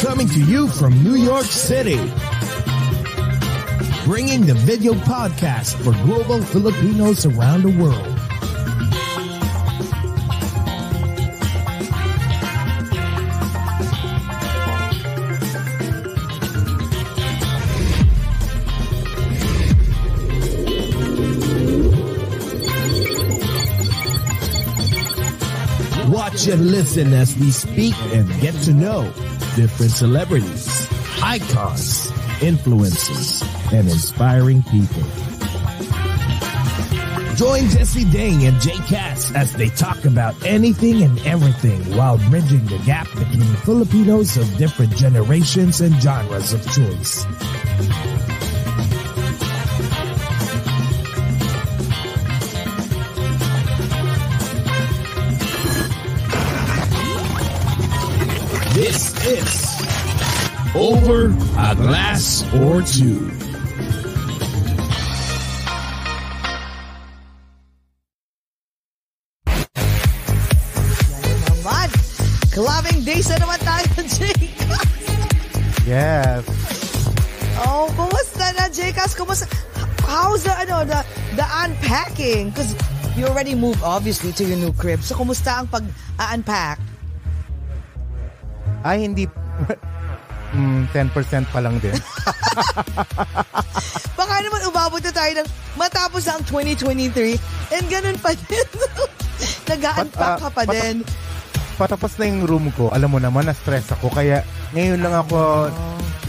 Coming 0.00 0.28
to 0.28 0.40
you 0.40 0.68
from 0.68 1.02
New 1.02 1.14
York 1.14 1.46
City. 1.46 1.96
Bringing 4.04 4.46
the 4.46 4.54
video 4.54 4.92
podcast 4.92 5.74
for 5.82 5.92
global 6.04 6.42
Filipinos 6.42 7.24
around 7.26 7.62
the 7.62 7.82
world. 7.82 8.25
And 26.48 26.70
listen 26.70 27.12
as 27.12 27.36
we 27.38 27.50
speak 27.50 27.96
and 28.12 28.28
get 28.40 28.54
to 28.66 28.72
know 28.72 29.02
different 29.56 29.90
celebrities, 29.90 30.86
icons, 31.20 32.12
influencers, 32.38 33.42
and 33.72 33.88
inspiring 33.88 34.62
people. 34.62 35.02
Join 37.34 37.68
Jesse 37.70 38.04
Dang 38.12 38.46
and 38.46 38.60
Jay 38.60 38.76
Cass 38.86 39.34
as 39.34 39.54
they 39.54 39.70
talk 39.70 40.04
about 40.04 40.36
anything 40.46 41.02
and 41.02 41.18
everything 41.26 41.80
while 41.96 42.18
bridging 42.30 42.64
the 42.66 42.78
gap 42.86 43.08
between 43.14 43.56
Filipinos 43.64 44.36
of 44.36 44.56
different 44.56 44.94
generations 44.96 45.80
and 45.80 45.94
genres 45.96 46.52
of 46.52 46.62
choice. 46.72 47.26
This 58.86 59.10
is 59.26 59.50
Over 60.70 61.34
a 61.58 61.74
Glass 61.74 62.46
or 62.54 62.86
Two. 62.86 63.18
naman. 71.66 71.90
Clubbing 72.54 73.02
days 73.02 73.26
na 73.26 73.42
naman 73.42 73.58
tayo, 73.66 73.86
Jake. 74.22 74.54
Yes. 75.82 76.46
oh, 77.66 77.90
kumusta 77.98 78.54
na, 78.54 78.70
Jcas? 78.70 79.18
Kumusta? 79.18 79.50
How's 80.06 80.46
the, 80.46 80.54
ano, 80.62 80.86
the, 80.86 81.02
the 81.34 81.46
unpacking? 81.66 82.54
Because 82.54 82.78
you 83.18 83.26
already 83.26 83.58
moved, 83.58 83.82
obviously, 83.82 84.30
to 84.38 84.46
your 84.46 84.62
new 84.62 84.70
crib. 84.70 85.02
So, 85.02 85.18
kumusta 85.18 85.58
ang 85.58 85.66
pag-unpack? 85.66 86.78
Ay, 88.86 89.02
hindi... 89.02 89.26
mm, 90.54 90.94
10% 90.94 91.50
pa 91.50 91.58
lang 91.58 91.82
din. 91.82 91.98
Baka 94.18 94.34
naman 94.40 94.62
umabot 94.70 95.02
na 95.02 95.12
tayo 95.12 95.32
ng 95.42 95.48
matapos 95.74 96.24
ang 96.30 96.40
2023 96.46 97.34
and 97.74 97.84
ganun 97.90 98.18
pa 98.22 98.30
din. 98.46 98.68
Nag-unpack 99.70 100.34
ka 100.38 100.48
pa 100.54 100.62
ah, 100.62 100.70
din. 100.70 101.02
Patapos 101.76 102.16
na 102.16 102.24
yung 102.30 102.48
room 102.48 102.66
ko, 102.72 102.88
alam 102.94 103.12
mo 103.12 103.18
naman, 103.20 103.44
na-stress 103.44 103.92
ako. 103.92 104.08
Kaya 104.14 104.40
ngayon 104.72 105.02
lang 105.02 105.12
ako, 105.12 105.68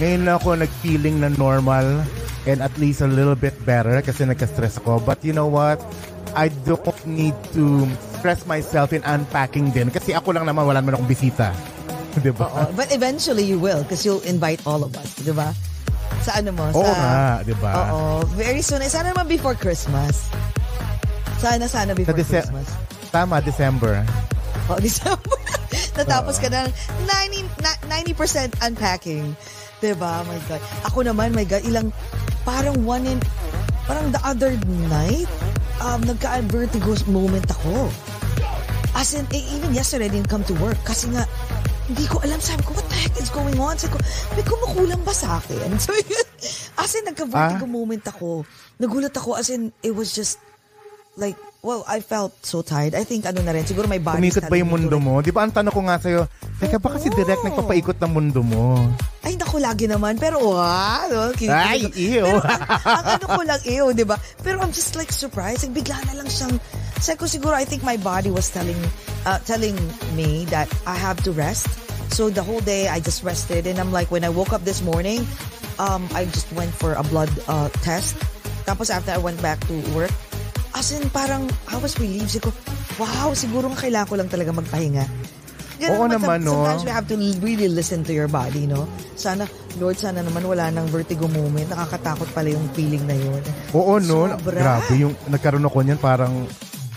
ngayon 0.01 0.21
lang 0.27 0.35
ako 0.41 0.49
nag-feeling 0.59 1.23
na 1.23 1.29
normal 1.31 2.03
and 2.43 2.59
at 2.59 2.73
least 2.81 2.99
a 2.99 3.07
little 3.07 3.37
bit 3.37 3.55
better 3.63 4.01
kasi 4.03 4.27
nagka-stress 4.27 4.81
ako. 4.83 4.99
But 4.99 5.23
you 5.23 5.31
know 5.31 5.47
what? 5.47 5.79
I 6.35 6.51
don't 6.67 6.83
need 7.07 7.33
to 7.55 7.87
stress 8.19 8.43
myself 8.43 8.91
in 8.91 9.01
unpacking 9.07 9.71
din 9.71 9.87
kasi 9.87 10.11
ako 10.11 10.35
lang 10.35 10.43
naman, 10.43 10.67
wala 10.67 10.83
naman 10.83 10.99
akong 10.99 11.07
bisita. 11.07 11.55
Di 12.25 12.33
ba? 12.33 12.47
Oo, 12.47 12.73
But 12.73 12.89
eventually 12.89 13.45
you 13.45 13.57
will 13.57 13.83
because 13.85 14.01
you'll 14.03 14.23
invite 14.25 14.63
all 14.65 14.81
of 14.81 14.93
us, 14.97 15.13
di 15.21 15.31
ba? 15.31 15.53
Sa 16.25 16.39
ano 16.39 16.49
mo? 16.51 16.65
Oo 16.71 16.81
sa, 16.81 16.97
nga, 16.97 17.17
di 17.45 17.55
ba? 17.57 17.71
Oo. 17.93 18.25
Very 18.33 18.61
soon. 18.61 18.81
Eh, 18.81 18.89
sana 18.89 19.13
naman 19.13 19.29
before 19.29 19.53
Christmas. 19.53 20.27
Sana, 21.37 21.69
sana 21.69 21.93
Sa 21.93 21.97
before 21.97 22.17
Dece- 22.17 22.41
Christmas. 22.43 22.67
Tama, 23.13 23.39
December. 23.39 24.01
Oh, 24.67 24.79
December. 24.87 25.37
Natapos 25.93 26.41
ka 26.41 26.49
ng 26.49 26.67
90, 27.05 27.63
na- 27.63 27.79
90% 27.89 28.53
unpacking. 28.65 29.37
Diba? 29.77 30.25
My 30.25 30.39
God. 30.49 30.61
Ako 30.89 31.05
naman, 31.05 31.37
my 31.37 31.45
God, 31.45 31.61
ilang, 31.63 31.93
parang 32.41 32.81
one 32.81 33.05
in, 33.05 33.19
parang 33.85 34.09
the 34.09 34.21
other 34.25 34.57
night, 34.89 35.29
um, 35.81 36.01
nagka-vertigo 36.01 36.97
moment 37.05 37.45
ako. 37.53 37.89
As 38.97 39.13
in, 39.13 39.29
eh, 39.29 39.45
even 39.53 39.77
yesterday, 39.77 40.09
I 40.09 40.13
didn't 40.13 40.29
come 40.29 40.41
to 40.49 40.57
work 40.57 40.81
kasi 40.81 41.13
nga, 41.13 41.29
hindi 41.87 42.05
ko 42.05 42.19
alam. 42.21 42.39
Sabi 42.39 42.61
ko, 42.67 42.75
what 42.75 42.87
the 42.91 42.97
heck 42.99 43.15
is 43.17 43.31
going 43.31 43.57
on? 43.57 43.79
Sabi 43.79 43.95
ko, 43.95 43.99
may 44.35 44.43
kumukulang 44.43 45.01
ba 45.07 45.13
sa 45.15 45.39
akin? 45.39 45.71
So, 45.83 45.95
yun, 45.95 46.27
as 46.77 46.91
in, 46.93 47.03
nagka-vertigo 47.07 47.65
Ah? 47.65 47.71
moment 47.71 48.03
ako. 48.05 48.43
Nagulat 48.77 49.15
ako, 49.15 49.39
as 49.39 49.47
in, 49.49 49.71
it 49.81 49.95
was 49.95 50.11
just, 50.11 50.37
like, 51.17 51.33
well, 51.63 51.81
I 51.89 51.99
felt 51.99 52.31
so 52.45 52.61
tired. 52.61 52.93
I 52.93 53.03
think, 53.03 53.25
ano 53.25 53.41
na 53.41 53.51
rin, 53.51 53.65
siguro 53.65 53.89
my 53.89 53.97
body 53.97 54.21
Umikot 54.21 54.45
ba 54.47 54.55
yung 54.55 54.69
mundo 54.69 55.01
mo? 55.01 55.19
Di 55.19 55.33
ba 55.33 55.43
ang 55.43 55.51
tanong 55.51 55.73
ko 55.73 55.81
nga 55.87 55.97
sa'yo, 55.97 56.29
teka 56.61 56.77
ba 56.77 56.93
kasi 56.93 57.09
direct 57.09 57.41
nagpapaikot 57.41 57.97
ng 57.97 58.11
mundo 58.13 58.45
mo? 58.45 58.85
Ay, 59.25 59.35
naku, 59.35 59.57
lagi 59.59 59.89
naman. 59.89 60.15
Pero, 60.21 60.39
wow, 60.55 61.09
no? 61.09 61.33
Kikinig 61.33 61.51
Ay, 61.51 61.81
ew. 62.21 62.23
Pero, 62.23 62.39
ang, 62.45 62.61
ang 62.85 63.05
ano 63.17 63.25
ko 63.25 63.41
lang, 63.43 63.59
ew, 63.65 63.85
di 63.91 64.05
ba? 64.05 64.15
Pero 64.45 64.61
I'm 64.61 64.71
just 64.71 64.93
like 64.95 65.09
surprised. 65.11 65.65
Like, 65.67 65.83
bigla 65.83 65.97
na 66.07 66.23
lang 66.23 66.29
siyang, 66.29 66.55
sabi 66.99 67.17
ko 67.17 67.25
siguro, 67.25 67.53
I 67.53 67.65
think 67.65 67.83
my 67.83 67.97
body 67.97 68.31
was 68.31 68.49
telling, 68.49 68.77
uh, 69.25 69.39
telling 69.45 69.77
me 70.17 70.45
that 70.49 70.69
I 70.85 70.95
have 70.95 71.21
to 71.23 71.31
rest. 71.31 71.67
So 72.13 72.29
the 72.29 72.41
whole 72.41 72.61
day, 72.61 72.87
I 72.87 72.99
just 72.99 73.21
rested. 73.23 73.67
And 73.67 73.79
I'm 73.79 73.91
like, 73.91 74.09
when 74.09 74.23
I 74.23 74.29
woke 74.29 74.53
up 74.53 74.63
this 74.63 74.81
morning, 74.81 75.27
um, 75.77 76.07
I 76.13 76.25
just 76.25 76.49
went 76.53 76.73
for 76.73 76.93
a 76.93 77.03
blood 77.03 77.29
uh, 77.47 77.69
test. 77.85 78.17
Tapos 78.65 78.89
after 78.89 79.11
I 79.11 79.19
went 79.19 79.41
back 79.41 79.59
to 79.67 79.75
work, 79.93 80.11
as 80.75 80.91
in 80.91 81.09
parang, 81.09 81.49
I 81.69 81.77
was 81.77 81.97
relieved. 81.99 82.31
Sabi 82.31 82.49
ko, 82.49 82.51
wow, 82.97 83.33
siguro 83.37 83.69
nga 83.73 83.79
kailangan 83.85 84.07
ko 84.09 84.15
lang 84.17 84.29
talaga 84.29 84.51
magpahinga. 84.55 85.05
Ganun 85.77 85.93
Oo 85.93 86.05
naman, 86.09 86.41
no? 86.41 86.65
Sometimes 86.65 86.83
we 86.89 86.91
have 86.91 87.05
to 87.05 87.15
really 87.37 87.69
listen 87.69 88.01
to 88.01 88.09
your 88.09 88.25
body, 88.25 88.65
no? 88.65 88.89
Sana, 89.13 89.45
Lord, 89.77 90.01
sana 90.01 90.25
naman 90.25 90.41
wala 90.41 90.73
nang 90.73 90.89
vertigo 90.89 91.29
moment. 91.29 91.69
Nakakatakot 91.69 92.33
pala 92.33 92.49
yung 92.49 92.65
feeling 92.73 93.05
na 93.05 93.13
yun. 93.13 93.41
Oo, 93.77 94.01
no? 94.01 94.25
Sobra. 94.33 94.57
Grabe, 94.57 94.93
yung 94.97 95.13
nagkaroon 95.29 95.65
ako 95.69 95.77
niyan 95.85 96.01
parang 96.01 96.33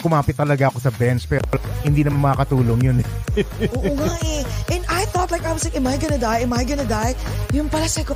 kumapit 0.00 0.34
talaga 0.34 0.72
ako 0.72 0.80
sa 0.80 0.90
bench 0.90 1.28
pero 1.28 1.44
hindi 1.84 2.02
naman 2.02 2.32
makakatulong 2.32 2.80
yun. 2.80 2.96
Oo 3.76 3.92
nga 3.94 4.12
eh. 4.24 4.42
And 4.72 4.82
I 4.88 5.04
thought 5.12 5.30
like, 5.30 5.44
I 5.44 5.52
was 5.52 5.64
like, 5.64 5.76
am 5.76 5.86
I 5.86 5.96
gonna 6.00 6.20
die? 6.20 6.40
Am 6.42 6.52
I 6.56 6.64
gonna 6.64 6.88
die? 6.88 7.14
Yung 7.52 7.68
pala 7.68 7.86
sabi 7.86 8.10
ko, 8.10 8.14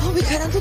oh 0.00 0.12
my 0.12 0.22
God, 0.24 0.40
ano? 0.48 0.60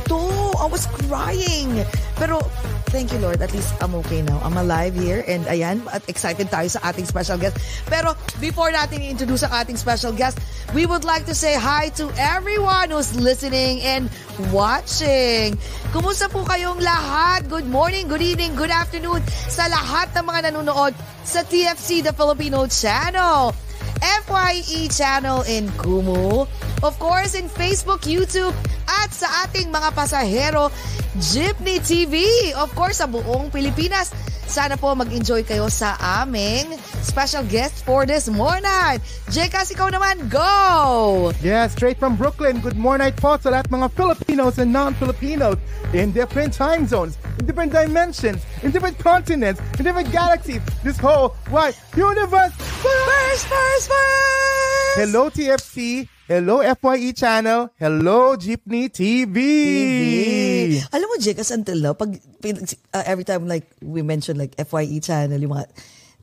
I 0.60 0.68
was 0.68 0.86
crying. 1.08 1.72
Pero, 2.20 2.44
thank 2.92 3.16
you 3.16 3.20
Lord, 3.24 3.42
at 3.42 3.56
least 3.56 3.72
I'm 3.80 3.96
okay 4.04 4.22
now. 4.22 4.40
I'm 4.44 4.60
alive 4.60 4.94
here 4.94 5.24
and 5.24 5.48
ayan, 5.48 5.88
at 5.88 6.04
excited 6.12 6.52
tayo 6.52 6.68
sa 6.68 6.84
ating 6.92 7.08
special 7.08 7.40
guest. 7.40 7.56
Pero, 7.88 8.14
before 8.44 8.70
natin 8.76 9.00
i-introduce 9.00 9.48
ang 9.48 9.64
ating 9.64 9.80
special 9.80 10.12
guest, 10.12 10.38
we 10.76 10.84
would 10.86 11.08
like 11.08 11.24
to 11.26 11.36
say 11.36 11.56
hi 11.56 11.90
to 11.96 12.12
everyone 12.20 12.92
who's 12.92 13.16
listening 13.16 13.80
and 13.82 14.12
watching. 14.52 15.56
Kumusta 15.96 16.28
po 16.28 16.44
kayong 16.44 16.84
lahat? 16.84 17.48
Good 17.48 17.66
morning, 17.72 18.12
good 18.12 18.22
evening, 18.22 18.60
good 18.60 18.74
afternoon 18.74 19.24
sa 19.48 19.72
lahat 19.72 20.12
ng 20.14 20.26
mga 20.28 20.40
nanonood 20.52 20.94
sa 21.24 21.46
TFC 21.48 22.04
The 22.04 22.12
Filipino 22.12 22.68
Channel. 22.68 23.69
FYE 24.00 24.88
channel 24.90 25.44
in 25.46 25.68
Kumu. 25.76 26.48
Of 26.82 26.96
course, 27.00 27.36
in 27.36 27.52
Facebook, 27.52 28.08
YouTube, 28.08 28.56
at 28.88 29.12
sa 29.12 29.28
ating 29.46 29.68
mga 29.70 29.92
pasahero, 29.92 30.72
Jeepney 31.20 31.84
TV. 31.84 32.24
Of 32.56 32.72
course, 32.74 33.04
sa 33.04 33.08
buong 33.08 33.52
Pilipinas. 33.52 34.16
Sana 34.50 34.82
po 34.82 34.98
mag-enjoy 34.98 35.46
kayo 35.46 35.70
sa 35.70 35.94
aming 36.26 36.74
special 37.06 37.46
guest 37.46 37.86
for 37.86 38.10
this 38.10 38.26
morning. 38.34 38.98
Jekas, 39.30 39.70
ikaw 39.70 39.94
naman, 39.94 40.26
go! 40.26 41.30
Yeah, 41.46 41.70
straight 41.70 42.02
from 42.02 42.18
Brooklyn. 42.18 42.58
Good 42.58 42.74
morning 42.74 43.14
po 43.14 43.38
sa 43.38 43.54
lahat 43.54 43.70
mga 43.70 43.94
Filipinos 43.94 44.58
and 44.58 44.74
non-Filipinos 44.74 45.62
in 45.94 46.10
different 46.18 46.50
time 46.50 46.90
zones, 46.90 47.22
in 47.38 47.46
different 47.46 47.78
dimensions, 47.78 48.42
in 48.66 48.74
different 48.74 48.98
continents, 48.98 49.62
in 49.78 49.86
different 49.86 50.10
galaxies. 50.10 50.66
This 50.82 50.98
whole 50.98 51.38
wide 51.54 51.78
universe. 51.94 52.50
First, 52.82 53.46
first, 53.46 53.86
first! 53.86 54.94
Hello 54.98 55.30
TFC. 55.30 56.10
Hello 56.30 56.62
FYE 56.62 57.10
channel. 57.18 57.74
Hello 57.82 58.38
Jeepney 58.38 58.86
TV. 58.94 59.34
TV. 59.34 60.78
Alam 60.94 61.10
mo, 61.10 61.18
Jekas, 61.18 61.50
until 61.50 61.82
now, 61.82 61.98
pag, 61.98 62.22
uh, 62.22 63.02
every 63.10 63.26
time 63.26 63.50
like 63.50 63.66
we 63.82 64.06
mention 64.06 64.38
like 64.38 64.54
FYE 64.62 65.02
channel, 65.02 65.42
yung 65.42 65.58
mga 65.58 65.66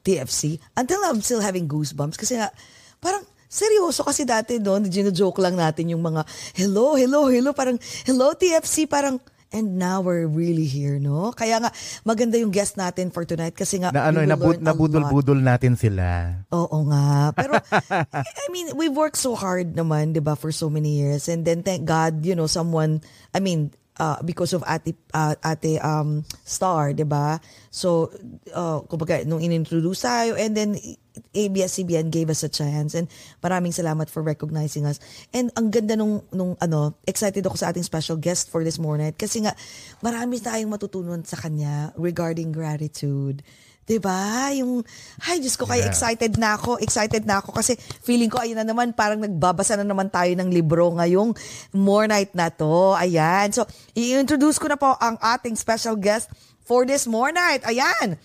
TFC, 0.06 0.62
until 0.78 1.02
now, 1.02 1.10
I'm 1.10 1.26
still 1.26 1.42
having 1.42 1.66
goosebumps 1.66 2.14
kasi 2.14 2.38
nga, 2.38 2.54
parang, 3.02 3.26
seryoso 3.50 4.06
kasi 4.06 4.22
dati 4.22 4.62
doon, 4.62 4.86
gino-joke 4.86 5.42
lang 5.42 5.58
natin 5.58 5.90
yung 5.90 6.06
mga, 6.06 6.22
hello, 6.54 6.94
hello, 6.94 7.26
hello, 7.26 7.50
parang, 7.50 7.74
hello 8.06 8.30
TFC, 8.30 8.86
parang, 8.86 9.18
and 9.56 9.80
now 9.80 10.04
we're 10.04 10.28
really 10.28 10.68
here, 10.68 11.00
no? 11.00 11.32
Kaya 11.32 11.56
nga, 11.56 11.72
maganda 12.04 12.36
yung 12.36 12.52
guest 12.52 12.76
natin 12.76 13.08
for 13.08 13.24
tonight 13.24 13.56
kasi 13.56 13.80
nga, 13.80 13.88
Na 13.88 14.12
ano, 14.12 14.20
lot. 14.20 14.60
nabudol-budol 14.60 15.40
natin 15.40 15.80
sila. 15.80 16.36
Oo 16.52 16.84
nga. 16.92 17.32
Pero, 17.32 17.56
I 18.44 18.46
mean, 18.52 18.76
we've 18.76 18.92
worked 18.92 19.16
so 19.16 19.32
hard 19.32 19.72
naman, 19.72 20.12
di 20.12 20.20
ba, 20.20 20.36
for 20.36 20.52
so 20.52 20.68
many 20.68 21.00
years. 21.00 21.32
And 21.32 21.48
then, 21.48 21.64
thank 21.64 21.88
God, 21.88 22.20
you 22.28 22.36
know, 22.36 22.46
someone, 22.46 23.00
I 23.32 23.40
mean, 23.40 23.72
uh, 23.96 24.20
because 24.20 24.52
of 24.52 24.60
Ate, 24.68 24.92
uh, 25.16 25.34
Ate 25.40 25.80
um, 25.80 26.28
Star, 26.44 26.92
di 26.92 27.08
ba? 27.08 27.40
So, 27.72 28.12
uh, 28.52 28.84
kumbaga, 28.84 29.24
nung 29.24 29.40
in-introduce 29.40 30.04
tayo, 30.04 30.36
and 30.36 30.52
then, 30.52 30.76
ABS-CBN 31.34 32.12
gave 32.12 32.28
us 32.28 32.44
a 32.44 32.50
chance. 32.50 32.96
And 32.96 33.08
maraming 33.40 33.72
salamat 33.72 34.08
for 34.08 34.20
recognizing 34.24 34.84
us. 34.84 35.00
And 35.32 35.52
ang 35.56 35.72
ganda 35.72 35.96
nung, 35.96 36.24
nung 36.32 36.56
ano, 36.60 36.96
excited 37.04 37.44
ako 37.44 37.56
sa 37.56 37.72
ating 37.72 37.84
special 37.84 38.16
guest 38.16 38.48
for 38.48 38.64
this 38.64 38.76
morning. 38.76 39.12
Kasi 39.16 39.44
nga, 39.44 39.56
marami 40.00 40.40
tayong 40.40 40.72
matutunan 40.72 41.22
sa 41.24 41.40
kanya 41.40 41.92
regarding 41.96 42.52
gratitude. 42.52 43.40
'Di 43.86 44.02
ba? 44.02 44.50
Yung 44.58 44.82
ay 45.30 45.38
Diyos 45.38 45.54
ko 45.54 45.64
kaya 45.64 45.86
Yeah. 45.86 45.94
excited 45.94 46.34
na 46.36 46.58
ako, 46.58 46.82
excited 46.82 47.22
na 47.22 47.38
ako 47.38 47.54
kasi 47.54 47.78
feeling 48.02 48.26
ko 48.26 48.42
ayun 48.42 48.58
na 48.58 48.66
naman 48.66 48.90
parang 48.90 49.22
nagbabasa 49.22 49.78
na 49.78 49.86
naman 49.86 50.10
tayo 50.10 50.34
ng 50.34 50.50
libro 50.50 50.90
ngayong 50.98 51.30
more 51.70 52.10
night 52.10 52.34
na 52.34 52.50
to. 52.50 52.98
Ayan. 52.98 53.54
So, 53.54 53.62
i-introduce 53.94 54.58
ko 54.58 54.66
na 54.66 54.74
po 54.74 54.98
ang 54.98 55.14
ating 55.22 55.54
special 55.54 55.94
guest 55.94 56.26
for 56.66 56.82
this 56.82 57.06
more 57.06 57.30
night. 57.30 57.62
Ayan. 57.62 58.18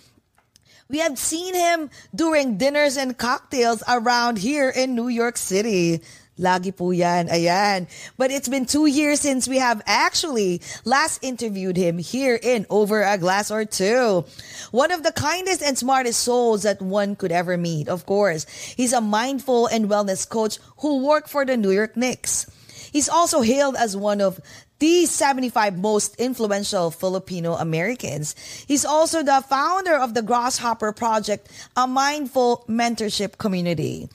We 0.92 1.00
have 1.00 1.18
seen 1.18 1.56
him 1.56 1.90
during 2.14 2.58
dinners 2.58 2.98
and 2.98 3.18
cocktails 3.18 3.82
around 3.88 4.40
here 4.40 4.68
in 4.70 4.94
New 4.94 5.08
York 5.08 5.38
City. 5.38 6.02
Lagi 6.38 6.76
po 6.76 6.92
yan. 6.92 7.30
Ayan. 7.32 7.88
But 8.18 8.32
it's 8.32 8.52
been 8.52 8.66
two 8.66 8.88
years 8.88 9.22
since 9.22 9.48
we 9.48 9.56
have 9.56 9.82
actually 9.88 10.60
last 10.84 11.24
interviewed 11.24 11.78
him 11.78 11.98
here 11.98 12.36
in 12.36 12.66
Over 12.70 13.04
a 13.04 13.18
Glass 13.18 13.52
or 13.52 13.64
Two. 13.64 14.26
One 14.72 14.92
of 14.92 15.04
the 15.04 15.16
kindest 15.16 15.64
and 15.64 15.78
smartest 15.78 16.20
souls 16.20 16.64
that 16.64 16.82
one 16.82 17.16
could 17.16 17.32
ever 17.32 17.56
meet, 17.56 17.88
of 17.88 18.06
course. 18.06 18.44
He's 18.76 18.92
a 18.92 19.00
mindful 19.00 19.68
and 19.68 19.88
wellness 19.88 20.28
coach 20.28 20.60
who 20.84 21.08
worked 21.08 21.30
for 21.30 21.46
the 21.46 21.56
New 21.56 21.72
York 21.72 21.96
Knicks. 21.96 22.52
He's 22.92 23.08
also 23.08 23.40
hailed 23.40 23.80
as 23.80 23.96
one 23.96 24.20
of 24.20 24.42
the 24.82 25.06
75 25.06 25.78
most 25.78 26.16
influential 26.16 26.90
Filipino 26.90 27.54
Americans. 27.54 28.34
He's 28.68 28.84
also 28.84 29.22
the 29.22 29.46
founder 29.48 29.94
of 29.94 30.16
the 30.16 30.24
Grasshopper 30.24 30.92
Project, 30.92 31.52
a 31.78 31.86
mindful 31.86 32.66
mentorship 32.68 33.38
community. 33.38 34.10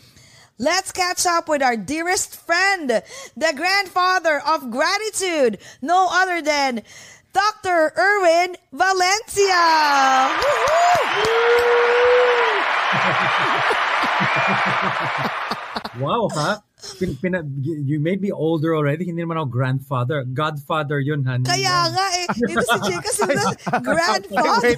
Let's 0.58 0.90
catch 0.90 1.24
up 1.24 1.48
with 1.48 1.62
our 1.62 1.76
dearest 1.76 2.34
friend, 2.34 2.90
the 2.90 3.52
grandfather 3.54 4.42
of 4.44 4.72
gratitude, 4.72 5.58
no 5.80 6.08
other 6.10 6.42
than 6.42 6.82
Dr. 7.32 7.92
Erwin 7.96 8.56
Valencia. 8.72 10.34
Wow, 15.98 16.28
ha? 16.30 16.60
Pin, 16.76 17.16
pina, 17.16 17.40
you 17.64 17.96
may 17.98 18.16
be 18.20 18.28
older 18.28 18.76
already. 18.76 19.08
Hindi 19.08 19.24
naman 19.24 19.40
ako 19.40 19.48
grandfather. 19.48 20.28
Godfather 20.28 21.00
yun, 21.00 21.24
ha? 21.24 21.40
Kaya 21.40 21.88
nga 21.88 22.04
eh, 22.12 22.28
ito 22.28 22.60
si 22.60 22.76
Jay 22.84 22.98
kasi 23.00 23.24
na 23.32 23.48
grandfather. 23.80 24.76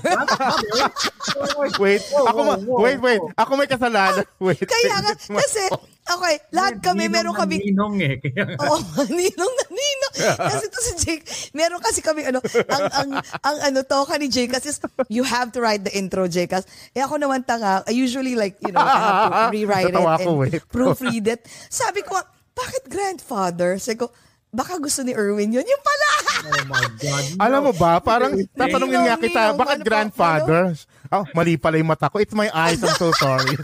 Wait, 1.83 2.03
ako 2.15 2.41
ma- 2.47 2.63
whoa, 2.63 2.79
wait, 2.87 3.03
wait. 3.03 3.19
whoa. 3.19 3.35
Ako 3.35 3.59
may 3.59 3.67
kasalanan. 3.67 4.23
Wait. 4.39 4.63
Kaya 4.63 4.95
nga, 5.03 5.11
kasi, 5.19 5.63
okay, 6.09 6.35
lahat 6.55 6.81
kami, 6.81 7.07
Ninong 7.07 7.15
meron 7.15 7.35
kami, 7.37 7.57
Ninong 7.61 7.95
eh. 8.01 8.15
Oo, 8.65 8.77
ninong 9.19 9.53
na 9.55 9.65
ninong. 9.69 10.15
Kasi 10.37 10.65
to 10.73 10.81
si 10.81 10.93
Jake, 11.05 11.25
meron 11.53 11.81
kasi 11.83 12.01
kami 12.01 12.25
ano, 12.25 12.41
ang 12.73 12.85
ang 12.93 13.11
ang 13.21 13.57
ano 13.69 13.79
to 13.85 13.99
ka 14.09 14.17
ni 14.17 14.33
Jake 14.33 14.53
kasi 14.53 14.73
you 15.13 15.23
have 15.23 15.53
to 15.53 15.61
write 15.61 15.85
the 15.85 15.93
intro, 15.93 16.25
Jake. 16.27 16.51
Kasi 16.51 16.65
eh 16.97 17.03
ako 17.05 17.21
naman 17.21 17.45
tanga, 17.45 17.85
I 17.85 17.93
usually 17.93 18.35
like, 18.35 18.57
you 18.65 18.73
know, 18.73 18.81
I 18.81 18.97
have 18.97 19.33
to 19.33 19.53
rewrite 19.57 19.93
it 19.93 19.97
and 19.97 20.39
wait. 20.39 20.65
proofread 20.73 21.27
it. 21.29 21.45
Sabi 21.69 22.01
ko, 22.03 22.17
bakit 22.57 22.89
grandfather? 22.89 23.77
Sabi 23.77 24.03
ko, 24.03 24.11
baka 24.49 24.81
gusto 24.81 25.05
ni 25.05 25.13
Erwin 25.13 25.53
yun. 25.53 25.67
Yung 25.67 25.83
pala! 25.85 26.11
oh 26.39 26.65
my 26.71 26.87
God. 26.97 27.25
Alam 27.39 27.61
mo 27.71 27.73
ba, 27.77 28.01
parang 28.01 28.33
tatanungin 28.57 29.03
nga 29.05 29.17
kita, 29.21 29.41
ninong, 29.53 29.59
bakit 29.61 29.79
ano 29.79 29.85
pa, 29.85 29.89
grandfather? 29.89 30.63
Oh, 31.09 31.25
mali 31.37 31.57
pala 31.57 31.77
yung 31.77 31.91
mata 31.91 32.09
ko. 32.09 32.21
It's 32.21 32.37
my 32.37 32.49
eyes. 32.53 32.81
I'm 32.81 32.97
so 32.97 33.13
sorry. 33.17 33.57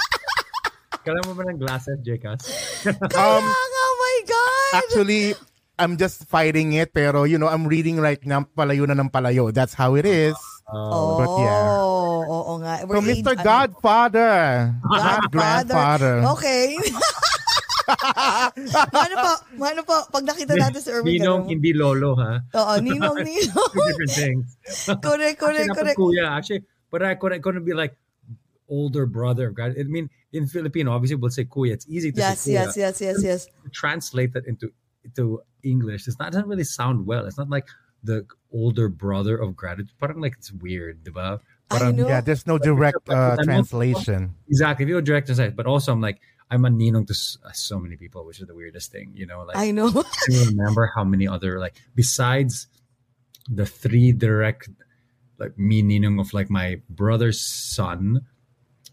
Kailan 1.02 1.23
mo 1.26 1.32
ba 1.35 1.43
ng 1.49 1.58
glasses, 1.58 1.99
Jekas? 2.00 2.41
Nga, 2.87 3.19
oh 3.19 3.94
my 3.99 4.17
God! 4.25 4.73
Actually, 4.79 5.35
I'm 5.75 5.99
just 5.99 6.25
fighting 6.31 6.79
it, 6.79 6.94
pero 6.94 7.26
you 7.26 7.37
know, 7.37 7.50
I'm 7.50 7.67
reading 7.67 7.99
right 7.99 8.20
now, 8.23 8.46
palayo 8.46 8.87
na 8.87 8.94
ng 8.94 9.11
palayo. 9.11 9.50
That's 9.50 9.75
how 9.75 9.99
it 9.99 10.06
is. 10.06 10.38
oh, 10.70 11.19
but 11.19 11.31
yeah. 11.43 11.82
Oo 12.25 12.52
nga. 12.62 12.81
So, 12.81 12.87
We're 12.88 13.02
Mr. 13.05 13.35
age- 13.35 13.43
ano, 13.43 13.44
Godfather, 13.44 14.35
not 14.81 15.29
grandfather. 15.29 16.14
Okay. 16.38 16.79
ano 19.05 19.14
po, 19.20 19.32
ano 19.61 19.81
po, 19.85 19.96
pag 20.08 20.25
nakita 20.25 20.56
natin 20.56 20.81
si 20.81 20.88
Erwin, 20.88 21.20
Ninong, 21.20 21.44
ganun. 21.44 21.52
hindi 21.52 21.70
lolo, 21.76 22.17
ha? 22.17 22.41
Oo, 22.41 22.72
ninong, 22.81 23.19
ninong. 23.20 23.70
Two 23.77 23.84
different 23.93 24.15
things. 24.15 24.44
correct, 25.05 25.36
correct, 25.36 25.69
Actually, 25.69 25.77
correct. 25.77 25.98
kuya. 26.01 26.27
Actually, 26.32 26.63
but 26.89 27.05
I 27.05 27.15
couldn't, 27.19 27.43
couldn't 27.44 27.67
be 27.69 27.77
like 27.77 27.93
older 28.69 29.06
brother. 29.06 29.51
God, 29.51 29.75
I 29.79 29.83
mean, 29.85 30.11
in 30.33 30.47
Filipino, 30.47 30.93
obviously 30.93 31.17
we'll 31.17 31.31
say 31.31 31.44
kuya. 31.44 31.73
It's 31.73 31.89
easy 31.89 32.13
to 32.13 32.19
Yes, 32.19 32.41
say 32.41 32.53
kuya. 32.53 32.55
yes, 32.55 32.77
yes, 32.77 33.01
yes, 33.01 33.23
yes. 33.23 33.49
Translate 33.73 34.33
that 34.33 34.47
into 34.47 34.73
into 35.05 35.41
English. 35.63 36.09
It's 36.09 36.19
not 36.19 36.33
doesn't 36.33 36.49
really 36.49 36.65
sound 36.65 37.06
well. 37.06 37.27
It's 37.27 37.39
not 37.39 37.51
like 37.51 37.67
the 38.03 38.27
older 38.53 38.89
brother 38.89 39.37
of 39.37 39.56
gratitude. 39.56 39.93
Parang 40.01 40.21
like 40.21 40.35
it's 40.39 40.53
weird, 40.53 41.05
diba? 41.05 41.41
I 41.71 41.79
Parang, 41.79 41.97
know. 41.97 42.09
Yeah, 42.09 42.21
there's 42.21 42.47
no 42.47 42.59
direct 42.59 43.09
uh, 43.09 43.37
translation. 43.43 44.35
Exactly. 44.49 44.85
If 44.85 44.89
you 44.89 44.94
go 44.97 45.01
direct 45.01 45.27
translate, 45.27 45.56
but 45.56 45.67
also 45.67 45.93
I'm 45.93 46.01
like 46.01 46.21
I'm 46.51 46.65
a 46.65 46.69
ninong 46.69 47.06
to 47.09 47.15
uh, 47.47 47.53
so 47.53 47.79
many 47.79 47.97
people, 47.97 48.25
which 48.25 48.41
is 48.41 48.47
the 48.47 48.55
weirdest 48.55 48.93
thing. 48.93 49.13
You 49.15 49.27
know, 49.27 49.43
like 49.44 49.56
I 49.56 49.71
know. 49.71 49.91
can 50.25 50.35
you 50.35 50.44
remember 50.44 50.93
how 50.94 51.05
many 51.05 51.27
other 51.27 51.59
like 51.59 51.75
besides 51.94 52.69
the 53.49 53.67
three 53.67 54.13
direct 54.13 54.69
like 55.39 55.59
me 55.59 55.83
ninong 55.83 56.21
of 56.21 56.33
like 56.33 56.51
my 56.51 56.81
brother's 56.89 57.41
son, 57.41 58.21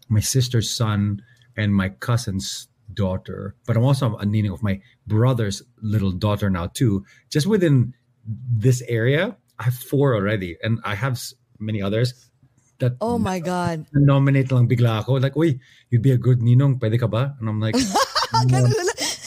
my 0.08 0.20
sister's 0.20 0.70
son, 0.70 1.22
and 1.56 1.74
my 1.74 1.90
cousin's 1.90 2.68
daughter. 2.92 3.54
But 3.66 3.76
I'm 3.76 3.84
also 3.84 4.16
a 4.16 4.24
ninong 4.24 4.52
of 4.54 4.62
my 4.62 4.80
brother's 5.06 5.62
little 5.80 6.12
daughter 6.12 6.50
now 6.50 6.68
too. 6.68 7.04
Just 7.30 7.46
within 7.46 7.94
this 8.26 8.82
area, 8.88 9.36
I 9.58 9.64
have 9.64 9.74
four 9.74 10.14
already, 10.14 10.56
and 10.62 10.80
I 10.84 10.94
have 10.94 11.20
many 11.58 11.80
others 11.82 12.14
that 12.78 12.98
Oh 13.00 13.18
my 13.18 13.38
God. 13.38 13.86
nominate 13.94 14.50
lang 14.50 14.68
bigla 14.68 15.06
ako. 15.06 15.22
Like, 15.22 15.34
uy, 15.34 15.58
you'd 15.90 16.02
be 16.02 16.10
a 16.10 16.18
good 16.18 16.40
ninong. 16.40 16.78
Pwede 16.82 16.98
ka 16.98 17.06
ba? 17.06 17.34
And 17.38 17.48
I'm 17.48 17.60
like, 17.60 17.76
na 18.50 18.66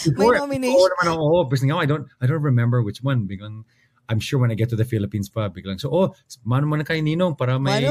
before, 0.04 0.36
nomination. 0.38 0.76
before 0.76 0.92
naman 1.00 1.08
ako, 1.16 1.24
oh, 1.24 1.44
because 1.46 1.64
I 1.64 1.86
don't, 1.88 2.06
I 2.22 2.28
don't 2.28 2.44
remember 2.44 2.84
which 2.84 3.00
one. 3.02 3.26
Biglang, 3.26 3.64
I'm 4.10 4.20
sure 4.20 4.38
when 4.38 4.52
I 4.52 4.56
get 4.60 4.70
to 4.70 4.78
the 4.78 4.86
Philippines 4.86 5.30
pa, 5.30 5.50
biglang, 5.50 5.80
so, 5.80 5.90
oh, 5.90 6.14
mano 6.44 6.68
man 6.68 6.84
kay 6.84 7.02
ninong 7.02 7.38
para 7.38 7.58
may, 7.58 7.88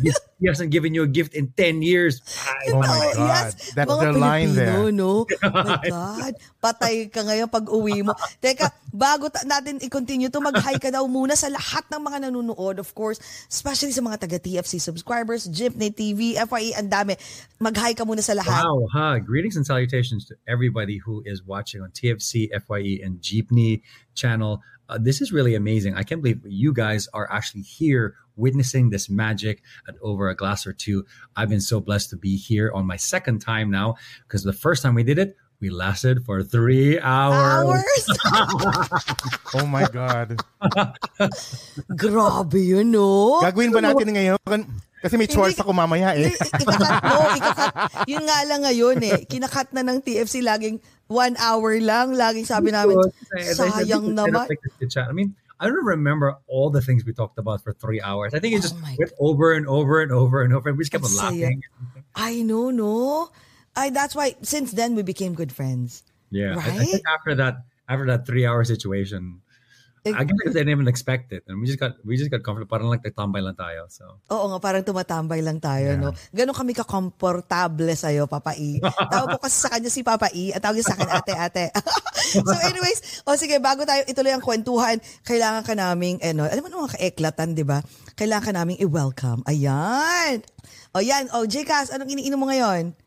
Mano? 0.00 0.16
he 0.42 0.46
hasn't 0.48 0.70
given 0.72 0.90
you 0.94 1.02
a 1.04 1.10
gift 1.10 1.34
in 1.34 1.52
10 1.54 1.82
years. 1.82 2.18
Ay, 2.42 2.74
Oh 2.74 2.80
my 2.82 2.88
God. 3.14 3.14
yes. 3.16 3.72
That's 3.76 3.90
Mga 3.90 4.00
their 4.02 4.12
line 4.16 4.50
Pilipino, 4.54 4.82
there. 4.82 4.92
no? 4.92 5.12
my 5.42 5.78
God. 5.86 6.32
Patay 6.58 6.94
ka 7.12 7.20
ngayon 7.22 7.46
pag 7.46 7.66
uwi 7.70 8.02
mo. 8.02 8.14
Teka, 8.42 8.70
bago 8.90 9.30
ta- 9.30 9.46
natin 9.46 9.78
i-continue 9.82 10.30
to, 10.30 10.42
mag-hi 10.42 10.78
ka 10.82 10.90
daw 10.90 11.06
muna 11.06 11.38
sa 11.38 11.46
lahat 11.46 11.86
ng 11.90 12.02
mga 12.02 12.18
nanonood, 12.30 12.82
of 12.82 12.90
course, 12.94 13.18
especially 13.46 13.94
sa 13.94 14.02
mga 14.02 14.18
taga-TFC 14.26 14.78
subscribers, 14.82 15.46
Jeepney 15.46 15.94
TV, 15.94 16.34
FYE, 16.38 16.74
ang 16.74 16.90
dami. 16.90 17.14
Mag-hi 17.62 17.94
ka 17.94 18.02
muna 18.02 18.22
sa 18.22 18.34
lahat. 18.34 18.62
Wow, 18.66 18.86
huh. 18.90 19.18
Greetings 19.22 19.54
and 19.54 19.66
salutations 19.66 20.26
to 20.26 20.34
everybody 20.46 20.98
who 20.98 21.22
is 21.26 21.42
watching 21.42 21.82
on 21.82 21.90
TFC, 21.90 22.50
FYE, 22.50 22.98
and 23.02 23.22
Jeepney 23.22 23.82
channel. 24.14 24.62
Uh, 24.88 24.98
this 25.00 25.22
is 25.22 25.32
really 25.32 25.54
amazing. 25.54 25.94
I 25.94 26.02
can't 26.02 26.20
believe 26.20 26.42
you 26.44 26.74
guys 26.74 27.08
are 27.14 27.24
actually 27.30 27.62
here 27.62 28.14
witnessing 28.36 28.90
this 28.90 29.08
magic 29.08 29.62
at 29.88 29.94
over 30.02 30.28
a 30.28 30.34
glass 30.34 30.66
or 30.66 30.72
two. 30.72 31.04
I've 31.36 31.48
been 31.48 31.60
so 31.60 31.80
blessed 31.80 32.10
to 32.10 32.16
be 32.16 32.36
here 32.36 32.70
on 32.74 32.86
my 32.86 32.96
second 32.96 33.40
time 33.40 33.70
now 33.70 33.96
because 34.26 34.42
the 34.42 34.52
first 34.52 34.82
time 34.82 34.94
we 34.94 35.02
did 35.02 35.18
it, 35.18 35.36
we 35.62 35.70
lasted 35.70 36.26
for 36.26 36.42
three 36.42 36.98
hours. 36.98 37.78
Hours? 37.78 38.04
Oh 39.52 39.68
my 39.68 39.84
God. 39.84 40.40
Grabe 41.92 42.56
yun, 42.56 42.88
no? 42.88 43.36
Gagawin 43.44 43.68
ba 43.68 43.84
natin 43.84 44.16
ngayon? 44.16 44.40
Kasi 45.02 45.18
may 45.18 45.28
chores 45.28 45.58
ako 45.60 45.76
mamaya 45.76 46.14
eh. 46.14 46.32
Ikakat 46.32 47.02
mo, 47.04 47.16
ikakat. 47.42 47.72
Yun 48.06 48.24
nga 48.24 48.38
lang 48.48 48.60
ngayon 48.62 48.98
eh. 49.02 49.18
Kinakat 49.28 49.74
na 49.76 49.82
ng 49.82 49.98
TFC 50.00 50.40
laging 50.40 50.80
one 51.10 51.34
hour 51.42 51.74
lang. 51.82 52.14
Laging 52.14 52.46
sabi 52.48 52.72
namin, 52.72 52.96
sayang 53.52 54.14
naman. 54.14 54.46
I 54.48 55.12
mean, 55.12 55.34
I 55.62 55.66
don't 55.66 55.84
remember 55.84 56.34
all 56.48 56.70
the 56.70 56.82
things 56.82 57.04
we 57.04 57.12
talked 57.12 57.38
about 57.38 57.62
for 57.62 57.72
three 57.72 58.00
hours. 58.00 58.34
I 58.34 58.40
think 58.40 58.54
it 58.54 58.58
Oh 58.58 58.62
just 58.62 58.74
went 58.98 59.12
over 59.20 59.52
and 59.52 59.68
over 59.68 60.02
and 60.02 60.10
over 60.10 60.42
and 60.42 60.52
over. 60.52 60.68
And 60.68 60.76
we 60.76 60.82
just 60.82 60.90
kept 60.90 61.06
saya. 61.06 61.30
laughing. 61.30 61.62
I 62.16 62.42
know, 62.42 62.70
no? 62.70 63.30
I, 63.76 63.90
that's 63.90 64.16
why, 64.16 64.34
since 64.42 64.72
then, 64.72 64.96
we 64.96 65.02
became 65.02 65.34
good 65.34 65.52
friends. 65.52 66.02
Yeah, 66.32 66.56
I, 66.58 66.58
I 66.58 66.78
think 66.84 67.02
after 67.06 67.36
that, 67.36 67.58
after 67.88 68.06
that 68.06 68.26
three-hour 68.26 68.64
situation, 68.64 69.40
I 70.02 70.26
guess 70.26 70.50
they 70.50 70.66
didn't 70.66 70.74
even 70.74 70.90
expect 70.90 71.30
it, 71.30 71.46
and 71.46 71.62
we 71.62 71.70
just 71.70 71.78
got 71.78 71.94
we 72.02 72.18
just 72.18 72.26
got 72.26 72.42
comfortable. 72.42 72.66
Parang 72.66 72.90
like 72.90 73.06
nagtambay 73.06 73.38
lang 73.38 73.54
tayo. 73.54 73.86
So 73.86 74.18
Oo 74.34 74.50
nga, 74.50 74.58
parang 74.58 74.82
tumatambay 74.82 75.38
lang 75.46 75.62
tayo, 75.62 75.94
no? 75.94 76.10
Ganon 76.34 76.58
kami 76.58 76.74
ka-komportable 76.74 77.94
sa'yo, 77.94 78.26
Papa 78.26 78.58
E. 78.58 78.82
Tawag 78.82 79.38
ko 79.38 79.46
kasi 79.46 79.56
sa 79.62 79.70
kanya 79.70 79.90
si 79.94 80.02
Papa 80.02 80.26
E, 80.34 80.50
at 80.50 80.58
tawag 80.58 80.82
niya 80.82 80.90
sa 80.90 80.98
akin, 80.98 81.10
ate, 81.10 81.32
ate. 81.38 81.64
so 82.42 82.54
anyways, 82.66 83.22
o 83.22 83.38
sige, 83.38 83.62
bago 83.62 83.86
tayo 83.86 84.02
ituloy 84.10 84.34
ang 84.34 84.42
kwentuhan, 84.42 84.98
kailangan 85.22 85.62
ka 85.62 85.78
naming, 85.78 86.18
eh, 86.18 86.34
no, 86.34 86.50
alam 86.50 86.66
mo 86.66 86.68
naman 86.72 86.90
kaeklatan, 86.98 87.54
di 87.54 87.62
ba? 87.62 87.78
Kailangan 88.18 88.44
ka 88.50 88.52
naming 88.58 88.82
i-welcome. 88.82 89.46
Ayan. 89.46 90.42
O 90.92 91.00
yan, 91.00 91.30
o 91.30 91.46
Jcas, 91.46 91.94
anong 91.94 92.10
iniinom 92.10 92.42
mo 92.42 92.50
ngayon? 92.50 92.98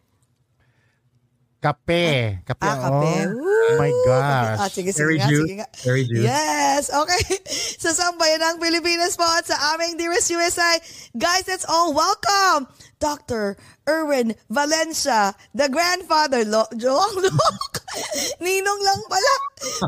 Kape. 1.66 2.46
Kape. 2.46 2.62
Ah, 2.62 2.78
kape. 2.78 3.14
Oh, 3.34 3.82
my 3.82 3.90
gosh. 4.06 4.60
Ah, 4.62 4.70
sige, 4.70 4.94
sige 4.94 5.02
Berry 5.02 5.18
nga, 5.18 5.26
juice. 5.34 5.42
sige 5.50 5.56
nga. 5.58 5.68
Juice. 5.74 6.22
Yes, 6.22 6.84
okay. 6.94 7.22
Sa 7.82 7.90
sambayan 7.90 8.38
ng 8.38 8.58
Pilipinas 8.62 9.18
po 9.18 9.26
at 9.26 9.50
sa 9.50 9.58
aming 9.74 9.98
Dearest 9.98 10.30
USA, 10.30 10.78
guys, 11.18 11.50
let's 11.50 11.66
all 11.66 11.90
welcome 11.98 12.70
Dr. 13.02 13.58
Erwin 13.90 14.38
Valencia, 14.54 15.34
the 15.58 15.66
grandfather, 15.74 16.46
Lo- 16.46 16.70
Joong 16.78 17.18
Lok. 17.18 17.74
Ninong 18.46 18.82
lang 18.86 19.02
pala. 19.10 19.36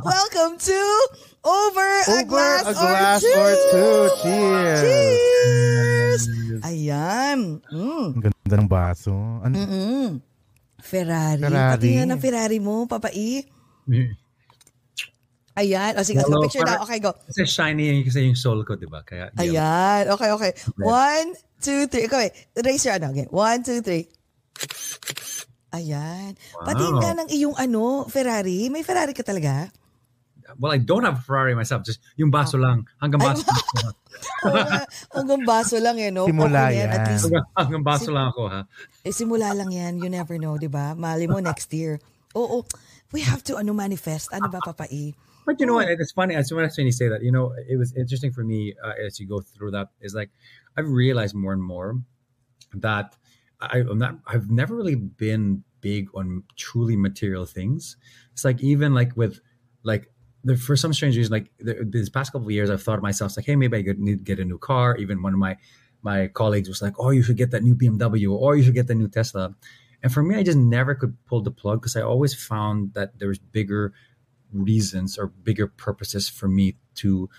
Welcome 0.01 0.57
to 0.57 0.81
Over, 1.45 1.89
a 2.09 2.25
Over 2.25 2.25
Glass, 2.25 2.63
a 2.65 2.73
glass 2.73 3.21
or, 3.21 3.37
or 3.37 3.53
two. 3.53 3.69
two. 3.71 3.97
Cheers. 4.25 4.81
Cheers! 4.81 6.21
Ayan. 6.65 7.61
Mm. 7.69 8.05
Ang 8.17 8.23
ganda 8.25 8.55
ng 8.57 8.67
baso. 8.67 9.13
Ano? 9.45 9.55
Ferrari. 10.87 11.43
Ferrari. 11.43 11.73
Patingnan 11.75 12.07
ng 12.09 12.21
Ferrari 12.21 12.57
mo, 12.57 12.87
Papa 12.87 13.11
E. 13.11 13.43
Ayan. 15.53 15.97
O 15.97 16.05
sige, 16.05 16.21
Hello, 16.21 16.37
so 16.37 16.43
picture 16.45 16.61
na. 16.63 16.77
para- 16.77 16.83
Okay, 16.85 16.99
go. 16.99 17.11
kasi 17.25 17.41
shiny 17.43 17.83
yung 17.91 18.05
kasi 18.05 18.19
yung 18.23 18.37
soul 18.37 18.61
ko, 18.61 18.77
di 18.77 18.85
ba? 18.85 19.01
Kaya 19.01 19.33
yun. 19.33 19.57
Ayan. 19.57 20.03
Okay, 20.13 20.29
okay. 20.31 20.51
One, 20.79 21.27
two, 21.57 21.89
three. 21.89 22.05
Ikaw 22.05 22.19
eh. 22.23 22.31
Raise 22.61 22.85
your 22.85 22.95
ano. 22.95 23.09
Okay. 23.09 23.27
One, 23.27 23.59
two, 23.61 23.81
three. 23.81 24.05
Ayan. 25.73 26.37
Patingin 26.55 26.97
ka 26.97 27.09
ng 27.17 27.29
iyong 27.29 27.57
ano, 27.57 28.05
Ferrari. 28.05 28.69
May 28.69 28.85
Ferrari 28.85 29.11
ka 29.11 29.21
talaga? 29.21 29.67
Well, 30.55 30.71
I 30.71 30.79
don't 30.79 31.03
have 31.03 31.19
a 31.19 31.23
Ferrari 31.23 31.53
myself. 31.55 31.83
Just 31.83 31.99
yung 32.15 32.31
baso 32.31 32.55
lang. 32.55 32.87
Hanggang 33.03 33.19
Ay, 33.19 33.27
baso. 33.35 33.43
Oo 33.43 34.55
nga. 34.55 34.81
Hanggang 35.19 35.43
baso 35.43 35.75
lang 35.77 35.99
eh, 35.99 36.09
no? 36.09 36.23
Simula 36.25 36.71
Okay 36.71 36.79
na 36.79 36.87
At 36.87 36.99
yan. 37.03 37.07
least, 37.11 37.23
hanggang, 37.27 37.45
hanggang 37.59 37.83
baso 37.83 38.09
lang 38.15 38.25
ako, 38.31 38.41
ha? 38.47 38.61
eh, 39.03 39.13
simula 39.13 39.51
lang 39.51 39.69
yan. 39.75 39.99
You 39.99 40.07
never 40.07 40.39
know, 40.39 40.55
di 40.55 40.71
ba? 40.71 40.95
Mali 40.95 41.27
mo 41.27 41.43
next 41.43 41.67
year. 41.75 41.99
Oo. 42.33 42.63
We 43.11 43.21
have 43.27 43.43
to 43.51 43.55
ano 43.59 43.71
manifest. 43.75 44.31
Ano 44.31 44.47
ba, 44.47 44.59
Papa 44.63 44.87
E? 44.91 45.15
But 45.47 45.63
you 45.63 45.65
know 45.65 45.79
what? 45.79 45.87
It's 45.87 46.11
funny. 46.11 46.35
As 46.35 46.51
soon 46.51 46.59
as 46.59 46.75
you 46.75 46.91
say 46.91 47.07
that, 47.07 47.23
you 47.23 47.31
know, 47.31 47.55
it 47.55 47.79
was 47.79 47.95
interesting 47.95 48.35
for 48.35 48.43
me 48.43 48.75
uh, 48.83 48.99
as 48.99 49.15
you 49.15 49.27
go 49.27 49.39
through 49.39 49.71
that. 49.71 49.95
Is 50.03 50.11
like 50.11 50.27
I've 50.75 50.91
realized 50.91 51.35
more 51.35 51.55
and 51.55 51.63
more 51.63 52.03
that 52.75 53.15
I, 53.63 53.79
I'm 53.79 53.95
not. 53.97 54.19
I've 54.27 54.51
never 54.51 54.75
really 54.75 54.99
been 54.99 55.63
big 55.79 56.11
on 56.13 56.43
truly 56.59 56.99
material 56.99 57.45
things. 57.47 57.95
It's 58.33 58.43
like 58.43 58.59
even 58.59 58.91
like 58.93 59.15
with 59.15 59.39
like 59.87 60.11
for 60.55 60.75
some 60.75 60.93
strange 60.93 61.17
reason, 61.17 61.31
like 61.31 61.51
the, 61.59 61.85
these 61.87 62.09
past 62.09 62.31
couple 62.31 62.47
of 62.47 62.51
years, 62.51 62.69
I've 62.69 62.81
thought 62.81 62.97
to 62.97 63.01
myself 63.01 63.35
like, 63.35 63.45
hey, 63.45 63.55
maybe 63.55 63.77
I 63.77 63.83
could 63.83 63.99
need 63.99 64.19
to 64.19 64.23
get 64.23 64.39
a 64.39 64.45
new 64.45 64.57
car. 64.57 64.95
Even 64.97 65.21
one 65.21 65.33
of 65.33 65.39
my 65.39 65.57
my 66.03 66.27
colleagues 66.27 66.69
was 66.69 66.81
like, 66.81 66.93
oh, 66.99 67.09
you 67.09 67.23
should 67.23 67.37
get 67.37 67.51
that 67.51 67.63
new 67.63 67.75
BMW 67.75 68.31
or 68.31 68.55
you 68.55 68.63
should 68.63 68.75
get 68.75 68.87
the 68.87 68.95
new 68.95 69.07
Tesla. 69.07 69.55
And 70.03 70.13
for 70.13 70.21
me, 70.21 70.35
I 70.35 70.43
just 70.43 70.57
never 70.57 70.93
could 70.95 71.17
pull 71.25 71.41
the 71.41 71.51
plug 71.51 71.81
because 71.81 71.95
I 71.95 72.01
always 72.01 72.33
found 72.33 72.93
that 72.93 73.17
there 73.19 73.27
was 73.27 73.39
bigger 73.39 73.93
reasons 74.53 75.17
or 75.17 75.27
bigger 75.27 75.67
purposes 75.67 76.29
for 76.29 76.47
me 76.47 76.77
to 76.95 77.29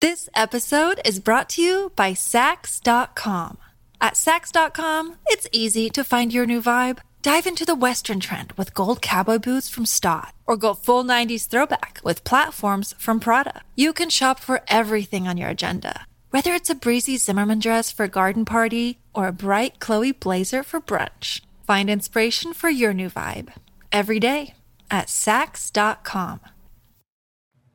This 0.00 0.28
episode 0.34 1.00
is 1.04 1.20
brought 1.20 1.48
to 1.50 1.62
you 1.62 1.92
by 1.96 2.12
Saks.com. 2.12 3.58
At 4.00 4.14
Saks.com, 4.14 5.16
it's 5.26 5.48
easy 5.50 5.88
to 5.90 6.04
find 6.04 6.32
your 6.32 6.46
new 6.46 6.62
vibe. 6.62 6.98
Dive 7.28 7.46
into 7.46 7.66
the 7.66 7.74
Western 7.74 8.20
trend 8.20 8.52
with 8.52 8.72
gold 8.72 9.02
cowboy 9.02 9.38
boots 9.38 9.68
from 9.68 9.84
Staud, 9.84 10.32
or 10.46 10.56
go 10.56 10.72
full 10.72 11.04
90s 11.04 11.46
throwback 11.46 12.00
with 12.02 12.24
platforms 12.24 12.94
from 12.98 13.20
Prada. 13.20 13.60
You 13.76 13.92
can 13.92 14.08
shop 14.08 14.40
for 14.40 14.62
everything 14.66 15.28
on 15.28 15.36
your 15.36 15.50
agenda, 15.50 16.06
whether 16.30 16.54
it's 16.54 16.70
a 16.70 16.74
breezy 16.74 17.18
Zimmerman 17.18 17.58
dress 17.58 17.92
for 17.92 18.04
a 18.04 18.08
garden 18.08 18.46
party 18.46 19.00
or 19.12 19.26
a 19.26 19.32
bright 19.32 19.78
Chloe 19.78 20.12
blazer 20.12 20.62
for 20.62 20.80
brunch. 20.80 21.42
Find 21.66 21.90
inspiration 21.90 22.54
for 22.54 22.70
your 22.70 22.94
new 22.94 23.10
vibe 23.10 23.52
every 23.92 24.20
day 24.20 24.54
at 24.90 25.08
Saks.com. 25.08 26.40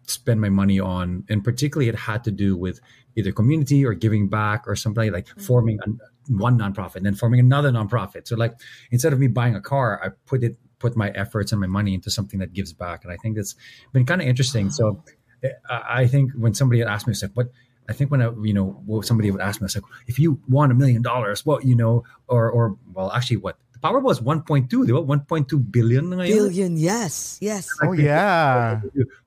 spend 0.07 0.41
my 0.41 0.50
money 0.50 0.79
on 0.79 1.25
and 1.29 1.43
particularly 1.43 1.89
it 1.89 1.95
had 1.95 2.24
to 2.24 2.31
do 2.31 2.57
with 2.57 2.79
either 3.15 3.31
community 3.31 3.86
or 3.86 3.93
giving 3.93 4.27
back 4.27 4.63
or 4.67 4.75
something 4.75 5.12
like 5.12 5.27
mm. 5.27 5.45
forming 5.45 5.77
an, 5.86 6.00
one 6.27 6.58
nonprofit 6.58 6.98
and 6.98 7.06
then 7.06 7.15
forming 7.15 7.39
another 7.39 7.72
nonprofit 7.72 8.27
so 8.27 8.36
like 8.36 8.53
instead 8.92 9.13
of 9.13 9.20
me 9.20 9.27
buying 9.27 9.56
a 9.56 9.62
car 9.62 10.00
i 10.03 10.10
put 10.25 10.44
it 10.44 10.58
put 10.80 10.96
my 10.96 11.10
efforts 11.12 11.51
and 11.51 11.62
my 11.62 11.68
money 11.68 11.94
into 11.94 12.10
something 12.10 12.39
that 12.39 12.53
gives 12.53 12.74
back 12.74 13.03
and 13.03 13.13
i 13.13 13.18
think 13.18 13.36
that's 13.36 13.56
been 13.92 14.06
kind 14.06 14.22
of 14.22 14.27
interesting 14.27 14.70
so 14.70 15.03
i 15.70 16.03
I 16.03 16.08
think 16.08 16.32
when 16.34 16.53
somebody 16.53 16.80
had 16.80 16.88
asked 16.88 17.06
me 17.06 17.12
it's 17.12 17.22
like 17.22 17.34
what 17.34 17.50
I 17.89 17.94
think 17.94 18.12
when 18.12 18.22
I, 18.22 18.32
you 18.42 18.53
know, 18.53 18.82
well, 18.86 19.01
somebody 19.01 19.30
would 19.32 19.42
ask 19.42 19.62
me, 19.62 19.65
it's 19.65 19.75
like, 19.75 19.84
if 20.08 20.20
you 20.20 20.39
won 20.48 20.72
a 20.72 20.74
million 20.74 21.01
dollars, 21.01 21.46
what, 21.46 21.65
you 21.65 21.75
know, 21.75 22.03
or, 22.27 22.50
or, 22.50 22.77
well, 22.94 23.12
actually, 23.12 23.38
what 23.38 23.58
the 23.74 23.80
Powerball 23.80 24.03
was 24.03 24.22
1.2, 24.22 24.70
di 24.70 24.94
ba? 24.94 25.01
1.2 25.01 25.72
billion. 25.72 26.10
Billion, 26.10 26.77
yes. 26.77 27.38
Yes. 27.42 27.68
Oh, 27.84 27.92
yeah. 27.92 28.80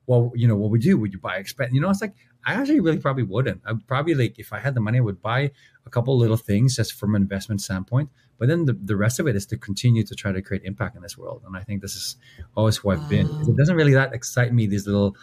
well, 0.06 0.32
you 0.34 0.48
know, 0.48 0.56
what 0.56 0.70
would 0.70 0.84
you? 0.84 0.98
Would 0.98 1.12
you 1.12 1.18
buy 1.18 1.36
expense? 1.36 1.72
You 1.74 1.80
know, 1.80 1.90
it's 1.90 2.00
like 2.00 2.14
I 2.46 2.54
actually 2.54 2.78
really 2.78 2.98
probably 2.98 3.24
wouldn't. 3.24 3.60
I 3.66 3.72
would 3.72 3.86
probably 3.86 4.14
like 4.14 4.38
if 4.38 4.52
I 4.52 4.60
had 4.60 4.74
the 4.74 4.80
money, 4.80 4.98
I 4.98 5.00
would 5.02 5.20
buy 5.20 5.50
a 5.84 5.90
couple 5.90 6.16
little 6.16 6.36
things 6.36 6.76
just 6.76 6.94
from 6.94 7.16
an 7.16 7.22
investment 7.22 7.60
standpoint. 7.60 8.08
But 8.38 8.46
then 8.48 8.66
the, 8.66 8.74
the 8.74 8.94
rest 8.94 9.18
of 9.18 9.26
it 9.26 9.34
is 9.34 9.46
to 9.46 9.56
continue 9.58 10.04
to 10.04 10.14
try 10.14 10.30
to 10.30 10.40
create 10.40 10.62
impact 10.62 10.94
in 10.94 11.02
this 11.02 11.18
world. 11.18 11.42
And 11.44 11.56
I 11.56 11.62
think 11.66 11.82
this 11.82 11.96
is 11.96 12.16
always 12.56 12.76
who 12.76 12.90
I've 12.90 13.08
been. 13.08 13.26
It 13.26 13.56
doesn't 13.56 13.74
really 13.74 13.94
that 13.94 14.14
excite 14.14 14.52
me. 14.54 14.66
These 14.66 14.86
little, 14.86 15.16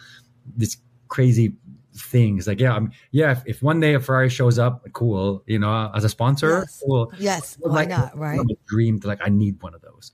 these 0.56 0.76
crazy 1.08 1.54
things. 1.96 2.46
Like 2.46 2.60
yeah, 2.60 2.74
I'm, 2.74 2.92
yeah. 3.10 3.32
If, 3.32 3.42
if 3.46 3.62
one 3.62 3.80
day 3.80 3.94
a 3.94 4.00
Ferrari 4.00 4.28
shows 4.28 4.58
up, 4.58 4.84
cool. 4.92 5.42
You 5.46 5.60
know, 5.60 5.90
as 5.94 6.04
a 6.04 6.10
sponsor, 6.10 6.66
Yes. 6.66 6.82
cool. 6.84 7.12
Yes. 7.18 7.56
But, 7.56 7.70
Why 7.70 7.76
like, 7.76 7.88
not, 7.88 8.18
right? 8.18 8.38
a 8.38 8.56
dream 8.66 9.00
to 9.00 9.06
like 9.06 9.20
I 9.24 9.30
need 9.30 9.62
one 9.62 9.74
of 9.74 9.80
those. 9.80 10.12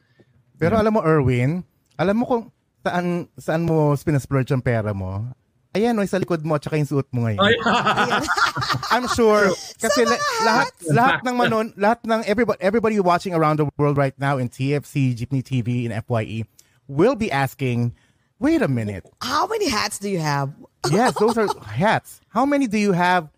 Pero 0.61 0.77
alam 0.77 0.93
mo, 0.93 1.01
Erwin, 1.01 1.65
alam 1.99 2.17
mo 2.21 2.27
kung 2.29 2.53
saan, 2.85 3.33
saan 3.41 3.65
mo 3.65 3.97
spinasplurge 3.97 4.53
ang 4.53 4.61
pera 4.61 4.93
mo? 4.93 5.33
Ayan, 5.71 5.95
o, 5.95 6.03
sa 6.03 6.19
likod 6.19 6.43
mo, 6.43 6.59
tsaka 6.59 6.83
yung 6.83 6.91
suot 6.91 7.07
mo 7.15 7.31
ngayon. 7.31 7.39
I'm 8.95 9.07
sure. 9.15 9.55
Kasi 9.79 10.03
la- 10.03 10.27
lahat, 10.43 10.71
lahat 10.91 11.19
ng 11.23 11.35
manon, 11.39 11.71
lahat 11.79 12.03
ng 12.03 12.27
everybody, 12.27 12.59
everybody 12.59 12.99
watching 12.99 13.39
around 13.39 13.63
the 13.63 13.71
world 13.79 13.95
right 13.95 14.17
now 14.19 14.35
in 14.35 14.51
TFC, 14.51 15.15
Jeepney 15.15 15.47
TV, 15.47 15.87
and 15.87 15.95
FYE 16.03 16.43
will 16.91 17.15
be 17.15 17.31
asking, 17.31 17.95
wait 18.43 18.63
a 18.63 18.69
minute. 18.69 19.07
How 19.23 19.47
many 19.47 19.71
hats 19.71 19.99
do 19.99 20.11
you 20.11 20.19
have? 20.19 20.51
Yes, 20.91 21.13
those 21.21 21.37
are 21.37 21.47
hats. 21.69 22.25
How 22.33 22.49
many 22.49 22.67
do 22.67 22.79
you 22.79 22.93
have 22.97 23.29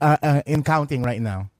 uh, 0.00 0.16
uh, 0.22 0.42
in 0.46 0.62
counting 0.62 1.02
right 1.02 1.20
now? 1.20 1.50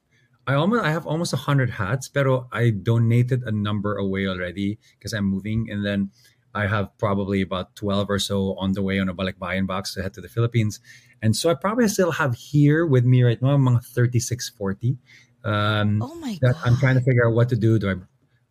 I 0.46 0.54
almost 0.54 0.82
I 0.82 0.90
have 0.94 1.06
almost 1.06 1.34
a 1.34 1.42
hundred 1.42 1.70
hats, 1.70 2.06
pero 2.06 2.46
I 2.54 2.70
donated 2.70 3.42
a 3.42 3.50
number 3.50 3.98
away 3.98 4.26
already 4.30 4.78
because 4.94 5.12
I'm 5.12 5.26
moving, 5.26 5.66
and 5.70 5.84
then 5.86 6.10
I 6.54 6.66
have 6.66 6.96
probably 6.98 7.40
about 7.40 7.74
12 7.76 8.10
or 8.10 8.18
so 8.18 8.54
on 8.58 8.72
the 8.72 8.82
way 8.82 8.98
on 8.98 9.08
a 9.08 9.14
balikbayan 9.14 9.66
box 9.66 9.94
to 9.94 10.02
head 10.02 10.14
to 10.14 10.20
the 10.20 10.28
Philippines. 10.28 10.80
And 11.22 11.34
so 11.36 11.50
I 11.50 11.54
probably 11.54 11.88
still 11.88 12.12
have 12.12 12.34
here 12.34 12.84
with 12.84 13.04
me 13.04 13.22
right 13.22 13.40
now, 13.40 13.56
mga 13.56 13.84
36, 13.84 14.50
40. 14.50 14.98
Um, 15.44 16.02
Oh 16.02 16.14
my 16.16 16.38
that 16.42 16.54
God. 16.54 16.62
I'm 16.64 16.76
trying 16.76 16.94
to 16.96 17.00
figure 17.00 17.26
out 17.26 17.34
what 17.34 17.48
to 17.50 17.56
do. 17.56 17.78
Do 17.78 17.90
I 17.90 17.94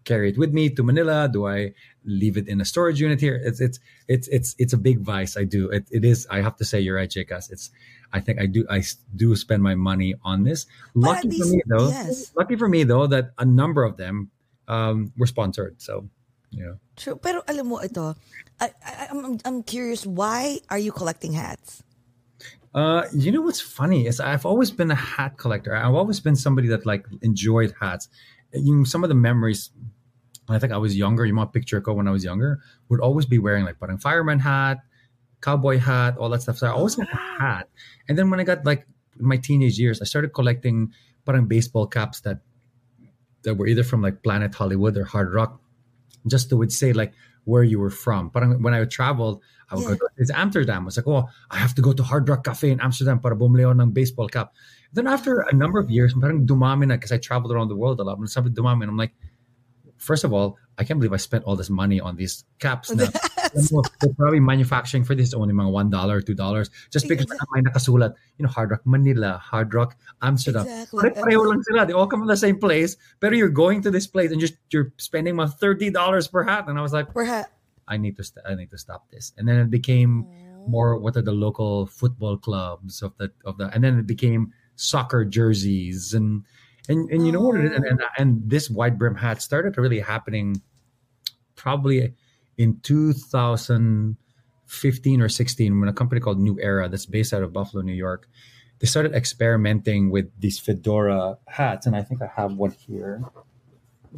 carry 0.03 0.29
it 0.29 0.37
with 0.37 0.51
me 0.51 0.69
to 0.69 0.83
Manila? 0.83 1.29
Do 1.31 1.47
I 1.47 1.73
leave 2.03 2.37
it 2.37 2.47
in 2.47 2.59
a 2.59 2.65
storage 2.65 2.99
unit 2.99 3.21
here? 3.21 3.39
It's 3.43 3.61
it's 3.61 3.79
it's 4.07 4.27
it's 4.29 4.55
it's 4.57 4.73
a 4.73 4.77
big 4.77 4.99
vice. 4.99 5.37
I 5.37 5.43
do. 5.43 5.69
It, 5.69 5.85
it 5.91 6.03
is. 6.03 6.27
I 6.31 6.41
have 6.41 6.55
to 6.57 6.65
say, 6.65 6.79
you're 6.79 6.95
right, 6.95 7.09
Jekas. 7.09 7.51
It's. 7.51 7.69
I 8.13 8.19
think 8.19 8.41
I 8.41 8.45
do. 8.45 8.65
I 8.69 8.83
do 9.15 9.35
spend 9.35 9.63
my 9.63 9.75
money 9.75 10.15
on 10.23 10.43
this. 10.43 10.65
Lucky 10.95 11.29
for 11.31 11.45
me 11.45 11.61
though. 11.67 11.89
yes. 11.89 12.33
Lucky 12.35 12.55
for 12.55 12.67
me 12.67 12.83
though 12.83 13.07
that 13.07 13.31
a 13.37 13.45
number 13.45 13.83
of 13.83 13.95
them 13.95 14.31
um, 14.67 15.13
were 15.17 15.27
sponsored. 15.27 15.81
So 15.81 16.09
yeah. 16.51 16.75
True. 16.95 17.15
Pero 17.15 17.41
alam 17.47 17.67
mo 17.67 17.79
ito, 17.81 18.13
I, 18.59 18.69
I, 18.85 19.07
I'm, 19.09 19.39
I'm- 19.43 19.63
curious, 19.63 20.05
why 20.05 20.59
are 20.69 20.77
you 20.79 20.91
collecting 20.91 21.33
hats? 21.33 21.83
Uh, 22.73 23.03
you 23.11 23.31
know 23.31 23.41
what's 23.41 23.59
funny 23.59 24.07
is 24.07 24.19
I've 24.19 24.45
always 24.45 24.71
been 24.71 24.91
a 24.91 24.95
hat 24.95 25.35
collector. 25.37 25.75
I've 25.75 25.95
always 25.95 26.19
been 26.19 26.35
somebody 26.35 26.67
that 26.69 26.85
like 26.85 27.05
enjoyed 27.21 27.73
hats. 27.79 28.07
You 28.53 28.75
know, 28.75 28.83
some 28.83 29.03
of 29.03 29.09
the 29.09 29.15
memories. 29.15 29.71
I 30.49 30.59
think 30.59 30.71
I 30.73 30.77
was 30.77 30.95
younger. 30.95 31.25
You 31.25 31.33
might 31.33 31.51
picture 31.51 31.79
ko 31.79 31.93
when 31.93 32.07
I 32.07 32.11
was 32.11 32.23
younger. 32.23 32.59
Would 32.89 32.99
always 32.99 33.25
be 33.25 33.39
wearing 33.39 33.63
like 33.63 33.79
parang 33.79 33.97
fireman 33.99 34.39
hat, 34.39 34.79
cowboy 35.41 35.79
hat, 35.79 36.17
all 36.17 36.29
that 36.29 36.41
stuff. 36.43 36.57
So 36.59 36.67
I 36.67 36.71
always 36.71 36.95
had 36.95 37.07
a 37.07 37.15
hat. 37.15 37.69
And 38.07 38.17
then 38.17 38.29
when 38.29 38.39
I 38.39 38.43
got 38.43 38.65
like 38.65 38.87
my 39.19 39.37
teenage 39.37 39.79
years, 39.79 40.01
I 40.01 40.05
started 40.05 40.31
collecting 40.33 40.91
parang 41.25 41.45
baseball 41.47 41.87
caps 41.87 42.21
that 42.21 42.39
that 43.43 43.55
were 43.55 43.67
either 43.67 43.83
from 43.83 44.01
like 44.01 44.23
Planet 44.23 44.53
Hollywood 44.53 44.97
or 44.97 45.05
Hard 45.05 45.33
Rock, 45.33 45.60
just 46.27 46.49
to 46.49 46.57
would 46.57 46.71
say 46.71 46.93
like 46.93 47.13
where 47.45 47.63
you 47.63 47.79
were 47.79 47.89
from. 47.89 48.29
But 48.29 48.61
when 48.61 48.73
I 48.73 48.83
traveled, 48.85 49.41
I 49.69 49.75
would 49.75 49.83
Yeah. 49.83 49.89
go 49.89 49.95
to 49.95 50.09
it's 50.17 50.31
Amsterdam. 50.31 50.83
I 50.83 50.85
was 50.85 50.97
like, 50.97 51.07
oh, 51.07 51.29
I 51.49 51.57
have 51.57 51.73
to 51.75 51.81
go 51.81 51.93
to 51.93 52.03
Hard 52.03 52.27
Rock 52.29 52.43
Cafe 52.43 52.69
in 52.69 52.79
Amsterdam 52.79 53.19
para 53.19 53.35
ako 53.35 53.47
ng 53.47 53.91
baseball 53.91 54.27
cap. 54.27 54.53
Then 54.93 55.07
after 55.07 55.41
a 55.47 55.53
number 55.55 55.79
of 55.79 55.89
years, 55.89 56.13
parang 56.13 56.45
dumami 56.45 56.87
na 56.87 56.95
because 56.95 57.11
I 57.11 57.17
traveled 57.17 57.51
around 57.51 57.69
the 57.69 57.79
world 57.79 57.99
a 57.99 58.03
lot. 58.03 58.19
When 58.19 58.27
sabi 58.27 58.51
dumami, 58.51 58.83
and 58.83 58.91
I'm 58.91 58.97
like, 58.97 59.15
first 59.97 60.23
of 60.23 60.33
all, 60.33 60.57
I 60.77 60.83
can't 60.83 60.99
believe 60.99 61.13
I 61.13 61.21
spent 61.21 61.45
all 61.45 61.55
this 61.55 61.69
money 61.69 62.01
on 62.01 62.15
these 62.17 62.43
caps. 62.59 62.91
Na, 62.95 63.07
mo, 63.71 63.83
they're 63.99 64.13
probably 64.13 64.39
manufacturing 64.39 65.03
for 65.03 65.15
this 65.15 65.33
only 65.33 65.53
mga 65.53 65.71
one 65.71 65.89
dollar, 65.89 66.21
two 66.21 66.33
dollars, 66.33 66.69
just 66.89 67.07
because 67.07 67.27
may 67.51 67.61
nakasulat, 67.61 68.15
you 68.37 68.43
know, 68.43 68.49
Hard 68.49 68.71
Rock 68.71 68.81
Manila, 68.85 69.37
Hard 69.37 69.73
Rock 69.73 69.97
Amsterdam. 70.21 70.67
Exactly. 70.67 71.09
Pare-pareho 71.09 71.47
lang 71.47 71.63
sila. 71.63 71.85
They 71.85 71.93
all 71.93 72.07
come 72.07 72.21
from 72.21 72.27
the 72.27 72.37
same 72.37 72.59
place, 72.59 72.97
but 73.19 73.33
you're 73.33 73.49
going 73.49 73.81
to 73.83 73.91
this 73.91 74.07
place 74.07 74.31
and 74.31 74.39
just 74.39 74.55
you're 74.71 74.93
spending 74.97 75.37
thirty 75.59 75.89
dollars 75.89 76.27
per 76.27 76.43
hat. 76.43 76.67
And 76.67 76.77
I 76.77 76.81
was 76.81 76.93
like, 76.93 77.13
Per 77.13 77.23
hat. 77.23 77.51
I 77.87 77.97
need 77.97 78.15
to 78.17 78.23
st- 78.23 78.45
I 78.47 78.55
need 78.55 78.71
to 78.71 78.77
stop 78.77 79.09
this. 79.11 79.33
And 79.37 79.47
then 79.47 79.57
it 79.59 79.69
became 79.69 80.25
oh. 80.25 80.67
more 80.67 80.97
what 80.97 81.17
are 81.17 81.21
the 81.21 81.35
local 81.35 81.87
football 81.87 82.37
clubs 82.37 83.01
of 83.01 83.15
the 83.17 83.31
of 83.45 83.57
the 83.57 83.67
and 83.73 83.83
then 83.83 83.99
it 83.99 84.07
became 84.07 84.53
soccer 84.75 85.25
jerseys 85.25 86.13
and 86.13 86.43
and 86.87 87.09
and 87.11 87.25
you 87.25 87.31
know 87.31 87.41
what 87.41 87.55
and, 87.55 87.73
and 87.85 88.01
oh. 88.01 88.07
and 88.17 88.41
this 88.49 88.69
wide 88.69 88.97
brim 88.97 89.15
hat 89.15 89.41
started 89.41 89.77
really 89.77 89.99
happening 89.99 90.61
probably 91.55 92.13
in 92.61 92.79
2015 92.81 95.21
or 95.21 95.29
16 95.29 95.79
when 95.79 95.89
a 95.89 95.93
company 95.93 96.21
called 96.21 96.39
New 96.39 96.59
Era 96.61 96.87
that's 96.87 97.07
based 97.07 97.33
out 97.33 97.41
of 97.41 97.51
Buffalo, 97.51 97.81
New 97.81 97.93
York, 97.93 98.29
they 98.79 98.85
started 98.85 99.15
experimenting 99.15 100.11
with 100.11 100.29
these 100.39 100.59
fedora 100.59 101.39
hats 101.47 101.87
and 101.87 101.95
I 101.95 102.03
think 102.03 102.21
I 102.21 102.29
have 102.35 102.53
one 102.53 102.69
here. 102.71 103.23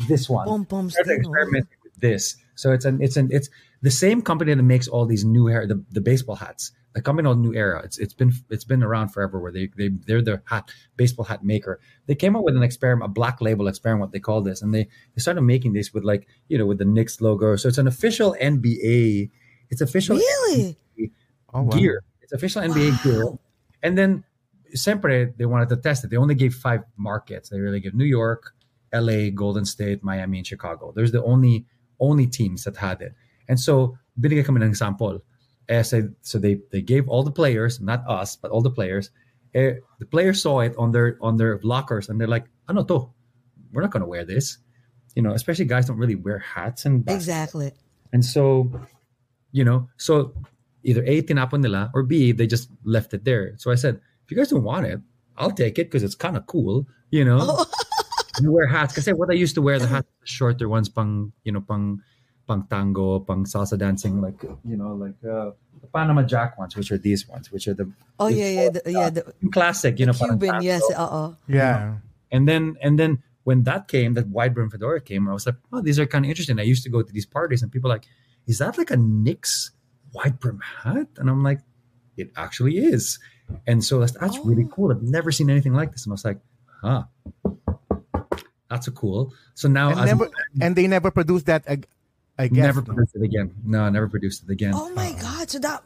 This 0.07 0.29
one 0.29 0.49
oh. 0.49 0.65
experimenting 0.97 1.77
with 1.83 1.95
this. 1.99 2.35
So 2.55 2.73
it's 2.73 2.83
an 2.83 3.01
it's 3.01 3.15
an 3.15 3.29
it's 3.31 3.47
the 3.81 3.91
same 3.91 4.21
company 4.21 4.53
that 4.53 4.63
makes 4.63 4.89
all 4.89 5.05
these 5.05 5.23
New 5.23 5.47
Era 5.49 5.65
the, 5.65 5.81
the 5.91 6.01
baseball 6.01 6.35
hats. 6.35 6.73
The 6.93 7.01
company 7.01 7.25
called 7.25 7.39
New 7.39 7.53
Era. 7.53 7.81
It's 7.83 7.97
it's 7.97 8.13
been 8.13 8.31
it's 8.49 8.63
been 8.63 8.83
around 8.83 9.09
forever. 9.09 9.39
Where 9.39 9.51
they 9.51 9.69
they 9.75 9.89
they're 9.89 10.21
the 10.21 10.41
hat 10.45 10.71
baseball 10.95 11.25
hat 11.25 11.43
maker. 11.43 11.79
They 12.05 12.15
came 12.15 12.35
up 12.35 12.43
with 12.43 12.55
an 12.55 12.63
experiment, 12.63 13.09
a 13.09 13.13
black 13.13 13.41
label 13.41 13.67
experiment, 13.67 14.01
what 14.01 14.11
they 14.11 14.19
call 14.19 14.41
this, 14.41 14.61
and 14.61 14.73
they 14.73 14.87
they 15.15 15.19
started 15.19 15.41
making 15.41 15.73
this 15.73 15.93
with 15.93 16.03
like 16.03 16.27
you 16.49 16.57
know 16.57 16.65
with 16.65 16.77
the 16.77 16.85
Knicks 16.85 17.19
logo. 17.21 17.55
So 17.55 17.67
it's 17.67 17.79
an 17.79 17.87
official 17.87 18.35
NBA. 18.39 19.31
It's 19.69 19.81
official 19.81 20.17
Really? 20.17 20.77
Oh, 21.53 21.63
wow. 21.63 21.77
gear. 21.77 22.03
It's 22.21 22.33
official 22.33 22.61
NBA 22.61 23.03
gear. 23.03 23.25
And 23.81 23.97
then 23.97 24.23
Sempre, 24.75 25.33
they 25.37 25.45
wanted 25.45 25.69
to 25.69 25.77
test 25.77 26.03
it. 26.03 26.09
They 26.09 26.17
only 26.17 26.35
gave 26.35 26.55
five 26.55 26.81
markets. 26.97 27.49
They 27.49 27.59
really 27.59 27.79
give 27.79 27.93
New 27.93 28.05
York, 28.05 28.53
LA, 28.93 29.29
Golden 29.29 29.65
State, 29.65 30.03
Miami, 30.03 30.39
and 30.39 30.47
Chicago. 30.47 30.91
There's 30.95 31.11
the 31.11 31.23
only 31.23 31.65
only 31.99 32.27
teams 32.27 32.63
that 32.63 32.77
had 32.77 33.01
it. 33.01 33.13
And 33.47 33.59
so, 33.59 33.97
binigay 34.19 34.45
kami 34.45 34.61
ng 34.61 34.69
example. 34.69 35.21
Eh, 35.69 35.81
so, 35.81 36.09
so 36.21 36.37
they 36.39 36.59
they 36.71 36.81
gave 36.81 37.07
all 37.07 37.23
the 37.23 37.31
players, 37.31 37.79
not 37.79 38.03
us, 38.07 38.35
but 38.35 38.51
all 38.51 38.61
the 38.61 38.71
players. 38.71 39.11
Eh, 39.55 39.75
the 39.99 40.05
players 40.05 40.41
saw 40.41 40.59
it 40.59 40.75
on 40.77 40.91
their 40.91 41.17
on 41.21 41.37
their 41.37 41.59
lockers, 41.63 42.09
and 42.09 42.19
they're 42.19 42.27
like, 42.27 42.45
"Ano 42.67 42.83
to? 42.83 43.09
We're 43.71 43.81
not 43.81 43.91
gonna 43.91 44.07
wear 44.07 44.25
this." 44.25 44.57
You 45.15 45.21
know, 45.21 45.31
especially 45.31 45.65
guys 45.65 45.85
don't 45.85 45.97
really 45.97 46.15
wear 46.15 46.39
hats 46.39 46.85
and 46.85 47.07
Exactly. 47.09 47.71
and 48.11 48.25
so, 48.25 48.71
you 49.51 49.63
know, 49.63 49.87
so 49.97 50.33
either 50.83 51.03
A, 51.05 51.21
tinapon 51.21 51.61
nila, 51.61 51.91
or 51.93 52.03
B, 52.03 52.31
they 52.33 52.47
just 52.47 52.69
left 52.83 53.13
it 53.13 53.23
there. 53.23 53.53
So 53.57 53.71
I 53.71 53.75
said, 53.75 54.01
if 54.25 54.31
you 54.31 54.35
guys 54.37 54.49
don't 54.49 54.63
want 54.63 54.85
it, 54.85 54.99
I'll 55.37 55.51
take 55.51 55.79
it 55.79 55.87
because 55.87 56.03
it's 56.03 56.15
kind 56.15 56.35
of 56.35 56.45
cool, 56.47 56.87
you 57.11 57.23
know. 57.23 57.63
you 58.41 58.51
wear 58.51 58.67
hats. 58.67 58.93
Kasi 58.93 59.13
what 59.13 59.29
I 59.29 59.33
used 59.33 59.55
to 59.55 59.61
wear, 59.61 59.79
the 59.79 59.87
hats, 59.95 60.09
the 60.19 60.27
shorter 60.27 60.67
ones, 60.67 60.89
pang, 60.89 61.31
you 61.43 61.51
know, 61.51 61.61
pang, 61.61 62.01
pang 62.47 62.65
tango, 62.69 63.19
pang 63.19 63.45
salsa 63.45 63.77
dancing, 63.77 64.21
like, 64.21 64.41
you 64.65 64.75
know, 64.77 64.93
like 64.95 65.15
uh, 65.23 65.51
the 65.81 65.87
Panama 65.93 66.23
Jack 66.23 66.57
ones, 66.57 66.75
which 66.75 66.91
are 66.91 66.97
these 66.97 67.27
ones, 67.27 67.51
which 67.51 67.67
are 67.67 67.73
the 67.73 67.89
Oh, 68.19 68.27
yeah, 68.27 68.49
yeah. 68.49 68.69
The, 68.69 68.81
yeah, 68.91 69.09
the 69.09 69.33
classic, 69.51 69.99
you 69.99 70.05
know, 70.05 70.13
parang 70.13 70.39
Cuban, 70.39 70.53
tango. 70.59 70.65
yes. 70.65 70.81
Uh-oh. 70.95 71.35
Yeah. 71.47 71.97
And 72.31 72.47
then 72.47 72.75
and 72.81 72.97
then 72.99 73.23
when 73.43 73.63
that 73.63 73.87
came, 73.87 74.13
that 74.15 74.27
wide 74.27 74.53
brim 74.53 74.69
fedora 74.69 75.01
came, 75.01 75.27
I 75.29 75.33
was 75.33 75.45
like, 75.45 75.55
oh, 75.71 75.81
these 75.81 75.99
are 75.99 76.05
kind 76.05 76.25
of 76.25 76.29
interesting. 76.29 76.59
I 76.59 76.63
used 76.63 76.83
to 76.83 76.89
go 76.89 77.01
to 77.01 77.11
these 77.13 77.25
parties 77.25 77.61
and 77.61 77.71
people 77.71 77.89
like, 77.89 78.05
is 78.47 78.57
that 78.59 78.77
like 78.77 78.91
a 78.91 78.97
Knicks 78.97 79.71
wide 80.13 80.39
brim 80.39 80.59
hat? 80.59 81.07
And 81.17 81.29
I'm 81.29 81.43
like, 81.43 81.59
it 82.17 82.31
actually 82.35 82.77
is. 82.77 83.19
And 83.67 83.83
so 83.83 83.99
that's, 83.99 84.13
that's 84.13 84.37
really 84.39 84.67
cool. 84.71 84.91
I've 84.91 85.03
never 85.03 85.31
seen 85.31 85.49
anything 85.49 85.73
like 85.73 85.91
this. 85.91 86.05
And 86.05 86.11
I 86.11 86.15
was 86.15 86.25
like, 86.25 86.39
huh. 86.81 87.03
That's 88.69 88.87
a 88.87 88.91
cool. 88.91 89.33
So 89.53 89.67
now 89.67 89.89
And 89.91 89.99
as- 89.99 90.05
never 90.07 90.29
and 90.61 90.75
they 90.75 90.87
never 90.87 91.11
produced 91.11 91.45
that. 91.45 91.63
ag- 91.67 91.87
I 92.37 92.47
guess. 92.47 92.63
never 92.65 92.81
produced 92.81 93.15
it 93.15 93.21
again. 93.23 93.53
No, 93.63 93.81
I 93.83 93.89
never 93.89 94.09
produced 94.09 94.43
it 94.43 94.49
again. 94.51 94.73
Oh 94.75 94.89
my 94.93 95.11
God. 95.21 95.49
So 95.49 95.59
that, 95.59 95.83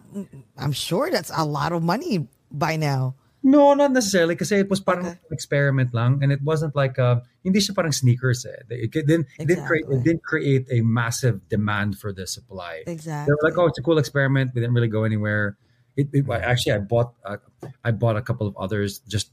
I'm 0.58 0.72
sure 0.72 1.12
that's 1.12 1.32
a 1.36 1.44
lot 1.44 1.72
of 1.74 1.84
money 1.84 2.28
by 2.52 2.76
now. 2.78 3.16
No, 3.44 3.74
not 3.76 3.92
necessarily 3.92 4.36
kasi 4.36 4.58
it 4.64 4.70
was 4.70 4.80
parang 4.80 5.06
Okay. 5.08 5.16
an 5.16 5.32
experiment 5.32 5.94
lang 5.94 6.20
and 6.24 6.32
it 6.32 6.42
wasn't 6.42 6.76
like 6.76 7.00
uh 7.00 7.22
hindi 7.44 7.60
siya 7.60 7.76
parang 7.76 7.92
sneakers 7.96 8.44
eh. 8.44 8.64
It, 8.72 8.92
it 8.96 9.06
didn't 9.08 9.28
it 9.40 9.48
didn't 9.48 9.68
create 9.68 9.86
it 9.88 10.04
didn't 10.04 10.24
create 10.24 10.66
a 10.72 10.82
massive 10.82 11.48
demand 11.48 11.96
for 12.00 12.12
the 12.12 12.28
supply. 12.28 12.84
They 12.86 12.92
Exactly. 12.92 13.32
were 13.32 13.40
like, 13.48 13.56
"Oh, 13.56 13.68
it's 13.72 13.80
a 13.80 13.86
cool 13.86 14.00
experiment." 14.00 14.52
We 14.56 14.60
didn't 14.60 14.74
really 14.76 14.92
go 14.92 15.04
anywhere. 15.08 15.56
It, 15.96 16.10
it 16.12 16.28
actually 16.28 16.74
I 16.76 16.80
bought 16.84 17.14
uh, 17.24 17.38
I 17.86 17.92
bought 17.92 18.18
a 18.18 18.24
couple 18.26 18.48
of 18.48 18.58
others 18.58 19.00
just 19.08 19.32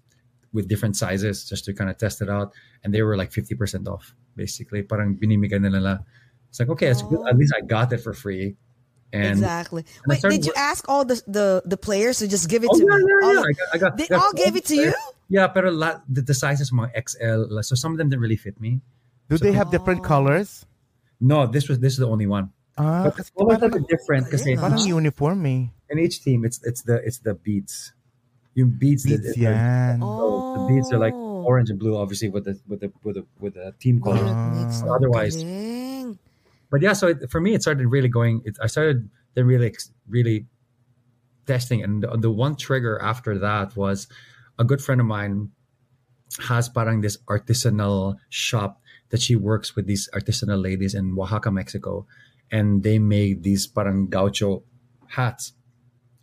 with 0.54 0.68
different 0.68 0.94
sizes 0.94 1.42
just 1.48 1.64
to 1.66 1.74
kind 1.74 1.90
of 1.90 1.98
test 1.98 2.22
it 2.22 2.30
out 2.30 2.54
and 2.86 2.94
they 2.94 3.02
were 3.02 3.16
like 3.18 3.32
50% 3.34 3.88
off 3.90 4.14
basically. 4.36 4.82
Parang 4.86 5.16
binimigay 5.18 5.58
nila. 5.58 6.04
It's 6.54 6.60
like, 6.62 6.70
"Okay, 6.70 6.86
it's 6.86 7.02
good. 7.02 7.18
At 7.26 7.34
least 7.34 7.50
I 7.50 7.66
got 7.66 7.90
it 7.90 7.98
for 7.98 8.14
free." 8.14 8.54
And 9.10 9.26
exactly. 9.42 9.82
and 9.82 10.06
Wait, 10.06 10.18
started 10.22 10.38
did 10.38 10.46
you 10.46 10.54
wo- 10.54 10.62
ask 10.70 10.86
all 10.88 11.02
the, 11.04 11.18
the, 11.26 11.62
the 11.66 11.76
players 11.76 12.18
to 12.22 12.26
just 12.30 12.46
give 12.50 12.62
it 12.62 12.70
Oh, 12.70 12.78
to 12.78 12.82
yeah, 12.82 12.94
me? 12.98 13.02
yeah, 13.06 13.26
All 13.26 13.34
yeah. 13.34 13.40
of- 13.42 13.46
I 13.46 13.52
got, 13.54 13.68
I 13.74 13.78
got, 13.78 13.90
they 13.98 14.06
got 14.06 14.22
all 14.22 14.32
gave 14.34 14.54
it 14.54 14.64
to 14.70 14.74
you? 14.74 14.94
Yeah, 15.30 15.46
pero 15.50 15.70
la, 15.70 15.98
the, 16.08 16.22
the 16.22 16.34
sizes 16.34 16.70
my 16.70 16.90
XL, 16.94 17.46
so 17.62 17.74
some 17.74 17.90
of 17.94 17.98
them 17.98 18.08
didn't 18.10 18.22
really 18.22 18.36
fit 18.38 18.58
me. 18.60 18.82
Do 19.30 19.38
they 19.38 19.52
have 19.52 19.70
different 19.70 20.02
colors? 20.02 20.66
No, 21.20 21.46
this 21.46 21.66
was 21.68 21.78
this 21.78 21.94
is 21.94 21.98
the 22.02 22.08
only 22.10 22.26
one. 22.26 22.50
Ah, 22.76 23.06
But 23.10 23.30
all 23.38 23.50
of 23.54 23.60
them 23.62 23.72
are 23.74 23.86
different 23.86 24.26
because 24.26 24.42
Ayun, 24.46 24.58
parang 24.58 24.78
uniform 24.82 25.46
eh. 25.46 25.70
in 25.90 25.96
each 25.98 26.22
team 26.26 26.44
it's 26.44 26.58
it's 26.66 26.82
the 26.82 26.98
it's 27.06 27.18
the 27.22 27.34
beads. 27.34 27.94
Yung 28.58 28.70
beads, 28.70 29.02
Beads 29.06 29.22
that, 29.30 29.38
yan. 29.38 29.98
So 30.02 30.54
the 30.58 30.62
beads 30.74 30.90
are 30.92 30.98
like 30.98 31.14
Oh. 31.14 31.46
orange 31.46 31.70
and 31.70 31.78
blue, 31.78 31.94
obviously 31.96 32.28
with 32.34 32.44
the 32.50 32.58
with 32.66 32.80
the 32.82 32.90
with 33.06 33.14
the 33.16 33.24
with 33.38 33.54
the 33.54 33.72
team 33.78 34.02
colors. 34.02 34.26
Makes 34.58 34.82
But 34.82 34.90
otherwise, 34.90 35.36
galing. 35.38 35.83
But 36.74 36.82
yeah, 36.82 36.92
so 36.92 37.06
it, 37.06 37.30
for 37.30 37.40
me, 37.40 37.54
it 37.54 37.62
started 37.62 37.86
really 37.86 38.08
going. 38.08 38.42
It, 38.44 38.58
I 38.60 38.66
started 38.66 39.08
then 39.34 39.46
really 39.46 39.72
really 40.08 40.46
testing, 41.46 41.84
and 41.84 42.02
the, 42.02 42.08
the 42.18 42.32
one 42.32 42.56
trigger 42.56 43.00
after 43.00 43.38
that 43.38 43.76
was 43.76 44.08
a 44.58 44.64
good 44.64 44.82
friend 44.82 45.00
of 45.00 45.06
mine 45.06 45.52
has 46.48 46.68
parang 46.68 47.00
this 47.00 47.16
artisanal 47.28 48.16
shop 48.28 48.82
that 49.10 49.22
she 49.22 49.36
works 49.36 49.76
with 49.76 49.86
these 49.86 50.10
artisanal 50.14 50.60
ladies 50.60 50.96
in 50.96 51.14
Oaxaca, 51.16 51.52
Mexico, 51.52 52.08
and 52.50 52.82
they 52.82 52.98
made 52.98 53.44
these 53.44 53.68
parang 53.68 54.08
gaucho 54.08 54.64
hats 55.06 55.52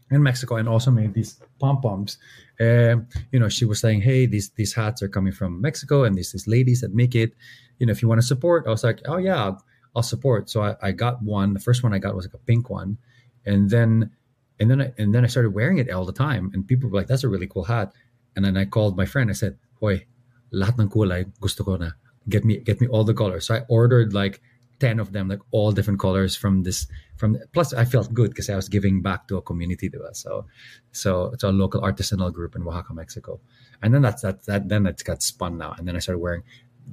in 0.10 0.22
Mexico 0.22 0.58
and 0.58 0.68
also 0.68 0.92
made 0.92 1.14
these 1.14 1.40
pom 1.62 1.80
poms. 1.80 2.18
Uh, 2.60 2.98
you 3.32 3.40
know, 3.40 3.48
she 3.48 3.64
was 3.64 3.80
saying, 3.80 4.02
"Hey, 4.02 4.26
these 4.26 4.50
these 4.60 4.74
hats 4.74 5.02
are 5.02 5.08
coming 5.08 5.32
from 5.32 5.62
Mexico, 5.62 6.04
and 6.04 6.18
these 6.18 6.34
these 6.34 6.46
ladies 6.46 6.82
that 6.82 6.94
make 6.94 7.16
it. 7.16 7.32
You 7.80 7.86
know, 7.86 7.92
if 7.92 8.02
you 8.02 8.10
want 8.10 8.20
to 8.20 8.28
support." 8.28 8.68
I 8.68 8.70
was 8.70 8.84
like, 8.84 9.00
"Oh 9.06 9.16
yeah, 9.16 9.56
I'll 9.96 10.04
support. 10.04 10.50
So 10.50 10.62
I, 10.62 10.76
I 10.82 10.92
got 10.92 11.22
one. 11.22 11.54
The 11.54 11.60
first 11.60 11.84
one 11.84 11.94
I 11.94 12.00
got 12.00 12.16
was 12.16 12.26
like 12.26 12.34
a 12.34 12.46
pink 12.46 12.70
one, 12.70 12.98
and 13.46 13.70
then 13.70 14.12
and 14.60 14.70
then 14.70 14.82
I, 14.82 14.94
and 14.98 15.14
then 15.14 15.24
I 15.24 15.28
started 15.28 15.54
wearing 15.54 15.80
it 15.80 15.90
all 15.90 16.06
the 16.06 16.14
time, 16.14 16.52
and 16.54 16.68
people 16.68 16.90
were 16.90 17.00
like, 17.00 17.08
"That's 17.08 17.24
a 17.24 17.30
really 17.30 17.48
cool 17.48 17.66
hat." 17.66 17.92
And 18.36 18.46
then 18.46 18.56
I 18.58 18.66
called 18.66 18.96
my 18.96 19.06
friend. 19.06 19.30
I 19.30 19.34
said, 19.34 19.58
"Hoy, 19.80 20.06
lahat 20.54 20.80
ng 20.80 20.90
kulay 20.90 21.26
gusto 21.40 21.64
ko 21.64 21.76
na. 21.76 21.92
Get 22.30 22.46
me 22.46 22.58
get 22.58 22.80
me 22.80 22.88
all 22.88 23.04
the 23.04 23.14
colors." 23.14 23.48
So 23.48 23.56
I 23.56 23.62
ordered 23.68 24.14
like 24.14 24.42
ten 24.82 25.00
of 25.00 25.14
them, 25.14 25.30
like 25.30 25.40
all 25.52 25.72
different 25.72 26.00
colors 26.00 26.36
from 26.36 26.64
this. 26.64 26.88
From 27.18 27.38
plus, 27.54 27.72
I 27.74 27.86
felt 27.86 28.14
good 28.14 28.32
because 28.32 28.50
I 28.50 28.56
was 28.56 28.68
giving 28.68 29.02
back 29.02 29.28
to 29.28 29.38
a 29.38 29.42
community, 29.42 29.90
diba? 29.90 30.16
So, 30.16 30.46
so 30.92 31.30
it's 31.34 31.44
a 31.44 31.52
local 31.52 31.82
artisanal 31.82 32.34
group 32.34 32.56
in 32.56 32.66
Oaxaca, 32.66 32.94
Mexico. 32.94 33.40
And 33.84 33.94
then 33.94 34.02
that's 34.02 34.24
that 34.24 34.46
that 34.46 34.70
then 34.70 34.88
it's 34.88 35.04
got 35.04 35.22
spun 35.22 35.58
now, 35.58 35.74
and 35.78 35.88
then 35.88 35.96
I 35.96 36.00
started 36.00 36.20
wearing, 36.20 36.44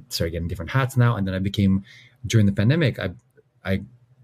started 0.09 0.31
getting 0.31 0.47
different 0.47 0.71
hats 0.71 0.97
now, 0.97 1.17
and 1.17 1.25
then 1.25 1.33
I 1.33 1.39
became 1.39 1.83
during 2.25 2.45
the 2.45 2.51
pandemic. 2.53 2.99
I 2.99 3.11
I 3.63 3.81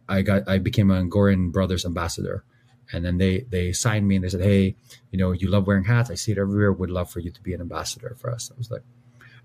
I 0.07 0.21
got 0.21 0.47
I 0.47 0.57
became 0.59 0.91
a 0.91 1.01
Goorin 1.03 1.51
Brothers 1.51 1.85
ambassador, 1.85 2.43
and 2.93 3.03
then 3.05 3.17
they 3.17 3.45
they 3.49 3.71
signed 3.73 4.07
me 4.07 4.15
and 4.15 4.23
they 4.23 4.29
said, 4.29 4.41
hey, 4.41 4.75
you 5.11 5.17
know, 5.19 5.31
you 5.31 5.49
love 5.49 5.67
wearing 5.67 5.83
hats. 5.85 6.09
I 6.11 6.15
see 6.15 6.31
it 6.31 6.37
everywhere. 6.37 6.71
Would 6.73 6.89
love 6.91 7.09
for 7.09 7.19
you 7.19 7.31
to 7.31 7.41
be 7.41 7.53
an 7.53 7.61
ambassador 7.61 8.15
for 8.19 8.31
us. 8.31 8.51
I 8.53 8.57
was 8.57 8.69
like, 8.71 8.83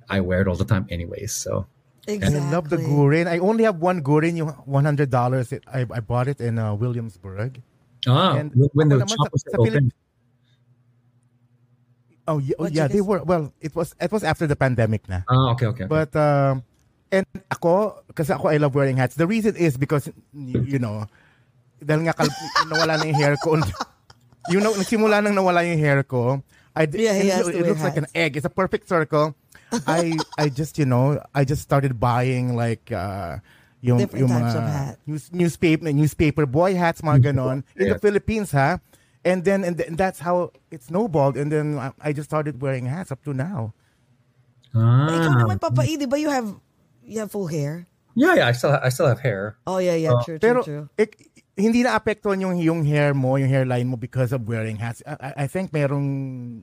I 0.08 0.20
wear 0.20 0.40
it 0.42 0.48
all 0.48 0.56
the 0.56 0.64
time, 0.68 0.86
anyways. 0.90 1.32
So 1.32 1.66
Exactly. 2.08 2.40
I 2.40 2.50
love 2.50 2.70
the 2.70 2.78
Goorin. 2.78 3.28
I 3.28 3.38
only 3.38 3.64
have 3.64 3.76
one 3.76 4.02
Goorin, 4.02 4.34
yung 4.34 4.50
$100. 4.66 5.60
I, 5.68 5.80
I 5.90 6.00
bought 6.00 6.28
it 6.28 6.40
in 6.40 6.58
uh, 6.58 6.74
Williamsburg. 6.74 7.60
ah, 8.08 8.34
And 8.40 8.50
when 8.72 8.88
the 8.88 9.04
shop 9.06 9.28
was 9.30 9.44
sa 9.46 9.58
open, 9.60 9.72
Philip- 9.72 9.94
Oh, 12.28 12.38
yeah, 12.38 12.54
oh, 12.58 12.66
yeah 12.70 12.86
they 12.86 13.00
were. 13.00 13.22
Well, 13.24 13.52
it 13.60 13.74
was 13.74 13.94
it 14.00 14.12
was 14.12 14.22
after 14.22 14.46
the 14.46 14.54
pandemic 14.54 15.08
na. 15.08 15.22
ah, 15.28 15.50
okay, 15.52 15.66
okay, 15.66 15.84
okay. 15.84 15.90
But 15.90 16.14
um, 16.14 16.62
and 17.12 17.26
ako 17.50 18.02
kasi 18.14 18.32
ako 18.32 18.48
I 18.48 18.58
love 18.58 18.74
wearing 18.74 18.96
hats. 18.96 19.14
The 19.14 19.26
reason 19.26 19.54
is 19.54 19.76
because 19.76 20.08
you 20.34 20.78
know, 20.78 21.06
dahil 21.82 22.06
nga 22.06 22.14
kal- 22.14 22.32
nawala 22.70 22.98
na 22.98 23.04
yung 23.06 23.18
hair 23.18 23.34
ko. 23.42 23.58
you 24.48 24.62
know, 24.62 24.72
nagsimula 24.74 25.22
nang 25.22 25.34
nawala 25.34 25.66
yung 25.66 25.78
hair 25.78 26.02
ko. 26.06 26.42
I 26.74 26.86
d- 26.86 27.02
Yeah, 27.02 27.18
he 27.18 27.28
has 27.34 27.50
it, 27.50 27.58
it 27.58 27.62
wear 27.62 27.74
looks 27.74 27.82
like 27.82 27.98
an 27.98 28.06
egg. 28.14 28.38
It's 28.38 28.46
a 28.46 28.52
perfect 28.52 28.86
circle. 28.86 29.34
I 29.86 30.18
I 30.38 30.50
just 30.50 30.78
you 30.78 30.86
know 30.86 31.18
I 31.34 31.46
just 31.46 31.62
started 31.62 31.98
buying 31.98 32.58
like 32.58 32.90
uh 32.90 33.38
yung 33.80 34.02
Different 34.02 34.26
yung 34.26 34.30
types 34.30 34.54
mga 34.54 34.58
of 34.58 34.66
hat. 34.66 34.94
news, 35.06 35.24
newspaper 35.32 35.86
newspaper 35.90 36.44
boy 36.44 36.74
hats 36.74 37.00
mga 37.00 37.32
ganon 37.32 37.64
in 37.74 37.94
the 37.94 37.98
Philippines 37.98 38.52
ha. 38.52 38.78
And 39.20 39.44
then 39.44 39.64
and, 39.68 39.76
th- 39.76 39.88
and 39.88 40.00
that's 40.00 40.20
how 40.20 40.52
it 40.72 40.80
snowballed 40.80 41.36
and 41.36 41.52
then 41.52 41.76
I, 41.76 41.92
I 42.00 42.10
just 42.12 42.28
started 42.28 42.60
wearing 42.60 42.86
hats 42.86 43.12
up 43.12 43.20
to 43.28 43.32
now. 43.36 43.76
Ikaw 44.70 45.30
ah, 45.34 45.38
naman, 45.44 45.58
Papa 45.58 45.82
E, 45.82 45.98
di 45.98 46.06
ba 46.06 46.14
you 46.14 46.30
have, 46.30 46.46
you 47.10 47.18
have 47.20 47.30
full 47.30 47.50
hair? 47.50 47.86
yeah, 48.14 48.34
yeah. 48.38 48.46
I 48.48 48.52
still 48.52 48.72
I 48.74 48.88
still 48.90 49.06
have 49.10 49.20
hair. 49.20 49.58
Oh, 49.66 49.78
yeah, 49.78 49.94
yeah. 49.94 50.14
Uh, 50.14 50.22
true, 50.22 50.38
true, 50.38 50.42
Pero 50.42 50.62
true. 50.62 50.84
ik- 50.98 51.26
hindi 51.60 51.82
na 51.84 51.92
apektuhan 51.98 52.40
yung 52.40 52.56
yung 52.58 52.82
hair 52.86 53.12
mo, 53.12 53.36
yung 53.36 53.50
hairline 53.50 53.86
mo 53.90 53.96
because 54.00 54.32
of 54.32 54.46
wearing 54.48 54.76
hats. 54.78 55.02
I, 55.06 55.14
I- 55.20 55.36
I 55.44 55.46
think 55.46 55.70
merong 55.74 56.06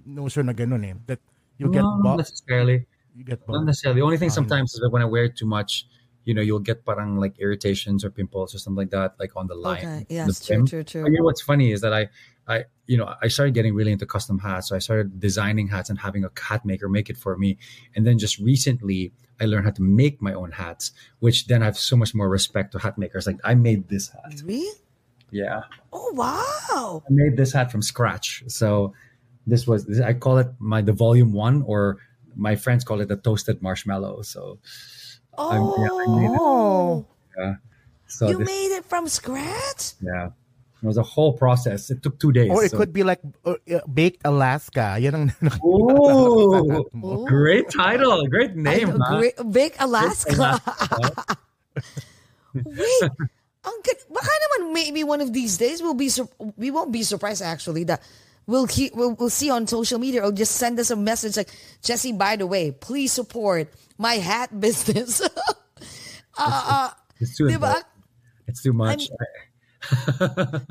notion 0.08 0.48
na 0.50 0.54
ganun 0.58 0.84
eh 0.84 0.96
that 1.08 1.20
you 1.60 1.70
get 1.72 1.84
Not 1.84 2.02
bald. 2.04 2.18
necessarily. 2.24 2.88
You 3.16 3.24
get 3.26 3.42
Not 3.48 3.66
necessarily. 3.66 4.02
The 4.02 4.06
only 4.06 4.18
thing 4.22 4.30
Oh, 4.34 4.40
sometimes 4.42 4.74
is 4.74 4.80
that 4.82 4.90
when 4.90 5.02
I 5.02 5.10
wear 5.10 5.26
it 5.26 5.36
too 5.38 5.48
much, 5.50 5.88
you 6.28 6.34
know, 6.36 6.42
you'll 6.44 6.62
get 6.62 6.84
parang 6.86 7.18
like 7.18 7.40
irritations 7.40 8.04
or 8.06 8.12
pimples 8.12 8.54
or 8.54 8.60
something 8.60 8.78
like 8.86 8.92
that, 8.92 9.16
like 9.18 9.34
on 9.40 9.48
the 9.48 9.56
line. 9.56 9.80
Okay, 9.82 10.00
the 10.10 10.16
yes, 10.22 10.44
true, 10.46 10.62
brim. 10.62 10.66
true, 10.68 10.84
true. 10.84 11.02
But 11.08 11.12
you 11.16 11.18
know 11.18 11.26
what's 11.26 11.42
funny 11.42 11.72
is 11.72 11.82
that 11.82 11.94
I, 11.96 12.10
I, 12.48 12.66
you 12.86 12.96
know, 12.98 13.14
I 13.22 13.28
started 13.28 13.54
getting 13.54 13.74
really 13.76 13.92
into 13.92 14.06
custom 14.06 14.40
hats. 14.40 14.70
So 14.70 14.76
I 14.76 14.80
started 14.80 15.20
designing 15.20 15.68
hats 15.68 15.90
and 15.90 16.00
having 16.00 16.24
a 16.24 16.30
hat 16.42 16.66
maker 16.66 16.88
make 16.88 17.10
it 17.10 17.18
for 17.18 17.38
me. 17.38 17.58
And 17.96 18.08
then 18.08 18.18
just 18.18 18.40
recently, 18.40 19.12
I 19.42 19.46
learned 19.46 19.66
how 19.66 19.72
to 19.72 19.82
make 19.82 20.22
my 20.22 20.34
own 20.34 20.52
hats, 20.52 20.92
which 21.20 21.48
then 21.48 21.62
I 21.62 21.66
have 21.66 21.78
so 21.78 21.96
much 21.98 22.16
more 22.16 22.30
respect 22.30 22.72
to 22.72 22.80
hat 22.80 22.98
makers. 22.98 23.28
Like 23.28 23.38
I 23.44 23.54
made 23.56 23.90
this 23.90 24.10
hat. 24.10 24.42
Really? 24.46 24.68
Yeah, 25.30 25.64
Oh, 25.92 26.12
wow. 26.14 27.04
I 27.06 27.10
made 27.10 27.36
this 27.36 27.52
hat 27.52 27.70
from 27.70 27.82
scratch. 27.82 28.44
So 28.48 28.94
this 29.46 29.68
was 29.68 30.00
I 30.00 30.14
call 30.14 30.38
it 30.38 30.48
my 30.60 30.82
the 30.82 30.94
volume 30.94 31.34
one, 31.34 31.64
or 31.64 31.98
my 32.36 32.56
friends 32.56 32.86
call 32.86 33.02
it 33.02 33.10
the 33.10 33.18
toasted 33.18 33.62
marshmallow. 33.62 34.22
So 34.22 34.60
I'm- 35.38 35.74
yeah, 35.78 35.90
I 35.92 36.06
made 36.16 36.32
it. 36.32 36.38
Oh, 36.40 37.06
yeah, 37.38 37.56
so 38.08 38.30
you 38.30 38.38
this, 38.40 38.46
made 38.48 38.72
it 38.78 38.86
from 38.86 39.08
scratch? 39.10 39.94
yeah, 40.02 40.30
it 40.82 40.86
was 40.86 40.98
a 40.98 41.04
whole 41.04 41.34
process. 41.34 41.90
It 41.90 42.04
took 42.04 42.20
two 42.20 42.32
days. 42.32 42.50
Or 42.52 42.64
it 42.64 42.72
so- 42.72 42.78
could 42.78 42.94
be 42.94 43.04
like 43.04 43.20
uh, 43.46 43.56
uh, 43.72 43.80
baked 43.92 44.22
Alaska. 44.26 44.98
Yan 45.02 45.16
ang 45.16 45.50
Ooh, 45.66 46.86
Ooh. 46.94 47.26
great 47.30 47.70
title, 47.70 48.28
great 48.28 48.56
name. 48.56 48.90
know, 48.94 49.02
huh? 49.02 49.18
great, 49.18 49.36
Big 49.52 49.74
Alaska. 49.80 50.62
Wait, 52.54 53.04
ang 53.66 53.78
good. 53.84 54.00
Baka 54.10 54.32
naman 54.32 54.74
maybe 54.74 55.04
one 55.04 55.22
of 55.22 55.34
these 55.34 55.58
days 55.58 55.82
we'll 55.82 55.94
be 55.98 56.10
sur- 56.10 56.30
we 56.58 56.72
won't 56.72 56.92
be 56.92 57.04
surprised 57.04 57.42
actually 57.44 57.84
that 57.86 58.02
we'll 58.48 58.66
keep 58.66 58.96
we'll, 58.96 59.14
we'll 59.20 59.30
see 59.30 59.50
on 59.52 59.68
social 59.68 60.00
media 60.00 60.24
or 60.24 60.32
just 60.32 60.56
send 60.56 60.80
us 60.80 60.90
a 60.90 60.96
message 60.96 61.38
like 61.38 61.50
Jesse. 61.84 62.14
By 62.14 62.36
the 62.38 62.48
way, 62.48 62.72
please 62.72 63.12
support 63.12 63.70
my 63.98 64.16
hat 64.18 64.50
business. 64.58 65.22
uh, 65.22 65.30
uh, 66.38 66.90
It's 67.20 67.36
too 67.38 67.46
diba? 67.46 67.84
It's 68.48 68.64
too 68.64 68.74
much. 68.74 69.10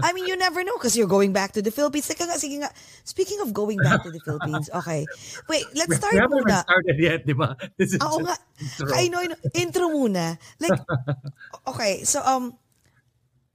I 0.02 0.12
mean, 0.12 0.26
you 0.26 0.36
never 0.36 0.64
know 0.64 0.74
because 0.76 0.96
you're 0.96 1.10
going 1.10 1.32
back 1.32 1.52
to 1.52 1.62
the 1.62 1.70
Philippines. 1.70 2.08
Teka 2.08 2.26
nga, 2.26 2.36
sige 2.38 2.58
nga. 2.58 2.70
Speaking 3.04 3.40
of 3.40 3.52
going 3.54 3.78
back 3.78 4.02
to 4.02 4.10
the 4.10 4.20
Philippines, 4.20 4.68
okay. 4.82 5.06
Wait, 5.48 5.64
let's 5.74 5.88
we 5.88 5.96
start 5.96 6.14
haven't 6.14 6.32
even 6.32 6.50
muna. 6.50 6.62
started 6.66 6.96
yet, 6.98 7.20
di 7.26 7.32
ba? 7.32 7.54
This 7.78 7.94
is 7.94 8.00
Oo 8.02 8.20
just 8.20 8.26
nga. 8.26 8.36
intro. 8.58 8.86
I 8.94 9.04
know, 9.08 9.20
I 9.22 9.26
know. 9.30 9.40
Intro 9.54 9.84
muna. 9.90 10.38
Like, 10.58 10.78
okay, 11.70 12.02
so, 12.02 12.20
um, 12.26 12.58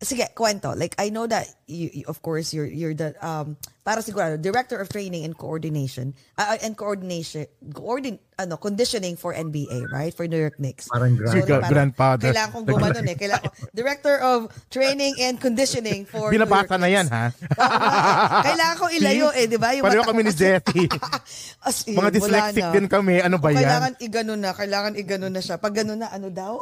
sige, 0.01 0.27
kwento. 0.33 0.73
Like, 0.73 0.95
I 0.97 1.09
know 1.09 1.27
that, 1.27 1.45
you, 1.67 1.89
you- 1.93 2.07
of 2.07 2.21
course, 2.21 2.53
you're, 2.53 2.65
you're 2.65 2.93
the, 2.93 3.13
um, 3.21 3.55
para 3.83 4.01
sigurado, 4.01 4.37
Director 4.37 4.77
of 4.77 4.89
Training 4.89 5.25
and 5.25 5.33
Coordination, 5.33 6.13
uh, 6.37 6.57
and 6.61 6.77
Coordination, 6.77 7.45
coordin, 7.73 8.17
ano, 8.37 8.57
Conditioning 8.57 9.15
for 9.15 9.33
NBA, 9.33 9.89
right? 9.89 10.13
For 10.13 10.27
New 10.27 10.37
York 10.37 10.57
Knicks. 10.57 10.89
Parang 10.89 11.15
grand- 11.15 11.45
Gra- 11.45 11.61
parang 11.61 11.69
grandfather. 11.93 12.29
Kailangan 12.33 12.49
kong 12.51 12.65
gumanon 12.65 13.05
eh. 13.05 13.15
Kailangan 13.17 13.41
ko, 13.45 13.49
Director 13.77 14.15
of 14.21 14.37
Training 14.69 15.17
and 15.21 15.37
Conditioning 15.41 16.05
for 16.05 16.29
New 16.29 16.37
York 16.37 16.49
Binabasa 16.49 16.77
na 16.77 16.89
yan, 16.89 17.05
ha? 17.09 17.29
Nga. 17.33 18.41
Kailangan 18.45 18.75
ko 18.77 18.85
ilayo 18.97 19.27
eh, 19.33 19.45
di 19.45 19.57
ba? 19.57 19.73
Yung 19.73 19.85
Pareho 19.85 20.03
kami 20.05 20.21
ni 20.25 20.33
Zetty. 20.33 20.85
As 21.67 21.85
in, 21.85 21.97
Mga 21.97 22.09
dyslexic 22.11 22.65
din 22.73 22.85
kami. 22.85 23.21
Ano 23.21 23.37
ba 23.37 23.49
yan? 23.49 23.61
Kailangan 23.61 23.93
igano 24.01 24.33
na. 24.33 24.49
Kailangan 24.53 24.93
igano 24.97 25.29
na 25.29 25.41
siya. 25.41 25.57
Pag 25.57 25.73
gano 25.81 25.93
na, 25.93 26.09
ano 26.09 26.29
daw? 26.29 26.57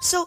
so, 0.00 0.24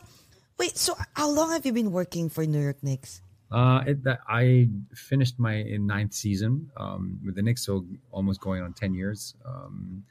wait, 0.59 0.77
so 0.77 0.95
how 1.13 1.29
long 1.29 1.51
have 1.51 1.65
you 1.65 1.73
been 1.73 1.91
working 1.91 2.29
for 2.29 2.45
New 2.45 2.59
York 2.61 2.83
Knicks? 2.83 3.21
Uh, 3.51 3.81
it, 3.87 3.97
I 4.27 4.69
finished 4.93 5.39
my 5.39 5.63
ninth 5.63 6.13
season 6.13 6.69
um, 6.77 7.19
with 7.25 7.35
the 7.35 7.41
Knicks, 7.41 7.65
so 7.65 7.85
almost 8.11 8.41
going 8.41 8.61
on 8.61 8.73
ten 8.73 8.93
years. 8.93 9.33
Um, 9.43 10.03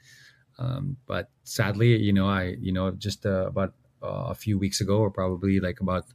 um, 0.57 0.97
but 1.07 1.29
sadly, 1.45 1.95
you 1.95 2.11
know, 2.11 2.27
I 2.27 2.55
you 2.59 2.73
know 2.73 2.91
just 2.91 3.25
uh, 3.25 3.47
about 3.47 3.73
uh, 4.03 4.27
a 4.33 4.35
few 4.35 4.59
weeks 4.59 4.81
ago, 4.81 4.97
or 4.97 5.09
probably 5.09 5.61
like 5.61 5.79
about 5.79 6.05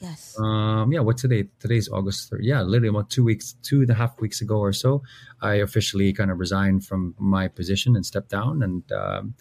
Yes. 0.00 0.36
um, 0.40 0.90
yeah, 0.90 0.98
what's 0.98 1.22
today? 1.22 1.44
Today's 1.60 1.88
August 1.88 2.32
3rd. 2.32 2.40
Yeah, 2.42 2.62
literally 2.62 2.88
about 2.88 3.08
two 3.08 3.22
weeks, 3.22 3.54
two 3.62 3.82
and 3.82 3.90
a 3.90 3.94
half 3.94 4.20
weeks 4.20 4.40
ago 4.40 4.58
or 4.58 4.72
so, 4.72 5.04
I 5.40 5.54
officially 5.62 6.12
kind 6.12 6.32
of 6.32 6.40
resigned 6.40 6.84
from 6.84 7.14
my 7.18 7.46
position 7.46 7.94
and 7.94 8.04
stepped 8.04 8.30
down. 8.30 8.64
And 8.64 8.82
um, 8.90 9.34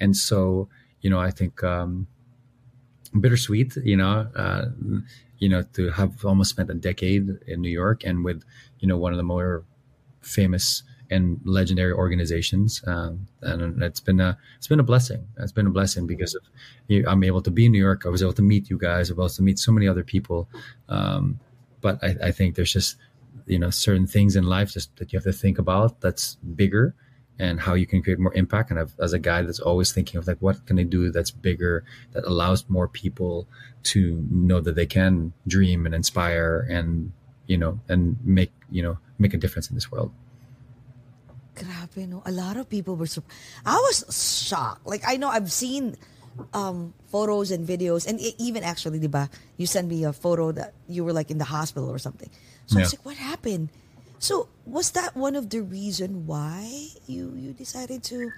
and 0.00 0.16
so 0.16 0.70
you 1.02 1.10
know, 1.10 1.20
I 1.20 1.30
think 1.30 1.62
um, 1.62 2.06
bittersweet. 3.20 3.76
You 3.76 3.96
know, 3.96 4.28
uh, 4.34 4.66
you 5.38 5.48
know, 5.48 5.62
to 5.74 5.90
have 5.90 6.24
almost 6.24 6.50
spent 6.50 6.70
a 6.70 6.74
decade 6.74 7.28
in 7.46 7.60
New 7.60 7.70
York 7.70 8.04
and 8.04 8.24
with 8.24 8.42
you 8.80 8.88
know 8.88 8.96
one 8.96 9.12
of 9.12 9.16
the 9.16 9.22
more 9.22 9.64
famous 10.20 10.82
and 11.08 11.40
legendary 11.44 11.92
organizations, 11.92 12.82
um, 12.86 13.28
and 13.42 13.82
it's 13.82 14.00
been 14.00 14.20
a 14.20 14.36
it's 14.56 14.66
been 14.66 14.80
a 14.80 14.84
blessing. 14.84 15.26
It's 15.38 15.52
been 15.52 15.66
a 15.66 15.70
blessing 15.70 16.06
because 16.06 16.34
of 16.34 16.42
you, 16.88 17.04
I'm 17.06 17.22
able 17.22 17.42
to 17.42 17.50
be 17.50 17.66
in 17.66 17.72
New 17.72 17.82
York. 17.82 18.02
I 18.04 18.08
was 18.08 18.22
able 18.22 18.32
to 18.34 18.42
meet 18.42 18.70
you 18.70 18.78
guys. 18.78 19.10
I 19.10 19.14
was 19.14 19.18
able 19.18 19.28
to 19.28 19.42
meet 19.42 19.58
so 19.58 19.72
many 19.72 19.86
other 19.86 20.02
people. 20.02 20.48
Um, 20.88 21.38
but 21.80 22.02
I, 22.02 22.16
I 22.24 22.32
think 22.32 22.56
there's 22.56 22.72
just 22.72 22.96
you 23.46 23.58
know 23.58 23.70
certain 23.70 24.06
things 24.06 24.34
in 24.36 24.44
life 24.44 24.72
just 24.72 24.96
that 24.96 25.12
you 25.12 25.18
have 25.18 25.24
to 25.24 25.32
think 25.32 25.58
about 25.58 26.00
that's 26.00 26.36
bigger 26.36 26.94
and 27.38 27.60
how 27.60 27.74
you 27.74 27.86
can 27.86 28.02
create 28.02 28.18
more 28.18 28.34
impact. 28.34 28.70
And 28.70 28.80
I've, 28.80 28.94
as 28.98 29.12
a 29.12 29.18
guy 29.18 29.42
that's 29.42 29.60
always 29.60 29.92
thinking 29.92 30.18
of 30.18 30.26
like 30.26 30.38
what 30.40 30.64
can 30.66 30.78
I 30.78 30.84
do 30.84 31.10
that's 31.10 31.30
bigger 31.30 31.84
that 32.12 32.24
allows 32.24 32.68
more 32.68 32.88
people 32.88 33.46
to 33.84 34.24
know 34.30 34.60
that 34.60 34.74
they 34.74 34.86
can 34.86 35.32
dream 35.46 35.86
and 35.86 35.94
inspire 35.94 36.66
and 36.68 37.12
you 37.46 37.56
know 37.56 37.78
and 37.88 38.16
make 38.24 38.52
you 38.70 38.82
know 38.82 38.98
make 39.18 39.34
a 39.34 39.36
difference 39.36 39.68
in 39.68 39.74
this 39.74 39.90
world. 39.90 40.12
Grabe, 41.56 42.06
no? 42.08 42.22
A 42.26 42.32
lot 42.32 42.56
of 42.56 42.68
people 42.68 42.96
were... 42.96 43.06
Sur- 43.06 43.22
I 43.64 43.76
was 43.76 44.04
shocked. 44.46 44.86
Like, 44.86 45.02
I 45.06 45.16
know 45.16 45.28
I've 45.28 45.50
seen 45.50 45.96
um, 46.52 46.92
photos 47.08 47.50
and 47.50 47.66
videos, 47.66 48.06
and 48.06 48.20
even 48.20 48.62
actually, 48.62 48.98
di 48.98 49.06
ba, 49.06 49.30
you 49.56 49.66
sent 49.66 49.88
me 49.88 50.04
a 50.04 50.12
photo 50.12 50.52
that 50.52 50.74
you 50.86 51.02
were 51.02 51.12
like 51.12 51.30
in 51.30 51.38
the 51.38 51.44
hospital 51.44 51.88
or 51.88 51.98
something. 51.98 52.28
So 52.66 52.78
I 52.78 52.82
was 52.82 52.92
like, 52.92 53.06
what 53.06 53.16
happened? 53.16 53.70
So 54.18 54.48
was 54.64 54.90
that 54.92 55.14
one 55.16 55.36
of 55.36 55.50
the 55.50 55.62
reason 55.62 56.26
why 56.26 56.88
you 57.06 57.34
you 57.36 57.52
decided 57.52 58.02
to 58.04 58.32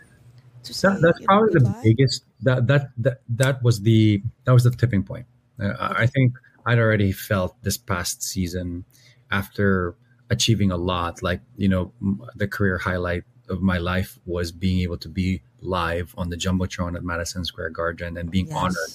to 0.64 0.75
say 0.75 0.88
That, 0.88 1.01
that's 1.03 1.21
probably 1.27 1.51
the 1.59 1.75
biggest 1.83 2.25
that, 2.43 2.67
that 2.69 2.91
that 2.99 3.21
that 3.29 3.62
was 3.62 3.81
the 3.83 4.23
that 4.45 4.53
was 4.53 4.62
the 4.64 4.71
tipping 4.71 5.03
point 5.03 5.27
Uh, 5.59 5.75
I 5.81 6.07
think 6.07 6.35
I'd 6.67 6.79
already 6.79 7.11
felt 7.11 7.57
this 7.62 7.77
past 7.77 8.23
season 8.23 8.85
after 9.31 9.97
achieving 10.31 10.71
a 10.71 10.77
lot. 10.77 11.21
Like 11.23 11.41
you 11.57 11.69
know, 11.69 11.93
m- 12.01 12.23
the 12.37 12.47
career 12.47 12.79
highlight 12.79 13.25
of 13.49 13.61
my 13.61 13.79
life 13.79 14.19
was 14.25 14.53
being 14.53 14.81
able 14.87 14.99
to 14.99 15.09
be 15.09 15.43
live 15.61 16.14
on 16.17 16.31
the 16.31 16.37
jumbotron 16.37 16.95
at 16.95 17.03
Madison 17.03 17.45
Square 17.45 17.71
Garden 17.71 18.17
and 18.17 18.31
being 18.31 18.47
Yes. 18.47 18.55
honored 18.55 18.93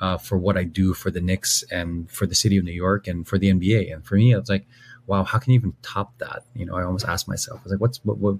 uh, 0.00 0.18
for 0.18 0.36
what 0.38 0.56
I 0.56 0.64
do 0.64 0.94
for 0.94 1.10
the 1.10 1.20
Knicks 1.20 1.62
and 1.70 2.10
for 2.10 2.26
the 2.26 2.34
city 2.34 2.56
of 2.56 2.64
New 2.64 2.72
York 2.72 3.06
and 3.06 3.26
for 3.28 3.38
the 3.38 3.48
NBA. 3.48 3.90
And 3.92 4.04
for 4.04 4.16
me, 4.16 4.34
it's 4.34 4.50
like, 4.50 4.66
wow, 5.06 5.24
how 5.24 5.38
can 5.38 5.52
you 5.52 5.58
even 5.58 5.74
top 5.82 6.16
that? 6.18 6.44
You 6.54 6.66
know, 6.66 6.76
I 6.76 6.84
almost 6.84 7.06
asked 7.06 7.28
myself, 7.28 7.60
I 7.60 7.62
was 7.64 7.72
like, 7.72 7.80
what's 7.80 7.98
what, 8.04 8.18
what 8.18 8.36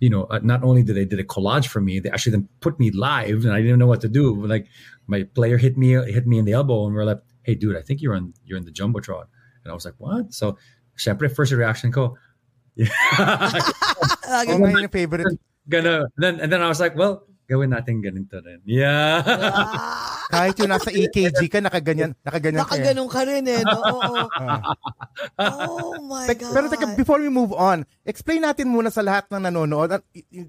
you 0.00 0.10
know, 0.10 0.24
uh, 0.24 0.40
not 0.42 0.64
only 0.64 0.82
did 0.82 0.96
they 0.96 1.04
did 1.04 1.20
a 1.20 1.24
collage 1.24 1.68
for 1.68 1.80
me, 1.80 2.00
they 2.00 2.10
actually 2.10 2.32
then 2.32 2.48
put 2.58 2.78
me 2.80 2.90
live, 2.90 3.44
and 3.44 3.52
I 3.52 3.62
didn't 3.62 3.78
know 3.78 3.86
what 3.86 4.00
to 4.02 4.08
do. 4.08 4.34
Like 4.46 4.66
my 5.06 5.22
player 5.22 5.58
hit 5.58 5.78
me 5.78 5.94
hit 6.10 6.26
me 6.26 6.38
in 6.38 6.44
the 6.44 6.52
elbow, 6.52 6.86
and 6.86 6.94
we're 6.94 7.04
like, 7.04 7.22
"Hey, 7.44 7.54
dude, 7.54 7.76
I 7.76 7.82
think 7.82 8.02
you're 8.02 8.16
on 8.16 8.34
you're 8.44 8.58
in 8.58 8.64
the 8.64 8.74
jumbotron," 8.74 9.30
and 9.62 9.70
I 9.70 9.74
was 9.74 9.84
like, 9.84 9.94
"What?" 9.98 10.34
So, 10.34 10.58
syempre, 10.98 11.30
first 11.30 11.52
reaction 11.52 11.92
ko, 11.92 12.18
yeah, 12.74 12.90
Oh, 14.26 14.58
my 14.58 14.88
favorite. 14.90 15.38
gonna 15.68 16.10
then 16.16 16.40
and 16.40 16.50
then 16.50 16.62
I 16.62 16.66
was 16.66 16.80
like, 16.80 16.96
"Well, 16.98 17.22
gawin 17.46 17.70
natin 17.70 18.02
ganito 18.02 18.42
rin." 18.42 18.58
Yeah. 18.66 19.22
Ah, 20.32 20.48
Kahit 20.48 20.56
yung 20.58 20.72
nasa 20.72 20.88
EKG 20.88 21.40
ka, 21.46 21.60
nakaganyan, 21.60 22.16
nakaganyan 22.24 22.64
ka. 22.64 22.72
eh. 22.72 22.80
Nakaganong 22.80 23.10
ka 23.12 23.20
rin 23.22 23.44
eh. 23.44 23.60
No? 23.60 23.78
Oo. 23.84 24.16
Oh 25.38 26.00
my 26.00 26.24
Tek- 26.24 26.40
God. 26.40 26.52
Pero 26.56 26.66
teka, 26.66 26.86
before 26.96 27.20
we 27.20 27.28
move 27.28 27.52
on, 27.52 27.84
explain 28.02 28.42
natin 28.42 28.72
muna 28.72 28.88
sa 28.88 29.04
lahat 29.04 29.28
ng 29.28 29.44
nanonood, 29.44 30.00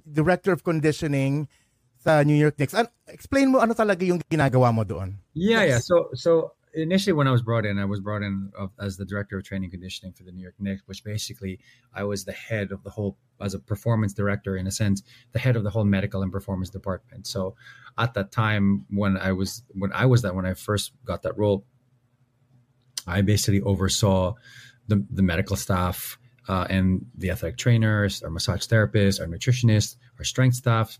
Director 0.07 0.55
of 0.55 0.63
Conditioning 0.63 1.51
sa 1.99 2.23
New 2.23 2.35
York 2.35 2.55
Knicks. 2.55 2.71
An- 2.73 2.91
explain 3.07 3.51
mo 3.51 3.59
ano 3.59 3.75
talaga 3.75 4.03
yung 4.03 4.23
ginagawa 4.23 4.71
mo 4.71 4.87
doon. 4.87 5.19
Yeah, 5.35 5.67
yeah. 5.67 5.83
So, 5.83 6.15
so 6.15 6.55
initially 6.73 7.13
when 7.13 7.27
I 7.27 7.31
was 7.31 7.41
brought 7.41 7.65
in, 7.65 7.77
I 7.77 7.85
was 7.85 7.99
brought 7.99 8.21
in 8.21 8.51
as 8.79 8.97
the 8.97 9.05
director 9.05 9.37
of 9.37 9.43
training 9.43 9.71
conditioning 9.71 10.13
for 10.13 10.23
the 10.23 10.31
New 10.31 10.41
York 10.41 10.55
Knicks, 10.59 10.81
which 10.85 11.03
basically 11.03 11.59
I 11.93 12.03
was 12.03 12.25
the 12.25 12.31
head 12.31 12.71
of 12.71 12.83
the 12.83 12.89
whole, 12.89 13.17
as 13.41 13.53
a 13.53 13.59
performance 13.59 14.13
director 14.13 14.57
in 14.57 14.67
a 14.67 14.71
sense, 14.71 15.03
the 15.31 15.39
head 15.39 15.55
of 15.55 15.63
the 15.63 15.69
whole 15.69 15.83
medical 15.83 16.21
and 16.21 16.31
performance 16.31 16.69
department. 16.69 17.27
So, 17.27 17.55
at 17.97 18.13
that 18.15 18.31
time 18.31 18.85
when 18.89 19.17
I 19.17 19.31
was 19.33 19.63
when 19.69 19.91
I 19.93 20.05
was 20.05 20.23
that 20.23 20.35
when 20.35 20.45
I 20.45 20.53
first 20.53 20.93
got 21.05 21.21
that 21.23 21.37
role, 21.37 21.65
I 23.05 23.21
basically 23.21 23.61
oversaw 23.61 24.33
the 24.87 25.05
the 25.11 25.21
medical 25.21 25.55
staff 25.55 26.17
uh, 26.47 26.65
and 26.69 27.05
the 27.17 27.29
athletic 27.29 27.57
trainers, 27.57 28.23
our 28.23 28.29
massage 28.29 28.65
therapists, 28.65 29.21
our 29.21 29.27
nutritionists, 29.27 29.95
our 30.17 30.25
strength 30.25 30.55
staff, 30.55 30.99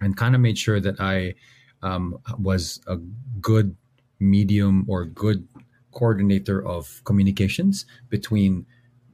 and 0.00 0.16
kind 0.16 0.34
of 0.34 0.40
made 0.40 0.58
sure 0.58 0.80
that 0.80 1.00
I 1.00 1.34
um, 1.82 2.18
was 2.38 2.80
a 2.86 2.96
good 3.40 3.76
medium 4.20 4.84
or 4.88 5.04
good 5.04 5.48
coordinator 5.92 6.64
of 6.64 7.02
communications 7.04 7.86
between 8.08 8.66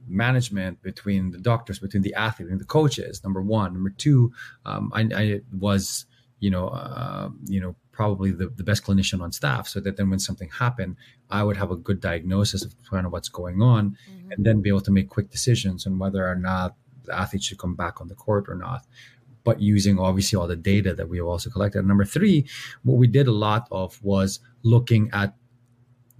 management, 0.07 0.81
between 0.81 1.31
the 1.31 1.37
doctors, 1.37 1.79
between 1.79 2.03
the 2.03 2.13
athlete 2.13 2.49
and 2.49 2.59
the 2.59 2.65
coaches. 2.65 3.23
Number 3.23 3.41
one, 3.41 3.73
number 3.73 3.89
two, 3.89 4.31
um, 4.65 4.91
I, 4.93 5.09
I 5.15 5.41
was 5.57 6.05
you 6.39 6.51
know 6.51 6.67
uh, 6.67 7.29
you 7.45 7.59
know 7.59 7.75
probably 7.91 8.31
the, 8.31 8.47
the 8.49 8.63
best 8.63 8.83
clinician 8.83 9.21
on 9.21 9.31
staff, 9.31 9.67
so 9.67 9.79
that 9.79 9.97
then 9.97 10.09
when 10.09 10.19
something 10.19 10.49
happened, 10.49 10.97
I 11.29 11.43
would 11.43 11.57
have 11.57 11.71
a 11.71 11.75
good 11.75 11.99
diagnosis 11.99 12.63
of 12.63 12.75
kind 12.89 13.05
of 13.05 13.11
what's 13.11 13.29
going 13.29 13.61
on, 13.61 13.97
and 14.31 14.45
then 14.45 14.61
be 14.61 14.69
able 14.69 14.81
to 14.81 14.91
make 14.91 15.09
quick 15.09 15.31
decisions 15.31 15.87
on 15.87 15.97
whether 15.97 16.27
or 16.27 16.35
not 16.35 16.75
the 17.05 17.17
athlete 17.17 17.43
should 17.43 17.57
come 17.57 17.75
back 17.75 17.99
on 18.01 18.07
the 18.07 18.15
court 18.15 18.45
or 18.47 18.55
not 18.55 18.85
but 19.47 19.61
using 19.61 19.97
obviously 19.97 20.35
all 20.37 20.45
the 20.45 20.57
data 20.57 20.93
that 20.93 21.07
we 21.07 21.15
have 21.19 21.25
also 21.25 21.49
collected. 21.49 21.85
Number 21.85 22.03
three, 22.03 22.45
what 22.83 22.97
we 22.97 23.07
did 23.07 23.27
a 23.29 23.31
lot 23.31 23.65
of 23.71 23.97
was 24.03 24.41
looking 24.61 25.09
at 25.13 25.35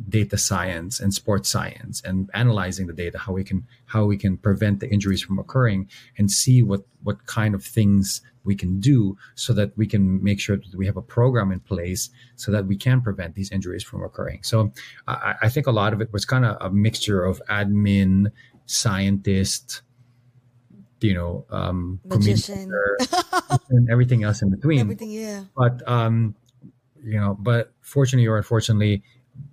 data 0.08 0.38
science 0.38 1.02
and 1.02 1.14
sports 1.14 1.50
science 1.50 2.02
and 2.06 2.30
analyzing 2.34 2.88
the 2.88 2.94
data, 2.94 3.18
how 3.18 3.34
we 3.34 3.44
can 3.44 3.68
how 3.88 4.06
we 4.06 4.16
can 4.16 4.38
prevent 4.38 4.80
the 4.80 4.90
injuries 4.90 5.22
from 5.22 5.40
occurring 5.40 5.90
and 6.18 6.32
see 6.32 6.64
what 6.64 6.84
what 7.04 7.26
kind 7.26 7.54
of 7.54 7.66
things 7.66 8.22
we 8.46 8.56
can 8.56 8.80
do 8.80 9.18
so 9.36 9.52
that 9.52 9.78
we 9.78 9.86
can 9.86 10.24
make 10.24 10.40
sure 10.40 10.56
that 10.56 10.78
we 10.78 10.86
have 10.86 10.96
a 10.96 11.02
program 11.02 11.52
in 11.52 11.60
place 11.60 12.10
so 12.38 12.50
that 12.50 12.66
we 12.66 12.78
can 12.78 13.02
prevent 13.02 13.36
these 13.36 13.52
injuries 13.52 13.84
from 13.84 14.06
occurring. 14.06 14.40
So 14.42 14.72
I, 15.06 15.34
I 15.42 15.50
think 15.50 15.68
a 15.68 15.72
lot 15.82 15.92
of 15.92 16.00
it 16.00 16.14
was 16.14 16.24
kind 16.24 16.46
of 16.46 16.56
a 16.62 16.70
mixture 16.70 17.26
of 17.26 17.42
admin, 17.50 18.32
scientist, 18.68 19.82
you 21.02 21.14
know, 21.14 21.46
um, 21.50 22.00
Magician. 22.06 22.72
and 23.70 23.90
everything 23.90 24.24
else 24.24 24.42
in 24.42 24.50
between. 24.50 24.80
Everything, 24.80 25.12
yeah. 25.12 25.44
But 25.56 25.88
um, 25.88 26.36
you 27.04 27.20
know, 27.20 27.36
but 27.40 27.72
fortunately 27.82 28.28
or 28.28 28.38
unfortunately, 28.38 29.04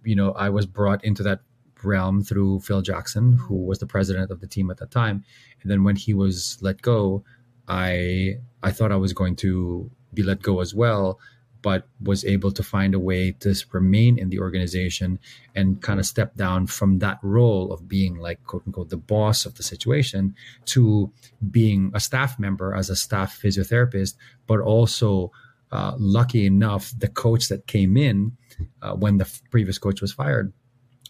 you 0.04 0.16
know, 0.16 0.32
I 0.32 0.48
was 0.48 0.66
brought 0.66 1.04
into 1.04 1.22
that 1.24 1.40
realm 1.82 2.24
through 2.24 2.60
Phil 2.60 2.82
Jackson, 2.82 3.34
who 3.34 3.56
was 3.56 3.78
the 3.78 3.86
president 3.86 4.30
of 4.30 4.40
the 4.40 4.46
team 4.46 4.70
at 4.70 4.78
that 4.78 4.90
time. 4.90 5.24
And 5.62 5.70
then 5.70 5.84
when 5.84 5.96
he 5.96 6.14
was 6.14 6.58
let 6.60 6.80
go, 6.82 7.24
I 7.68 8.38
I 8.62 8.70
thought 8.70 8.92
I 8.92 8.96
was 8.96 9.12
going 9.12 9.36
to 9.36 9.90
be 10.12 10.22
let 10.22 10.42
go 10.42 10.60
as 10.60 10.74
well, 10.74 11.18
but 11.64 11.88
was 12.02 12.26
able 12.26 12.52
to 12.52 12.62
find 12.62 12.94
a 12.94 12.98
way 13.00 13.32
to 13.32 13.54
remain 13.72 14.18
in 14.18 14.28
the 14.28 14.38
organization 14.38 15.18
and 15.54 15.80
kind 15.80 15.98
of 15.98 16.04
step 16.04 16.36
down 16.36 16.66
from 16.66 16.98
that 16.98 17.18
role 17.22 17.72
of 17.72 17.88
being 17.88 18.16
like 18.16 18.44
quote 18.44 18.62
unquote 18.66 18.90
the 18.90 18.98
boss 18.98 19.46
of 19.46 19.54
the 19.54 19.62
situation 19.62 20.34
to 20.66 21.10
being 21.50 21.90
a 21.94 22.00
staff 22.00 22.38
member 22.38 22.74
as 22.74 22.90
a 22.90 22.96
staff 22.96 23.40
physiotherapist, 23.42 24.14
but 24.46 24.60
also 24.60 25.32
uh, 25.72 25.94
lucky 25.98 26.44
enough, 26.44 26.92
the 26.98 27.08
coach 27.08 27.48
that 27.48 27.66
came 27.66 27.96
in 27.96 28.36
uh, 28.82 28.94
when 28.94 29.16
the 29.16 29.40
previous 29.50 29.78
coach 29.78 30.02
was 30.02 30.12
fired 30.12 30.52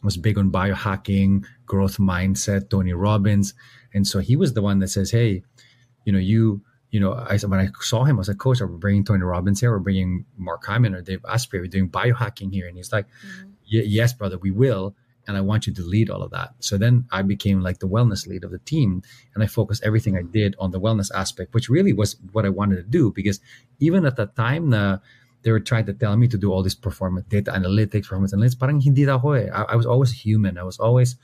was 0.04 0.16
big 0.16 0.38
on 0.38 0.52
biohacking, 0.52 1.44
growth 1.66 1.96
mindset, 1.98 2.70
Tony 2.70 2.92
Robbins. 2.92 3.54
And 3.92 4.06
so 4.06 4.20
he 4.20 4.36
was 4.36 4.52
the 4.52 4.62
one 4.62 4.78
that 4.78 4.88
says, 4.88 5.10
Hey, 5.10 5.42
you 6.04 6.12
know, 6.12 6.18
you, 6.20 6.62
you 6.94 7.00
know, 7.00 7.12
I 7.12 7.37
when 7.38 7.59
I 7.59 7.68
saw 7.80 8.04
him, 8.04 8.18
I 8.18 8.20
was 8.20 8.28
like, 8.28 8.38
Coach, 8.38 8.61
are 8.61 8.68
we 8.68 8.78
bringing 8.78 9.04
Tony 9.04 9.24
Robbins 9.24 9.59
here? 9.59 9.72
We're 9.72 9.80
bringing 9.80 10.26
Mark 10.38 10.64
Hyman 10.64 10.94
or 10.94 11.02
Dave 11.02 11.24
Asprey. 11.28 11.59
We're 11.59 11.66
doing 11.66 11.90
biohacking 11.90 12.52
here. 12.52 12.68
And 12.68 12.76
he's 12.76 12.92
like, 12.92 13.07
mm-hmm. 13.09 13.50
"Ye- 13.66 13.90
Yes, 13.98 14.12
brother, 14.12 14.38
we 14.38 14.52
will. 14.52 14.94
And 15.26 15.37
I 15.37 15.40
want 15.40 15.66
you 15.66 15.74
to 15.74 15.83
lead 15.83 16.09
all 16.09 16.22
of 16.22 16.30
that. 16.30 16.54
So 16.61 16.78
then 16.78 17.07
I 17.11 17.22
became 17.22 17.62
like 17.66 17.80
the 17.80 17.88
wellness 17.88 18.28
lead 18.28 18.44
of 18.44 18.52
the 18.52 18.61
team. 18.61 19.02
And 19.35 19.42
I 19.42 19.48
focused 19.48 19.83
everything 19.83 20.14
I 20.14 20.20
mm-hmm. 20.20 20.38
did 20.38 20.54
on 20.61 20.70
the 20.70 20.78
wellness 20.78 21.11
aspect, 21.12 21.52
which 21.52 21.68
really 21.68 21.92
was 21.92 22.14
what 22.30 22.46
I 22.46 22.50
wanted 22.50 22.76
to 22.76 22.87
do. 22.87 23.11
Because 23.11 23.40
even 23.80 24.07
at 24.07 24.14
that 24.14 24.37
time, 24.37 24.70
the, 24.70 25.00
they 25.42 25.50
were 25.50 25.59
trying 25.59 25.87
to 25.87 25.94
tell 25.94 26.16
me 26.16 26.28
to 26.28 26.38
do 26.38 26.52
all 26.52 26.62
this 26.62 26.76
performance 26.76 27.26
data 27.26 27.50
analytics, 27.50 28.07
performance 28.07 28.33
analytics. 28.33 28.61
Parang 28.61 28.78
hindi 28.78 29.02
ako 29.02 29.33
eh. 29.33 29.50
I, 29.50 29.74
I 29.74 29.74
was 29.74 29.87
always 29.87 30.12
human. 30.12 30.59
I 30.59 30.62
was 30.62 30.78
always, 30.78 31.16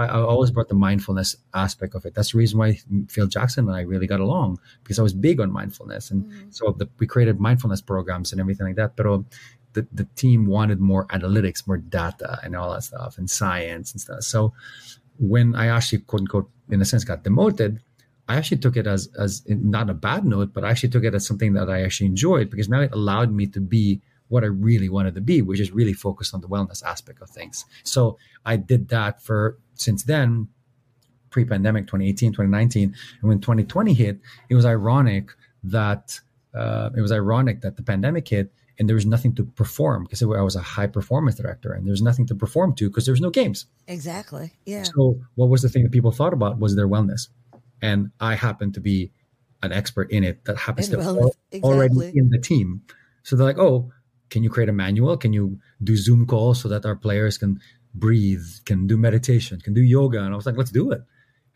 I, 0.00 0.06
I 0.06 0.20
always 0.20 0.50
brought 0.50 0.68
the 0.68 0.74
mindfulness 0.74 1.36
aspect 1.54 1.94
of 1.94 2.04
it. 2.06 2.14
That's 2.14 2.32
the 2.32 2.38
reason 2.38 2.58
why 2.58 2.78
Phil 3.08 3.26
Jackson 3.26 3.68
and 3.68 3.76
I 3.76 3.82
really 3.82 4.06
got 4.06 4.20
along 4.20 4.58
because 4.82 4.98
I 4.98 5.02
was 5.02 5.12
big 5.12 5.40
on 5.40 5.52
mindfulness. 5.52 6.10
And 6.10 6.24
mm-hmm. 6.24 6.50
so 6.50 6.72
the, 6.72 6.88
we 6.98 7.06
created 7.06 7.38
mindfulness 7.38 7.80
programs 7.80 8.32
and 8.32 8.40
everything 8.40 8.66
like 8.66 8.76
that. 8.76 8.96
But 8.96 9.24
the, 9.72 9.86
the 9.92 10.04
team 10.16 10.46
wanted 10.46 10.80
more 10.80 11.06
analytics, 11.08 11.66
more 11.66 11.76
data 11.76 12.38
and 12.42 12.56
all 12.56 12.72
that 12.72 12.82
stuff 12.82 13.18
and 13.18 13.28
science 13.28 13.92
and 13.92 14.00
stuff. 14.00 14.22
So 14.22 14.52
when 15.18 15.54
I 15.54 15.66
actually, 15.66 15.98
quote 16.00 16.22
unquote, 16.22 16.50
in 16.70 16.80
a 16.80 16.84
sense, 16.84 17.04
got 17.04 17.24
demoted, 17.24 17.80
I 18.28 18.36
actually 18.36 18.58
took 18.58 18.76
it 18.76 18.86
as 18.86 19.08
as 19.18 19.42
not 19.48 19.90
a 19.90 19.94
bad 19.94 20.24
note, 20.24 20.52
but 20.54 20.64
I 20.64 20.70
actually 20.70 20.90
took 20.90 21.04
it 21.04 21.14
as 21.14 21.26
something 21.26 21.52
that 21.54 21.68
I 21.68 21.82
actually 21.82 22.06
enjoyed 22.06 22.48
because 22.48 22.68
now 22.68 22.80
it 22.80 22.92
allowed 22.92 23.32
me 23.32 23.46
to 23.48 23.60
be 23.60 24.00
what 24.30 24.42
I 24.42 24.46
really 24.46 24.88
wanted 24.88 25.14
to 25.16 25.20
be, 25.20 25.42
which 25.42 25.60
is 25.60 25.70
really 25.70 25.92
focused 25.92 26.32
on 26.34 26.40
the 26.40 26.48
wellness 26.48 26.82
aspect 26.82 27.20
of 27.20 27.28
things. 27.28 27.66
So 27.84 28.16
I 28.46 28.56
did 28.56 28.88
that 28.88 29.20
for 29.22 29.58
since 29.74 30.04
then, 30.04 30.48
pre-pandemic 31.30 31.86
2018, 31.86 32.30
2019, 32.32 32.94
and 33.20 33.28
when 33.28 33.40
2020 33.40 33.92
hit, 33.92 34.20
it 34.48 34.54
was 34.54 34.64
ironic 34.64 35.30
that 35.64 36.18
uh, 36.54 36.90
it 36.96 37.00
was 37.00 37.12
ironic 37.12 37.60
that 37.60 37.76
the 37.76 37.82
pandemic 37.82 38.26
hit 38.28 38.52
and 38.78 38.88
there 38.88 38.94
was 38.94 39.04
nothing 39.04 39.34
to 39.34 39.44
perform 39.44 40.04
because 40.04 40.22
I 40.22 40.26
was 40.40 40.56
a 40.56 40.62
high 40.62 40.86
performance 40.86 41.36
director 41.36 41.72
and 41.72 41.86
there 41.86 41.92
was 41.92 42.00
nothing 42.00 42.26
to 42.28 42.34
perform 42.34 42.74
to 42.76 42.88
because 42.88 43.04
there 43.04 43.12
was 43.12 43.20
no 43.20 43.30
games. 43.30 43.66
Exactly. 43.86 44.54
Yeah. 44.64 44.84
So 44.84 45.20
what 45.34 45.50
was 45.50 45.60
the 45.62 45.68
thing 45.68 45.82
that 45.82 45.92
people 45.92 46.12
thought 46.12 46.32
about 46.32 46.58
was 46.58 46.76
their 46.76 46.88
wellness, 46.88 47.28
and 47.82 48.10
I 48.20 48.36
happen 48.36 48.72
to 48.72 48.80
be 48.80 49.12
an 49.62 49.72
expert 49.72 50.10
in 50.10 50.24
it 50.24 50.44
that 50.46 50.56
happens 50.56 50.88
In 50.88 50.98
to 50.98 51.04
wellness, 51.04 51.30
al- 51.52 51.60
already 51.62 51.94
exactly. 51.94 52.18
in 52.18 52.30
the 52.30 52.38
team. 52.38 52.82
So 53.22 53.36
they're 53.36 53.46
like, 53.46 53.58
"Oh, 53.58 53.92
can 54.30 54.42
you 54.42 54.50
create 54.50 54.68
a 54.68 54.72
manual? 54.72 55.16
Can 55.16 55.32
you 55.32 55.58
do 55.82 55.96
Zoom 55.96 56.26
calls 56.26 56.60
so 56.62 56.68
that 56.68 56.86
our 56.86 56.96
players 56.96 57.36
can 57.36 57.60
breathe, 57.94 58.46
can 58.64 58.86
do 58.86 58.96
meditation, 58.96 59.60
can 59.60 59.74
do 59.74 59.82
yoga?" 59.82 60.22
And 60.22 60.32
I 60.32 60.36
was 60.36 60.46
like, 60.46 60.56
"Let's 60.56 60.70
do 60.70 60.90
it." 60.90 61.02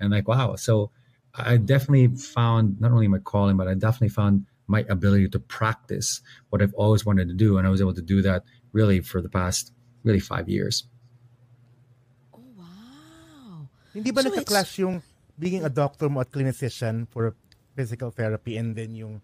And 0.01 0.11
like, 0.11 0.27
wow. 0.27 0.57
So 0.57 0.91
I 1.35 1.57
definitely 1.57 2.15
found 2.19 2.81
not 2.81 2.91
only 2.91 3.09
my 3.09 3.19
calling, 3.19 3.57
but 3.57 3.67
I 3.67 3.75
definitely 3.75 4.11
found 4.11 4.47
my 4.67 4.85
ability 4.89 5.29
to 5.29 5.39
practice 5.39 6.21
what 6.51 6.63
I've 6.63 6.75
always 6.75 7.05
wanted 7.05 7.29
to 7.29 7.35
do, 7.35 7.59
and 7.59 7.67
I 7.67 7.71
was 7.71 7.81
able 7.81 7.95
to 7.95 8.03
do 8.03 8.23
that 8.23 8.45
really 8.73 9.01
for 9.01 9.21
the 9.21 9.29
past 9.29 9.73
really 10.03 10.21
five 10.21 10.49
years. 10.49 10.89
Oh, 12.33 12.43
wow. 12.57 13.69
Hindi 13.93 14.11
ba 14.11 14.23
So 14.23 14.29
it's- 14.29 14.43
nagka-clash 14.43 14.73
yung 14.81 15.03
being 15.39 15.65
a 15.65 15.71
doctor 15.71 16.09
mo 16.09 16.21
at 16.21 16.31
clinician 16.31 17.07
for 17.11 17.35
physical 17.75 18.11
therapy 18.11 18.57
and 18.57 18.75
then 18.75 18.95
yung 18.95 19.21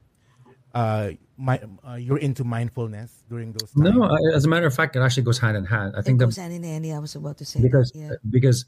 uh, 0.75 1.11
my, 1.37 1.61
uh, 1.87 1.95
you're 1.95 2.19
into 2.19 2.45
mindfulness 2.45 3.23
during 3.29 3.53
those 3.53 3.73
times? 3.73 3.97
No, 3.97 4.05
I- 4.05 4.35
as 4.37 4.45
a 4.45 4.49
matter 4.49 4.67
of 4.67 4.75
fact, 4.75 4.97
it 4.97 5.01
actually 5.01 5.23
goes 5.25 5.39
hand 5.39 5.57
in 5.57 5.65
hand. 5.65 5.95
I 5.97 6.01
It 6.01 6.05
think 6.05 6.19
that 6.19 6.27
goes 6.27 6.37
hand 6.37 6.53
in 6.53 6.63
hand. 6.63 6.85
Yeah, 6.87 6.97
I 6.97 7.01
was 7.01 7.15
about 7.15 7.39
to 7.39 7.45
say 7.45 7.61
because 7.63 7.91
that. 7.93 7.99
Yeah. 7.99 8.11
because 8.29 8.65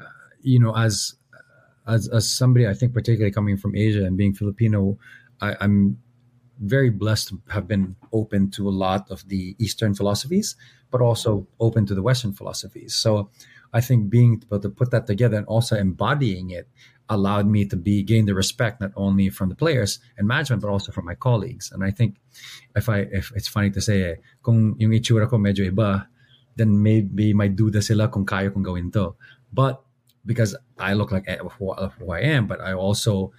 uh, 0.00 0.04
you 0.42 0.58
know 0.60 0.76
as 0.76 1.14
as 1.86 2.08
as 2.08 2.28
somebody 2.28 2.68
I 2.68 2.74
think 2.74 2.92
particularly 2.94 3.32
coming 3.32 3.56
from 3.56 3.74
Asia 3.74 4.04
and 4.04 4.16
being 4.16 4.34
Filipino, 4.34 4.98
I, 5.40 5.56
I'm 5.60 5.98
very 6.60 6.90
blessed 6.90 7.28
to 7.28 7.40
have 7.48 7.66
been 7.66 7.96
open 8.12 8.50
to 8.52 8.68
a 8.68 8.74
lot 8.86 9.10
of 9.10 9.26
the 9.28 9.56
Eastern 9.58 9.94
philosophies, 9.94 10.56
but 10.90 11.00
also 11.00 11.46
open 11.58 11.86
to 11.86 11.94
the 11.94 12.02
Western 12.02 12.32
philosophies. 12.34 12.94
So 12.94 13.30
I 13.72 13.80
think 13.80 14.10
being 14.10 14.42
able 14.44 14.60
to 14.60 14.68
put 14.70 14.90
that 14.90 15.06
together 15.06 15.36
and 15.36 15.46
also 15.46 15.76
embodying 15.76 16.50
it 16.50 16.68
allowed 17.10 17.46
me 17.46 17.66
to 17.66 17.76
be 17.76 18.02
gain 18.02 18.26
the 18.26 18.34
respect 18.34 18.80
not 18.80 18.92
only 18.94 19.28
from 19.30 19.48
the 19.48 19.54
players 19.54 19.98
and 20.16 20.26
management 20.26 20.62
but 20.62 20.70
also 20.70 20.92
from 20.92 21.04
my 21.04 21.14
colleagues. 21.14 21.70
And 21.72 21.82
I 21.84 21.90
think 21.90 22.16
if 22.76 22.88
I 22.88 23.10
if 23.10 23.32
it's 23.34 23.48
funny 23.48 23.70
to 23.70 23.80
say 23.80 24.02
eh, 24.02 24.14
kung 24.42 24.76
yung 24.78 24.92
itsura 24.92 25.28
ko 25.28 25.36
medyo 25.36 25.66
iba, 25.66 26.06
then 26.56 26.82
maybe 26.82 27.34
may 27.34 27.50
duda 27.50 27.82
sila 27.82 28.08
kung 28.08 28.24
kaya 28.24 28.50
kong 28.50 28.62
gawin 28.62 28.90
to. 28.94 29.14
But 29.52 29.82
because 30.26 30.54
I 30.78 30.94
look 30.94 31.10
like 31.10 31.26
eh, 31.26 31.38
who, 31.58 31.74
who 31.74 32.12
I 32.12 32.20
am, 32.20 32.46
but 32.46 32.60
I 32.60 32.72
also 32.74 33.32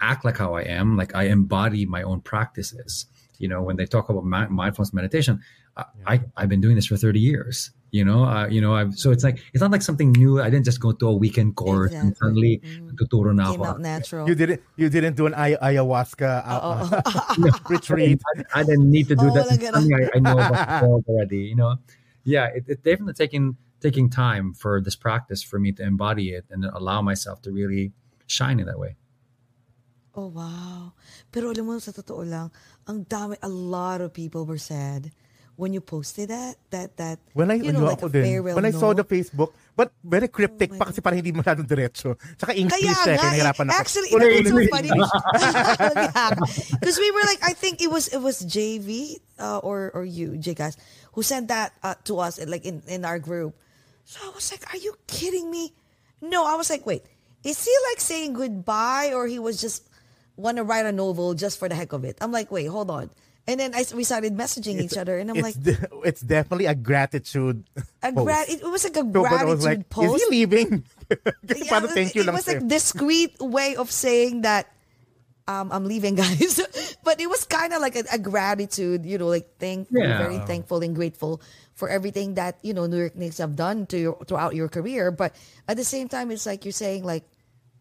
act 0.00 0.24
like 0.24 0.38
how 0.38 0.54
I 0.54 0.62
am, 0.62 0.96
like 0.96 1.14
I 1.14 1.24
embody 1.24 1.86
my 1.86 2.02
own 2.02 2.20
practices. 2.20 3.06
You 3.38 3.48
know, 3.48 3.62
when 3.62 3.76
they 3.76 3.86
talk 3.86 4.08
about 4.08 4.24
mindfulness 4.24 4.94
meditation, 4.94 5.42
I, 5.76 5.84
I 6.06 6.14
I've 6.36 6.48
been 6.48 6.60
doing 6.60 6.76
this 6.76 6.86
for 6.86 6.96
thirty 6.96 7.20
years. 7.20 7.70
You 7.94 8.04
know, 8.04 8.26
uh, 8.26 8.46
you 8.50 8.60
know, 8.60 8.74
I've 8.74 8.98
so 8.98 9.14
it's 9.14 9.22
like 9.22 9.38
it's 9.54 9.62
not 9.62 9.70
like 9.70 9.80
something 9.80 10.10
new. 10.12 10.42
I 10.42 10.50
didn't 10.50 10.66
just 10.66 10.82
go 10.82 10.90
to 10.90 11.06
a 11.08 11.16
weekend 11.16 11.54
course 11.54 11.94
and 11.94 12.12
suddenly 12.18 12.58
Mm. 12.60 12.92
tuturo 12.98 13.30
na 13.32 13.54
Came 13.54 13.62
ako. 13.62 13.70
out 13.70 13.80
natural. 13.80 14.24
You 14.26 14.34
didn't 14.34 14.60
you 14.74 14.90
didn't 14.90 15.14
do 15.14 15.24
an 15.30 15.34
ay- 15.38 15.56
ayahuasca 15.56 16.42
uh, 16.44 16.58
Oo. 16.58 17.48
retreat. 17.70 18.18
I, 18.52 18.60
I 18.60 18.62
didn't 18.66 18.90
need 18.90 19.06
to 19.08 19.16
do 19.16 19.30
Oh, 19.30 19.34
that. 19.38 19.46
walang 19.46 19.62
It's 19.62 19.70
something 19.70 19.94
I, 19.94 20.10
I 20.12 20.18
know 20.18 20.34
about 20.36 20.66
the 20.82 20.86
already. 21.14 21.46
You 21.46 21.56
know, 21.56 21.78
yeah, 22.26 22.50
it, 22.52 22.66
it 22.66 22.82
definitely 22.82 23.14
taking 23.14 23.56
taking 23.80 24.10
time 24.10 24.50
for 24.52 24.82
this 24.82 24.98
practice 24.98 25.40
for 25.46 25.62
me 25.62 25.70
to 25.78 25.82
embody 25.86 26.34
it 26.34 26.44
and 26.50 26.66
allow 26.66 27.00
myself 27.00 27.40
to 27.46 27.54
really 27.54 27.94
shine 28.26 28.58
in 28.58 28.66
that 28.66 28.82
way. 28.82 28.96
Oh, 30.16 30.32
wow. 30.32 30.96
Pero 31.30 31.52
alam 31.52 31.68
mo, 31.68 31.76
sa 31.78 31.92
totoo 31.92 32.24
lang, 32.24 32.48
ang 32.88 33.04
dami, 33.04 33.36
a 33.44 33.52
lot 33.52 34.00
of 34.00 34.16
people 34.16 34.48
were 34.48 34.56
sad 34.56 35.12
when 35.56 35.72
you 35.72 35.80
posted 35.80 36.28
that, 36.28 36.56
that, 36.70 36.96
that, 36.96 37.18
When 37.32 37.50
I, 37.50 37.54
you 37.54 37.72
know, 37.72 37.84
like 37.84 37.98
ako 37.98 38.06
a 38.06 38.10
din, 38.12 38.24
farewell 38.24 38.54
when 38.54 38.64
I 38.64 38.70
saw 38.70 38.92
the. 38.92 39.04
Facebook, 39.04 39.52
but 39.74 39.92
very 40.04 40.28
cryptic 40.28 40.70
Oh 40.70 40.74
my 40.74 40.78
pa 40.78 40.84
kasi 40.92 41.00
parang 41.00 41.16
hindi 41.24 41.32
masyadong 41.32 41.64
diretso. 41.64 42.16
Tsaka 42.36 42.52
English 42.52 42.76
Kaya 42.76 42.92
eh, 42.92 42.92
nga, 42.92 43.04
kaya 43.04 43.16
eh, 43.16 43.24
nahirapan 43.24 43.66
ako. 43.72 43.78
actually, 43.80 44.10
Ulit, 44.12 44.28
it 44.28 44.52
was 44.52 44.52
so 44.52 44.72
funny. 44.72 44.90
Because 46.80 46.98
we 47.04 47.10
were 47.10 47.24
like, 47.24 47.40
I 47.40 47.52
think 47.56 47.80
it 47.80 47.88
was 47.88 48.08
it 48.12 48.20
was 48.20 48.44
JV 48.44 49.16
uh, 49.40 49.58
or 49.64 49.90
or 49.96 50.04
you, 50.04 50.36
JCast, 50.36 50.76
who 51.16 51.24
sent 51.24 51.48
that 51.48 51.72
uh, 51.82 51.96
to 52.04 52.20
us 52.20 52.36
like 52.44 52.64
in, 52.68 52.84
in 52.86 53.04
our 53.04 53.18
group. 53.18 53.56
So 54.04 54.20
I 54.22 54.30
was 54.36 54.52
like, 54.52 54.62
are 54.72 54.78
you 54.78 54.94
kidding 55.08 55.50
me? 55.50 55.72
No, 56.20 56.44
I 56.44 56.54
was 56.54 56.68
like, 56.68 56.84
wait, 56.84 57.02
is 57.42 57.64
he 57.64 57.72
like 57.90 58.00
saying 58.00 58.34
goodbye 58.34 59.12
or 59.14 59.26
he 59.26 59.38
was 59.38 59.60
just 59.60 59.88
want 60.36 60.58
to 60.58 60.64
write 60.64 60.84
a 60.84 60.92
novel 60.92 61.34
just 61.34 61.58
for 61.58 61.68
the 61.68 61.74
heck 61.74 61.92
of 61.92 62.04
it? 62.04 62.18
I'm 62.20 62.30
like, 62.32 62.50
wait, 62.50 62.66
hold 62.66 62.90
on. 62.90 63.10
And 63.48 63.60
then 63.60 63.74
I, 63.74 63.84
we 63.94 64.02
started 64.02 64.34
messaging 64.34 64.80
each 64.82 64.96
other, 64.98 65.18
and 65.18 65.30
I'm 65.30 65.36
it's, 65.38 65.54
like, 65.54 65.62
de- 65.62 65.88
it's 66.02 66.20
definitely 66.20 66.66
a 66.66 66.74
gratitude 66.74 67.62
a 68.02 68.10
post. 68.12 68.26
gra- 68.26 68.50
it 68.50 68.64
was 68.66 68.82
like 68.82 68.96
a 68.98 69.06
So, 69.06 69.22
gratitude 69.22 69.48
was 69.48 69.64
like, 69.64 69.88
post. 69.88 70.16
is 70.16 70.22
he 70.26 70.30
leaving? 70.46 70.84
Yeah, 71.46 71.70
parang 71.70 71.86
it- 71.86 71.94
thank 71.94 72.14
you 72.18 72.22
it 72.22 72.26
lang 72.26 72.34
was 72.34 72.44
sa'yo. 72.50 72.58
like 72.58 72.66
discreet 72.66 73.38
way 73.38 73.76
of 73.78 73.92
saying 73.94 74.42
that 74.42 74.66
um, 75.46 75.70
I'm 75.70 75.86
leaving, 75.86 76.14
guys. 76.18 76.58
but 77.06 77.20
it 77.22 77.30
was 77.30 77.46
kind 77.46 77.70
of 77.72 77.78
like 77.80 77.94
a, 77.94 78.02
a 78.10 78.18
gratitude, 78.18 79.06
you 79.06 79.14
know, 79.18 79.30
like 79.30 79.46
thankful, 79.62 80.02
Yeah. 80.02 80.18
very 80.18 80.38
thankful 80.42 80.82
and 80.82 80.90
grateful 80.98 81.38
for 81.78 81.86
everything 81.88 82.34
that 82.34 82.58
you 82.66 82.74
know 82.74 82.86
New 82.90 82.98
York 82.98 83.14
Knicks 83.14 83.38
have 83.38 83.54
done 83.54 83.86
to 83.94 83.98
your 84.00 84.18
throughout 84.26 84.58
your 84.58 84.66
career. 84.66 85.12
But 85.14 85.38
at 85.70 85.76
the 85.78 85.86
same 85.86 86.08
time, 86.10 86.32
it's 86.34 86.46
like 86.50 86.64
you're 86.66 86.74
saying 86.74 87.04
like 87.06 87.22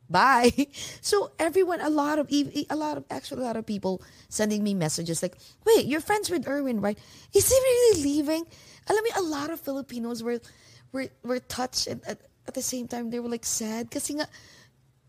bye. 0.09 0.51
So 1.01 1.31
everyone, 1.37 1.81
a 1.81 1.89
lot 1.89 2.19
of 2.19 2.27
a 2.31 2.75
lot 2.75 2.97
of 2.97 3.05
actually 3.09 3.43
a 3.43 3.45
lot 3.45 3.57
of 3.57 3.65
people 3.65 4.01
sending 4.29 4.63
me 4.63 4.73
messages 4.73 5.21
like, 5.21 5.37
"Wait, 5.65 5.85
you're 5.85 6.01
friends 6.01 6.29
with 6.29 6.47
Erwin, 6.47 6.81
right? 6.81 6.97
Is 7.33 7.47
he 7.47 7.55
really 7.55 8.03
leaving?" 8.03 8.43
Alam 8.89 9.01
mo, 9.01 9.11
a 9.17 9.25
lot 9.25 9.49
of 9.49 9.61
Filipinos 9.61 10.21
were 10.21 10.41
were 10.91 11.09
were 11.23 11.39
touched 11.39 11.87
and 11.87 12.01
at, 12.05 12.21
at 12.47 12.53
the 12.53 12.65
same 12.65 12.87
time 12.87 13.09
they 13.09 13.19
were 13.19 13.29
like 13.29 13.45
sad 13.45 13.89
kasi 13.89 14.17
nga 14.17 14.27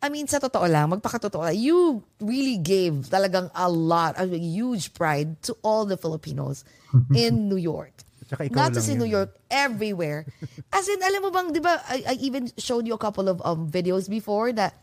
I 0.02 0.12
mean, 0.12 0.28
sa 0.28 0.38
totoo 0.38 0.68
lang, 0.68 0.92
magpakatotoo 0.92 1.40
lang, 1.40 1.56
you 1.56 2.04
really 2.20 2.60
gave 2.60 3.08
talagang 3.08 3.48
a 3.56 3.66
lot, 3.66 4.14
a 4.20 4.28
huge 4.28 4.92
pride 4.92 5.40
to 5.48 5.56
all 5.64 5.88
the 5.88 5.96
Filipinos 5.96 6.68
in 7.16 7.48
New 7.48 7.56
York. 7.56 8.04
Not 8.50 8.74
just 8.74 8.90
in. 8.90 8.98
New 8.98 9.08
York, 9.08 9.34
everywhere. 9.50 10.26
As 10.72 10.86
in, 10.88 11.00
alam 11.02 11.22
mo 11.22 11.30
bang, 11.30 11.48
di 11.54 11.62
ba, 11.62 11.80
I, 11.88 12.02
I 12.06 12.14
even 12.20 12.50
showed 12.58 12.86
you 12.86 12.94
a 12.94 13.00
couple 13.00 13.28
of 13.30 13.40
um, 13.46 13.70
videos 13.70 14.10
before 14.10 14.52
that, 14.52 14.74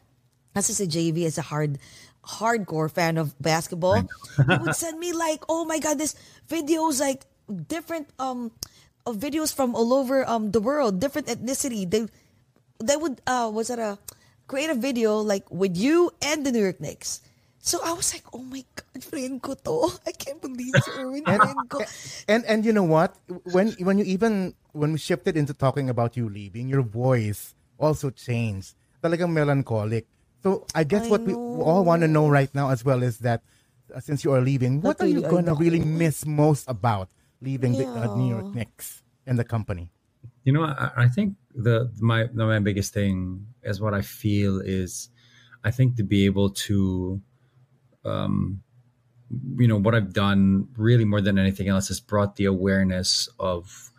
kasi 0.54 0.74
si 0.74 0.86
JV 0.88 1.26
is 1.26 1.38
a 1.38 1.46
hard, 1.46 1.78
hardcore 2.24 2.90
fan 2.90 3.18
of 3.18 3.34
basketball. 3.42 4.06
he 4.48 4.58
would 4.58 4.76
send 4.76 5.00
me 5.00 5.14
like, 5.14 5.44
oh 5.50 5.66
my 5.66 5.80
God, 5.80 5.98
this 5.98 6.16
videos, 6.48 7.02
like, 7.02 7.26
different 7.48 8.08
um 8.20 8.52
of 9.06 9.18
videos 9.18 9.54
from 9.54 9.76
all 9.76 9.94
over 9.94 10.28
um 10.28 10.52
the 10.52 10.62
world, 10.62 11.00
different 11.00 11.28
ethnicity. 11.28 11.90
They 11.90 12.08
they 12.80 12.96
would 12.96 13.22
uh 13.28 13.52
was 13.52 13.70
it 13.70 13.80
a 13.80 14.00
create 14.48 14.70
a 14.70 14.78
video 14.78 15.20
like 15.20 15.50
with 15.52 15.76
you 15.76 16.12
and 16.22 16.46
the 16.46 16.52
New 16.52 16.64
York 16.64 16.80
Knicks. 16.80 17.22
So 17.64 17.80
I 17.80 17.96
was 17.96 18.12
like, 18.12 18.28
oh 18.36 18.44
my 18.44 18.64
god, 18.76 19.04
friend 19.04 19.40
ko 19.40 19.56
to. 19.56 19.96
I 20.08 20.12
can't 20.12 20.42
believe 20.44 20.76
si 20.84 20.92
Erwin, 21.00 21.24
friend 21.24 21.64
ko. 21.72 21.80
and 22.28 22.44
and 22.44 22.66
you 22.68 22.76
know 22.76 22.84
what 22.84 23.16
when 23.52 23.72
when 23.80 24.00
you 24.00 24.06
even 24.08 24.56
when 24.72 24.92
we 24.92 25.00
shifted 25.00 25.36
into 25.40 25.54
talking 25.56 25.88
about 25.88 26.16
you 26.20 26.28
leaving 26.28 26.68
your 26.68 26.84
voice 26.84 27.56
also 27.80 28.12
changed 28.12 28.76
talagang 29.04 29.32
melancholic 29.36 30.08
so 30.44 30.68
i 30.76 30.84
guess 30.84 31.06
I 31.06 31.10
what 31.10 31.24
we 31.24 31.34
all 31.36 31.86
want 31.86 32.02
to 32.04 32.10
know 32.10 32.30
right 32.30 32.54
now 32.56 32.70
as 32.70 32.86
well 32.86 33.04
is 33.04 33.20
that 33.20 33.44
uh, 33.96 34.00
since 34.02 34.24
you 34.26 34.34
are 34.34 34.42
leaving 34.42 34.82
what 34.82 35.02
are 35.02 35.08
you 35.08 35.22
going 35.24 35.46
to 35.46 35.56
really 35.56 35.80
miss 35.82 36.26
most 36.26 36.66
about 36.70 37.10
leaving 37.42 37.78
the 37.78 37.86
uh, 37.88 38.16
new 38.16 38.30
york 38.30 38.54
knicks 38.56 39.04
and 39.26 39.40
the 39.40 39.44
company? 39.46 39.92
You 40.44 40.54
know, 40.54 40.64
I, 40.64 40.92
I 40.98 41.08
think 41.08 41.36
the 41.56 41.92
my 42.00 42.28
my 42.34 42.60
biggest 42.60 42.94
thing 42.94 43.48
is 43.64 43.82
what 43.82 43.94
I 43.94 44.02
feel 44.02 44.60
is, 44.62 45.10
I 45.64 45.72
think 45.72 45.98
to 45.98 46.04
be 46.04 46.26
able 46.26 46.50
to, 46.68 47.22
um, 48.06 48.62
you 49.58 49.68
know, 49.68 49.78
what 49.78 49.96
I've 49.96 50.14
done 50.14 50.68
really 50.78 51.06
more 51.06 51.22
than 51.22 51.40
anything 51.40 51.70
else 51.70 51.88
has 51.90 52.00
brought 52.00 52.36
the 52.36 52.46
awareness 52.46 53.30
of, 53.40 53.92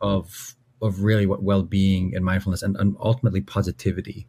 of 0.00 0.56
of 0.82 1.02
really 1.02 1.26
what 1.26 1.42
well 1.42 1.62
being 1.62 2.14
and 2.14 2.24
mindfulness 2.24 2.62
and, 2.62 2.76
and 2.76 2.96
ultimately 3.00 3.40
positivity, 3.42 4.28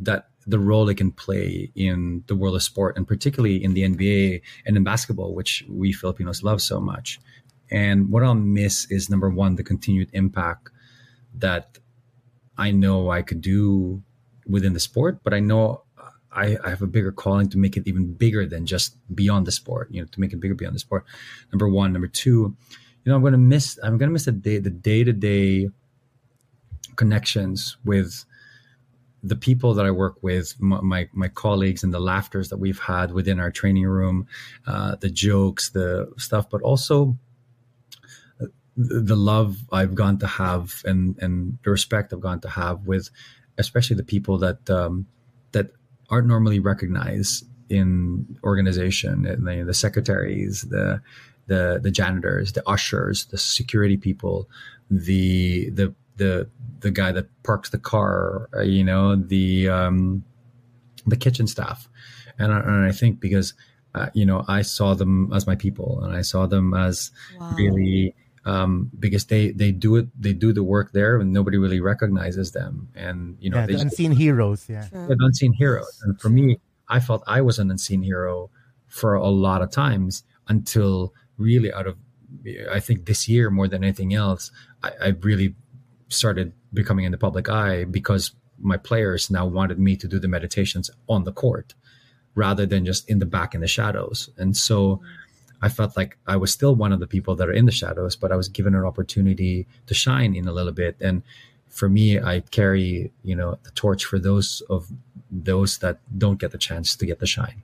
that 0.00 0.28
the 0.46 0.58
role 0.58 0.88
it 0.88 0.96
can 0.96 1.10
play 1.10 1.70
in 1.74 2.22
the 2.26 2.34
world 2.34 2.54
of 2.54 2.62
sport 2.62 2.96
and 2.96 3.06
particularly 3.06 3.62
in 3.62 3.74
the 3.74 3.82
NBA 3.82 4.42
and 4.66 4.76
in 4.76 4.84
basketball, 4.84 5.34
which 5.34 5.64
we 5.68 5.92
Filipinos 5.92 6.42
love 6.42 6.60
so 6.60 6.80
much. 6.80 7.20
And 7.70 8.10
what 8.10 8.22
I'll 8.22 8.34
miss 8.34 8.90
is 8.90 9.08
number 9.08 9.30
one, 9.30 9.56
the 9.56 9.64
continued 9.64 10.10
impact 10.12 10.70
that 11.36 11.78
I 12.56 12.70
know 12.70 13.10
I 13.10 13.22
could 13.22 13.40
do 13.40 14.02
within 14.46 14.74
the 14.74 14.80
sport, 14.80 15.20
but 15.24 15.32
I 15.32 15.40
know 15.40 15.82
I, 16.30 16.58
I 16.64 16.70
have 16.70 16.82
a 16.82 16.86
bigger 16.86 17.12
calling 17.12 17.48
to 17.50 17.58
make 17.58 17.76
it 17.76 17.86
even 17.86 18.12
bigger 18.12 18.44
than 18.46 18.66
just 18.66 18.96
beyond 19.14 19.46
the 19.46 19.52
sport, 19.52 19.88
you 19.90 20.00
know, 20.00 20.08
to 20.10 20.20
make 20.20 20.32
it 20.32 20.40
bigger 20.40 20.54
beyond 20.54 20.74
the 20.74 20.80
sport. 20.80 21.04
Number 21.52 21.68
one. 21.68 21.92
Number 21.92 22.08
two, 22.08 22.56
you 23.04 23.10
know, 23.10 23.16
I'm 23.16 23.22
gonna 23.22 23.38
miss 23.38 23.78
I'm 23.82 23.98
gonna 23.98 24.10
miss 24.10 24.24
the 24.24 24.32
day 24.32 24.58
the 24.58 24.70
day 24.70 25.04
to 25.04 25.12
day 25.12 25.68
connections 26.96 27.76
with 27.84 28.24
the 29.24 29.36
people 29.36 29.72
that 29.74 29.86
I 29.86 29.90
work 29.90 30.16
with, 30.22 30.54
my, 30.60 31.08
my, 31.12 31.28
colleagues, 31.28 31.82
and 31.82 31.94
the 31.94 31.98
laughters 31.98 32.50
that 32.50 32.58
we've 32.58 32.78
had 32.78 33.10
within 33.10 33.40
our 33.40 33.50
training 33.50 33.86
room, 33.86 34.26
uh, 34.66 34.96
the 34.96 35.08
jokes, 35.08 35.70
the 35.70 36.12
stuff, 36.18 36.50
but 36.50 36.60
also 36.60 37.16
the, 38.38 39.00
the 39.00 39.16
love 39.16 39.56
I've 39.72 39.94
gone 39.94 40.18
to 40.18 40.26
have 40.26 40.82
and 40.84 41.16
and 41.20 41.58
the 41.64 41.70
respect 41.70 42.12
I've 42.12 42.20
gone 42.20 42.40
to 42.40 42.50
have 42.50 42.86
with, 42.86 43.08
especially 43.56 43.96
the 43.96 44.04
people 44.04 44.36
that 44.38 44.68
um, 44.68 45.06
that 45.52 45.70
aren't 46.10 46.26
normally 46.26 46.58
recognized 46.58 47.46
in 47.70 48.38
organization, 48.44 49.22
the, 49.22 49.64
the 49.64 49.74
secretaries, 49.74 50.62
the 50.62 51.00
the 51.46 51.80
the 51.82 51.90
janitors, 51.90 52.52
the 52.52 52.68
ushers, 52.68 53.24
the 53.26 53.38
security 53.38 53.96
people, 53.96 54.50
the 54.90 55.70
the 55.70 55.94
the 56.16 56.48
the 56.80 56.90
guy 56.90 57.12
that 57.12 57.26
parks 57.42 57.70
the 57.70 57.78
car, 57.78 58.48
uh, 58.54 58.60
you 58.60 58.84
know, 58.84 59.16
the 59.16 59.68
um, 59.68 60.24
the 61.06 61.16
kitchen 61.16 61.46
staff, 61.46 61.88
and 62.38 62.52
I, 62.52 62.60
and 62.60 62.84
I 62.84 62.92
think 62.92 63.20
because 63.20 63.54
uh, 63.94 64.10
you 64.14 64.26
know 64.26 64.44
I 64.48 64.62
saw 64.62 64.94
them 64.94 65.32
as 65.32 65.46
my 65.46 65.56
people, 65.56 66.02
and 66.02 66.14
I 66.14 66.22
saw 66.22 66.46
them 66.46 66.74
as 66.74 67.10
Wow. 67.38 67.54
really 67.56 68.14
um, 68.44 68.90
because 68.98 69.26
they 69.26 69.50
they 69.50 69.72
do 69.72 69.96
it 69.96 70.08
they 70.20 70.32
do 70.32 70.52
the 70.52 70.62
work 70.62 70.92
there, 70.92 71.18
and 71.18 71.32
nobody 71.32 71.56
really 71.58 71.80
recognizes 71.80 72.52
them, 72.52 72.88
and 72.94 73.36
you 73.40 73.50
know 73.50 73.58
yeah, 73.58 73.66
they 73.66 73.72
the 73.72 73.78
just 73.78 73.84
unseen 73.84 74.12
heroes 74.12 74.68
yeah. 74.68 74.88
An 74.92 75.18
unseen 75.20 75.52
heroes. 75.52 76.00
And 76.04 76.20
for 76.20 76.28
me, 76.28 76.60
I 76.88 77.00
felt 77.00 77.22
I 77.26 77.40
was 77.40 77.58
an 77.58 77.70
unseen 77.70 78.02
hero 78.02 78.50
for 78.86 79.14
a 79.14 79.28
lot 79.28 79.62
of 79.62 79.70
times 79.70 80.22
until 80.48 81.14
really 81.38 81.72
out 81.72 81.86
of 81.86 81.96
I 82.70 82.80
think 82.80 83.06
this 83.06 83.28
year 83.28 83.50
more 83.50 83.68
than 83.68 83.82
anything 83.82 84.12
else, 84.12 84.50
I, 84.82 84.92
I 85.02 85.08
really 85.08 85.54
started 86.14 86.52
becoming 86.72 87.04
in 87.04 87.12
the 87.12 87.18
public 87.18 87.48
eye 87.48 87.84
because 87.84 88.32
my 88.60 88.76
players 88.76 89.30
now 89.30 89.46
wanted 89.46 89.78
me 89.78 89.96
to 89.96 90.06
do 90.08 90.18
the 90.18 90.28
meditations 90.28 90.90
on 91.08 91.24
the 91.24 91.32
court 91.32 91.74
rather 92.34 92.66
than 92.66 92.84
just 92.84 93.08
in 93.08 93.18
the 93.18 93.26
back 93.26 93.54
in 93.54 93.60
the 93.60 93.66
shadows. 93.66 94.30
And 94.38 94.56
so 94.56 95.00
I 95.62 95.68
felt 95.68 95.96
like 95.96 96.18
I 96.26 96.36
was 96.36 96.52
still 96.52 96.74
one 96.74 96.92
of 96.92 97.00
the 97.00 97.06
people 97.06 97.34
that 97.36 97.48
are 97.48 97.52
in 97.52 97.66
the 97.66 97.72
shadows, 97.72 98.16
but 98.16 98.30
I 98.32 98.36
was 98.36 98.48
given 98.48 98.74
an 98.74 98.84
opportunity 98.84 99.66
to 99.86 99.94
shine 99.94 100.34
in 100.34 100.46
a 100.48 100.52
little 100.52 100.72
bit. 100.72 100.96
And 101.00 101.22
for 101.68 101.88
me, 101.88 102.20
I 102.20 102.40
carry, 102.40 103.12
you 103.22 103.34
know, 103.36 103.58
the 103.62 103.70
torch 103.72 104.04
for 104.04 104.18
those 104.18 104.62
of 104.70 104.88
those 105.30 105.78
that 105.78 105.98
don't 106.16 106.38
get 106.38 106.52
the 106.52 106.58
chance 106.58 106.94
to 106.96 107.06
get 107.06 107.18
the 107.18 107.26
shine. 107.26 107.62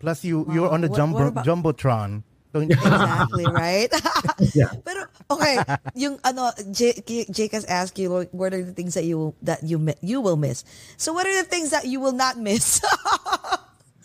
Plus, 0.00 0.24
you 0.24 0.46
you're 0.52 0.70
on 0.70 0.80
the 0.80 0.88
What- 0.88 0.96
jumbo 0.96 1.18
what 1.18 1.26
about- 1.28 1.46
jumbotron. 1.46 2.22
So, 2.52 2.60
Exactly, 2.68 3.46
right? 3.48 3.88
Yeah. 4.52 4.68
Pero 4.84 5.08
okay, 5.32 5.56
yung 5.96 6.20
ano 6.20 6.52
Jake, 6.68 7.08
Jake 7.32 7.56
has 7.56 7.64
asked 7.64 7.96
you 7.96 8.12
like, 8.12 8.32
what 8.36 8.52
are 8.52 8.60
the 8.60 8.76
things 8.76 8.92
that 8.94 9.08
you 9.08 9.32
that 9.40 9.64
you 9.64 9.80
you 10.04 10.20
will 10.20 10.36
miss. 10.36 10.60
So 11.00 11.16
what 11.16 11.24
are 11.24 11.32
the 11.32 11.48
things 11.48 11.72
that 11.72 11.88
you 11.88 12.00
will 12.00 12.12
not 12.12 12.36
miss? 12.36 12.84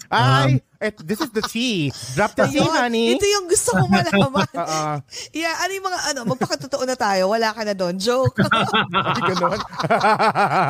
Ay, 0.07 0.63
et, 0.79 0.95
this 1.03 1.19
is 1.19 1.35
the 1.35 1.43
tea. 1.43 1.91
Drop 2.15 2.31
the 2.31 2.47
tea, 2.47 2.63
Ayun, 2.63 2.71
honey. 2.71 3.19
Ito 3.19 3.27
yung 3.27 3.51
gusto 3.51 3.75
ko 3.75 3.91
malaman. 3.91 4.47
Oo. 4.55 4.63
Uh-uh. 4.63 4.95
yeah, 5.35 5.51
ano 5.59 5.71
yung 5.75 5.83
mga 5.83 5.99
ano, 6.15 6.19
magpakatotoo 6.31 6.87
na 6.87 6.95
tayo, 6.95 7.27
wala 7.27 7.51
ka 7.51 7.67
na 7.67 7.75
doon. 7.75 7.99
Joke. 7.99 8.39
Ay, 8.39 9.21
ganun. 9.35 9.59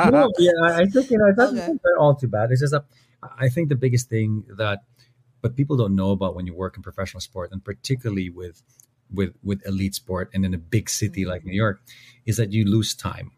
no, 0.10 0.26
yeah, 0.42 0.82
I 0.82 0.90
think 0.90 1.14
you 1.14 1.22
know 1.22 1.30
it 1.30 1.38
doesn't 1.38 1.54
Okay. 1.54 1.70
think 1.70 1.86
they're 1.86 2.02
all 2.02 2.18
too 2.18 2.26
bad. 2.26 2.50
It's 2.50 2.66
just 2.66 2.74
a, 2.74 2.82
I 3.22 3.54
think 3.54 3.70
the 3.70 3.78
biggest 3.78 4.10
thing 4.10 4.42
that, 4.58 4.82
but 5.48 5.56
people 5.56 5.78
don't 5.78 5.96
know 5.96 6.12
about 6.12 6.36
when 6.36 6.46
you 6.46 6.54
work 6.54 6.76
in 6.76 6.84
professional 6.84 7.22
sport, 7.22 7.54
and 7.54 7.64
particularly 7.64 8.30
with, 8.30 8.62
with 9.10 9.34
with 9.42 9.66
elite 9.66 9.96
sport, 9.96 10.30
and 10.34 10.46
in 10.46 10.54
a 10.54 10.58
big 10.58 10.90
city 10.90 11.24
like 11.24 11.46
New 11.46 11.56
York, 11.56 11.80
is 12.26 12.36
that 12.36 12.52
you 12.52 12.66
lose 12.66 12.94
time. 12.94 13.32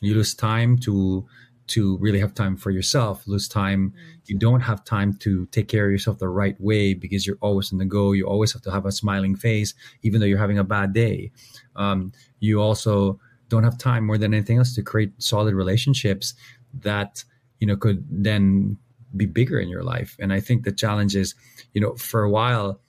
You 0.00 0.14
lose 0.14 0.34
time 0.34 0.76
to 0.78 1.24
to 1.68 1.96
really 1.98 2.18
have 2.18 2.34
time 2.34 2.56
for 2.56 2.72
yourself. 2.72 3.24
Lose 3.28 3.46
time. 3.46 3.94
You 4.26 4.36
don't 4.36 4.62
have 4.62 4.84
time 4.84 5.12
to 5.18 5.46
take 5.46 5.68
care 5.68 5.86
of 5.86 5.92
yourself 5.92 6.18
the 6.18 6.28
right 6.28 6.60
way 6.60 6.92
because 6.92 7.24
you're 7.24 7.38
always 7.40 7.72
on 7.72 7.78
the 7.78 7.84
go. 7.84 8.10
You 8.10 8.26
always 8.26 8.52
have 8.52 8.62
to 8.62 8.72
have 8.72 8.84
a 8.84 8.90
smiling 8.90 9.36
face, 9.36 9.74
even 10.02 10.18
though 10.20 10.26
you're 10.26 10.38
having 10.46 10.58
a 10.58 10.64
bad 10.64 10.92
day. 10.92 11.30
Um, 11.76 12.10
you 12.40 12.60
also 12.60 13.20
don't 13.48 13.62
have 13.62 13.78
time 13.78 14.04
more 14.04 14.18
than 14.18 14.34
anything 14.34 14.58
else 14.58 14.74
to 14.74 14.82
create 14.82 15.12
solid 15.22 15.54
relationships 15.54 16.34
that 16.80 17.22
you 17.60 17.68
know 17.68 17.76
could 17.76 18.04
then 18.10 18.76
be 19.16 19.26
bigger 19.26 19.58
in 19.58 19.68
your 19.68 19.82
life. 19.82 20.16
And 20.18 20.32
I 20.32 20.40
think 20.40 20.64
the 20.64 20.72
challenge 20.72 21.16
is, 21.16 21.34
you 21.72 21.80
know, 21.80 21.94
for 21.96 22.22
a 22.22 22.30
while 22.30 22.80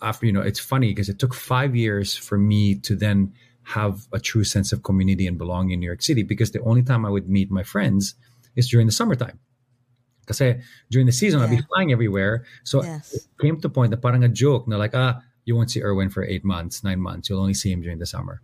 after 0.00 0.26
you 0.26 0.32
know 0.32 0.40
it's 0.40 0.60
funny 0.60 0.90
because 0.90 1.08
it 1.08 1.18
took 1.18 1.34
five 1.34 1.74
years 1.74 2.16
for 2.16 2.38
me 2.38 2.76
to 2.76 2.94
then 2.94 3.32
have 3.64 4.06
a 4.12 4.20
true 4.20 4.44
sense 4.44 4.72
of 4.72 4.82
community 4.82 5.26
and 5.26 5.36
belonging 5.36 5.72
in 5.72 5.80
New 5.80 5.86
York 5.86 6.02
City 6.02 6.22
because 6.22 6.52
the 6.52 6.62
only 6.62 6.82
time 6.82 7.04
I 7.04 7.10
would 7.10 7.28
meet 7.28 7.50
my 7.50 7.62
friends 7.62 8.14
is 8.56 8.68
during 8.68 8.86
the 8.86 8.92
summertime. 8.92 9.38
Because 10.20 10.40
during 10.90 11.06
the 11.06 11.12
season 11.12 11.40
I'd 11.40 11.50
be 11.50 11.62
flying 11.62 11.90
everywhere. 11.92 12.44
So 12.62 12.82
Yes. 12.82 13.14
it 13.14 13.22
came 13.40 13.60
to 13.60 13.66
a 13.66 13.70
point 13.70 13.90
that 13.90 14.02
parang 14.02 14.24
a 14.24 14.28
joke 14.28 14.66
They're 14.66 14.78
like, 14.78 14.94
ah, 14.94 15.22
you 15.44 15.56
won't 15.56 15.70
see 15.70 15.82
Erwin 15.82 16.10
for 16.10 16.22
eight 16.24 16.44
months, 16.44 16.84
nine 16.84 17.00
months. 17.00 17.28
You'll 17.28 17.40
only 17.40 17.54
see 17.54 17.72
him 17.72 17.80
during 17.82 17.98
the 17.98 18.06
summer. 18.06 18.42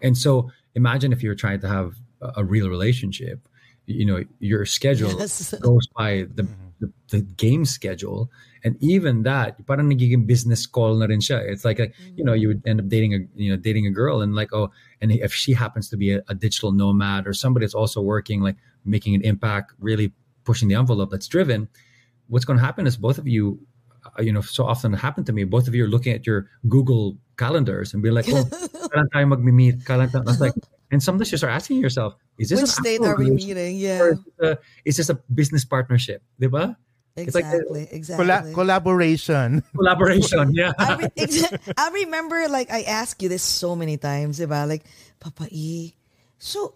And 0.00 0.16
so 0.16 0.50
imagine 0.74 1.12
if 1.12 1.22
you're 1.22 1.34
trying 1.34 1.60
to 1.60 1.68
have 1.68 1.94
a 2.20 2.44
real 2.44 2.68
relationship, 2.68 3.46
you 3.88 4.04
know, 4.04 4.22
your 4.38 4.64
schedule 4.66 5.10
Yes. 5.18 5.54
goes 5.60 5.88
by 5.96 6.26
the, 6.34 6.46
the, 6.80 6.92
the 7.08 7.20
game 7.22 7.64
schedule. 7.64 8.30
And 8.64 8.76
even 8.80 9.22
that, 9.22 9.64
parang 9.66 9.88
nagiging 9.88 10.26
business 10.26 10.66
call 10.66 10.94
na 10.96 11.06
rin 11.06 11.20
siya. 11.20 11.40
It's 11.40 11.64
like, 11.64 11.78
a, 11.78 11.88
you 12.16 12.24
know, 12.24 12.34
you 12.34 12.48
would 12.48 12.62
end 12.66 12.80
up 12.80 12.88
dating 12.88 13.14
a, 13.14 13.18
you 13.34 13.50
know, 13.50 13.56
dating 13.56 13.86
a 13.86 13.90
girl 13.90 14.20
and 14.20 14.34
like, 14.34 14.52
oh, 14.52 14.70
and 15.00 15.10
if 15.12 15.32
she 15.32 15.54
happens 15.54 15.88
to 15.90 15.96
be 15.96 16.12
a, 16.12 16.22
a 16.28 16.34
digital 16.34 16.72
nomad 16.72 17.26
or 17.26 17.32
somebody 17.32 17.64
that's 17.64 17.74
also 17.74 18.00
working, 18.02 18.42
like 18.42 18.56
making 18.84 19.14
an 19.14 19.22
impact, 19.22 19.72
really 19.78 20.12
pushing 20.44 20.68
the 20.68 20.74
envelope 20.74 21.10
that's 21.10 21.28
driven, 21.28 21.68
what's 22.28 22.44
going 22.44 22.58
to 22.58 22.64
happen 22.64 22.86
is 22.86 22.96
both 22.96 23.16
of 23.18 23.26
you, 23.26 23.58
uh, 24.04 24.22
you 24.22 24.32
know, 24.32 24.40
so 24.42 24.64
often 24.66 24.92
it 24.92 24.98
happened 24.98 25.26
to 25.26 25.32
me, 25.32 25.44
both 25.44 25.68
of 25.68 25.74
you 25.74 25.84
are 25.84 25.88
looking 25.88 26.12
at 26.12 26.26
your 26.26 26.50
Google 26.68 27.16
calendars 27.38 27.94
and 27.94 28.02
be 28.02 28.10
like, 28.10 28.26
oh, 28.28 28.44
kailan 28.90 29.08
tayo 29.14 29.24
magmi-meet? 29.32 29.84
Kailan 29.84 30.10
tayo? 30.10 30.26
I 30.26 30.30
was 30.30 30.40
like, 30.40 30.54
and 30.90 31.02
some 31.02 31.14
sometimes 31.16 31.32
you 31.32 31.38
start 31.38 31.52
asking 31.52 31.78
yourself, 31.78 32.14
is 32.38 32.48
this 32.50 32.60
Which 32.60 32.70
an 32.70 32.84
state 32.84 32.94
actual 33.00 33.06
are 33.08 33.16
we 33.16 33.24
relationship 33.26 33.56
meeting? 33.56 33.76
or 33.76 33.78
Yeah. 33.78 34.10
is 34.12 34.18
this 34.24 34.38
a, 34.40 34.58
is 34.84 34.96
this 34.96 35.08
a 35.10 35.14
business 35.32 35.64
partnership? 35.64 36.22
Diba? 36.40 36.76
It's 37.16 37.34
like 37.34 37.44
a- 37.44 37.56
Exactly. 37.56 37.88
exactly. 37.90 38.26
Colla- 38.26 38.52
collaboration. 38.54 39.62
Collaboration, 39.76 40.54
yeah. 40.54 40.72
I, 40.78 40.94
re- 40.96 41.08
exa- 41.18 41.58
I 41.76 41.90
remember 41.90 42.48
like 42.48 42.70
I 42.70 42.82
asked 42.82 43.20
you 43.22 43.28
this 43.28 43.42
so 43.42 43.74
many 43.74 43.96
times 43.96 44.38
about 44.40 44.68
like 44.68 44.84
Papa 45.20 45.48
E. 45.50 45.94
So 46.38 46.74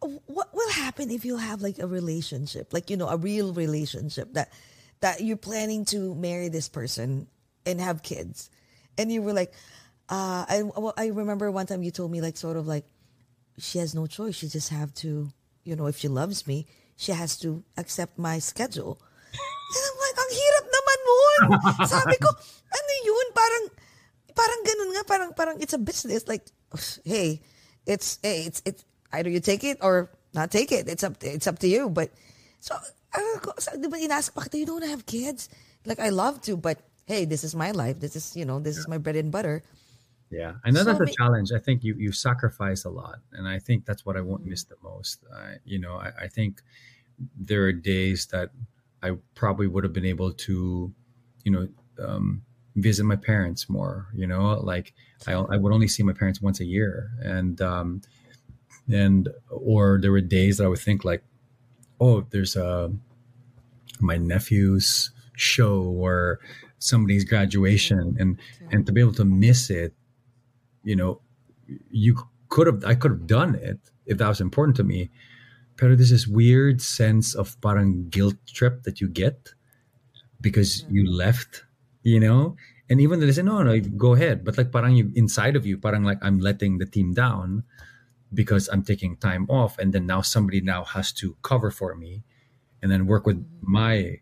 what 0.00 0.48
will 0.54 0.70
happen 0.70 1.10
if 1.10 1.24
you 1.24 1.36
have 1.36 1.60
like 1.62 1.78
a 1.78 1.86
relationship, 1.86 2.72
like 2.72 2.88
you 2.90 2.96
know, 2.96 3.08
a 3.08 3.16
real 3.16 3.52
relationship 3.52 4.32
that 4.34 4.52
that 5.00 5.20
you're 5.20 5.36
planning 5.36 5.84
to 5.86 6.14
marry 6.14 6.48
this 6.48 6.68
person 6.68 7.26
and 7.66 7.80
have 7.80 8.02
kids, 8.02 8.48
and 8.96 9.12
you 9.12 9.20
were 9.22 9.32
like, 9.32 9.52
uh, 10.08 10.44
I 10.48 10.62
well, 10.64 10.94
I 10.96 11.08
remember 11.08 11.50
one 11.50 11.66
time 11.66 11.82
you 11.82 11.90
told 11.90 12.10
me 12.10 12.20
like 12.20 12.36
sort 12.36 12.56
of 12.56 12.66
like 12.66 12.84
she 13.58 13.78
has 13.78 13.94
no 13.94 14.06
choice. 14.06 14.36
She 14.36 14.48
just 14.48 14.70
have 14.70 14.94
to, 15.04 15.30
you 15.64 15.76
know, 15.76 15.86
if 15.86 15.98
she 15.98 16.08
loves 16.08 16.46
me, 16.46 16.66
she 16.96 17.12
has 17.12 17.36
to 17.40 17.62
accept 17.76 18.18
my 18.18 18.38
schedule. 18.38 18.98
And 19.74 19.82
I'm 19.82 19.98
like, 19.98 20.16
ang 20.18 20.32
hirap 20.34 20.66
naman 20.70 20.98
nun. 21.02 21.40
Sabi 21.94 22.16
ko, 22.22 22.30
ano 22.70 22.92
yun? 23.02 23.26
Parang, 23.34 23.64
parang 24.34 24.60
ganun 24.62 24.90
nga, 24.94 25.02
parang, 25.04 25.30
parang 25.34 25.56
it's 25.58 25.74
a 25.74 25.82
business. 25.82 26.28
Like, 26.28 26.46
hey, 27.04 27.42
it's, 27.86 28.18
hey, 28.22 28.46
it's, 28.46 28.62
it's, 28.64 28.84
either 29.12 29.30
you 29.30 29.40
take 29.40 29.64
it 29.64 29.78
or 29.80 30.10
not 30.34 30.50
take 30.50 30.70
it. 30.70 30.88
It's 30.88 31.02
up, 31.02 31.18
it's 31.22 31.46
up 31.46 31.58
to 31.60 31.68
you. 31.68 31.90
But, 31.90 32.10
so, 32.60 32.74
ano 33.14 33.38
ko, 33.38 33.54
so, 33.58 33.74
di 33.78 33.88
ba 33.88 33.98
inask 33.98 34.34
pa 34.34 34.46
kita, 34.46 34.58
you 34.58 34.66
don't 34.66 34.86
have 34.86 35.06
kids? 35.06 35.48
Like, 35.86 35.98
I 35.98 36.10
love 36.10 36.42
to, 36.46 36.56
but, 36.56 36.78
hey, 37.06 37.24
this 37.24 37.42
is 37.42 37.54
my 37.54 37.70
life. 37.70 37.98
This 37.98 38.16
is, 38.16 38.36
you 38.36 38.44
know, 38.44 38.58
this 38.58 38.78
is 38.78 38.86
my 38.86 38.98
bread 38.98 39.16
and 39.16 39.30
butter. 39.30 39.62
Yeah, 40.34 40.54
I 40.64 40.70
know 40.70 40.82
So 40.82 40.92
that's 40.92 41.10
a 41.12 41.14
challenge. 41.14 41.52
I 41.52 41.58
think 41.58 41.84
you 41.84 41.94
you 41.96 42.10
sacrifice 42.12 42.84
a 42.84 42.90
lot, 42.90 43.20
and 43.32 43.46
I 43.46 43.58
think 43.58 43.84
that's 43.86 44.04
what 44.04 44.16
I 44.16 44.20
won't 44.20 44.44
miss 44.44 44.64
the 44.64 44.76
most. 44.82 45.24
I, 45.32 45.56
you 45.64 45.78
know, 45.78 45.94
I, 45.94 46.10
I 46.22 46.28
think 46.28 46.62
there 47.36 47.62
are 47.64 47.72
days 47.72 48.26
that 48.26 48.50
I 49.02 49.12
probably 49.34 49.68
would 49.68 49.84
have 49.84 49.92
been 49.92 50.04
able 50.04 50.32
to, 50.32 50.92
you 51.44 51.52
know, 51.52 51.68
um, 52.04 52.42
visit 52.74 53.04
my 53.04 53.16
parents 53.16 53.68
more. 53.68 54.08
You 54.12 54.26
know, 54.26 54.54
like 54.54 54.92
I 55.26 55.32
I 55.34 55.56
would 55.56 55.72
only 55.72 55.88
see 55.88 56.02
my 56.02 56.12
parents 56.12 56.42
once 56.42 56.58
a 56.58 56.64
year, 56.64 57.10
and 57.22 57.60
um, 57.60 58.02
and 58.90 59.28
or 59.50 59.98
there 60.00 60.12
were 60.12 60.20
days 60.20 60.58
that 60.58 60.64
I 60.64 60.68
would 60.68 60.80
think 60.80 61.04
like, 61.04 61.22
oh, 62.00 62.22
there's 62.30 62.56
a 62.56 62.92
my 64.00 64.16
nephew's 64.16 65.10
show 65.36 65.82
or 65.82 66.40
somebody's 66.78 67.24
graduation 67.24 68.16
and 68.18 68.38
and 68.70 68.86
to 68.86 68.92
be 68.92 69.00
able 69.00 69.14
to 69.14 69.24
miss 69.24 69.70
it 69.70 69.94
you 70.84 70.96
know 70.96 71.20
you 71.90 72.16
could 72.48 72.66
have 72.66 72.84
i 72.84 72.94
could 72.94 73.10
have 73.10 73.26
done 73.26 73.54
it 73.54 73.80
if 74.06 74.18
that 74.18 74.28
was 74.28 74.40
important 74.40 74.76
to 74.76 74.84
me. 74.84 75.10
But 75.76 75.96
there's 75.96 76.10
this 76.10 76.28
weird 76.28 76.80
sense 76.80 77.34
of 77.34 77.60
parang 77.60 78.08
guilt 78.08 78.36
trip 78.46 78.84
that 78.84 79.00
you 79.00 79.08
get 79.08 79.54
because 80.40 80.84
you 80.88 81.10
left 81.10 81.64
you 82.04 82.20
know? 82.20 82.54
And 82.90 83.00
even 83.00 83.18
though 83.18 83.26
they 83.26 83.32
say 83.32 83.42
no 83.42 83.62
no 83.62 83.80
go 83.80 84.12
ahead 84.12 84.44
but 84.44 84.58
like 84.58 84.70
parang 84.70 84.94
you 84.94 85.10
inside 85.16 85.56
of 85.56 85.64
you 85.64 85.78
parang 85.78 86.04
like 86.04 86.20
i'm 86.20 86.38
letting 86.38 86.76
the 86.76 86.84
team 86.84 87.14
down 87.14 87.64
because 88.32 88.68
i'm 88.68 88.84
taking 88.84 89.16
time 89.16 89.48
off 89.48 89.78
and 89.78 89.94
then 89.94 90.04
now 90.04 90.20
somebody 90.20 90.60
now 90.60 90.84
has 90.84 91.10
to 91.24 91.34
cover 91.40 91.70
for 91.70 91.96
me 91.96 92.22
and 92.84 92.92
then 92.92 93.06
work 93.06 93.24
with 93.24 93.40
mm-hmm. 93.40 93.72
my 93.72 94.20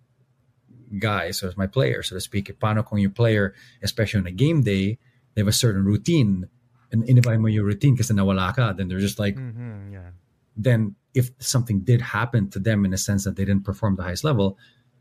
guys 0.98 1.42
or 1.42 1.52
my 1.56 1.66
player, 1.66 2.02
so 2.02 2.14
to 2.14 2.20
speak. 2.20 2.46
Paano 2.60 2.86
kung 2.86 2.98
yung 2.98 3.12
player, 3.12 3.54
especially 3.82 4.20
on 4.20 4.26
a 4.26 4.32
game 4.32 4.62
day, 4.62 4.98
they 5.34 5.40
have 5.40 5.48
a 5.48 5.52
certain 5.52 5.84
routine 5.84 6.48
and 6.92 7.04
inibay 7.04 7.40
mo 7.40 7.48
yung 7.48 7.64
routine 7.64 7.96
kasi 7.96 8.12
nawala 8.12 8.54
ka, 8.54 8.72
then 8.72 8.88
they're 8.88 9.00
just 9.00 9.18
like, 9.18 9.36
mm-hmm, 9.36 9.92
yeah. 9.92 10.10
then 10.56 10.94
if 11.14 11.30
something 11.38 11.80
did 11.80 12.00
happen 12.00 12.48
to 12.50 12.58
them 12.58 12.84
in 12.84 12.92
a 12.92 12.98
sense 12.98 13.24
that 13.24 13.36
they 13.36 13.44
didn't 13.44 13.64
perform 13.64 13.96
the 13.96 14.02
highest 14.02 14.24
level, 14.24 14.58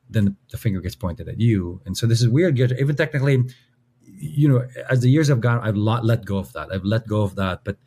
then 0.09 0.35
the 0.51 0.57
finger 0.57 0.81
gets 0.81 0.95
pointed 0.95 1.27
at 1.27 1.39
you. 1.39 1.81
And 1.85 1.95
so 1.95 2.05
this 2.05 2.21
is 2.21 2.27
weird. 2.27 2.59
Even 2.59 2.95
technically, 2.95 3.43
you 4.03 4.47
know, 4.47 4.67
as 4.89 5.01
the 5.01 5.09
years 5.09 5.29
have 5.29 5.39
gone, 5.39 5.59
I've 5.59 5.75
let 5.75 6.25
go 6.25 6.37
of 6.37 6.51
that. 6.53 6.71
I've 6.71 6.83
let 6.83 7.07
go 7.07 7.21
of 7.21 7.35
that. 7.35 7.63
But 7.63 7.77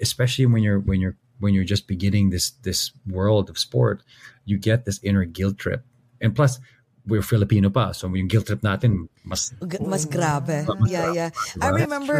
especially 0.00 0.46
when 0.46 0.62
you're 0.62 0.78
when 0.78 1.00
you're 1.00 1.16
when 1.40 1.52
you're 1.52 1.64
just 1.64 1.88
beginning 1.88 2.30
this 2.30 2.50
this 2.62 2.92
world 3.06 3.50
of 3.50 3.58
sport, 3.58 4.02
you 4.44 4.56
get 4.56 4.84
this 4.84 5.00
inner 5.02 5.24
guilt 5.24 5.58
trip. 5.58 5.84
And 6.20 6.34
plus, 6.34 6.60
we're 7.06 7.22
Filipino 7.22 7.68
pa, 7.68 7.92
so 7.92 8.08
yung 8.08 8.28
guilt 8.28 8.46
trip 8.48 8.62
natin 8.64 9.08
mas 9.24 9.52
G- 9.60 9.80
Mas 9.84 10.06
grabe. 10.08 10.64
Yeah, 10.88 11.12
yeah. 11.12 11.30
I 11.60 11.68
remember. 11.68 12.16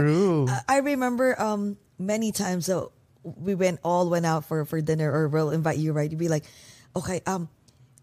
uh, 0.48 0.60
I 0.68 0.78
remember 0.84 1.32
um 1.40 1.76
many 1.98 2.32
times 2.32 2.66
that 2.66 2.88
we 3.24 3.54
went 3.54 3.80
all 3.82 4.10
went 4.12 4.26
out 4.28 4.44
for 4.44 4.64
for 4.68 4.80
dinner 4.84 5.08
or 5.08 5.28
we'll 5.28 5.50
invite 5.50 5.78
you 5.78 5.92
right. 5.96 6.10
You'd 6.10 6.20
be 6.20 6.28
like, 6.28 6.44
okay, 6.96 7.22
um, 7.24 7.48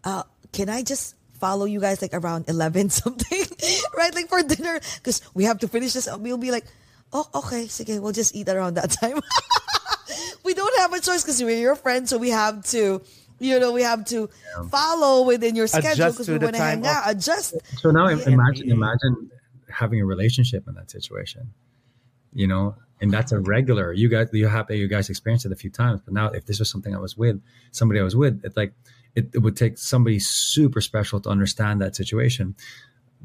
uh, 0.02 0.24
can 0.50 0.68
I 0.68 0.82
just 0.82 1.14
follow 1.38 1.64
you 1.66 1.78
guys 1.78 2.02
like 2.02 2.14
around 2.14 2.46
11 2.50 2.90
something, 3.02 3.44
right? 3.96 4.14
Like 4.14 4.28
for 4.28 4.42
dinner, 4.42 4.78
because 4.98 5.22
we 5.34 5.44
have 5.44 5.58
to 5.62 5.68
finish 5.68 5.92
this. 5.94 6.08
We'll 6.10 6.38
be 6.38 6.50
like, 6.50 6.66
oh, 7.12 7.26
okay, 7.46 7.66
sige, 7.66 7.98
we'll 8.02 8.14
just 8.14 8.34
eat 8.34 8.48
around 8.48 8.74
that 8.74 8.90
time. 9.02 9.18
we 10.44 10.54
don't 10.54 10.74
have 10.80 10.92
a 10.92 11.00
choice 11.00 11.22
because 11.22 11.42
we're 11.42 11.58
your 11.58 11.76
friends, 11.76 12.10
so 12.10 12.18
we 12.18 12.30
have 12.30 12.64
to, 12.74 13.02
you 13.42 13.58
know, 13.60 13.72
we 13.72 13.82
have 13.82 14.04
to 14.06 14.28
follow 14.70 15.24
within 15.26 15.54
your 15.56 15.66
schedule 15.66 16.10
because 16.10 16.28
we 16.28 16.38
the 16.38 16.46
want 16.46 16.56
to 16.56 16.62
hang 16.62 16.82
time 16.82 16.90
of- 16.90 17.04
out. 17.06 17.16
Adjust. 17.16 17.54
So 17.78 17.90
now 17.90 18.08
Yeah. 18.08 18.28
imagine 18.28 18.70
imagine 18.70 19.30
having 19.68 20.00
a 20.00 20.06
relationship 20.06 20.68
in 20.68 20.74
that 20.74 20.90
situation. 20.90 21.52
You 22.34 22.46
know, 22.46 22.76
and 23.00 23.10
that's 23.12 23.32
a 23.32 23.40
regular. 23.40 23.92
You 23.92 24.08
guys 24.08 24.28
you 24.32 24.46
have 24.46 24.70
you 24.70 24.88
guys 24.88 25.10
experienced 25.10 25.44
it 25.44 25.52
a 25.52 25.56
few 25.56 25.70
times, 25.70 26.00
but 26.04 26.14
now 26.14 26.28
if 26.28 26.46
this 26.46 26.58
was 26.60 26.70
something 26.70 26.94
I 26.94 26.98
was 26.98 27.16
with, 27.16 27.40
somebody 27.72 28.00
I 28.00 28.04
was 28.04 28.16
with, 28.16 28.40
it's 28.44 28.56
like 28.56 28.72
it, 29.14 29.28
it 29.34 29.38
would 29.40 29.56
take 29.56 29.76
somebody 29.76 30.18
super 30.18 30.80
special 30.80 31.20
to 31.20 31.28
understand 31.28 31.82
that 31.82 31.94
situation. 31.94 32.54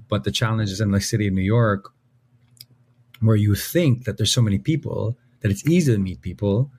But 0.09 0.25
the 0.25 0.31
challenge 0.31 0.69
is 0.71 0.81
in 0.81 0.91
the 0.91 0.99
city 0.99 1.27
of 1.27 1.33
New 1.33 1.41
York, 1.57 1.93
where 3.21 3.35
you 3.37 3.55
think 3.55 4.03
that 4.05 4.17
there's 4.17 4.33
so 4.33 4.41
many 4.41 4.59
people 4.59 5.17
that 5.41 5.51
it's 5.51 5.65
easy 5.67 5.93
to 5.93 5.97
meet 5.99 6.21
people. 6.21 6.69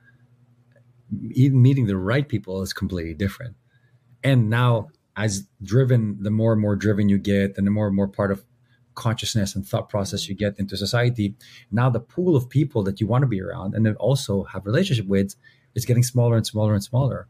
Even 1.30 1.62
meeting 1.62 1.86
the 1.86 1.96
right 1.96 2.28
people 2.28 2.62
is 2.62 2.72
completely 2.72 3.14
different. 3.14 3.56
And 4.22 4.50
now 4.50 4.88
as 5.16 5.46
driven 5.62 6.22
the 6.22 6.30
more 6.30 6.52
and 6.52 6.60
more 6.60 6.76
driven 6.76 7.08
you 7.08 7.18
get 7.18 7.56
and 7.56 7.66
the 7.66 7.70
more 7.70 7.86
and 7.86 7.96
more 7.96 8.08
part 8.08 8.30
of 8.30 8.44
consciousness 8.94 9.54
and 9.54 9.66
thought 9.66 9.88
process 9.88 10.28
you 10.28 10.34
get 10.34 10.58
into 10.58 10.76
society 10.76 11.34
now 11.70 11.88
the 11.88 12.00
pool 12.00 12.34
of 12.34 12.48
people 12.48 12.82
that 12.82 13.00
you 13.00 13.06
want 13.06 13.22
to 13.22 13.28
be 13.28 13.40
around 13.40 13.74
and 13.74 13.86
then 13.86 13.94
also 13.96 14.42
have 14.44 14.66
relationship 14.66 15.06
with 15.06 15.36
is 15.74 15.84
getting 15.84 16.02
smaller 16.02 16.36
and 16.36 16.46
smaller 16.46 16.74
and 16.74 16.82
smaller. 16.82 17.26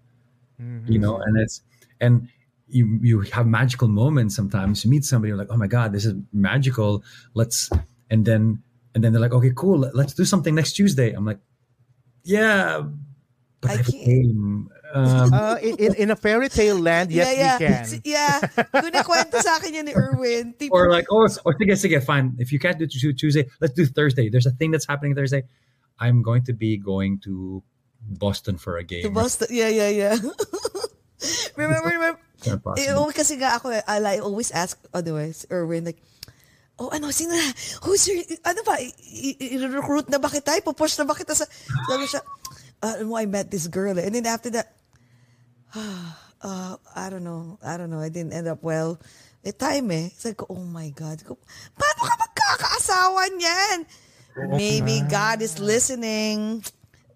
Mm-hmm. 0.61 0.93
You 0.93 0.99
know 0.99 1.19
and 1.19 1.39
it's 1.39 1.63
and 2.01 2.29
you 2.69 2.99
you 3.03 3.21
have 3.21 3.47
magical 3.47 3.89
moments 3.89 4.35
sometimes. 4.35 4.85
You 4.85 4.91
meet 4.91 5.05
somebody 5.05 5.29
you're 5.29 5.39
like 5.39 5.49
oh 5.51 5.57
my 5.57 5.67
god 5.67 5.93
this 5.93 6.05
is 6.05 6.15
magical. 6.33 7.05
Let's 7.35 7.71
and 8.11 8.25
then 8.25 8.63
and 8.95 9.05
then 9.05 9.13
they're 9.13 9.21
like 9.21 9.33
okay 9.33 9.53
cool. 9.55 9.79
Let's 9.95 10.15
do 10.15 10.25
something 10.25 10.55
next 10.55 10.73
tuesday. 10.73 11.13
I'm 11.13 11.25
like 11.25 11.39
yeah 12.25 12.83
but 13.61 13.71
I 13.71 13.75
i, 13.75 13.77
have 13.79 13.87
can't. 13.91 14.05
game 14.07 14.69
um, 14.95 15.35
Uh, 15.35 15.57
in, 15.61 15.77
in, 15.77 15.93
in 15.95 16.09
a 16.11 16.17
fairy 16.17 16.49
tale 16.49 16.79
land, 16.79 17.11
yes, 17.13 17.27
yeah, 17.29 17.59
we 17.59 17.65
yeah. 17.65 17.83
can. 17.85 18.01
Yeah. 18.05 18.37
Kunikwento 18.73 19.37
sa 19.45 19.57
akin 19.61 19.75
yun 19.75 19.85
ni 19.85 19.93
Erwin. 19.93 20.55
Tipo, 20.59 20.73
or 20.73 20.89
like, 20.91 21.05
oh, 21.13 21.29
or 21.45 21.53
sige, 21.59 21.77
sige, 21.77 22.01
fine. 22.03 22.33
If 22.39 22.53
you 22.53 22.59
can't 22.59 22.79
do 22.79 22.87
Tu- 22.87 23.13
Tuesday, 23.13 23.45
let's 23.61 23.75
do 23.75 23.85
Thursday. 23.85 24.31
There's 24.31 24.47
a 24.47 24.55
thing 24.57 24.71
that's 24.71 24.87
happening 24.89 25.15
Thursday. 25.15 25.45
I'm 26.01 26.23
going 26.23 26.45
to 26.49 26.55
be 26.55 26.79
going 26.79 27.19
to 27.29 27.63
Boston 28.01 28.57
for 28.57 28.79
a 28.79 28.85
game. 28.85 29.03
to 29.03 29.11
Boston. 29.11 29.49
Yeah, 29.51 29.69
yeah, 29.69 29.91
yeah. 29.91 30.17
remember, 31.57 31.89
remember, 31.89 32.21
It's 32.39 32.47
not 32.47 32.63
possible. 32.63 32.89
Eh, 32.89 32.95
oh, 32.95 33.11
kasi 33.11 33.35
nga 33.37 33.59
ako, 33.59 33.75
I, 33.75 33.99
I 33.99 34.19
always 34.23 34.51
ask, 34.55 34.79
otherwise, 34.95 35.45
Erwin, 35.51 35.85
like, 35.85 35.99
oh, 36.79 36.89
ano, 36.95 37.11
sino 37.11 37.35
na, 37.35 37.43
who's 37.83 38.07
your, 38.07 38.23
ano 38.47 38.63
ba, 38.63 38.79
i- 38.79 38.95
i- 39.37 39.59
i-recruit 39.59 40.07
na 40.09 40.23
ba 40.23 40.31
kita? 40.31 40.55
Ipopush 40.63 40.95
na 40.97 41.05
ba 41.05 41.19
kita 41.19 41.35
sa, 41.35 41.45
sabi 41.91 42.07
siya, 42.07 42.23
uh, 42.83 42.97
ano 43.01 43.17
I 43.17 43.27
met 43.27 43.51
this 43.51 43.67
girl. 43.67 43.99
eh." 43.99 44.05
And 44.07 44.15
then 44.15 44.27
after 44.27 44.51
that, 44.51 44.75
uh, 45.75 46.77
I 46.95 47.11
don't 47.11 47.25
know, 47.25 47.59
I 47.65 47.77
don't 47.77 47.91
know, 47.91 48.01
I 48.01 48.09
didn't 48.09 48.33
end 48.33 48.49
up 48.49 48.63
well. 48.63 48.99
Eh, 49.45 49.53
time 49.55 49.91
eh. 49.93 50.09
Sabi 50.19 50.35
ko, 50.35 50.47
oh 50.51 50.65
my 50.67 50.91
God. 50.91 51.23
Ko, 51.25 51.39
Paano 51.79 52.01
ka 52.03 52.15
magkakaasawa 52.19 53.23
niyan? 53.39 53.79
Maybe 54.59 55.03
God 55.07 55.43
is 55.43 55.59
listening. 55.59 56.63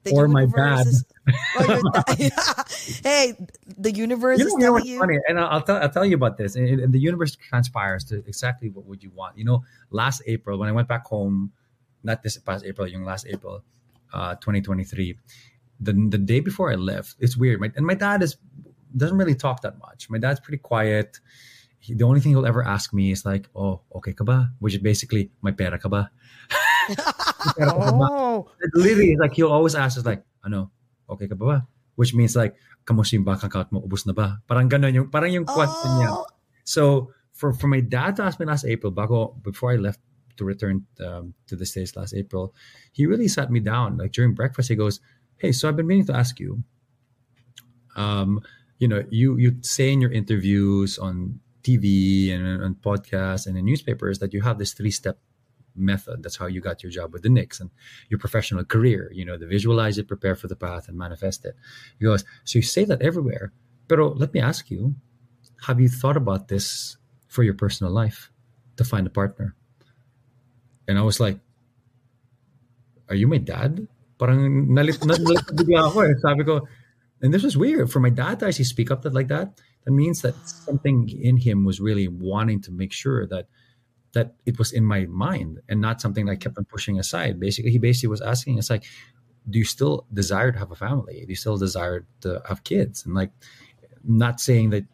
The 0.03 0.11
Or 0.15 0.27
my 0.27 0.47
dad. 0.47 0.87
is- 0.87 1.07
or 1.59 1.67
dad. 1.95 2.19
hey, 3.07 3.39
the 3.79 3.91
universe 3.95 4.39
you 4.43 4.47
is 4.47 4.55
know, 4.55 4.59
know 4.59 4.79
telling 4.79 4.87
you. 4.87 4.99
funny? 4.99 5.19
And 5.31 5.39
I'll, 5.39 5.59
I'll 5.59 5.63
tell 5.63 5.79
I'll 5.79 5.91
tell 5.91 6.07
you 6.07 6.15
about 6.19 6.39
this. 6.39 6.55
And, 6.59 6.67
and 6.83 6.91
the 6.93 6.99
universe 6.99 7.35
transpires 7.39 8.03
to 8.11 8.19
exactly 8.27 8.71
what 8.71 8.87
would 8.87 9.03
you 9.03 9.11
want. 9.15 9.39
You 9.39 9.45
know, 9.47 9.63
last 9.91 10.23
April 10.27 10.59
when 10.59 10.69
I 10.69 10.73
went 10.75 10.89
back 10.91 11.07
home, 11.07 11.53
not 12.03 12.23
this 12.23 12.39
past 12.39 12.65
April, 12.67 12.87
yung 12.91 13.05
last 13.07 13.27
April, 13.31 13.63
uh, 14.13 14.35
2023. 14.43 15.15
The 15.83 15.93
the 16.15 16.19
day 16.19 16.39
before 16.41 16.71
I 16.71 16.77
left, 16.77 17.17
it's 17.19 17.37
weird. 17.37 17.59
My, 17.61 17.73
and 17.75 17.85
my 17.87 17.95
dad 17.95 18.23
is 18.23 18.37
doesn't 18.97 19.17
really 19.19 19.35
talk 19.35 19.63
that 19.63 19.79
much. 19.79 20.11
My 20.11 20.19
dad's 20.19 20.39
pretty 20.39 20.59
quiet. 20.63 21.19
He, 21.83 21.95
the 21.99 22.05
only 22.05 22.21
thing 22.21 22.31
he'll 22.33 22.47
ever 22.47 22.63
ask 22.63 22.95
me 22.95 23.11
is 23.11 23.27
like, 23.27 23.49
"Oh, 23.57 23.83
okay 23.99 24.13
ka 24.15 24.23
ba?" 24.23 24.55
Which 24.63 24.75
is 24.75 24.83
basically, 24.83 25.35
"My 25.43 25.51
pera 25.51 25.79
ka 25.83 25.89
ba?" 25.91 26.11
May 26.89 26.95
pera 27.59 27.73
ka 27.75 27.93
ba? 27.99 28.07
Oh, 28.11 28.51
literally 28.75 29.17
like 29.17 29.35
he'll 29.35 29.51
always 29.51 29.75
ask 29.75 29.99
us 29.99 30.07
like 30.07 30.23
ano 30.45 30.71
okay 31.09 31.27
ka 31.29 31.35
ba 31.35 31.45
ba 31.47 31.59
which 31.95 32.15
means 32.15 32.35
like 32.35 32.57
kamusta 32.89 33.15
yung 33.15 33.27
bank 33.27 33.43
account 33.45 33.71
mo 33.71 33.79
ubos 33.85 34.07
na 34.09 34.15
ba 34.17 34.41
parang 34.49 34.67
ganun 34.67 34.95
yung 34.95 35.09
parang 35.13 35.31
yung 35.31 35.47
question 35.47 35.91
niya 36.01 36.11
Oh. 36.11 36.27
so 36.65 36.83
for 37.31 37.53
for 37.53 37.69
my 37.69 37.81
dad 37.81 38.17
to 38.19 38.23
ask 38.25 38.41
me 38.41 38.47
last 38.47 38.65
April 38.67 38.91
bago 38.91 39.37
before 39.45 39.73
I 39.73 39.79
left 39.79 40.01
to 40.41 40.43
return 40.43 40.89
um, 41.05 41.37
to 41.47 41.55
the 41.55 41.67
states 41.69 41.95
last 41.95 42.15
April 42.17 42.55
he 42.91 43.07
really 43.07 43.29
sat 43.29 43.53
me 43.53 43.61
down 43.61 44.01
like 44.01 44.11
during 44.11 44.35
breakfast 44.35 44.73
he 44.73 44.77
goes 44.77 44.99
hey 45.43 45.53
so 45.53 45.69
I've 45.69 45.77
been 45.77 45.87
meaning 45.87 46.07
to 46.07 46.17
ask 46.17 46.41
you 46.41 46.63
um 47.97 48.41
you 48.79 48.89
know 48.89 49.05
you 49.11 49.37
you 49.37 49.57
say 49.61 49.93
in 49.93 50.01
your 50.01 50.13
interviews 50.13 50.99
on 50.99 51.41
TV 51.63 52.33
and 52.35 52.63
on 52.63 52.75
podcasts 52.75 53.47
and 53.47 53.57
in 53.59 53.65
newspapers 53.65 54.19
that 54.21 54.33
you 54.33 54.41
have 54.41 54.59
this 54.59 54.73
three 54.73 54.91
step 54.91 55.19
method. 55.77 56.23
That's 56.23 56.37
how 56.37 56.47
you 56.47 56.61
got 56.61 56.83
your 56.83 56.91
job 56.91 57.13
with 57.13 57.23
the 57.23 57.29
Knicks 57.29 57.61
and 57.61 57.71
your 58.09 58.19
professional 58.19 58.65
career. 58.65 59.11
You 59.13 59.25
know, 59.25 59.37
the 59.39 59.47
visualize 59.47 59.99
it, 59.99 60.09
prepare 60.09 60.35
for 60.35 60.49
the 60.49 60.57
path, 60.57 60.89
and 60.89 60.97
manifest 60.97 61.45
it. 61.45 61.57
He 61.99 62.05
goes, 62.05 62.25
so 62.45 62.59
you 62.59 62.63
say 62.63 62.85
that 62.85 63.03
everywhere. 63.03 63.53
But 63.89 63.99
let 64.19 64.33
me 64.35 64.41
ask 64.41 64.71
you, 64.71 64.95
have 65.67 65.81
you 65.81 65.89
thought 65.89 66.17
about 66.17 66.49
this 66.49 66.97
for 67.29 67.43
your 67.43 67.55
personal 67.55 67.93
life 67.93 68.31
to 68.77 68.85
find 68.85 69.07
a 69.07 69.11
partner? 69.11 69.55
And 70.89 70.99
I 70.99 71.03
was 71.03 71.21
like, 71.21 71.39
are 73.09 73.15
you 73.15 73.29
my 73.29 73.39
dad? 73.39 73.87
Parang 74.23 74.71
ako 74.79 75.99
eh. 76.07 76.15
Sabi 76.23 76.47
ko, 76.47 76.63
and 77.23 77.35
this 77.35 77.43
was 77.43 77.59
weird 77.59 77.91
for 77.91 77.99
my 77.99 78.11
dad 78.11 78.39
to 78.39 78.47
actually 78.47 78.71
speak 78.71 78.91
up 78.91 79.03
that 79.03 79.15
like 79.15 79.27
that. 79.27 79.59
That 79.83 79.91
means 79.91 80.23
that 80.23 80.39
something 80.47 81.11
in 81.11 81.37
him 81.43 81.65
was 81.65 81.81
really 81.81 82.07
wanting 82.07 82.63
to 82.63 82.71
make 82.71 82.93
sure 82.95 83.27
that 83.27 83.51
that 84.13 84.35
it 84.47 84.59
was 84.59 84.71
in 84.71 84.85
my 84.85 85.07
mind 85.07 85.59
and 85.69 85.81
not 85.81 86.01
something 86.01 86.27
that 86.27 86.33
I 86.33 86.37
kept 86.37 86.59
on 86.59 86.67
pushing 86.67 86.99
aside. 87.01 87.41
Basically, 87.41 87.73
he 87.73 87.79
basically 87.79 88.15
was 88.15 88.21
asking 88.21 88.59
us 88.59 88.71
like, 88.71 88.85
do 89.49 89.59
you 89.59 89.65
still 89.65 90.07
desire 90.13 90.53
to 90.53 90.59
have 90.59 90.71
a 90.71 90.77
family? 90.77 91.25
Do 91.27 91.31
you 91.33 91.35
still 91.35 91.57
desire 91.57 92.07
to 92.21 92.43
have 92.47 92.63
kids? 92.63 93.05
And 93.05 93.15
like, 93.15 93.33
not 94.05 94.39
saying 94.39 94.71
that 94.71 94.85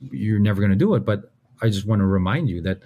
you're 0.00 0.40
never 0.40 0.60
going 0.60 0.72
to 0.72 0.76
do 0.76 0.94
it, 0.94 1.04
but 1.04 1.30
I 1.60 1.68
just 1.68 1.86
want 1.86 2.00
to 2.00 2.06
remind 2.06 2.48
you 2.48 2.62
that 2.62 2.80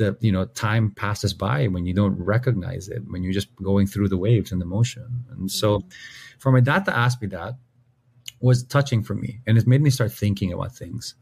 the 0.00 0.16
you 0.20 0.32
know 0.32 0.46
time 0.46 0.90
passes 0.90 1.32
by 1.34 1.68
when 1.68 1.84
you 1.86 1.94
don't 1.94 2.18
recognize 2.18 2.88
it, 2.88 3.02
when 3.08 3.22
you're 3.22 3.38
just 3.40 3.54
going 3.56 3.86
through 3.86 4.08
the 4.08 4.16
waves 4.16 4.50
and 4.50 4.60
the 4.60 4.64
motion. 4.66 5.24
And 5.30 5.50
so, 5.50 5.82
for 6.38 6.50
my 6.50 6.60
dad 6.60 6.84
to 6.86 6.96
ask 6.96 7.20
me 7.22 7.28
that 7.28 7.54
was 8.40 8.64
touching 8.64 9.02
for 9.02 9.14
me, 9.14 9.40
and 9.46 9.58
it 9.58 9.66
made 9.66 9.82
me 9.82 9.90
start 9.90 10.12
thinking 10.12 10.52
about 10.52 10.74
things. 10.74 11.14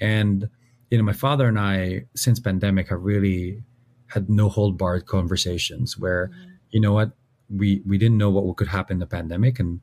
And 0.00 0.48
you 0.90 0.98
know, 0.98 1.04
my 1.04 1.12
father 1.12 1.46
and 1.46 1.58
I, 1.58 2.06
since 2.16 2.40
pandemic, 2.40 2.88
have 2.88 3.02
really 3.02 3.62
had 4.06 4.30
no 4.30 4.48
hold 4.48 4.78
barred 4.78 5.06
conversations 5.06 5.98
where, 5.98 6.30
you 6.70 6.80
know 6.80 6.92
what, 6.92 7.12
we 7.50 7.82
we 7.86 7.98
didn't 7.98 8.18
know 8.18 8.30
what 8.30 8.56
could 8.56 8.68
happen 8.68 8.96
in 8.96 9.00
the 9.00 9.06
pandemic, 9.06 9.60
and 9.60 9.80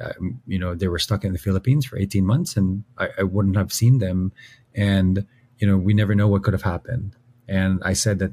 um, 0.00 0.40
you 0.46 0.58
know 0.58 0.74
they 0.74 0.88
were 0.88 0.98
stuck 0.98 1.24
in 1.24 1.32
the 1.32 1.38
Philippines 1.38 1.86
for 1.86 1.96
eighteen 1.96 2.26
months, 2.26 2.56
and 2.56 2.82
I, 2.98 3.08
I 3.20 3.22
wouldn't 3.22 3.56
have 3.56 3.72
seen 3.72 3.98
them, 3.98 4.32
and 4.74 5.24
you 5.58 5.66
know 5.68 5.76
we 5.78 5.94
never 5.94 6.14
know 6.14 6.26
what 6.26 6.42
could 6.42 6.54
have 6.54 6.68
happened. 6.74 7.14
And 7.48 7.80
I 7.84 7.92
said 7.92 8.18
that 8.20 8.32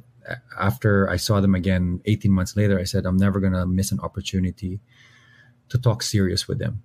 after 0.60 1.10
I 1.10 1.18
saw 1.18 1.42
them 1.42 1.56
again 1.56 2.02
18 2.06 2.32
months 2.32 2.56
later, 2.56 2.80
I 2.80 2.84
said 2.84 3.06
I'm 3.06 3.18
never 3.18 3.40
gonna 3.40 3.66
miss 3.66 3.92
an 3.92 4.00
opportunity 4.00 4.80
to 5.70 5.78
talk 5.78 6.04
serious 6.04 6.48
with 6.48 6.60
them, 6.60 6.84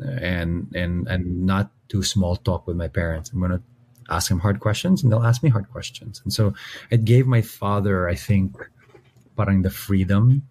and 0.00 0.70
and 0.74 1.06
and 1.08 1.46
not 1.46 1.70
do 1.88 2.02
small 2.02 2.36
talk 2.36 2.66
with 2.66 2.76
my 2.76 2.88
parents. 2.88 3.30
I'm 3.30 3.40
gonna 3.40 3.62
ask 4.10 4.28
them 4.28 4.40
hard 4.40 4.60
questions 4.60 5.02
and 5.02 5.10
they'll 5.10 5.22
ask 5.22 5.42
me 5.42 5.50
hard 5.50 5.70
questions. 5.70 6.20
And 6.24 6.32
so 6.32 6.54
it 6.90 7.04
gave 7.04 7.26
my 7.26 7.40
father, 7.40 8.08
I 8.08 8.14
think, 8.14 8.56
parang 9.36 9.62
the 9.62 9.70
freedom 9.70 10.42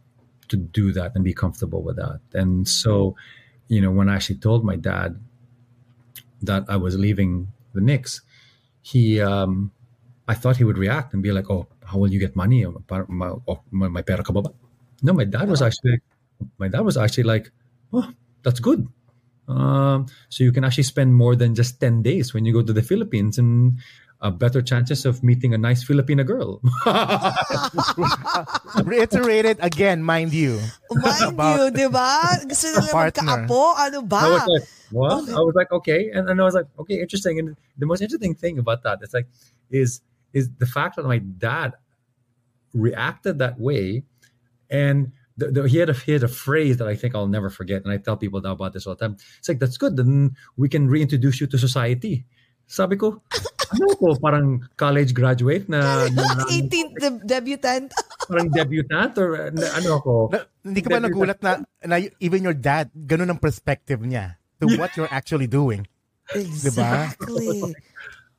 to 0.48 0.58
do 0.58 0.92
that 0.94 1.14
and 1.16 1.24
be 1.24 1.34
comfortable 1.34 1.82
with 1.82 1.98
that. 1.98 2.20
And 2.34 2.68
so, 2.68 3.16
you 3.68 3.82
know, 3.82 3.92
when 3.92 4.10
I 4.10 4.16
actually 4.16 4.38
told 4.38 4.66
my 4.66 4.76
dad 4.76 5.20
that 6.42 6.66
I 6.68 6.78
was 6.78 6.98
leaving 6.98 7.48
the 7.74 7.82
Knicks, 7.82 8.22
he, 8.82 9.22
um, 9.22 9.72
I 10.32 10.36
thought 10.40 10.56
he 10.56 10.64
would 10.64 10.80
react 10.80 11.12
and 11.14 11.20
be 11.20 11.36
like, 11.36 11.52
"Oh, 11.52 11.68
how 11.84 12.00
will 12.00 12.08
you 12.08 12.24
get 12.24 12.40
money? 12.40 12.64
Par- 12.88 13.12
ma- 13.12 13.36
oh, 13.48 13.60
my 13.72 14.00
pera 14.02 14.24
ka 14.24 14.32
ba 14.32 14.48
ba?" 14.48 14.56
No, 15.04 15.12
my 15.12 15.28
dad 15.28 15.52
was 15.52 15.60
actually, 15.60 16.00
my 16.56 16.72
dad 16.72 16.88
was 16.88 16.96
actually 16.96 17.28
like, 17.28 17.52
"Oh, 17.92 18.08
that's 18.48 18.64
good. 18.64 18.88
Um, 19.52 20.08
so 20.32 20.48
you 20.48 20.56
can 20.56 20.64
actually 20.64 20.88
spend 20.88 21.12
more 21.14 21.36
than 21.36 21.56
just 21.56 21.80
10 21.84 22.02
days 22.02 22.34
when 22.34 22.46
you 22.48 22.54
go 22.54 22.64
to 22.64 22.72
the 22.72 22.82
Philippines. 22.82 23.38
And 23.38 23.80
uh, 24.22 24.30
better 24.30 24.62
chances 24.62 25.04
of 25.04 25.24
meeting 25.24 25.54
a 25.54 25.58
nice 25.58 25.84
Filipina 25.84 26.26
girl. 26.26 26.62
Reiterated 28.86 29.58
again, 29.60 30.04
mind 30.04 30.32
you. 30.32 30.62
Mind 30.94 31.24
About 31.34 31.58
you, 31.58 31.66
di 31.74 31.88
ba? 31.90 32.38
Gusto 32.46 32.70
nila 32.78 32.92
partner. 32.94 33.50
magkaapo? 33.50 33.62
Ano 33.82 34.00
ba? 34.06 34.22
I 34.22 34.30
was 34.30 34.46
like, 34.48 34.66
what? 34.94 35.24
Okay. 35.26 35.34
I 35.34 35.42
was 35.42 35.56
like, 35.58 35.72
okay, 35.72 36.02
and, 36.14 36.30
and 36.30 36.38
I 36.40 36.44
was 36.46 36.54
like, 36.54 36.70
okay, 36.86 37.02
interesting. 37.02 37.40
And 37.42 37.58
the 37.78 37.90
most 37.90 38.02
interesting 38.06 38.36
thing 38.38 38.60
about 38.62 38.84
that 38.86 39.02
is 39.02 39.10
like, 39.14 39.26
is 39.74 40.02
is 40.34 40.50
the 40.58 40.66
fact 40.66 40.96
that 40.96 41.06
my 41.06 41.20
dad 41.20 41.74
reacted 42.74 43.40
that 43.40 43.60
way, 43.60 44.04
and 44.70 45.12
the, 45.38 45.52
the, 45.52 45.62
he 45.68 45.78
had 45.78 45.90
a 45.90 45.94
he 45.94 46.12
had 46.12 46.24
a 46.24 46.32
phrase 46.32 46.78
that 46.78 46.88
I 46.88 46.96
think 46.96 47.16
I'll 47.16 47.28
never 47.28 47.50
forget, 47.50 47.84
and 47.84 47.92
I 47.92 47.98
tell 47.98 48.18
people 48.18 48.42
now 48.42 48.54
about 48.54 48.74
this 48.74 48.88
all 48.88 48.96
the 48.96 49.02
time. 49.02 49.18
It's 49.40 49.50
like 49.50 49.60
that's 49.60 49.78
good. 49.78 49.98
Then 49.98 50.36
we 50.58 50.70
can 50.70 50.88
reintroduce 50.88 51.42
you 51.42 51.48
to 51.48 51.58
society. 51.58 52.26
Sabi 52.72 52.96
ko, 52.96 53.20
ano 53.76 53.96
ko, 54.00 54.16
parang 54.16 54.64
college 54.80 55.12
graduate 55.12 55.68
na, 55.68 56.08
na 56.16 56.24
18th 56.48 56.96
de- 56.96 57.24
debutant. 57.28 57.92
parang 58.32 58.48
debutant 58.48 59.12
or 59.20 59.52
uh, 59.52 59.72
ano 59.76 59.90
ako. 60.00 60.14
Na, 60.32 60.40
hindi 60.64 60.80
ka 60.80 60.88
ba 60.88 61.00
nagulat 61.04 61.40
na, 61.44 61.60
na 61.84 62.00
even 62.24 62.48
your 62.48 62.56
dad, 62.56 62.88
ganun 62.96 63.28
ang 63.28 63.44
perspective 63.44 64.00
niya 64.00 64.40
to 64.64 64.72
what 64.80 64.96
you're 64.96 65.12
actually 65.12 65.52
doing? 65.52 65.84
Exactly. 66.32 67.76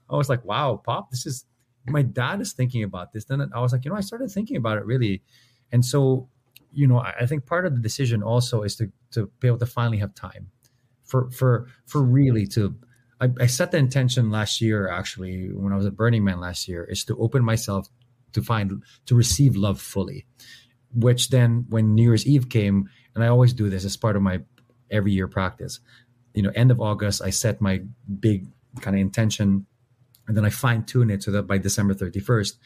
I 0.08 0.16
was 0.16 0.28
like, 0.28 0.44
wow, 0.44 0.80
Pop, 0.80 1.10
this 1.10 1.26
is 1.26 1.44
my 1.86 2.02
dad 2.02 2.40
is 2.40 2.52
thinking 2.52 2.82
about 2.82 3.12
this. 3.12 3.24
Then 3.24 3.50
I 3.54 3.60
was 3.60 3.72
like, 3.72 3.84
you 3.84 3.90
know, 3.90 3.96
I 3.96 4.00
started 4.00 4.30
thinking 4.30 4.56
about 4.56 4.78
it 4.78 4.84
really. 4.84 5.22
And 5.70 5.84
so, 5.84 6.28
you 6.72 6.86
know, 6.86 6.98
I, 6.98 7.14
I 7.20 7.26
think 7.26 7.46
part 7.46 7.66
of 7.66 7.74
the 7.74 7.80
decision 7.80 8.22
also 8.22 8.62
is 8.62 8.76
to 8.76 8.92
to 9.12 9.30
be 9.40 9.48
able 9.48 9.58
to 9.58 9.66
finally 9.66 9.98
have 9.98 10.14
time 10.14 10.50
for 11.04 11.30
for 11.30 11.66
for 11.86 12.02
really 12.02 12.46
to 12.48 12.74
I, 13.20 13.28
I 13.40 13.46
set 13.46 13.70
the 13.70 13.78
intention 13.78 14.30
last 14.30 14.60
year 14.60 14.88
actually 14.88 15.48
when 15.52 15.72
I 15.72 15.76
was 15.76 15.86
at 15.86 15.96
Burning 15.96 16.24
Man 16.24 16.40
last 16.40 16.68
year 16.68 16.84
is 16.84 17.04
to 17.04 17.16
open 17.18 17.44
myself 17.44 17.88
to 18.32 18.42
find 18.42 18.82
to 19.06 19.14
receive 19.14 19.56
love 19.56 19.80
fully. 19.80 20.26
Which 20.94 21.30
then 21.30 21.66
when 21.70 21.94
New 21.94 22.02
Year's 22.02 22.26
Eve 22.26 22.50
came, 22.50 22.90
and 23.14 23.24
I 23.24 23.28
always 23.28 23.54
do 23.54 23.70
this 23.70 23.84
as 23.84 23.96
part 23.96 24.14
of 24.14 24.22
my 24.22 24.40
every 24.90 25.12
year 25.12 25.26
practice, 25.26 25.80
you 26.34 26.42
know, 26.42 26.50
end 26.54 26.70
of 26.70 26.80
August, 26.80 27.22
I 27.22 27.30
set 27.30 27.62
my 27.62 27.82
big 28.20 28.46
kind 28.80 28.96
of 28.96 29.00
intention 29.00 29.66
and 30.26 30.36
then 30.36 30.44
I 30.44 30.50
fine 30.50 30.84
tune 30.84 31.10
it 31.10 31.22
so 31.22 31.30
that 31.32 31.44
by 31.44 31.58
December 31.58 31.94
31st, 31.94 32.56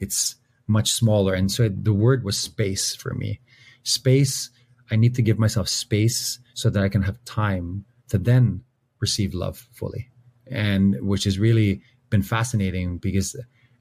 it's 0.00 0.36
much 0.66 0.92
smaller. 0.92 1.34
And 1.34 1.50
so 1.50 1.68
the 1.68 1.92
word 1.92 2.24
was 2.24 2.38
space 2.38 2.94
for 2.94 3.14
me. 3.14 3.40
Space, 3.82 4.50
I 4.90 4.96
need 4.96 5.14
to 5.14 5.22
give 5.22 5.38
myself 5.38 5.68
space 5.68 6.38
so 6.54 6.70
that 6.70 6.82
I 6.82 6.88
can 6.88 7.02
have 7.02 7.24
time 7.24 7.84
to 8.08 8.18
then 8.18 8.62
receive 9.00 9.34
love 9.34 9.66
fully. 9.72 10.10
And 10.50 10.96
which 11.00 11.24
has 11.24 11.38
really 11.38 11.82
been 12.10 12.22
fascinating 12.22 12.98
because 12.98 13.36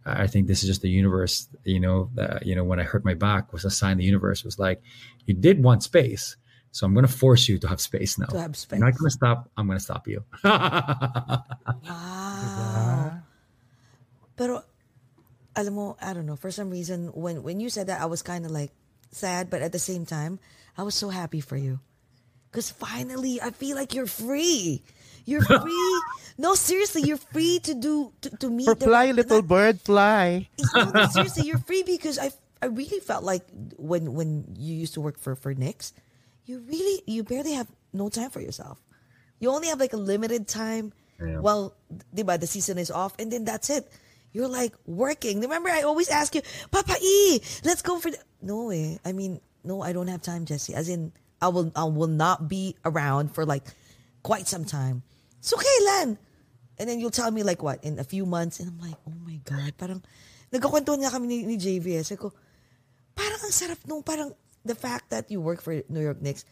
I 0.05 0.27
think 0.27 0.47
this 0.47 0.63
is 0.63 0.69
just 0.69 0.81
the 0.81 0.89
universe, 0.89 1.47
you 1.63 1.79
know, 1.79 2.11
uh, 2.17 2.39
you 2.43 2.55
know, 2.55 2.63
when 2.63 2.79
I 2.79 2.83
hurt 2.83 3.03
my 3.03 3.13
back 3.15 3.51
was 3.51 3.65
a 3.65 3.71
sign 3.71 3.97
the 3.97 4.03
universe 4.03 4.43
was 4.43 4.59
like, 4.59 4.81
you 5.25 5.33
did 5.33 5.63
want 5.63 5.83
space. 5.83 6.37
So 6.71 6.85
I'm 6.85 6.93
going 6.93 7.05
to 7.05 7.11
force 7.11 7.47
you 7.47 7.57
to 7.59 7.67
have 7.67 7.79
space 7.79 8.19
now. 8.19 8.25
To 8.27 8.39
have 8.39 8.55
space. 8.55 8.79
You're 8.79 8.87
not 8.89 8.97
going 8.97 9.09
to 9.09 9.13
stop. 9.13 9.49
I'm 9.55 9.65
going 9.65 9.79
to 9.79 9.83
stop 9.83 10.07
you. 10.07 10.23
Wow. 11.87 12.94
Pero, 14.35 14.63
alam 15.55 15.73
mo, 15.73 15.97
I 16.01 16.13
don't 16.13 16.25
know, 16.25 16.35
for 16.35 16.51
some 16.51 16.69
reason, 16.69 17.07
when, 17.13 17.43
when 17.43 17.59
you 17.59 17.69
said 17.69 17.87
that, 17.87 18.01
I 18.01 18.05
was 18.05 18.21
kind 18.21 18.45
of 18.45 18.51
like 18.51 18.71
sad, 19.11 19.49
but 19.49 19.61
at 19.61 19.71
the 19.71 19.79
same 19.79 20.05
time, 20.05 20.39
I 20.77 20.83
was 20.83 20.95
so 20.95 21.09
happy 21.09 21.39
for 21.41 21.55
you. 21.57 21.79
Because 22.51 22.69
finally, 22.69 23.41
I 23.41 23.51
feel 23.51 23.75
like 23.75 23.93
you're 23.93 24.07
free. 24.07 24.83
You're 25.25 25.41
free. 25.47 26.01
no, 26.37 26.55
seriously, 26.55 27.03
you're 27.03 27.17
free 27.31 27.59
to 27.63 27.73
do, 27.73 28.11
to, 28.21 28.29
to 28.37 28.49
meet. 28.49 28.65
For 28.65 28.75
the- 28.75 28.85
fly, 28.85 29.11
little 29.11 29.41
bird, 29.41 29.81
fly. 29.81 30.47
no, 30.75 30.91
no, 30.91 31.05
seriously, 31.11 31.47
you're 31.47 31.59
free 31.63 31.83
because 31.83 32.19
I, 32.19 32.31
I 32.61 32.67
really 32.67 32.99
felt 32.99 33.23
like 33.23 33.43
when 33.77 34.13
when 34.13 34.55
you 34.57 34.73
used 34.75 34.93
to 34.95 35.01
work 35.01 35.19
for 35.19 35.35
for 35.35 35.53
Knicks, 35.53 35.93
you 36.45 36.59
really 36.67 37.03
you 37.05 37.23
barely 37.23 37.53
have 37.53 37.67
no 37.93 38.09
time 38.09 38.29
for 38.29 38.39
yourself. 38.39 38.79
You 39.39 39.51
only 39.51 39.67
have 39.67 39.79
like 39.79 39.93
a 39.93 39.99
limited 39.99 40.47
time. 40.47 40.93
Yeah. 41.19 41.39
Well, 41.39 41.75
diba, 42.15 42.39
the 42.39 42.47
season 42.47 42.77
is 42.77 42.89
off, 42.91 43.13
and 43.19 43.31
then 43.31 43.43
that's 43.45 43.69
it. 43.69 43.87
You're 44.35 44.51
like 44.51 44.75
working. 44.83 45.39
Remember, 45.39 45.71
I 45.71 45.87
always 45.87 46.11
ask 46.11 46.35
you, 46.35 46.43
Papa 46.67 46.99
E, 46.99 47.39
let's 47.63 47.79
go 47.79 48.03
for 48.03 48.11
the. 48.11 48.19
No 48.43 48.67
way. 48.67 48.99
I 49.07 49.15
mean, 49.15 49.39
no, 49.63 49.79
I 49.79 49.95
don't 49.95 50.11
have 50.11 50.19
time, 50.21 50.43
Jesse. 50.43 50.75
As 50.75 50.91
in, 50.91 51.15
I 51.39 51.47
will 51.47 51.71
I 51.71 51.87
will 51.87 52.11
not 52.11 52.51
be 52.51 52.75
around 52.83 53.31
for 53.31 53.47
like 53.47 53.63
quite 54.27 54.43
some 54.51 54.67
time. 54.67 55.07
Okay, 55.39 55.77
Lan. 55.87 56.19
And 56.75 56.89
then 56.89 56.99
you'll 56.99 57.15
tell 57.15 57.31
me 57.31 57.47
like 57.47 57.63
what 57.63 57.79
in 57.79 57.95
a 57.95 58.03
few 58.03 58.25
months, 58.27 58.59
and 58.59 58.67
I'm 58.67 58.79
like, 58.83 58.99
oh 59.07 59.15
my 59.23 59.39
god, 59.47 59.71
parang 59.79 60.03
nagkakwentuhan 60.51 61.07
nga 61.07 61.15
kami 61.15 61.31
ni, 61.31 61.37
ni 61.47 61.55
JV. 61.55 61.95
eh. 61.95 62.03
Sabi 62.03 62.19
ko, 62.19 62.35
parang 63.15 63.39
ang 63.39 63.55
sarap 63.55 63.79
nung 63.87 64.03
parang 64.03 64.35
the 64.67 64.75
fact 64.75 65.15
that 65.15 65.31
you 65.31 65.39
work 65.39 65.63
for 65.63 65.79
New 65.87 66.03
York 66.03 66.19
Knicks. 66.19 66.43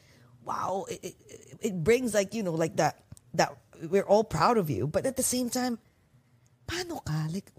Wow, 0.48 0.88
it, 0.88 1.04
it, 1.04 1.16
it 1.60 1.76
brings 1.84 2.16
like 2.16 2.32
you 2.32 2.48
know 2.48 2.56
like 2.56 2.80
that 2.80 3.04
that 3.36 3.52
we're 3.92 4.08
all 4.08 4.24
proud 4.24 4.56
of 4.56 4.72
you, 4.72 4.88
but 4.88 5.04
at 5.04 5.20
the 5.20 5.26
same 5.28 5.52
time, 5.52 5.84
paano 6.68 7.04
ka 7.06 7.28
like 7.34 7.52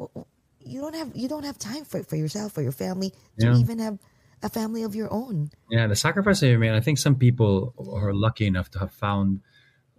you 0.65 0.81
don't 0.81 0.95
have 0.95 1.11
you 1.15 1.29
don't 1.29 1.45
have 1.45 1.59
time 1.59 1.85
for 1.85 2.03
for 2.03 2.17
yourself 2.17 2.57
or 2.57 2.63
your 2.63 2.73
family 2.73 3.11
to 3.39 3.47
Yeah. 3.47 3.57
even 3.57 3.79
have 3.79 3.99
a 4.43 4.49
family 4.49 4.83
of 4.83 4.95
your 4.95 5.13
own. 5.13 5.51
Yeah, 5.71 5.87
the 5.87 5.97
sacrifice 5.97 6.41
that 6.41 6.49
you 6.49 6.59
made. 6.59 6.73
I 6.73 6.81
think 6.81 6.99
some 6.99 7.15
people 7.17 7.73
are 7.93 8.13
lucky 8.13 8.47
enough 8.47 8.71
to 8.73 8.79
have 8.79 8.93
found 8.93 9.41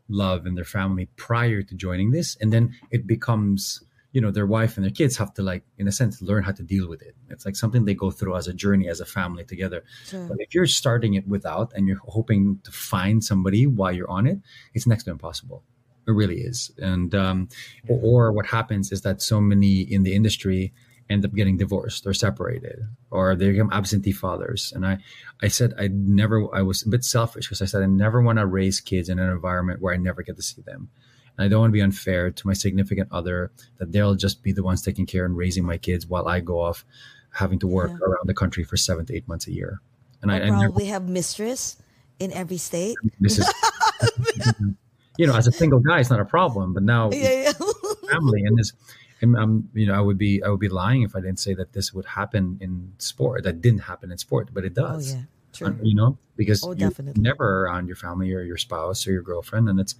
love 0.08 0.46
in 0.46 0.54
their 0.54 0.66
family 0.66 1.10
prior 1.18 1.64
to 1.64 1.74
joining 1.74 2.12
this, 2.12 2.38
and 2.40 2.54
then 2.54 2.76
it 2.92 3.08
becomes, 3.08 3.82
you 4.14 4.22
know, 4.22 4.30
their 4.30 4.46
wife 4.46 4.78
and 4.78 4.84
their 4.86 4.94
kids 4.94 5.18
have 5.18 5.34
to 5.34 5.42
like, 5.42 5.64
in 5.80 5.88
a 5.88 5.92
sense, 5.92 6.22
learn 6.22 6.44
how 6.44 6.52
to 6.52 6.62
deal 6.62 6.88
with 6.88 7.02
it. 7.02 7.16
It's 7.30 7.44
like 7.46 7.56
something 7.56 7.86
they 7.86 7.96
go 7.96 8.12
through 8.12 8.36
as 8.36 8.48
a 8.48 8.54
journey 8.54 8.88
as 8.88 9.00
a 9.02 9.06
family 9.06 9.44
together. 9.46 9.84
Sure. 10.06 10.28
But 10.28 10.38
if 10.40 10.54
you're 10.54 10.68
starting 10.68 11.16
it 11.16 11.28
without, 11.28 11.74
and 11.74 11.88
you're 11.88 12.02
hoping 12.06 12.60
to 12.64 12.72
find 12.72 13.24
somebody 13.24 13.66
while 13.66 13.94
you're 13.94 14.10
on 14.10 14.28
it, 14.28 14.40
it's 14.76 14.86
next 14.86 15.06
to 15.06 15.12
impossible. 15.12 15.64
It 16.08 16.12
really 16.12 16.42
is. 16.42 16.72
And 16.78 17.14
um, 17.16 17.50
or, 17.88 18.00
or 18.02 18.32
what 18.32 18.46
happens 18.46 18.92
is 18.92 19.02
that 19.02 19.22
so 19.22 19.42
many 19.42 19.82
in 19.82 20.04
the 20.04 20.14
industry 20.14 20.74
end 21.10 21.24
up 21.24 21.34
getting 21.34 21.58
divorced 21.58 22.06
or 22.08 22.14
separated, 22.14 22.80
or 23.12 23.36
they 23.36 23.52
become 23.52 23.70
absentee 23.72 24.12
fathers. 24.12 24.74
And 24.76 24.86
I, 24.86 24.98
I 25.42 25.48
said 25.50 25.74
I 25.80 25.90
never. 25.92 26.54
I 26.56 26.62
was 26.62 26.86
a 26.86 26.90
bit 26.90 27.04
selfish 27.04 27.46
because 27.46 27.62
I 27.62 27.66
said 27.66 27.84
I 27.84 27.88
never 27.88 28.22
want 28.22 28.40
to 28.40 28.46
raise 28.46 28.80
kids 28.80 29.10
in 29.10 29.20
an 29.20 29.30
environment 29.30 29.82
where 29.82 29.94
I 29.94 29.98
never 29.98 30.24
get 30.24 30.36
to 30.38 30.42
see 30.44 30.62
them. 30.62 30.90
And 31.38 31.46
I 31.46 31.48
don't 31.48 31.60
want 31.62 31.72
to 31.72 31.74
be 31.74 31.82
unfair 31.82 32.32
to 32.32 32.48
my 32.48 32.54
significant 32.54 33.10
other 33.12 33.52
that 33.78 33.92
they'll 33.92 34.16
just 34.16 34.42
be 34.42 34.52
the 34.52 34.64
ones 34.64 34.82
taking 34.82 35.06
care 35.06 35.26
and 35.26 35.36
raising 35.36 35.66
my 35.66 35.78
kids 35.78 36.08
while 36.08 36.28
I 36.28 36.40
go 36.40 36.62
off 36.62 36.86
having 37.32 37.60
to 37.60 37.68
work 37.68 37.92
Yeah. 37.92 38.06
around 38.06 38.28
the 38.28 38.34
country 38.34 38.64
for 38.64 38.78
seven 38.78 39.06
to 39.08 39.16
eight 39.16 39.28
months 39.28 39.48
a 39.48 39.52
year. 39.52 39.82
And 40.22 40.32
I, 40.32 40.36
I 40.38 40.40
never, 40.50 40.58
probably 40.70 40.86
have 40.86 41.08
mistress 41.10 41.78
in 42.20 42.32
every 42.32 42.58
state. 42.58 42.96
you 45.18 45.26
know 45.28 45.36
as 45.36 45.48
a 45.48 45.52
single 45.52 45.80
guy 45.80 46.00
it's 46.00 46.10
not 46.10 46.20
a 46.20 46.26
problem 46.26 46.74
but 46.74 46.84
now 46.84 47.10
Yeah, 47.12 47.32
yeah. 47.44 47.52
family 48.12 48.44
and 48.44 48.58
this 48.58 48.74
and 49.22 49.36
um 49.38 49.70
you 49.74 49.86
know 49.88 49.94
i 49.94 50.00
would 50.00 50.18
be 50.18 50.44
i 50.44 50.50
would 50.50 50.60
be 50.60 50.70
lying 50.70 51.02
if 51.04 51.16
i 51.16 51.20
didn't 51.22 51.40
say 51.40 51.54
that 51.54 51.74
this 51.74 51.94
would 51.94 52.06
happen 52.06 52.58
in 52.62 52.92
sport 52.98 53.44
that 53.44 53.62
didn't 53.62 53.80
happen 53.92 54.12
in 54.12 54.18
sport 54.18 54.50
but 54.54 54.64
it 54.66 54.74
oh 54.78 54.84
does. 54.84 55.14
yeah, 55.14 55.22
Uh, 55.22 55.70
true. 55.72 55.80
you 55.84 55.96
know 55.96 56.18
because 56.36 56.64
Oh, 56.66 56.74
you're 56.74 56.92
never 57.16 57.66
around 57.66 57.88
your 57.88 57.96
family 57.96 58.34
or 58.34 58.42
your 58.42 58.58
spouse 58.58 59.08
or 59.08 59.12
your 59.14 59.22
girlfriend 59.24 59.70
and 59.70 59.80
it's 59.80 59.96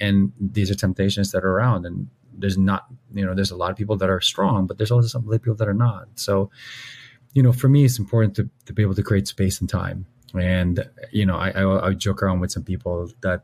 and 0.00 0.32
these 0.40 0.68
are 0.70 0.74
temptations 0.74 1.30
that 1.32 1.44
are 1.44 1.52
around 1.58 1.86
and 1.86 2.08
there's 2.38 2.58
not 2.58 2.86
you 3.14 3.24
know 3.24 3.34
there's 3.34 3.52
a 3.52 3.56
lot 3.56 3.70
of 3.70 3.76
people 3.76 3.96
that 3.96 4.10
are 4.10 4.20
strong 4.20 4.66
but 4.66 4.76
there's 4.78 4.90
also 4.90 5.08
some 5.08 5.22
people 5.38 5.54
that 5.54 5.68
are 5.68 5.80
not. 5.88 6.04
So 6.16 6.50
you 7.36 7.42
know 7.44 7.52
for 7.52 7.68
me 7.68 7.84
it's 7.84 7.98
important 7.98 8.34
to, 8.36 8.50
to 8.66 8.72
be 8.72 8.82
able 8.82 8.94
to 8.96 9.02
create 9.02 9.26
space 9.28 9.60
and 9.60 9.68
time. 9.70 10.06
And 10.34 10.74
you 11.12 11.24
know 11.24 11.36
I, 11.36 11.48
I 11.60 11.62
i 11.88 11.92
joke 11.94 12.20
around 12.22 12.40
with 12.40 12.50
some 12.56 12.64
people 12.64 12.94
that 13.26 13.40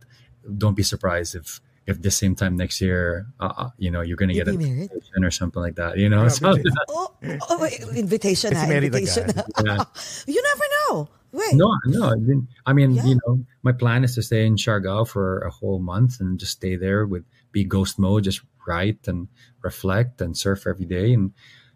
don't 0.58 0.74
be 0.74 0.82
surprised 0.82 1.34
if 1.34 1.60
if 1.86 2.00
this 2.00 2.16
same 2.16 2.34
time 2.34 2.56
next 2.56 2.80
year 2.80 3.26
uh, 3.40 3.52
uh, 3.56 3.70
you 3.78 3.90
know 3.90 4.02
you're 4.02 4.16
gonna 4.16 4.32
You'll 4.32 4.44
get 4.44 4.54
a 4.54 4.58
invitation 4.58 5.24
or 5.24 5.30
something 5.30 5.60
like 5.62 5.74
that 5.76 5.98
you 5.98 6.08
know 6.08 6.28
so, 6.28 6.54
Oh, 6.88 7.14
oh 7.48 7.58
wait, 7.60 7.80
invitation. 7.94 8.52
It's 8.52 8.60
ha, 8.60 8.70
invitation. 8.70 9.30
yeah. 9.64 9.84
you 10.26 10.42
never 10.42 10.64
know. 10.78 11.08
Wait. 11.32 11.54
No, 11.54 11.74
no. 11.86 12.10
I 12.10 12.16
mean, 12.16 12.48
I 12.66 12.72
mean, 12.74 12.90
Yeah. 12.92 13.04
you 13.06 13.18
know, 13.26 13.44
my 13.62 13.72
plan 13.72 14.04
is 14.04 14.14
to 14.16 14.22
stay 14.22 14.46
in 14.46 14.56
Siargao 14.56 15.08
for 15.08 15.40
a 15.40 15.50
whole 15.50 15.78
month 15.78 16.20
and 16.20 16.38
just 16.38 16.52
stay 16.52 16.76
there 16.76 17.06
with 17.06 17.24
be 17.52 17.64
ghost 17.64 17.98
mode, 17.98 18.24
just 18.24 18.42
write 18.66 19.08
and 19.08 19.28
reflect 19.62 20.20
and 20.20 20.36
surf 20.36 20.66
every 20.66 20.84
day. 20.84 21.12
And 21.14 21.32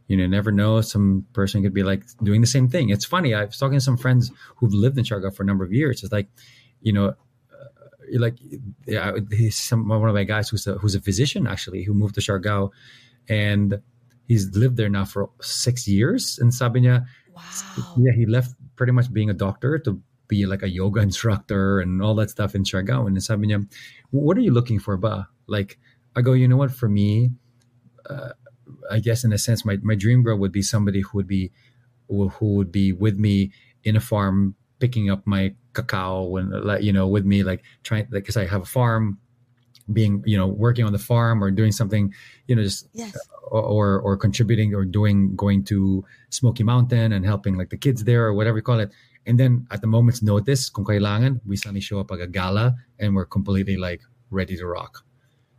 you 0.09 0.17
know, 0.17 0.27
never 0.27 0.53
know, 0.53 0.81
some 0.83 1.27
person 1.33 1.63
could 1.63 1.75
be 1.75 1.83
like 1.83 2.05
doing 2.23 2.41
the 2.41 2.47
same 2.47 2.69
thing. 2.69 2.91
It's 2.91 3.05
funny. 3.05 3.35
I 3.35 3.47
was 3.47 3.59
talking 3.59 3.79
to 3.79 3.85
some 3.85 3.97
friends 3.97 4.31
who've 4.57 4.73
lived 4.73 4.99
in 4.99 5.05
Siargao 5.05 5.35
for 5.35 5.43
a 5.43 5.47
number 5.47 5.65
of 5.65 5.73
years. 5.73 6.03
It's 6.05 6.13
like, 6.13 6.29
you 6.81 6.93
know, 6.93 7.15
like 8.15 8.39
yeah, 8.87 9.13
he's 9.31 9.59
some 9.59 9.89
one 9.89 10.09
of 10.09 10.15
my 10.15 10.25
guys 10.25 10.49
who's 10.49 10.67
a 10.67 10.75
who's 10.75 10.95
a 10.95 11.01
physician 11.01 11.47
actually 11.47 11.83
who 11.83 11.95
moved 11.95 12.15
to 12.17 12.21
Siargao, 12.21 12.71
and 13.29 13.81
he's 14.27 14.55
lived 14.57 14.77
there 14.77 14.89
now 14.89 15.05
for 15.05 15.31
six 15.41 15.89
years. 15.89 16.39
And 16.39 16.53
sabi 16.53 16.81
niya, 16.83 17.05
Wow. 17.35 17.95
yeah, 17.99 18.13
he 18.13 18.27
left 18.27 18.55
pretty 18.77 18.93
much 18.93 19.13
being 19.13 19.31
a 19.31 19.35
doctor 19.35 19.79
to 19.79 20.01
be 20.29 20.47
like 20.47 20.63
a 20.63 20.69
yoga 20.69 21.01
instructor 21.09 21.81
and 21.81 22.03
all 22.03 22.15
that 22.17 22.31
stuff 22.31 22.55
in 22.55 22.65
Siargao. 22.65 23.07
And 23.07 23.23
sabi 23.23 23.49
niya, 23.49 23.67
what 24.11 24.37
are 24.37 24.41
you 24.43 24.53
looking 24.53 24.79
for 24.79 24.97
ba? 24.97 25.29
Like, 25.47 25.79
I 26.17 26.23
go, 26.23 26.33
you 26.33 26.49
know 26.49 26.57
what, 26.57 26.73
for 26.73 26.89
me, 26.89 27.31
uh, 28.09 28.31
I 28.91 28.99
guess 28.99 29.23
in 29.25 29.33
a 29.33 29.39
sense, 29.39 29.65
my, 29.65 29.79
my 29.83 29.95
dream 29.95 30.23
girl 30.23 30.39
would 30.39 30.53
be 30.53 30.63
somebody 30.63 31.01
who 31.01 31.11
would 31.19 31.29
be 31.29 31.53
who 32.09 32.55
would 32.55 32.71
be 32.71 32.93
with 32.93 33.19
me 33.19 33.51
in 33.83 33.97
a 33.97 34.01
farm 34.01 34.55
picking 34.79 35.11
up 35.11 35.27
my 35.27 35.55
cacao 35.77 36.37
and 36.41 36.49
like 36.65 36.83
you 36.83 36.93
know 36.97 37.07
with 37.07 37.25
me 37.29 37.45
like 37.45 37.61
trying 37.85 38.09
like 38.11 38.25
because 38.25 38.37
I 38.41 38.47
have 38.49 38.63
a 38.65 38.73
farm 38.79 39.21
being 39.93 40.25
you 40.27 40.37
know 40.37 40.49
working 40.49 40.85
on 40.89 40.91
the 40.91 40.99
farm 40.99 41.39
or 41.45 41.51
doing 41.55 41.71
something 41.71 42.11
you 42.49 42.57
know 42.57 42.65
just 42.65 42.89
Yes. 42.91 43.15
or, 43.55 43.63
or 43.63 43.87
or 44.01 44.17
contributing 44.17 44.75
or 44.75 44.83
doing 44.85 45.37
going 45.37 45.63
to 45.71 46.03
Smoky 46.31 46.65
Mountain 46.65 47.13
and 47.15 47.23
helping 47.25 47.55
like 47.55 47.71
the 47.71 47.79
kids 47.79 48.03
there 48.03 48.27
or 48.27 48.35
whatever 48.35 48.59
you 48.59 48.67
call 48.67 48.81
it. 48.83 48.91
And 49.27 49.39
then 49.39 49.67
at 49.71 49.81
the 49.83 49.87
moment's 49.87 50.23
notice, 50.23 50.71
kung 50.71 50.85
kailangan, 50.87 51.39
we 51.47 51.55
suddenly 51.57 51.83
show 51.83 51.99
up 52.03 52.11
at 52.11 52.19
a 52.19 52.27
gala 52.27 52.75
and 52.99 53.15
we're 53.15 53.27
completely 53.27 53.77
like 53.79 54.03
ready 54.31 54.57
to 54.59 54.67
rock. 54.67 55.06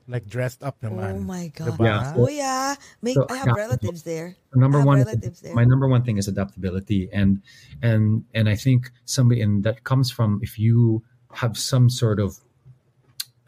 Like 0.08 0.26
dressed 0.26 0.64
up 0.64 0.80
naman. 0.80 1.20
Oh 1.20 1.20
my 1.20 1.52
God. 1.52 1.76
Diba? 1.76 1.86
Yeah. 1.86 2.14
Oh 2.16 2.30
yeah. 2.30 2.76
Make, 3.02 3.16
So, 3.16 3.28
I 3.30 3.36
have 3.38 3.48
yeah. 3.48 3.60
relatives 3.60 4.04
there. 4.04 4.36
Number 4.56 4.82
one, 4.82 5.00
relatives 5.04 5.42
there. 5.42 5.54
my 5.54 5.66
number 5.66 5.88
one 5.88 6.04
thing 6.04 6.18
is 6.18 6.28
adaptability, 6.28 7.10
and 7.12 7.44
and 7.84 8.24
and 8.34 8.48
I 8.48 8.56
think 8.56 8.92
somebody 9.04 9.42
and 9.42 9.64
that 9.68 9.84
comes 9.84 10.10
from 10.10 10.40
if 10.42 10.58
you 10.58 11.04
have 11.34 11.58
some 11.58 11.90
sort 11.90 12.20
of, 12.20 12.40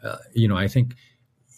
uh, 0.04 0.20
you 0.34 0.48
know, 0.48 0.56
I 0.56 0.68
think 0.68 0.94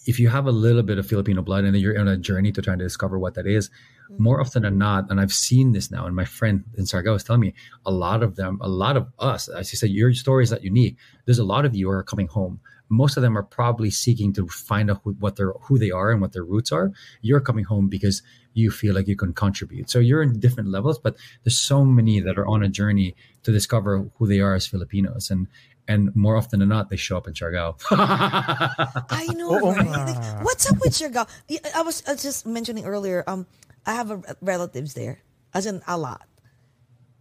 if 0.05 0.19
you 0.19 0.29
have 0.29 0.47
a 0.47 0.51
little 0.51 0.83
bit 0.83 0.97
of 0.97 1.07
Filipino 1.07 1.41
blood 1.41 1.63
and 1.63 1.75
you're 1.77 1.99
on 1.99 2.07
a 2.07 2.17
journey 2.17 2.51
to 2.51 2.61
trying 2.61 2.79
to 2.79 2.85
discover 2.85 3.19
what 3.19 3.35
that 3.35 3.47
is, 3.47 3.69
more 4.17 4.39
often 4.39 4.63
than 4.63 4.77
not, 4.77 5.09
and 5.09 5.19
I've 5.19 5.33
seen 5.33 5.71
this 5.71 5.89
now, 5.91 6.05
and 6.05 6.15
my 6.15 6.25
friend 6.25 6.63
in 6.77 6.85
Siargao 6.85 7.13
was 7.13 7.23
telling 7.23 7.41
me 7.41 7.53
a 7.85 7.91
lot 7.91 8.21
of 8.21 8.35
them, 8.35 8.59
a 8.61 8.67
lot 8.67 8.97
of 8.97 9.07
us, 9.19 9.47
as 9.47 9.71
you 9.71 9.77
said, 9.77 9.89
your 9.89 10.13
story 10.13 10.43
is 10.43 10.51
not 10.51 10.63
unique. 10.63 10.97
There's 11.25 11.39
a 11.39 11.43
lot 11.43 11.65
of 11.65 11.75
you 11.75 11.87
who 11.87 11.91
are 11.91 12.03
coming 12.03 12.27
home. 12.27 12.59
Most 12.89 13.17
of 13.17 13.23
them 13.23 13.37
are 13.37 13.43
probably 13.43 13.89
seeking 13.89 14.33
to 14.33 14.47
find 14.47 14.91
out 14.91 15.01
who, 15.03 15.13
what 15.13 15.35
their 15.35 15.51
who 15.61 15.77
they 15.79 15.91
are 15.91 16.11
and 16.11 16.21
what 16.21 16.33
their 16.33 16.43
roots 16.43 16.71
are. 16.71 16.91
You're 17.21 17.41
coming 17.41 17.65
home 17.65 17.87
because 17.87 18.21
you 18.53 18.69
feel 18.69 18.93
like 18.93 19.07
you 19.07 19.15
can 19.15 19.33
contribute. 19.33 19.89
So 19.89 19.99
you're 19.99 20.21
in 20.21 20.39
different 20.39 20.69
levels, 20.69 20.99
but 20.99 21.15
there's 21.43 21.57
so 21.57 21.83
many 21.83 22.19
that 22.19 22.37
are 22.37 22.47
on 22.47 22.61
a 22.61 22.69
journey 22.69 23.15
to 23.43 23.51
discover 23.51 24.05
who 24.17 24.27
they 24.27 24.39
are 24.39 24.53
as 24.53 24.67
Filipinos, 24.67 25.31
and 25.31 25.47
and 25.87 26.15
more 26.15 26.37
often 26.37 26.59
than 26.59 26.69
not, 26.69 26.89
they 26.89 26.95
show 26.95 27.17
up 27.17 27.27
in 27.27 27.33
Siargao. 27.33 27.75
I 27.91 29.27
know, 29.35 29.59
right? 29.59 29.85
Like, 29.85 30.45
what's 30.45 30.69
up 30.71 30.79
with 30.79 30.93
Siargao? 30.93 31.27
Yeah, 31.47 31.59
I 31.75 31.81
was, 31.81 32.03
I 32.07 32.13
was 32.13 32.23
just 32.23 32.45
mentioning 32.45 32.85
earlier. 32.85 33.23
Um, 33.27 33.45
I 33.85 33.93
have 33.93 34.11
a, 34.11 34.21
relatives 34.41 34.93
there, 34.93 35.19
as 35.53 35.65
in 35.65 35.81
a 35.87 35.97
lot. 35.97 36.27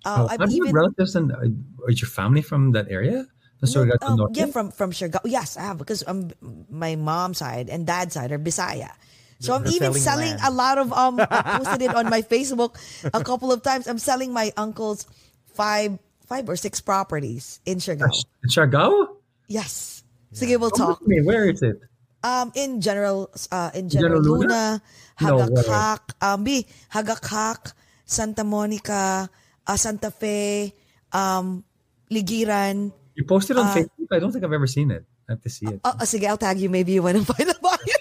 Uh, 0.05 0.27
Oh, 0.27 0.29
I'm 0.31 0.41
have 0.41 0.51
you 0.51 0.65
even 0.65 0.75
relatives 0.75 1.15
and 1.15 1.33
uh, 1.33 1.89
is 1.89 2.01
your 2.01 2.09
family 2.09 2.43
from 2.43 2.73
that 2.73 2.87
area? 2.91 3.27
The 3.63 3.71
Surigao 3.71 3.99
del 4.03 4.11
um, 4.11 4.17
Norte? 4.19 4.37
yeah 4.37 4.47
from 4.51 4.75
from 4.75 4.91
Siargao. 4.91 5.23
Yes, 5.25 5.57
I 5.57 5.63
have 5.63 5.79
because 5.79 6.03
um 6.11 6.35
my 6.69 6.99
mom's 6.99 7.39
side 7.39 7.71
and 7.71 7.87
dad's 7.87 8.19
side 8.19 8.35
are 8.35 8.39
Bisaya. 8.43 8.91
So 9.39 9.55
I'm 9.55 9.63
They're 9.63 9.79
even 9.79 9.95
selling 9.95 10.35
selling 10.35 10.43
a 10.43 10.51
lot 10.51 10.79
of 10.79 10.93
um. 10.93 11.23
I 11.23 11.59
posted 11.63 11.83
it 11.83 11.95
on 11.95 12.11
my 12.11 12.23
Facebook 12.23 12.75
a 13.15 13.23
couple 13.23 13.55
of 13.55 13.63
times. 13.63 13.87
I'm 13.87 14.03
selling 14.03 14.35
my 14.35 14.51
uncle's 14.59 15.07
five 15.55 15.99
five 16.27 16.51
or 16.51 16.59
six 16.59 16.83
properties 16.83 17.63
in 17.63 17.79
Siargao. 17.79 18.11
In 18.43 18.51
Siargao? 18.51 19.19
Yes. 19.47 20.03
Sige, 20.35 20.59
we'll 20.59 20.75
talk. 20.75 20.99
I 20.99 21.07
mean, 21.07 21.25
where 21.25 21.47
is 21.47 21.63
it? 21.63 21.79
Um, 22.25 22.51
in 22.55 22.81
general, 22.81 23.31
uh, 23.51 23.71
in 23.75 23.91
General 23.91 24.23
General 24.23 24.39
Luna, 24.43 24.83
Luna? 25.21 25.37
No. 25.39 25.39
Hagakak, 25.39 26.03
um, 26.23 26.43
B, 26.43 26.67
Hagakak, 26.91 27.75
Santa 28.07 28.43
Monica, 28.43 29.29
uh, 29.67 29.77
Santa 29.77 30.11
Fe, 30.11 30.73
um, 31.13 31.63
Ligiran. 32.11 32.93
You 33.15 33.25
posted 33.25 33.57
on 33.61 33.69
Facebook. 33.77 34.09
I 34.11 34.19
don't 34.19 34.33
think 34.33 34.45
I've 34.45 34.53
ever 34.57 34.67
seen 34.67 34.91
it. 34.91 35.05
I 35.29 35.37
have 35.37 35.43
to 35.45 35.51
see 35.53 35.67
it. 35.69 35.81
Uh, 35.85 35.93
uh, 36.01 36.05
sige, 36.09 36.25
I'll 36.25 36.41
tag 36.41 36.57
you. 36.59 36.71
Maybe 36.73 36.93
you 36.97 37.03
want 37.05 37.17
to 37.21 37.25
find 37.33 37.49
a 37.49 37.57
buyer. 37.61 38.01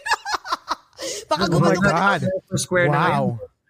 baka 1.27 1.43
Oh 1.47 1.59
my 1.59 1.75
gumano 1.75 1.81
ka. 1.83 1.91
God. 1.91 2.21
Per 2.47 2.57
square 2.57 2.87
na 2.87 2.99
Wow. 2.99 3.25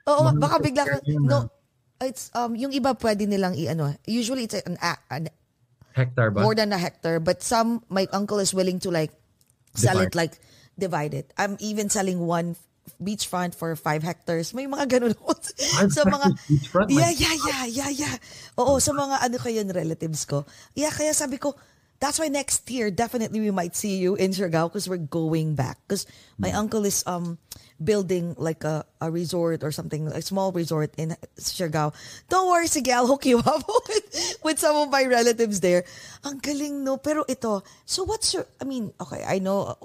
Oo, 0.10 0.22
Mga 0.30 0.40
baka 0.42 0.56
bigla 0.62 0.84
ka. 0.86 0.98
No, 1.06 1.50
it's, 2.02 2.30
um, 2.34 2.54
yung 2.58 2.74
iba 2.74 2.94
pwede 2.98 3.26
nilang 3.30 3.54
i-ano. 3.58 3.94
Usually 4.06 4.46
it's 4.50 4.58
an, 4.66 4.78
an 5.10 5.30
hectare 5.94 6.32
ba? 6.34 6.42
more 6.42 6.54
than 6.58 6.74
a 6.74 6.78
hectare, 6.82 7.20
but 7.22 7.42
some 7.46 7.86
my 7.90 8.08
uncle 8.14 8.40
is 8.40 8.54
willing 8.54 8.80
to 8.82 8.90
like 8.90 9.14
sell 9.78 9.98
it 10.02 10.10
Divide. 10.12 10.16
like 10.18 10.34
divide 10.78 11.14
it. 11.14 11.34
I'm 11.38 11.58
even 11.62 11.90
selling 11.90 12.18
one 12.26 12.56
beachfront 13.02 13.54
for 13.56 13.76
five 13.76 14.04
hectares. 14.04 14.54
May 14.54 14.66
mga 14.66 15.00
ganun 15.00 15.14
ako. 15.20 15.34
Sa 15.90 16.06
mga? 16.06 16.28
Yeah, 16.90 17.12
yeah, 17.14 17.36
yeah, 17.48 17.64
yeah, 17.66 17.92
yeah. 17.92 18.16
Oo, 18.58 18.78
sa 18.80 18.92
mga 18.94 19.22
ano 19.22 19.38
kayo 19.38 19.62
relatives 19.74 20.26
ko. 20.26 20.46
Yeah, 20.74 20.92
kaya 20.94 21.14
sabi 21.14 21.38
ko, 21.38 21.56
that's 22.02 22.18
why 22.18 22.28
next 22.30 22.66
year 22.70 22.90
definitely 22.90 23.40
we 23.40 23.54
might 23.54 23.78
see 23.78 24.02
you 24.02 24.18
in 24.18 24.32
Siargao 24.34 24.70
because 24.70 24.90
we're 24.90 24.98
going 25.02 25.54
back. 25.54 25.78
Because 25.86 26.06
my 26.42 26.50
Mm. 26.50 26.66
uncle 26.66 26.84
is 26.86 27.06
um 27.06 27.38
building 27.82 28.34
like 28.38 28.62
a, 28.64 28.86
a 29.02 29.10
resort 29.10 29.66
or 29.66 29.74
something, 29.74 30.06
a 30.10 30.22
small 30.22 30.54
resort 30.54 30.94
in 30.98 31.18
Siargao. 31.38 31.94
Don't 32.30 32.46
worry, 32.50 32.70
sige, 32.70 32.94
I'll 32.94 33.10
hook 33.10 33.26
you 33.26 33.42
up 33.42 33.66
with, 33.90 34.38
with 34.46 34.58
some 34.62 34.78
of 34.78 34.90
my 34.94 35.06
relatives 35.06 35.62
there. 35.62 35.82
Ang 36.22 36.38
galing, 36.42 36.86
no? 36.86 36.98
Pero 36.98 37.26
ito, 37.26 37.66
so 37.86 38.06
what's 38.06 38.34
your, 38.38 38.46
I 38.62 38.66
mean, 38.66 38.94
okay, 39.02 39.26
I 39.26 39.38
know 39.42 39.78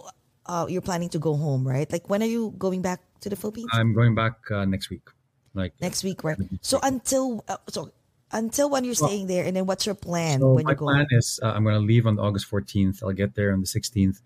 uh, 0.46 0.66
you're 0.68 0.82
planning 0.82 1.08
to 1.10 1.18
go 1.18 1.36
home, 1.36 1.66
right? 1.66 1.90
Like, 1.90 2.08
when 2.08 2.22
are 2.22 2.30
you 2.30 2.54
going 2.58 2.82
back 2.82 3.00
to 3.20 3.28
the 3.28 3.36
Philippines? 3.36 3.68
I'm 3.72 3.92
going 3.94 4.14
back 4.14 4.50
uh, 4.50 4.64
next 4.64 4.90
week. 4.90 5.08
Like 5.54 5.72
Next 5.80 6.04
week, 6.04 6.22
right? 6.22 6.36
So 6.60 6.78
until, 6.82 7.44
uh, 7.48 7.56
so 7.68 7.92
until 8.30 8.68
when 8.68 8.84
you're 8.84 8.94
staying 8.94 9.26
there, 9.26 9.44
and 9.44 9.56
then 9.56 9.66
what's 9.66 9.86
your 9.86 9.94
plan 9.94 10.40
So 10.40 10.52
when 10.52 10.64
my 10.64 10.74
plan 10.74 11.06
is 11.10 11.40
uh, 11.42 11.52
I'm 11.52 11.64
going 11.64 11.76
to 11.76 11.86
leave 11.86 12.06
on 12.06 12.18
August 12.18 12.50
14th. 12.50 13.02
I'll 13.02 13.12
get 13.12 13.34
there 13.34 13.52
on 13.52 13.60
the 13.60 13.66
16th. 13.66 14.20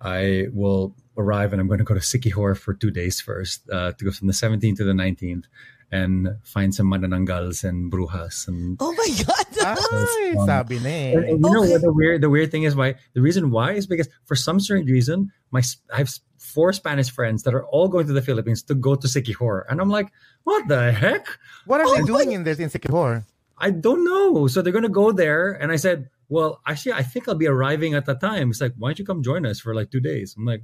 I 0.00 0.46
will 0.52 0.94
arrive 1.16 1.52
and 1.52 1.60
I'm 1.60 1.66
going 1.66 1.78
to 1.78 1.84
go 1.84 1.94
to 1.94 2.00
Siquijor 2.00 2.56
for 2.56 2.74
two 2.74 2.90
days 2.90 3.20
first 3.20 3.68
uh, 3.70 3.92
to 3.92 4.04
go 4.04 4.10
from 4.10 4.26
the 4.26 4.32
17th 4.32 4.76
to 4.78 4.84
the 4.84 4.92
19th 4.92 5.44
and 5.92 6.28
find 6.44 6.74
some 6.74 6.86
mananangals 6.86 7.64
and 7.64 7.90
brujas 7.90 8.46
and 8.48 8.76
Oh 8.80 8.92
my 8.94 9.08
God! 9.26 9.46
Ay, 9.90 10.34
sabi 10.46 10.78
na 10.78 10.88
eh. 10.88 11.12
And, 11.14 11.24
and 11.24 11.38
you 11.44 11.50
know 11.50 11.62
what 11.66 11.82
the 11.82 11.92
weird 11.92 12.22
the 12.22 12.30
weird 12.30 12.50
thing 12.50 12.62
is 12.62 12.74
why 12.78 12.94
the 13.14 13.20
reason 13.20 13.50
why 13.50 13.72
is 13.72 13.86
because 13.86 14.08
for 14.24 14.34
some 14.38 14.60
strange 14.60 14.88
reason 14.88 15.32
my 15.50 15.60
s- 15.60 15.82
I 15.92 15.98
have 15.98 16.10
four 16.38 16.72
Spanish 16.72 17.10
friends 17.10 17.42
that 17.42 17.54
are 17.54 17.66
all 17.66 17.88
going 17.90 18.06
to 18.06 18.14
the 18.14 18.22
Philippines 18.22 18.62
to 18.70 18.74
go 18.74 18.94
to 18.94 19.06
Siquijor 19.06 19.64
and 19.68 19.80
I'm 19.80 19.90
like 19.90 20.08
what 20.44 20.66
the 20.68 20.90
heck 20.92 21.26
What 21.66 21.80
are 21.82 21.86
Oh 21.86 21.94
they 21.98 22.02
doing 22.06 22.32
in 22.32 22.44
this 22.46 22.58
in 22.58 22.70
Siquijor? 22.70 23.26
I 23.58 23.70
don't 23.70 24.04
know 24.06 24.46
so 24.46 24.62
they're 24.62 24.72
gonna 24.72 24.88
go 24.88 25.12
there 25.12 25.52
and 25.52 25.70
I 25.70 25.76
said 25.76 26.08
well 26.30 26.62
actually 26.66 26.94
I 26.94 27.02
think 27.02 27.28
I'll 27.28 27.34
be 27.38 27.46
arriving 27.50 27.92
at 27.94 28.06
that 28.06 28.20
time 28.22 28.50
it's 28.50 28.60
like 28.62 28.72
why 28.78 28.90
don't 28.94 28.98
you 28.98 29.04
come 29.04 29.22
join 29.22 29.44
us 29.44 29.60
for 29.60 29.74
like 29.74 29.90
two 29.90 30.00
days 30.00 30.34
I'm 30.38 30.46
like 30.46 30.62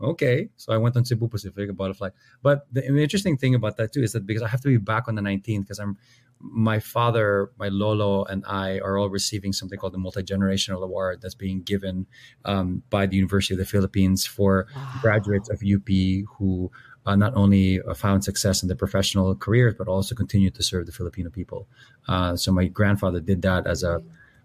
okay 0.00 0.48
so 0.56 0.72
I 0.72 0.76
went 0.78 0.96
on 0.96 1.04
Cebu 1.04 1.28
Pacific 1.28 1.74
bought 1.76 1.90
a 1.90 1.94
flight 1.94 2.12
but 2.42 2.66
the, 2.72 2.80
the 2.80 3.02
interesting 3.02 3.36
thing 3.36 3.54
about 3.54 3.76
that 3.76 3.92
too 3.92 4.02
is 4.02 4.12
that 4.12 4.26
because 4.26 4.42
I 4.42 4.48
have 4.48 4.60
to 4.62 4.68
be 4.68 4.76
back 4.78 5.08
on 5.08 5.14
the 5.14 5.22
19th 5.22 5.60
because 5.60 5.78
I'm 5.78 5.96
my 6.42 6.80
father, 6.80 7.52
my 7.58 7.68
lolo, 7.68 8.24
and 8.24 8.44
I 8.46 8.80
are 8.80 8.98
all 8.98 9.08
receiving 9.08 9.52
something 9.52 9.78
called 9.78 9.94
the 9.94 9.98
multi 9.98 10.22
generational 10.22 10.82
award 10.82 11.20
that's 11.22 11.34
being 11.34 11.62
given 11.62 12.06
um, 12.44 12.82
by 12.90 13.06
the 13.06 13.16
University 13.16 13.54
of 13.54 13.58
the 13.58 13.64
Philippines 13.64 14.26
for 14.26 14.66
graduates 15.00 15.48
of 15.48 15.62
UP 15.62 15.88
who 16.36 16.70
uh, 17.06 17.16
not 17.16 17.34
only 17.34 17.80
uh, 17.80 17.94
found 17.94 18.24
success 18.24 18.62
in 18.62 18.68
their 18.68 18.76
professional 18.76 19.34
careers 19.34 19.74
but 19.76 19.88
also 19.88 20.14
continue 20.14 20.50
to 20.50 20.62
serve 20.62 20.86
the 20.86 20.92
Filipino 20.92 21.30
people. 21.30 21.68
Uh, 22.08 22.36
so 22.36 22.52
my 22.52 22.66
grandfather 22.66 23.20
did 23.20 23.42
that 23.42 23.66
as 23.66 23.82
a 23.82 24.02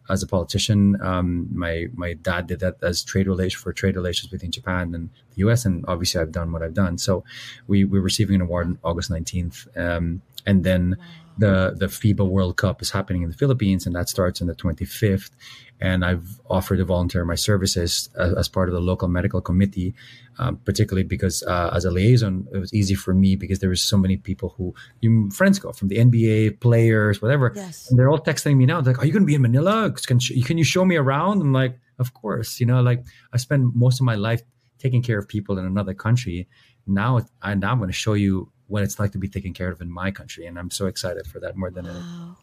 as 0.10 0.24
a 0.24 0.28
politician. 0.28 0.99
Um, 1.01 1.47
my 1.51 1.88
my 1.93 2.14
dad 2.14 2.47
did 2.47 2.60
that 2.60 2.78
as 2.82 3.03
trade 3.03 3.28
relation 3.28 3.60
for 3.60 3.74
trade 3.74 3.95
relations 3.95 4.32
between 4.32 4.51
Japan 4.51 4.93
and 4.95 5.10
the 5.32 5.39
U.S. 5.39 5.66
And 5.66 5.86
obviously, 5.88 6.22
I've 6.22 6.32
done 6.32 6.51
what 6.51 6.64
I've 6.64 6.74
done. 6.74 6.97
So 6.97 7.24
we 7.68 7.86
we're 7.86 8.01
receiving 8.01 8.36
an 8.36 8.41
award 8.41 8.68
on 8.68 8.80
August 8.84 9.10
nineteenth, 9.10 9.68
um, 9.76 10.22
and 10.45 10.64
then 10.64 10.97
the 11.38 11.75
the 11.77 11.88
FIBA 11.88 12.27
World 12.27 12.57
Cup 12.57 12.81
is 12.81 12.91
happening 12.91 13.23
in 13.23 13.29
the 13.29 13.35
Philippines, 13.38 13.85
and 13.85 13.95
that 13.95 14.09
starts 14.09 14.41
on 14.41 14.47
the 14.47 14.55
twenty 14.55 14.85
fifth. 14.85 15.31
And 15.79 16.03
I've 16.03 16.41
offered 16.49 16.77
to 16.77 16.85
volunteer 16.85 17.23
my 17.23 17.35
services 17.35 18.09
as, 18.15 18.33
as 18.33 18.47
part 18.47 18.67
of 18.67 18.73
the 18.73 18.81
local 18.81 19.07
medical 19.07 19.41
committee, 19.41 19.93
um, 20.39 20.57
particularly 20.57 21.03
because 21.03 21.43
uh, 21.43 21.69
as 21.71 21.85
a 21.85 21.91
liaison, 21.91 22.47
it 22.51 22.57
was 22.57 22.73
easy 22.73 22.95
for 22.95 23.13
me 23.13 23.35
because 23.35 23.59
there 23.59 23.69
was 23.69 23.83
so 23.83 23.95
many 23.95 24.17
people 24.17 24.55
who 24.57 24.73
you 25.01 25.29
friends 25.29 25.59
go 25.59 25.71
from 25.71 25.89
the 25.89 25.97
NBA 25.97 26.61
players, 26.61 27.21
whatever. 27.21 27.53
Yes. 27.55 27.89
And 27.89 27.99
they're 27.99 28.09
all 28.09 28.19
texting 28.19 28.57
me 28.57 28.65
now. 28.65 28.81
They're 28.81 28.93
like, 28.93 29.03
"Are 29.03 29.05
you 29.05 29.13
going 29.13 29.23
to 29.23 29.27
be 29.27 29.35
in 29.35 29.41
Manila? 29.43 29.91
Can 29.91 30.19
can 30.19 30.57
you 30.57 30.63
show 30.63 30.83
me 30.83 30.95
around?" 30.95 31.41
I'm 31.41 31.53
like, 31.53 31.79
"Of 31.99 32.13
course." 32.13 32.59
You 32.59 32.65
know, 32.65 32.81
like 32.81 33.05
I 33.31 33.38
spend 33.38 33.75
most 33.75 33.99
of 33.99 34.05
my 34.05 34.15
life 34.15 34.41
taking 34.79 35.01
care 35.01 35.17
of 35.19 35.27
people 35.27 35.57
in 35.57 35.65
another 35.65 35.93
country. 35.93 36.47
Now, 36.85 37.21
I 37.41 37.53
now 37.55 37.71
I'm 37.71 37.77
going 37.77 37.89
to 37.89 37.93
show 37.93 38.13
you 38.13 38.51
what 38.68 38.84
it's 38.84 38.99
like 38.99 39.11
to 39.11 39.18
be 39.18 39.28
taken 39.28 39.53
care 39.53 39.72
of 39.72 39.82
in 39.82 39.91
my 39.91 40.11
country, 40.11 40.45
and 40.45 40.57
I'm 40.59 40.72
so 40.72 40.86
excited 40.88 41.28
for 41.28 41.39
that 41.39 41.55
more 41.55 41.72
than 41.72 41.86
anything. 41.86 42.36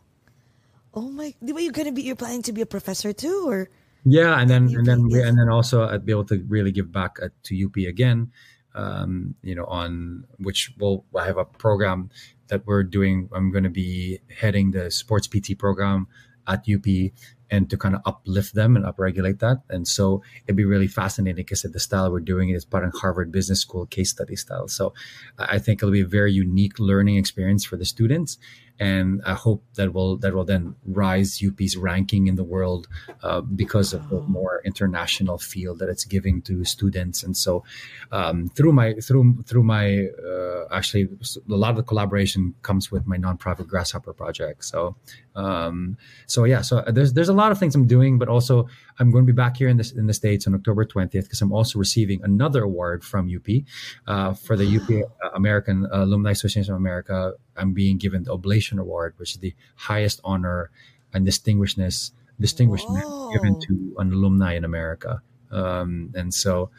Oh 0.95 1.11
my! 1.11 1.35
Ba 1.43 1.61
you're 1.61 1.73
gonna 1.73 1.93
be? 1.93 2.03
You're 2.03 2.17
planning 2.17 2.43
to 2.43 2.53
be 2.53 2.61
a 2.61 2.67
professor 2.67 3.13
too, 3.13 3.49
or 3.49 3.69
Yeah, 4.05 4.39
and 4.39 4.49
then 4.49 4.69
and 4.75 4.87
then 4.87 5.09
we, 5.09 5.21
and 5.21 5.39
then 5.39 5.49
also 5.49 5.89
I'd 5.89 6.07
be 6.07 6.13
able 6.13 6.27
to 6.27 6.45
really 6.49 6.73
give 6.73 6.93
back 6.93 7.19
at, 7.23 7.33
to 7.45 7.65
UP 7.67 7.77
again. 7.77 8.31
Um, 8.75 9.37
you 9.43 9.55
know, 9.55 9.67
on 9.67 10.27
which 10.39 10.73
we'll 10.79 11.05
I 11.15 11.27
have 11.27 11.39
a 11.39 11.45
program 11.45 12.11
that 12.49 12.67
we're 12.67 12.83
doing. 12.83 13.29
I'm 13.33 13.51
going 13.51 13.65
to 13.65 13.71
be 13.71 14.21
heading 14.41 14.73
the 14.73 14.91
sports 14.91 15.27
PT 15.27 15.59
program 15.59 16.07
at 16.47 16.65
UP, 16.69 16.87
and 17.51 17.69
to 17.71 17.77
kind 17.77 17.95
of 17.95 18.03
uplift 18.07 18.55
them 18.55 18.77
and 18.77 18.85
upregulate 18.85 19.39
that. 19.41 19.59
And 19.69 19.87
so 19.87 20.23
it'd 20.47 20.57
be 20.57 20.65
really 20.65 20.89
fascinating 20.89 21.37
because 21.37 21.63
the 21.63 21.81
style 21.81 22.11
we're 22.11 22.21
doing 22.21 22.49
it 22.51 22.55
is 22.55 22.65
part 22.65 22.85
of 22.85 22.93
Harvard 22.95 23.31
Business 23.31 23.61
School 23.61 23.87
case 23.87 24.11
study 24.11 24.37
style. 24.37 24.69
So 24.69 24.93
I 25.39 25.59
think 25.59 25.81
it'll 25.81 25.93
be 25.93 26.01
a 26.01 26.07
very 26.07 26.33
unique 26.33 26.79
learning 26.79 27.17
experience 27.17 27.65
for 27.65 27.77
the 27.77 27.85
students 27.85 28.39
and 28.81 29.23
I 29.25 29.35
hope 29.35 29.63
that 29.75 29.93
will 29.93 30.17
that 30.19 30.35
will 30.35 30.45
then 30.45 30.75
rise 30.85 31.43
UP's 31.47 31.77
ranking 31.77 32.27
in 32.27 32.35
the 32.35 32.43
world 32.43 32.89
uh, 33.23 33.41
because 33.41 33.93
of 33.93 34.09
the 34.09 34.21
more 34.23 34.61
international 34.65 35.39
feel 35.39 35.75
that 35.77 35.89
it's 35.89 36.05
giving 36.05 36.43
to 36.43 36.65
students. 36.65 37.23
And 37.23 37.37
so, 37.37 37.65
um, 38.11 38.49
through 38.49 38.73
my 38.73 38.95
through 38.95 39.45
through 39.47 39.63
my 39.63 40.07
uh, 40.07 40.67
actually 40.73 41.09
a 41.49 41.55
lot 41.55 41.71
of 41.71 41.77
the 41.77 41.83
collaboration 41.83 42.55
comes 42.63 42.91
with 42.91 43.07
my 43.07 43.17
nonprofit 43.17 43.69
Grasshopper 43.69 44.13
project. 44.13 44.65
So, 44.65 44.97
um, 45.37 45.97
so 46.27 46.45
yeah, 46.45 46.63
so 46.63 46.83
there's 46.89 47.13
there's 47.13 47.29
a 47.29 47.35
lot 47.35 47.53
of 47.53 47.59
things 47.59 47.75
I'm 47.75 47.87
doing, 47.87 48.19
but 48.19 48.29
also 48.29 48.69
I'm 48.99 49.11
going 49.13 49.25
to 49.25 49.33
be 49.33 49.37
back 49.37 49.57
here 49.57 49.69
in 49.69 49.77
this 49.77 49.93
in 49.93 50.07
the 50.07 50.15
states 50.15 50.47
on 50.49 50.55
October 50.55 50.85
20th 50.85 51.13
because 51.13 51.41
I'm 51.41 51.53
also 51.53 51.79
receiving 51.79 52.21
another 52.25 52.65
award 52.65 53.05
from 53.05 53.31
UP 53.35 53.49
uh, 54.09 54.35
for 54.35 54.57
the 54.57 54.67
UP 54.77 55.33
American 55.35 55.87
Alumni 55.93 56.33
Association 56.33 56.73
of 56.73 56.79
America 56.79 57.35
I'm 57.57 57.73
being 57.73 57.99
given 57.99 58.25
the 58.25 58.33
Oblation 58.33 58.79
Award, 58.79 59.15
which 59.17 59.33
is 59.33 59.39
the 59.39 59.55
highest 59.77 60.21
honor 60.25 60.71
and 61.13 61.25
distinguishedness 61.25 62.13
distinguishment 62.41 63.05
Whoa. 63.05 63.33
given 63.33 63.61
to 63.61 63.95
an 63.99 64.13
alumni 64.13 64.55
in 64.55 64.65
America. 64.65 65.23
Um, 65.51 66.11
and 66.15 66.35
so, 66.35 66.71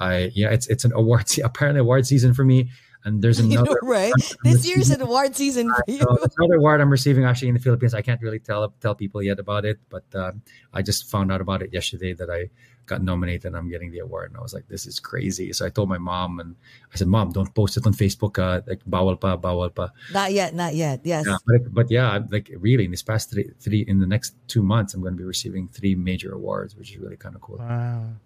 I 0.00 0.32
yeah, 0.34 0.50
it's 0.50 0.66
it's 0.66 0.84
an 0.84 0.92
award 0.92 1.28
se- 1.28 1.42
apparently 1.42 1.80
award 1.80 2.06
season 2.06 2.34
for 2.34 2.44
me. 2.44 2.70
And 3.04 3.20
there's 3.20 3.38
You 3.44 3.60
another 3.60 3.78
know, 3.82 3.88
right? 3.88 4.12
This 4.42 4.66
year's 4.66 4.90
an 4.90 5.00
award 5.00 5.36
season 5.36 5.68
for 5.68 5.84
you. 5.86 6.00
so 6.00 6.16
another 6.38 6.56
award 6.56 6.80
I'm 6.80 6.90
receiving 6.90 7.24
actually 7.24 7.48
in 7.48 7.54
the 7.54 7.60
Philippines. 7.60 7.92
I 7.94 8.02
can't 8.02 8.20
really 8.22 8.40
tell 8.40 8.72
tell 8.80 8.94
people 8.94 9.22
yet 9.22 9.38
about 9.38 9.64
it, 9.64 9.78
but 9.88 10.04
uh, 10.14 10.32
I 10.72 10.80
just 10.82 11.10
found 11.10 11.30
out 11.30 11.40
about 11.40 11.62
it 11.62 11.72
yesterday 11.72 12.12
that 12.14 12.30
I 12.30 12.48
got 12.86 13.02
nominated 13.02 13.46
and 13.46 13.56
I'm 13.56 13.68
getting 13.68 13.90
the 13.90 14.00
award. 14.00 14.30
And 14.30 14.36
I 14.38 14.42
was 14.42 14.52
like, 14.52 14.68
this 14.68 14.86
is 14.86 15.00
crazy. 15.00 15.52
So 15.52 15.64
I 15.64 15.70
told 15.70 15.88
my 15.88 15.98
mom 15.98 16.40
and 16.40 16.54
I 16.92 16.96
said, 16.96 17.08
Mom, 17.08 17.32
don't 17.32 17.52
post 17.54 17.76
it 17.76 17.86
on 17.86 17.92
Facebook. 17.94 18.38
Uh, 18.38 18.60
like 18.66 18.84
bawal 18.84 19.18
pa, 19.20 19.36
bawal 19.36 19.74
pa. 19.74 19.88
Not 20.12 20.32
yet, 20.32 20.54
not 20.54 20.74
yet. 20.74 21.00
Yes. 21.04 21.24
Yeah, 21.26 21.36
but, 21.46 21.62
but 21.72 21.90
yeah, 21.90 22.20
like 22.30 22.50
really 22.56 22.84
in 22.84 22.90
this 22.90 23.02
past 23.02 23.30
three, 23.30 23.50
three 23.60 23.84
in 23.88 24.00
the 24.00 24.06
next 24.06 24.36
two 24.48 24.62
months, 24.62 24.92
I'm 24.94 25.00
going 25.00 25.14
to 25.14 25.18
be 25.18 25.24
receiving 25.24 25.68
three 25.68 25.94
major 25.94 26.32
awards, 26.32 26.76
which 26.76 26.92
is 26.92 26.98
really 26.98 27.16
kind 27.16 27.34
of 27.34 27.40
cool. 27.40 27.56
Wow. 27.58 28.20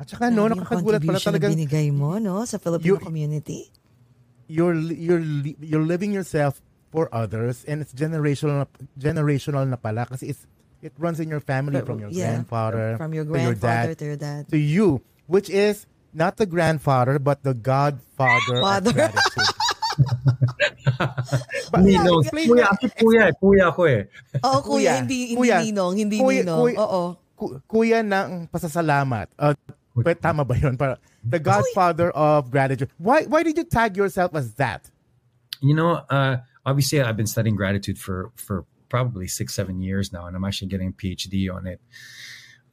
At 0.00 0.08
saka 0.08 0.30
no, 0.30 0.48
Grabe 0.48 0.56
yung 0.56 0.64
nakakagulat 0.64 1.00
pala 1.04 1.20
contribution 1.20 1.32
na 1.36 1.40
binigay 1.52 1.88
mo, 1.92 2.16
no? 2.16 2.44
Sa 2.48 2.56
Filipino 2.56 2.96
You- 2.96 3.04
community. 3.04 3.68
You're 4.52 4.76
you're 4.76 5.24
you're 5.58 5.82
living 5.82 6.12
yourself 6.12 6.60
for 6.92 7.08
others 7.08 7.64
and 7.64 7.80
it's 7.80 7.96
generational 7.96 8.68
na- 8.68 8.72
generational 9.00 9.64
na 9.64 9.74
pala 9.76 10.04
kasi 10.04 10.28
it's 10.28 10.44
it 10.84 10.92
runs 11.00 11.16
in 11.16 11.24
your 11.26 11.40
family 11.40 11.80
But- 11.80 11.88
from 11.88 11.98
your 11.98 12.12
yeah, 12.12 12.36
grandfather 12.36 13.00
From 13.00 13.16
your 13.16 13.24
to 13.24 13.32
your 13.32 13.56
grandfather 13.56 13.96
dad 13.96 13.96
to 13.96 14.04
your 14.04 14.20
dad. 14.20 14.42
to 14.52 14.58
you 14.60 15.00
which 15.24 15.48
is 15.48 15.88
not 16.12 16.36
the 16.36 16.44
grandfather 16.44 17.16
but 17.16 17.40
the 17.40 17.56
godfather 17.56 18.60
Father. 18.60 18.92
of 18.92 18.96
gratitude. 19.08 19.48
But- 21.72 21.84
Ninong. 21.84 22.20
explain 22.24 22.48
Kuya, 22.48 22.64
ako 22.68 22.84
kuya, 23.00 23.24
kuya 23.36 23.66
ko 23.72 23.82
eh. 23.88 24.00
Oo, 24.44 24.58
kuya, 24.60 24.64
Kuya, 24.64 24.92
hindi, 25.00 25.18
hindi 25.32 25.36
kuya, 25.40 25.56
ninong, 25.64 25.94
hindi 25.96 26.16
kuya, 26.20 26.42
ninong. 26.44 26.60
kuya. 26.60 26.76
Oo. 26.80 27.02
ku- 27.32 27.58
kuya 27.66 27.98
ng 28.04 28.46
pasasalamat. 28.48 29.26
Uh, 29.34 29.56
pwede, 29.96 30.20
tama 30.20 30.44
ba 30.44 30.56
yun? 30.58 30.76
Para, 30.76 30.98
the 31.24 31.38
godfather 31.38 32.10
of 32.10 32.50
gratitude. 32.50 32.90
Why 32.98 33.24
why 33.24 33.42
did 33.42 33.56
you 33.56 33.64
tag 33.64 33.96
yourself 33.96 34.34
as 34.34 34.54
that? 34.54 34.90
You 35.60 35.74
know, 35.74 36.02
uh, 36.08 36.38
obviously, 36.66 37.00
I've 37.00 37.16
been 37.16 37.26
studying 37.26 37.56
gratitude 37.56 37.98
for 37.98 38.32
for 38.36 38.64
probably 38.88 39.26
six, 39.26 39.54
seven 39.54 39.80
years 39.80 40.12
now, 40.12 40.26
and 40.26 40.36
I'm 40.36 40.44
actually 40.44 40.68
getting 40.68 40.88
a 40.88 40.92
PhD 40.92 41.52
on 41.52 41.66
it. 41.66 41.80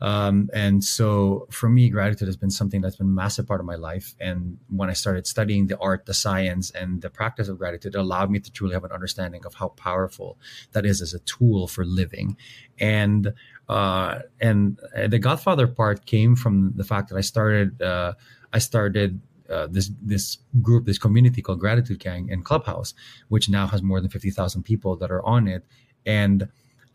Um, 0.01 0.49
and 0.53 0.83
so, 0.83 1.47
for 1.51 1.69
me, 1.69 1.89
gratitude 1.89 2.27
has 2.27 2.37
been 2.37 2.51
something 2.51 2.81
that's 2.81 2.97
been 2.97 3.07
a 3.07 3.09
massive 3.09 3.47
part 3.47 3.59
of 3.59 3.65
my 3.65 3.75
life. 3.75 4.15
And 4.19 4.57
when 4.69 4.89
I 4.89 4.93
started 4.93 5.27
studying 5.27 5.67
the 5.67 5.77
art, 5.79 6.05
the 6.05 6.13
science, 6.13 6.71
and 6.71 7.01
the 7.01 7.09
practice 7.09 7.47
of 7.49 7.57
gratitude, 7.57 7.95
it 7.95 7.97
allowed 7.99 8.31
me 8.31 8.39
to 8.39 8.51
truly 8.51 8.73
have 8.73 8.83
an 8.85 8.91
understanding 8.91 9.45
of 9.45 9.55
how 9.55 9.69
powerful 9.69 10.37
that 10.73 10.85
is 10.85 11.01
as 11.01 11.13
a 11.13 11.19
tool 11.19 11.67
for 11.67 11.85
living. 11.85 12.37
And 12.79 13.33
uh, 13.69 14.19
and 14.39 14.79
the 15.07 15.19
Godfather 15.19 15.67
part 15.67 16.05
came 16.05 16.35
from 16.35 16.73
the 16.75 16.83
fact 16.83 17.09
that 17.09 17.17
I 17.17 17.21
started 17.21 17.81
uh, 17.81 18.13
I 18.53 18.59
started 18.59 19.21
uh, 19.49 19.67
this 19.69 19.91
this 20.01 20.37
group, 20.61 20.85
this 20.85 20.97
community 20.99 21.41
called 21.41 21.59
Gratitude 21.59 21.99
Gang 21.99 22.29
in 22.29 22.43
Clubhouse, 22.43 22.93
which 23.29 23.49
now 23.49 23.67
has 23.67 23.81
more 23.81 24.01
than 24.01 24.09
fifty 24.09 24.31
thousand 24.31 24.63
people 24.63 24.95
that 24.97 25.11
are 25.11 25.25
on 25.25 25.47
it. 25.47 25.65
And 26.05 26.49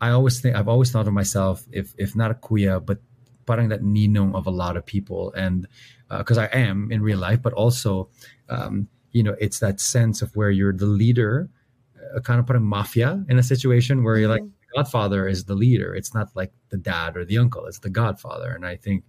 I 0.05 0.11
always 0.11 0.39
think 0.39 0.55
I've 0.55 0.67
always 0.67 0.91
thought 0.91 1.07
of 1.07 1.13
myself, 1.13 1.65
if 1.71 1.93
if 1.97 2.15
not 2.15 2.29
a 2.31 2.35
kuya, 2.35 2.83
but 2.89 2.99
parang 3.45 3.69
that 3.69 3.81
ninong 3.81 4.35
of 4.35 4.45
a 4.47 4.55
lot 4.63 4.77
of 4.77 4.85
people, 4.85 5.33
and 5.33 5.67
because 6.09 6.37
I 6.37 6.45
am 6.45 6.91
in 6.91 7.01
real 7.01 7.17
life, 7.17 7.41
but 7.41 7.53
also, 7.53 8.09
um, 8.49 8.87
you 9.11 9.23
know, 9.23 9.35
it's 9.39 9.59
that 9.59 9.79
sense 9.79 10.21
of 10.21 10.35
where 10.35 10.51
you're 10.51 10.73
the 10.73 10.85
leader, 10.85 11.49
uh, 12.15 12.21
kind 12.21 12.39
of 12.39 12.45
parang 12.45 12.65
mafia 12.65 13.25
in 13.29 13.37
a 13.39 13.43
situation 13.43 14.03
where 14.03 14.17
you're 14.17 14.29
like 14.29 14.45
Godfather 14.75 15.27
is 15.27 15.45
the 15.45 15.55
leader. 15.55 15.95
It's 15.95 16.13
not 16.13 16.27
like 16.35 16.51
the 16.69 16.77
dad 16.77 17.15
or 17.15 17.23
the 17.25 17.37
uncle. 17.37 17.65
It's 17.65 17.79
the 17.79 17.89
Godfather. 17.89 18.51
And 18.51 18.65
I 18.65 18.75
think 18.75 19.05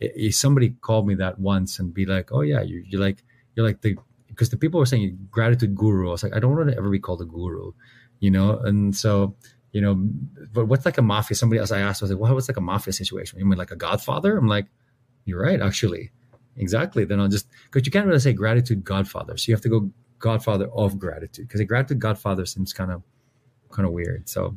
if 0.00 0.34
somebody 0.34 0.70
called 0.80 1.06
me 1.06 1.14
that 1.16 1.38
once 1.38 1.78
and 1.78 1.92
be 1.92 2.06
like, 2.06 2.32
"Oh 2.32 2.40
yeah, 2.40 2.62
you're, 2.62 2.82
you're 2.88 3.00
like 3.00 3.22
you're 3.54 3.66
like 3.66 3.82
the," 3.82 3.96
because 4.28 4.50
the 4.50 4.56
people 4.56 4.80
were 4.80 4.86
saying 4.86 5.28
gratitude 5.30 5.74
guru. 5.76 6.08
I 6.08 6.12
was 6.12 6.22
like, 6.22 6.34
I 6.34 6.40
don't 6.40 6.56
want 6.56 6.70
to 6.70 6.76
ever 6.76 6.90
be 6.90 6.98
called 6.98 7.20
a 7.20 7.26
guru, 7.26 7.72
you 8.20 8.30
know. 8.30 8.58
And 8.58 8.96
so, 8.96 9.36
you 9.72 9.80
know, 9.80 9.94
but 10.52 10.66
what's 10.66 10.84
like 10.84 10.98
a 10.98 11.02
mafia? 11.02 11.34
Somebody 11.34 11.58
else 11.58 11.72
I 11.72 11.80
asked 11.80 12.02
I 12.02 12.04
was 12.04 12.10
like, 12.10 12.20
well, 12.20 12.34
what's 12.34 12.48
like 12.48 12.56
a 12.56 12.62
mafia 12.62 12.92
situation? 12.92 13.38
You 13.38 13.46
mean 13.46 13.58
like 13.58 13.70
a 13.70 13.76
Godfather?" 13.76 14.36
I'm 14.36 14.46
like, 14.46 14.66
"You're 15.24 15.42
right, 15.42 15.60
actually, 15.60 16.10
exactly." 16.56 17.04
Then 17.04 17.20
I'll 17.20 17.28
just 17.28 17.46
because 17.64 17.86
you 17.86 17.92
can't 17.92 18.06
really 18.06 18.20
say 18.20 18.32
gratitude 18.32 18.84
Godfather, 18.84 19.36
so 19.36 19.48
you 19.48 19.54
have 19.54 19.62
to 19.62 19.68
go 19.68 19.90
Godfather 20.18 20.68
of 20.72 20.98
gratitude 20.98 21.48
because 21.48 21.60
a 21.60 21.64
gratitude 21.64 22.00
Godfather 22.00 22.46
seems 22.46 22.72
kind 22.72 22.90
of 22.92 23.02
kind 23.70 23.86
of 23.86 23.92
weird. 23.92 24.28
So 24.28 24.56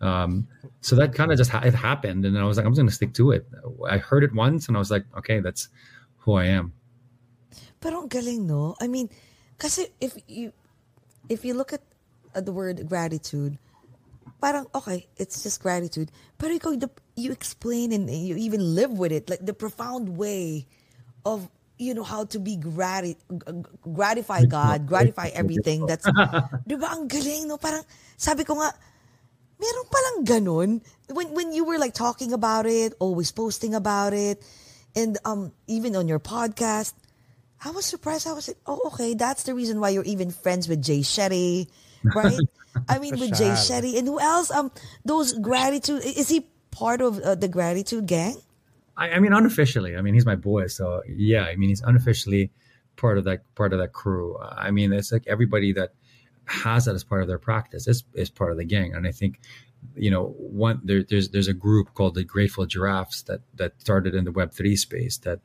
um 0.00 0.46
so 0.80 0.94
that 0.94 1.12
kind 1.12 1.32
of 1.32 1.38
just 1.38 1.50
ha- 1.50 1.62
it 1.64 1.74
happened 1.74 2.24
and 2.24 2.38
i 2.38 2.44
was 2.44 2.56
like 2.56 2.64
i'm 2.64 2.70
just 2.70 2.78
gonna 2.78 2.88
stick 2.88 3.12
to 3.12 3.32
it 3.32 3.44
i 3.90 3.98
heard 3.98 4.22
it 4.22 4.32
once 4.32 4.68
and 4.68 4.76
i 4.76 4.78
was 4.78 4.92
like 4.92 5.04
okay 5.16 5.40
that's 5.40 5.70
who 6.18 6.34
i 6.34 6.44
am 6.44 6.72
Pero 7.78 8.02
ang 8.02 8.10
galing, 8.10 8.46
no? 8.46 8.74
I 8.82 8.90
mean, 8.90 9.06
because 9.54 9.86
if 10.02 10.18
you 10.26 10.50
if 11.30 11.44
you 11.46 11.54
look 11.54 11.72
at 11.72 11.82
uh, 12.34 12.42
the 12.42 12.50
word 12.50 12.82
gratitude, 12.90 13.58
parang 14.40 14.66
okay, 14.74 15.06
it's 15.16 15.42
just 15.42 15.62
gratitude. 15.62 16.10
Pero 16.38 16.54
ikaw, 16.54 16.78
the, 16.78 16.90
you 17.14 17.30
explain 17.32 17.92
and 17.92 18.08
you 18.10 18.36
even 18.36 18.74
live 18.74 18.94
with 18.94 19.12
it, 19.12 19.28
like 19.28 19.44
the 19.44 19.54
profound 19.54 20.16
way 20.16 20.66
of 21.26 21.50
you 21.78 21.94
know 21.94 22.02
how 22.02 22.24
to 22.26 22.38
be 22.38 22.56
grati- 22.58 23.18
gratify 23.86 24.44
God, 24.44 24.86
gratify 24.86 25.30
everything. 25.34 25.86
That's, 25.86 26.06
di 26.66 26.74
ba 26.74 26.90
ang 26.90 27.06
galing, 27.06 27.46
no? 27.46 27.56
Parang, 27.56 27.86
sabi 28.18 28.42
ko 28.42 28.58
nga, 28.58 28.74
meron 29.58 29.86
palang 29.86 30.18
ganun. 30.26 30.70
When, 31.10 31.34
when 31.34 31.48
you 31.52 31.64
were 31.64 31.78
like 31.78 31.94
talking 31.94 32.32
about 32.32 32.66
it, 32.66 32.94
always 32.98 33.30
posting 33.30 33.74
about 33.74 34.12
it, 34.12 34.42
and 34.96 35.18
um 35.24 35.52
even 35.66 35.94
on 35.94 36.08
your 36.08 36.18
podcast, 36.18 36.94
I 37.64 37.70
was 37.70 37.86
surprised. 37.86 38.26
I 38.26 38.32
was 38.32 38.48
like, 38.48 38.58
oh, 38.66 38.90
okay, 38.94 39.14
that's 39.14 39.42
the 39.42 39.54
reason 39.54 39.80
why 39.80 39.90
you're 39.90 40.06
even 40.06 40.30
friends 40.30 40.68
with 40.68 40.82
Jay 40.82 41.00
Shetty, 41.00 41.68
right? 42.02 42.38
I 42.88 42.98
mean, 42.98 43.18
with 43.18 43.36
Jay 43.36 43.50
Shetty. 43.50 43.98
And 43.98 44.06
who 44.06 44.20
else? 44.20 44.50
Um, 44.50 44.70
Those 45.04 45.32
gratitude, 45.32 46.02
is 46.04 46.28
he 46.28 46.46
part 46.70 47.00
of 47.00 47.18
uh, 47.20 47.34
the 47.34 47.48
gratitude 47.48 48.06
gang? 48.06 48.36
I, 48.98 49.12
I 49.12 49.18
mean 49.20 49.32
unofficially 49.32 49.96
i 49.96 50.02
mean 50.02 50.14
he's 50.14 50.26
my 50.26 50.34
boy 50.34 50.66
so 50.66 51.02
yeah 51.08 51.44
i 51.44 51.56
mean 51.56 51.68
he's 51.68 51.80
unofficially 51.80 52.50
part 52.96 53.16
of 53.16 53.24
that 53.24 53.42
part 53.54 53.72
of 53.72 53.78
that 53.78 53.92
crew 53.92 54.36
i 54.38 54.70
mean 54.70 54.92
it's 54.92 55.12
like 55.12 55.24
everybody 55.26 55.72
that 55.72 55.94
has 56.46 56.86
that 56.86 56.94
as 56.94 57.04
part 57.04 57.22
of 57.22 57.28
their 57.28 57.38
practice 57.38 57.86
is, 57.86 58.04
is 58.14 58.28
part 58.28 58.50
of 58.50 58.58
the 58.58 58.64
gang 58.64 58.92
and 58.94 59.06
i 59.06 59.12
think 59.12 59.40
you 59.94 60.10
know 60.10 60.34
one 60.38 60.80
there, 60.82 61.04
there's 61.04 61.28
there's 61.28 61.48
a 61.48 61.54
group 61.54 61.94
called 61.94 62.14
the 62.14 62.24
grateful 62.24 62.66
giraffes 62.66 63.22
that 63.22 63.40
that 63.54 63.80
started 63.80 64.14
in 64.14 64.24
the 64.24 64.32
web3 64.32 64.76
space 64.76 65.18
that 65.18 65.38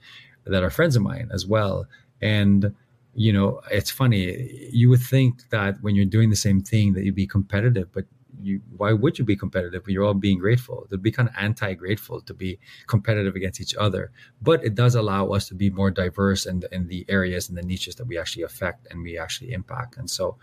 that 0.45 0.64
are 0.64 0.72
friends 0.72 0.95
of 0.95 1.04
mine 1.04 1.30
as 1.32 1.45
well 1.45 1.86
and 2.22 2.74
you 3.14 3.32
know 3.34 3.61
it's 3.72 3.91
funny. 3.91 4.70
You 4.72 4.89
would 4.89 5.01
think 5.01 5.49
that 5.49 5.82
when 5.82 5.95
you're 5.95 6.05
doing 6.05 6.30
the 6.30 6.36
same 6.36 6.61
thing 6.61 6.93
that 6.93 7.03
you'd 7.03 7.16
be 7.16 7.28
competitive 7.28 7.91
but 7.91 8.05
you 8.41 8.61
why 8.78 8.93
would 8.93 9.18
you 9.18 9.26
be 9.26 9.36
competitive 9.36 9.86
when 9.86 9.93
you're 9.93 10.03
all 10.03 10.14
being 10.14 10.39
grateful? 10.39 10.86
It'd 10.88 11.01
be 11.01 11.11
kind 11.11 11.30
of 11.30 11.36
anti-grateful 11.38 12.22
to 12.22 12.34
be 12.34 12.59
competitive 12.88 13.36
against 13.36 13.61
each 13.61 13.76
other. 13.76 14.11
But 14.41 14.64
it 14.64 14.76
does 14.76 14.95
allow 14.95 15.28
us 15.30 15.47
to 15.49 15.55
be 15.55 15.70
more 15.70 15.91
diverse 15.91 16.45
in 16.45 16.59
the, 16.59 16.74
in 16.74 16.88
the 16.88 17.05
areas 17.09 17.49
and 17.49 17.57
the 17.57 17.61
niches 17.61 17.95
that 17.95 18.05
we 18.05 18.18
actually 18.18 18.43
affect 18.43 18.88
and 18.89 19.01
we 19.03 19.18
actually 19.18 19.53
impact. 19.53 19.97
And 19.97 20.09
so 20.09 20.38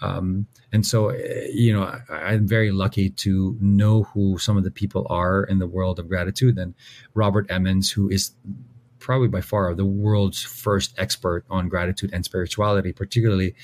um, 0.00 0.46
and 0.72 0.86
so 0.86 1.08
eh, 1.08 1.48
you 1.52 1.72
know 1.72 1.82
I, 1.82 2.14
i'm 2.14 2.46
very 2.46 2.70
lucky 2.70 3.10
to 3.10 3.56
know 3.60 4.04
who 4.04 4.38
some 4.38 4.56
of 4.56 4.64
the 4.64 4.70
people 4.70 5.06
are 5.10 5.44
in 5.44 5.58
the 5.58 5.66
world 5.66 5.98
of 5.98 6.08
gratitude. 6.08 6.58
And 6.58 6.74
robert 7.14 7.50
emmons 7.50 7.90
who 7.90 8.08
is 8.08 8.32
probably 8.98 9.28
by 9.28 9.40
far 9.40 9.74
the 9.74 9.84
world's 9.84 10.42
first 10.42 10.94
expert 10.98 11.44
on 11.50 11.68
gratitude 11.68 12.10
and 12.12 12.24
spirituality. 12.24 12.92
Particularly, 12.92 13.54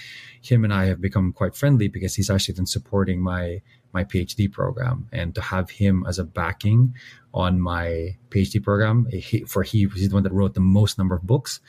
him 0.41 0.65
and 0.65 0.73
I 0.73 0.87
have 0.87 1.01
become 1.01 1.33
quite 1.33 1.55
friendly 1.55 1.89
because 1.89 2.15
he's 2.15 2.31
actually 2.31 2.55
been 2.55 2.67
supporting 2.67 3.21
my 3.21 3.63
my 3.93 4.05
PhD 4.05 4.51
program, 4.51 5.09
and 5.13 5.35
to 5.37 5.41
have 5.41 5.71
him 5.71 6.05
as 6.09 6.19
a 6.19 6.25
backing 6.25 6.95
on 7.33 7.61
my 7.61 8.17
PhD 8.31 8.63
program, 8.63 9.07
he, 9.13 9.45
for 9.45 9.63
he 9.63 9.87
he's 9.95 10.09
the 10.09 10.15
one 10.15 10.25
that 10.25 10.33
wrote 10.33 10.55
the 10.55 10.61
most 10.61 10.99
number 10.99 11.15
of 11.15 11.23
books. 11.23 11.61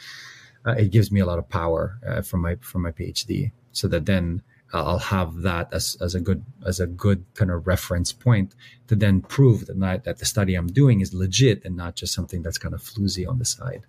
Uh, 0.66 0.72
it 0.72 0.90
gives 0.90 1.12
me 1.12 1.20
a 1.20 1.26
lot 1.26 1.38
of 1.38 1.48
power 1.48 2.00
uh, 2.08 2.22
from 2.22 2.42
my 2.42 2.56
from 2.62 2.82
my 2.82 2.92
PhD, 2.92 3.52
so 3.72 3.88
that 3.88 4.06
then 4.06 4.42
I'll 4.84 5.00
have 5.00 5.42
that 5.42 5.74
as, 5.74 5.98
as 6.02 6.16
a 6.16 6.20
good 6.20 6.44
as 6.66 6.80
a 6.80 6.88
good 6.88 7.26
kind 7.34 7.52
of 7.52 7.68
reference 7.68 8.12
point 8.12 8.54
to 8.88 8.96
then 8.96 9.22
prove 9.22 9.68
that 9.68 9.78
not, 9.78 10.04
that 10.04 10.18
the 10.18 10.26
study 10.26 10.56
I'm 10.56 10.68
doing 10.68 11.02
is 11.02 11.14
legit 11.14 11.64
and 11.66 11.76
not 11.76 11.96
just 11.96 12.14
something 12.14 12.42
that's 12.42 12.58
kind 12.58 12.74
of 12.74 12.82
floozy 12.82 13.28
on 13.28 13.40
the 13.40 13.46
side. 13.46 13.84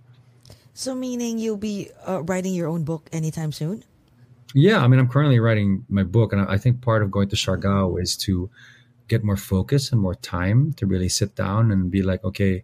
So, 0.74 0.95
meaning 0.95 1.39
you'll 1.39 1.57
be 1.57 1.91
uh, 2.07 2.22
writing 2.22 2.53
your 2.53 2.68
own 2.68 2.84
book 2.84 3.09
anytime 3.12 3.53
soon? 3.53 3.84
Yeah, 4.55 4.82
I 4.82 4.89
mean, 4.89 5.01
I'm 5.01 5.09
currently 5.09 5.41
writing 5.41 5.84
my 5.89 6.03
book, 6.03 6.32
and 6.32 6.43
I 6.43 6.59
think 6.59 6.82
part 6.82 7.03
of 7.03 7.11
going 7.11 7.28
to 7.30 7.37
Siargao 7.37 8.01
is 8.01 8.16
to 8.18 8.51
get 9.09 9.24
more 9.24 9.37
focus 9.37 9.93
and 9.93 10.01
more 10.01 10.14
time 10.14 10.72
to 10.74 10.87
really 10.87 11.09
sit 11.09 11.34
down 11.34 11.70
and 11.70 11.91
be 11.91 12.03
like, 12.03 12.22
okay, 12.24 12.62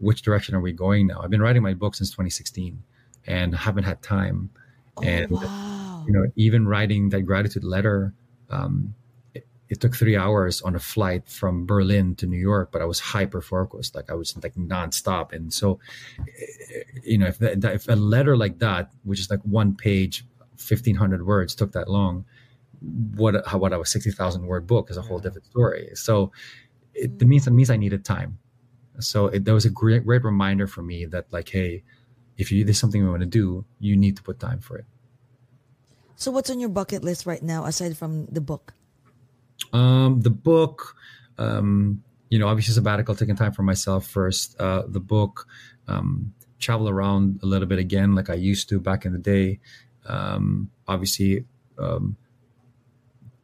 which 0.00 0.22
direction 0.22 0.54
are 0.54 0.60
we 0.60 0.72
going 0.72 1.06
now? 1.06 1.20
I've 1.22 1.30
been 1.30 1.42
writing 1.42 1.62
my 1.62 1.74
book 1.74 1.94
since 1.94 2.10
2016 2.10 2.82
and 3.26 3.54
haven't 3.54 3.84
had 3.84 4.02
time. 4.02 4.50
Oh, 4.96 5.02
and 5.02 5.30
wow 5.30 5.73
you 6.06 6.12
know, 6.12 6.24
even 6.36 6.66
writing 6.66 7.10
that 7.10 7.22
gratitude 7.22 7.64
letter, 7.64 8.14
um, 8.50 8.94
it, 9.34 9.46
it, 9.68 9.80
took 9.80 9.94
three 9.96 10.16
hours 10.16 10.62
on 10.62 10.74
a 10.74 10.78
flight 10.78 11.28
from 11.28 11.66
Berlin 11.66 12.14
to 12.16 12.26
New 12.26 12.38
York, 12.38 12.70
but 12.72 12.82
I 12.82 12.84
was 12.84 13.00
hyper 13.00 13.40
focused, 13.40 13.94
like 13.94 14.10
I 14.10 14.14
was 14.14 14.36
like 14.42 14.54
nonstop. 14.54 15.32
And 15.32 15.52
so, 15.52 15.80
eh, 16.20 16.82
you 17.02 17.18
know, 17.18 17.26
if, 17.26 17.38
the, 17.38 17.72
if 17.72 17.88
a 17.88 17.96
letter 17.96 18.36
like 18.36 18.58
that, 18.58 18.90
which 19.02 19.20
is 19.20 19.30
like 19.30 19.40
one 19.42 19.74
page, 19.74 20.24
fifteen 20.56 20.96
hundred 20.96 21.26
words, 21.26 21.54
took 21.54 21.72
that 21.72 21.88
long, 21.88 22.24
what 23.16 23.46
how, 23.46 23.58
what 23.58 23.72
a 23.72 23.84
sixty 23.84 24.10
thousand 24.10 24.46
word 24.46 24.66
book 24.66 24.90
is 24.90 24.96
a 24.96 25.02
whole 25.02 25.18
different 25.18 25.46
story. 25.46 25.90
So, 25.94 26.32
it, 26.94 27.10
it 27.20 27.26
means 27.26 27.46
it 27.46 27.52
means 27.52 27.70
I 27.70 27.76
needed 27.76 28.04
time. 28.04 28.38
So 29.00 29.26
it, 29.26 29.44
that 29.44 29.52
was 29.52 29.64
a 29.64 29.70
great 29.70 30.04
great 30.04 30.24
reminder 30.24 30.66
for 30.66 30.82
me 30.82 31.04
that 31.06 31.32
like, 31.32 31.48
hey, 31.48 31.82
if 32.36 32.52
you 32.52 32.64
there's 32.64 32.78
something 32.78 33.00
you 33.00 33.10
want 33.10 33.20
to 33.20 33.26
do, 33.26 33.64
you 33.80 33.96
need 33.96 34.16
to 34.16 34.22
put 34.22 34.38
time 34.38 34.60
for 34.60 34.78
it. 34.78 34.86
So 36.24 36.30
what's 36.30 36.48
on 36.48 36.58
your 36.58 36.70
bucket 36.70 37.04
list 37.04 37.26
right 37.26 37.42
now 37.42 37.66
aside 37.66 37.98
from 37.98 38.24
the 38.32 38.40
book? 38.40 38.72
Um, 39.74 40.22
the 40.22 40.30
book, 40.30 40.96
um, 41.36 42.02
you 42.30 42.38
know, 42.38 42.48
obviously 42.48 42.72
sabbatical, 42.72 43.14
taking 43.14 43.36
time 43.36 43.52
for 43.52 43.62
myself 43.62 44.06
first. 44.06 44.58
Uh, 44.58 44.84
the 44.88 45.00
book, 45.00 45.46
um, 45.86 46.32
travel 46.58 46.88
around 46.88 47.40
a 47.42 47.46
little 47.46 47.68
bit 47.68 47.78
again, 47.78 48.14
like 48.14 48.30
I 48.30 48.36
used 48.36 48.70
to 48.70 48.80
back 48.80 49.04
in 49.04 49.12
the 49.12 49.18
day. 49.18 49.60
Um, 50.06 50.70
obviously, 50.88 51.44
um, 51.78 52.16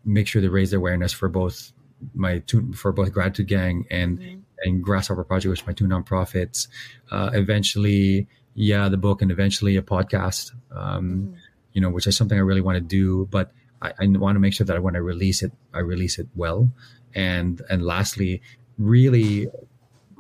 make 0.07 0.27
sure 0.27 0.41
to 0.41 0.49
raise 0.49 0.73
awareness 0.73 1.13
for 1.13 1.29
both 1.29 1.75
my 2.15 2.39
two 2.39 2.73
for 2.73 2.93
both 2.93 3.13
gratitude 3.13 3.47
gang 3.47 3.85
and 3.91 4.19
mm-hmm. 4.19 4.41
and 4.61 4.83
grasshopper 4.83 5.23
project 5.23 5.51
which 5.51 5.63
are 5.63 5.67
my 5.67 5.75
two 5.75 5.85
nonprofits 5.85 6.69
uh, 7.11 7.29
eventually 7.35 8.27
yeah 8.55 8.89
the 8.89 8.97
book 8.97 9.21
and 9.21 9.31
eventually 9.31 9.77
a 9.77 9.83
podcast 9.83 10.53
um, 10.75 11.11
mm-hmm 11.11 11.35
you 11.73 11.81
know, 11.81 11.91
which 11.91 12.07
is 12.07 12.17
something 12.17 12.39
I 12.39 12.43
really 12.43 12.61
want 12.61 12.77
to 12.77 12.81
do. 12.81 13.27
But 13.31 13.53
I, 13.83 13.93
I 14.01 14.07
want 14.07 14.37
to 14.37 14.41
make 14.41 14.55
sure 14.55 14.65
that 14.67 14.83
when 14.83 14.97
I 14.97 14.99
release 14.99 15.43
it, 15.43 15.53
I 15.73 15.81
release 15.81 16.19
it 16.19 16.29
well. 16.35 16.71
And 17.15 17.63
and 17.69 17.83
lastly, 17.83 18.43
really 18.79 19.49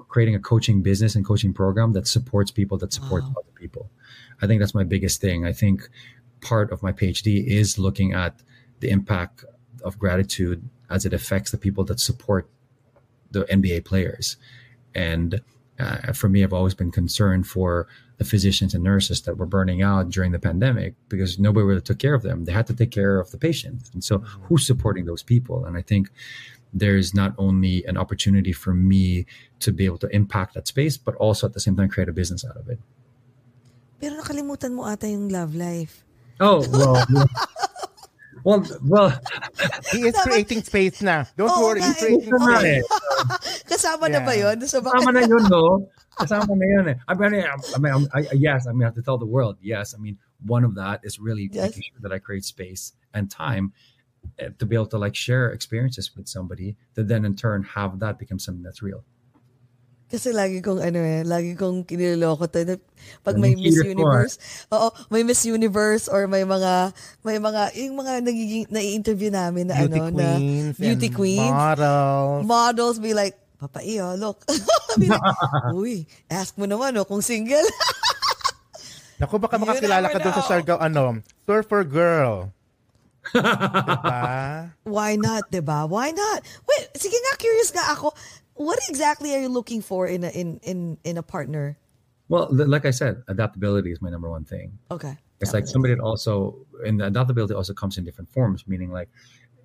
creating 0.09 0.34
a 0.34 0.40
coaching 0.40 0.82
business 0.82 1.14
and 1.14 1.24
coaching 1.24 1.55
program 1.55 1.92
that 1.92 2.07
supports 2.07 2.51
people 2.51 2.76
that 2.78 2.92
support 2.92 3.22
wow. 3.22 3.34
other 3.38 3.53
people. 3.55 3.90
I 4.42 4.46
think 4.46 4.61
that's 4.61 4.74
my 4.74 4.84
biggest 4.84 5.20
thing. 5.20 5.46
I 5.46 5.53
think 5.53 5.88
part 6.40 6.72
of 6.72 6.82
my 6.82 6.92
PhD 6.92 7.46
is 7.46 7.78
looking 7.78 8.12
at 8.12 8.42
the 8.80 8.90
impact 8.90 9.44
of 9.84 9.98
gratitude 9.98 10.68
as 10.88 11.07
it 11.07 11.12
affects 11.12 11.51
the 11.51 11.59
people 11.59 11.84
that 11.84 12.01
support 12.01 12.48
the 13.30 13.44
NBA 13.44 13.84
players. 13.84 14.36
And 14.94 15.40
uh, 15.78 16.12
for 16.12 16.28
me, 16.28 16.42
I've 16.42 16.53
always 16.53 16.74
been 16.74 16.90
concerned 16.90 17.46
for 17.46 17.86
the 18.20 18.28
physicians 18.28 18.74
and 18.76 18.84
nurses 18.84 19.22
that 19.22 19.40
were 19.40 19.48
burning 19.48 19.80
out 19.80 20.10
during 20.10 20.30
the 20.30 20.38
pandemic 20.38 20.92
because 21.08 21.38
nobody 21.40 21.64
really 21.64 21.80
took 21.80 21.98
care 21.98 22.12
of 22.12 22.20
them. 22.20 22.44
They 22.44 22.52
had 22.52 22.66
to 22.66 22.76
take 22.76 22.90
care 22.90 23.18
of 23.18 23.30
the 23.32 23.38
patients. 23.38 23.90
And 23.94 24.04
so 24.04 24.18
mm-hmm. 24.18 24.44
who's 24.44 24.66
supporting 24.66 25.06
those 25.06 25.22
people? 25.22 25.64
And 25.64 25.72
I 25.74 25.80
think 25.80 26.12
there's 26.74 27.14
not 27.14 27.32
only 27.38 27.82
an 27.86 27.96
opportunity 27.96 28.52
for 28.52 28.74
me 28.74 29.24
to 29.60 29.72
be 29.72 29.86
able 29.88 29.96
to 30.04 30.08
impact 30.12 30.52
that 30.52 30.68
space, 30.68 30.98
but 31.00 31.14
also 31.16 31.46
at 31.48 31.54
the 31.54 31.64
same 31.64 31.76
time 31.80 31.88
create 31.88 32.10
a 32.10 32.12
business 32.12 32.44
out 32.44 32.60
of 32.60 32.68
it. 32.68 32.78
Pero 33.96 34.20
nakalimutan 34.20 34.76
mo 34.76 34.84
ata 34.84 35.08
yung 35.08 35.32
love 35.32 35.56
life. 35.56 36.04
Oh, 36.44 36.60
well. 36.68 37.00
Well, 38.42 38.64
well, 38.80 39.12
he 39.92 40.08
is 40.08 40.16
creating 40.16 40.62
space 40.64 41.02
na. 41.02 41.28
Don't 41.36 41.52
oh, 41.52 41.60
worry, 41.60 41.82
he's 41.82 42.00
creating 42.00 42.24
space. 42.24 42.88
Kasama 43.68 44.08
yeah. 44.08 44.16
na 44.16 44.20
ba 44.24 44.32
yun? 44.32 44.56
So, 44.64 44.80
Kasama 44.80 45.12
na 45.12 45.28
yun, 45.28 45.44
no? 45.44 45.92
Kasama 46.20 46.52
na 46.52 46.66
yun 46.68 46.88
eh. 46.88 46.96
I 47.08 47.14
mean, 47.14 47.44
I 47.44 47.78
mean 47.78 48.08
I, 48.12 48.28
yes, 48.36 48.66
I 48.68 48.72
mean, 48.72 48.82
I 48.82 48.92
have 48.92 48.94
to 48.94 49.02
tell 49.02 49.18
the 49.18 49.26
world, 49.26 49.56
yes. 49.60 49.94
I 49.94 49.98
mean, 49.98 50.18
one 50.44 50.64
of 50.64 50.74
that 50.76 51.00
is 51.02 51.18
really 51.18 51.48
yes. 51.52 51.72
making 51.72 51.82
sure 51.88 52.00
that 52.00 52.12
I 52.12 52.18
create 52.18 52.44
space 52.44 52.92
and 53.14 53.30
time 53.30 53.72
eh, 54.38 54.50
to 54.58 54.66
be 54.66 54.76
able 54.76 54.92
to 54.92 54.98
like 54.98 55.16
share 55.16 55.50
experiences 55.50 56.12
with 56.16 56.28
somebody 56.28 56.76
to 56.94 57.02
then 57.02 57.24
in 57.24 57.36
turn 57.36 57.62
have 57.62 57.98
that 58.00 58.18
become 58.18 58.38
something 58.38 58.62
that's 58.62 58.82
real. 58.82 59.04
Kasi 60.10 60.34
lagi 60.34 60.58
kong 60.58 60.82
ano 60.82 60.98
eh, 61.06 61.22
lagi 61.22 61.54
kong 61.54 61.86
kiniloloko 61.86 62.50
to. 62.50 62.82
Pag 63.22 63.38
may 63.38 63.54
Miss 63.54 63.78
Universe, 63.78 64.66
oo, 64.74 64.90
may 65.06 65.22
Miss 65.22 65.46
Universe 65.46 66.10
or 66.10 66.26
may 66.26 66.42
mga 66.42 66.90
may 67.22 67.38
mga 67.38 67.70
yung 67.78 67.94
mga 67.94 68.12
nagiging 68.26 68.66
na-interview 68.74 69.30
namin 69.30 69.70
na 69.70 69.86
beauty 69.86 70.02
ano 70.02 70.10
queens 70.10 70.74
na 70.74 70.82
beauty 70.82 71.08
queens, 71.14 71.54
models. 71.54 72.42
Models 72.42 72.98
be 72.98 73.14
like, 73.14 73.38
Papa 73.61 73.84
Iyo, 73.84 74.16
look. 74.16 74.48
be 75.00 75.12
like, 75.12 75.20
Uy, 75.76 76.08
ask 76.32 76.56
mo 76.56 76.64
naman 76.64 76.96
oh, 76.96 77.04
kung 77.04 77.20
single. 77.20 77.61
Naku, 79.20 79.36
baka 79.36 79.61
makakilala 79.61 80.08
ka 80.08 80.16
doon 80.16 80.32
sa 80.40 80.44
Siargao, 80.48 80.80
ano, 80.80 81.20
surfer 81.44 81.84
girl. 81.84 82.48
diba? 83.36 84.72
Why 84.88 85.20
not, 85.20 85.52
diba? 85.52 85.84
Why 85.84 86.08
not? 86.08 86.40
Wait, 86.64 86.88
sige 86.96 87.20
nga, 87.20 87.36
curious 87.36 87.68
nga 87.68 87.92
ako 87.92 88.16
what 88.61 88.78
exactly 88.88 89.34
are 89.34 89.40
you 89.40 89.48
looking 89.48 89.80
for 89.80 90.06
in 90.06 90.24
a 90.24 90.28
in 90.28 90.61
in 90.62 90.98
in 91.04 91.16
a 91.16 91.22
partner? 91.22 91.76
Well, 92.28 92.46
like 92.52 92.86
I 92.86 92.92
said, 92.92 93.24
adaptability 93.26 93.90
is 93.90 94.00
my 94.00 94.11
number 94.11 94.30
one 94.30 94.44
thing. 94.44 94.78
Okay. 94.90 95.16
It's 95.40 95.52
like 95.52 95.66
somebody 95.66 95.94
that 95.94 96.02
also, 96.02 96.54
and 96.86 97.00
the 97.00 97.06
adaptability 97.06 97.54
also 97.54 97.72
comes 97.72 97.96
in 97.96 98.04
different 98.04 98.28
forms, 98.28 98.68
meaning 98.68 98.92
like 98.92 99.08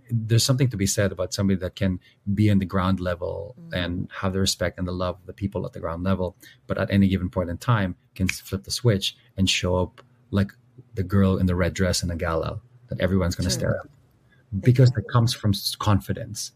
there's 0.10 0.46
something 0.46 0.70
to 0.70 0.78
be 0.78 0.86
said 0.86 1.12
about 1.12 1.34
somebody 1.34 1.60
that 1.60 1.76
can 1.76 2.00
be 2.34 2.50
in 2.50 2.60
the 2.60 2.66
ground 2.66 3.00
level 3.00 3.56
mm-hmm. 3.60 3.74
and 3.74 4.10
have 4.12 4.34
the 4.34 4.40
respect 4.40 4.78
and 4.78 4.88
the 4.88 4.92
love 4.92 5.16
of 5.16 5.26
the 5.26 5.34
people 5.34 5.66
at 5.66 5.74
the 5.74 5.80
ground 5.80 6.04
level, 6.04 6.36
but 6.68 6.78
at 6.78 6.92
any 6.92 7.08
given 7.08 7.30
point 7.30 7.50
in 7.50 7.58
time 7.58 7.96
can 8.14 8.28
flip 8.28 8.64
the 8.64 8.72
switch 8.72 9.16
and 9.38 9.50
show 9.50 9.76
up 9.76 10.02
like 10.32 10.52
the 10.94 11.04
girl 11.04 11.38
in 11.38 11.46
the 11.46 11.56
red 11.56 11.74
dress 11.74 12.04
in 12.04 12.12
a 12.12 12.16
gala 12.16 12.60
that 12.90 13.00
everyone's 13.00 13.36
going 13.36 13.46
to 13.46 13.54
stare 13.54 13.78
at 13.78 14.62
because 14.62 14.90
exactly. 14.90 15.04
that 15.04 15.12
comes 15.12 15.34
from 15.34 15.54
confidence 15.80 16.52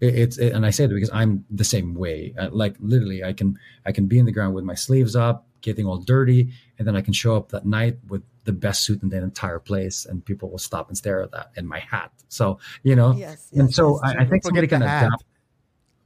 it's 0.00 0.38
it, 0.38 0.52
and 0.52 0.64
I 0.64 0.70
say 0.70 0.86
that 0.86 0.94
because 0.94 1.10
I'm 1.12 1.44
the 1.50 1.64
same 1.64 1.94
way. 1.94 2.34
Uh, 2.38 2.48
like 2.50 2.74
literally, 2.80 3.22
I 3.22 3.32
can 3.32 3.58
I 3.84 3.92
can 3.92 4.06
be 4.06 4.18
in 4.18 4.24
the 4.24 4.32
ground 4.32 4.54
with 4.54 4.64
my 4.64 4.74
sleeves 4.74 5.14
up, 5.14 5.46
getting 5.60 5.86
all 5.86 5.98
dirty, 5.98 6.52
and 6.78 6.88
then 6.88 6.96
I 6.96 7.02
can 7.02 7.12
show 7.12 7.36
up 7.36 7.50
that 7.50 7.66
night 7.66 7.98
with 8.08 8.22
the 8.44 8.52
best 8.52 8.84
suit 8.84 9.02
in 9.02 9.08
the 9.08 9.18
entire 9.18 9.58
place, 9.58 10.06
and 10.06 10.24
people 10.24 10.50
will 10.50 10.58
stop 10.58 10.88
and 10.88 10.96
stare 10.96 11.22
at 11.22 11.30
that 11.32 11.50
and 11.56 11.68
my 11.68 11.78
hat. 11.78 12.10
So 12.28 12.58
you 12.82 12.96
know, 12.96 13.12
yes, 13.12 13.48
yes 13.52 13.60
and 13.60 13.74
so 13.74 14.00
I, 14.02 14.22
I, 14.22 14.24
think 14.24 14.44
somebody 14.44 14.66
can 14.66 14.82
adapt. 14.82 15.24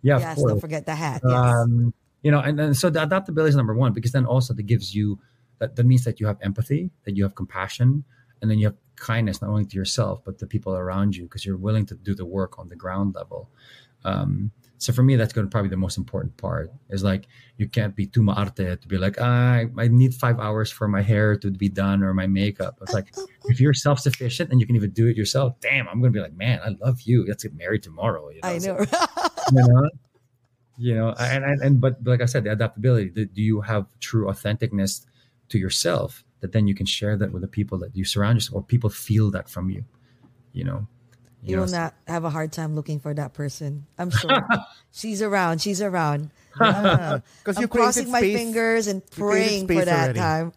Yeah, 0.03 0.19
yes, 0.19 0.43
don't 0.43 0.61
forget 0.61 0.87
the 0.87 0.95
hat. 0.95 1.23
Yes. 1.25 1.33
Um, 1.33 1.95
you 2.23 2.31
know, 2.31 2.41
and, 2.41 2.59
and 2.59 2.77
so 2.77 2.91
the 2.91 3.03
adaptability 3.03 3.51
is 3.51 3.57
number 3.57 3.75
one 3.75 3.93
because 3.93 4.13
then 4.13 4.25
also 4.25 4.55
that 4.55 4.63
gives 4.63 4.95
you 4.95 5.19
that 5.59 5.77
that 5.77 5.85
means 5.85 6.05
that 6.05 6.21
you 6.21 6.27
have 6.27 6.39
empathy, 6.43 6.91
that 7.05 7.17
you 7.17 7.23
have 7.23 7.35
compassion, 7.35 8.05
and 8.41 8.51
then 8.51 8.59
you 8.59 8.67
have 8.67 8.77
kindness 8.97 9.43
not 9.43 9.51
only 9.51 9.65
to 9.65 9.77
yourself 9.77 10.23
but 10.25 10.39
the 10.39 10.47
people 10.47 10.77
around 10.77 11.17
you 11.17 11.25
because 11.25 11.45
you're 11.45 11.57
willing 11.57 11.85
to 11.85 11.95
do 11.97 12.15
the 12.15 12.25
work 12.25 12.59
on 12.59 12.69
the 12.69 12.77
ground 12.77 13.15
level 13.15 13.51
um, 14.05 14.51
so 14.79 14.93
for 14.93 15.03
me, 15.03 15.17
that's 15.17 15.33
going 15.33 15.47
to 15.47 15.51
probably 15.51 15.71
the 15.71 15.77
most 15.77 15.97
important 15.97 16.37
part 16.37 16.73
is 16.91 17.03
like 17.03 17.27
you 17.57 17.69
can't 17.69 17.95
be 17.95 18.07
too 18.07 18.23
maarte 18.23 18.81
to 18.81 18.89
be 18.89 18.99
like 18.99 19.17
ah, 19.21 19.63
I 19.79 19.89
need 19.89 20.15
five 20.15 20.39
hours 20.39 20.71
for 20.71 20.89
my 20.89 21.01
hair 21.01 21.37
to 21.37 21.51
be 21.51 21.69
done 21.69 22.03
or 22.03 22.13
my 22.13 22.27
makeup. 22.27 22.79
It's 22.83 22.93
like 22.93 23.15
if 23.47 23.61
you're 23.61 23.75
self 23.75 24.01
sufficient 24.01 24.51
and 24.51 24.61
you 24.61 24.67
can 24.67 24.77
even 24.77 24.91
do 24.91 25.07
it 25.07 25.17
yourself, 25.17 25.59
damn, 25.61 25.89
I'm 25.89 26.01
going 26.01 26.13
to 26.13 26.17
be 26.17 26.23
like, 26.23 26.37
man, 26.37 26.61
I 26.65 26.77
love 26.85 27.03
you. 27.03 27.25
Let's 27.27 27.45
get 27.45 27.55
married 27.55 27.83
tomorrow. 27.83 28.31
You 28.31 28.41
know? 28.43 28.49
I 28.49 28.59
know. 28.59 28.85
So, 28.85 29.07
you 29.53 29.63
know, 29.63 29.91
you 30.77 30.95
know, 30.95 31.15
and, 31.19 31.45
and 31.45 31.63
and 31.63 31.81
but 31.81 31.97
like 32.05 32.21
I 32.21 32.27
said, 32.27 32.45
the 32.45 32.53
adaptability. 32.53 33.11
The, 33.11 33.27
do 33.27 33.43
you 33.43 33.61
have 33.61 33.87
true 34.01 34.27
authenticness 34.27 35.07
to 35.51 35.59
yourself 35.59 36.25
that 36.41 36.53
then 36.53 36.67
you 36.67 36.75
can 36.75 36.87
share 36.87 37.17
that 37.17 37.33
with 37.33 37.43
the 37.43 37.49
people 37.49 37.79
that 37.79 37.97
you 37.97 38.05
surround 38.05 38.37
yourself, 38.37 38.57
or 38.57 38.63
people 38.63 38.91
feel 38.91 39.31
that 39.31 39.49
from 39.49 39.71
you? 39.71 39.85
You 40.53 40.65
know, 40.65 40.89
You, 41.45 41.59
will 41.59 41.67
not 41.67 41.95
have 42.09 42.25
a 42.25 42.31
hard 42.31 42.53
time 42.53 42.75
looking 42.75 42.99
for 43.01 43.13
that 43.15 43.35
person. 43.35 43.87
I'm 43.99 44.11
sure. 44.11 44.47
she's 44.93 45.21
around. 45.23 45.61
She's 45.61 45.83
around. 45.83 46.31
Uh, 46.61 47.19
Because 47.43 47.57
I'm 47.57 47.63
you 47.63 47.69
created 47.69 47.85
crossing 48.07 48.11
my 48.13 48.21
fingers 48.21 48.87
and 48.87 49.05
praying 49.11 49.67
for 49.67 49.85
that 49.85 50.05
already. 50.15 50.19
time. 50.21 50.53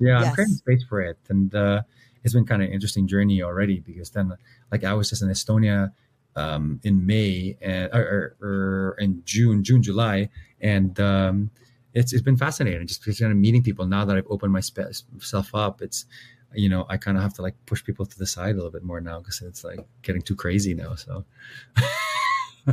yeah 0.00 0.18
i'm 0.22 0.34
creating 0.34 0.54
space 0.54 0.82
for 0.88 1.02
it 1.02 1.18
and 1.28 1.54
uh 1.54 1.82
it's 2.24 2.32
been 2.32 2.46
kind 2.46 2.62
of 2.62 2.68
an 2.68 2.72
interesting 2.74 3.06
journey 3.06 3.42
already 3.42 3.78
because 3.80 4.08
then 4.12 4.32
like 4.72 4.82
i 4.82 4.94
was 4.94 5.10
just 5.10 5.20
in 5.20 5.28
estonia 5.28 5.92
um 6.36 6.80
in 6.84 7.04
may 7.04 7.54
and 7.60 7.90
or, 7.92 8.34
or, 8.40 8.48
or 8.48 8.96
in 8.98 9.20
june 9.26 9.62
june 9.62 9.82
july 9.82 10.30
and 10.62 10.98
um 11.00 11.50
it's 11.92 12.14
it's 12.14 12.22
been 12.22 12.38
fascinating 12.38 12.86
just 12.86 13.04
kind 13.04 13.30
of 13.30 13.36
meeting 13.36 13.62
people 13.62 13.84
now 13.84 14.06
that 14.06 14.16
i've 14.16 14.26
opened 14.30 14.54
myself 14.54 15.54
up 15.54 15.82
it's 15.82 16.06
you 16.54 16.68
know 16.68 16.86
i 16.88 16.96
kind 16.96 17.16
of 17.16 17.22
have 17.22 17.34
to 17.34 17.42
like 17.42 17.54
push 17.66 17.82
people 17.84 18.04
to 18.06 18.18
the 18.18 18.26
side 18.26 18.52
a 18.52 18.56
little 18.56 18.70
bit 18.70 18.82
more 18.82 19.00
now 19.00 19.18
because 19.18 19.40
it's 19.42 19.64
like 19.64 19.80
getting 20.02 20.22
too 20.22 20.36
crazy 20.36 20.74
now 20.74 20.94
so 20.94 21.24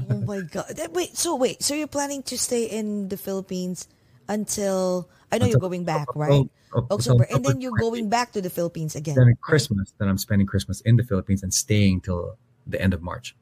Oh 0.10 0.22
my 0.22 0.42
god! 0.42 0.78
That- 0.78 0.94
Wait, 0.94 1.18
so 1.18 1.36
wait, 1.36 1.64
so 1.64 1.74
you're 1.74 1.88
planning 1.90 2.22
to 2.30 2.38
stay 2.38 2.66
in 2.66 3.10
the 3.10 3.18
Philippines 3.18 3.88
until 4.28 5.10
I 5.32 5.40
know 5.40 5.48
you're 5.48 5.60
going 5.60 5.84
back, 5.84 6.14
right? 6.14 6.46
October, 6.92 7.26
and 7.34 7.44
then 7.44 7.60
you're 7.60 7.74
going 7.74 8.08
back 8.08 8.32
to 8.34 8.42
the 8.42 8.52
Philippines 8.52 8.94
again. 8.96 9.16
then 9.16 9.26
right? 9.34 9.42
christmas 9.42 9.92
then 9.98 10.08
i'm 10.08 10.20
spending 10.20 10.46
christmas 10.46 10.82
in 10.82 10.98
the 10.98 11.04
philippines 11.04 11.42
and 11.42 11.52
staying 11.52 12.00
till 12.00 12.38
the 12.68 12.80
end 12.80 12.94
of 12.94 13.02
march 13.02 13.34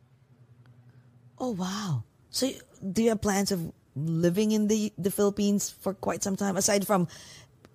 Oh 1.39 1.51
wow! 1.51 2.03
So 2.29 2.49
do 2.81 3.03
you 3.03 3.09
have 3.09 3.21
plans 3.21 3.51
of 3.51 3.71
living 3.95 4.51
in 4.51 4.67
the 4.67 4.91
the 4.97 5.11
Philippines 5.11 5.69
for 5.69 5.93
quite 5.93 6.23
some 6.23 6.35
time 6.35 6.57
aside 6.57 6.85
from 6.87 7.07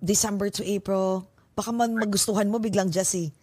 December 0.03 0.49
to 0.49 0.61
April? 0.67 1.29
Baka 1.55 1.71
man 1.71 1.95
magustuhan 1.97 2.49
mo 2.49 2.57
biglang 2.59 2.89
Jesse. 2.91 3.33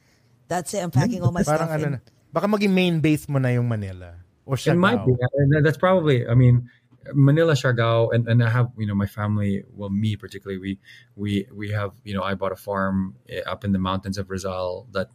That's 0.49 0.75
it. 0.75 0.83
I'm 0.83 0.91
packing 0.91 1.23
all 1.23 1.31
my 1.31 1.43
Parang 1.47 1.71
stuff 1.71 1.79
ano 1.79 1.87
in. 1.87 1.93
na. 1.95 1.99
Baka 2.33 2.47
maging 2.47 2.75
main 2.75 2.95
base 3.01 3.29
mo 3.31 3.39
na 3.39 3.51
yung 3.55 3.69
Manila. 3.71 4.15
Or 4.47 4.59
It 4.59 4.75
might 4.75 5.07
be. 5.07 5.15
And 5.39 5.65
that's 5.65 5.79
probably. 5.79 6.27
I 6.27 6.35
mean, 6.35 6.69
Manila, 7.15 7.55
Siargao, 7.55 8.13
and, 8.13 8.27
and 8.29 8.43
I 8.43 8.51
have 8.51 8.71
you 8.77 8.87
know 8.87 8.95
my 8.99 9.07
family. 9.07 9.63
Well, 9.75 9.91
me 9.91 10.17
particularly, 10.17 10.59
we 10.59 10.73
we 11.15 11.47
we 11.55 11.71
have 11.71 11.93
you 12.03 12.15
know 12.15 12.23
I 12.23 12.35
bought 12.35 12.51
a 12.53 12.59
farm 12.59 13.15
eh, 13.31 13.43
up 13.47 13.65
in 13.65 13.71
the 13.73 13.79
mountains 13.79 14.19
of 14.19 14.29
Rizal 14.29 14.87
that 14.93 15.09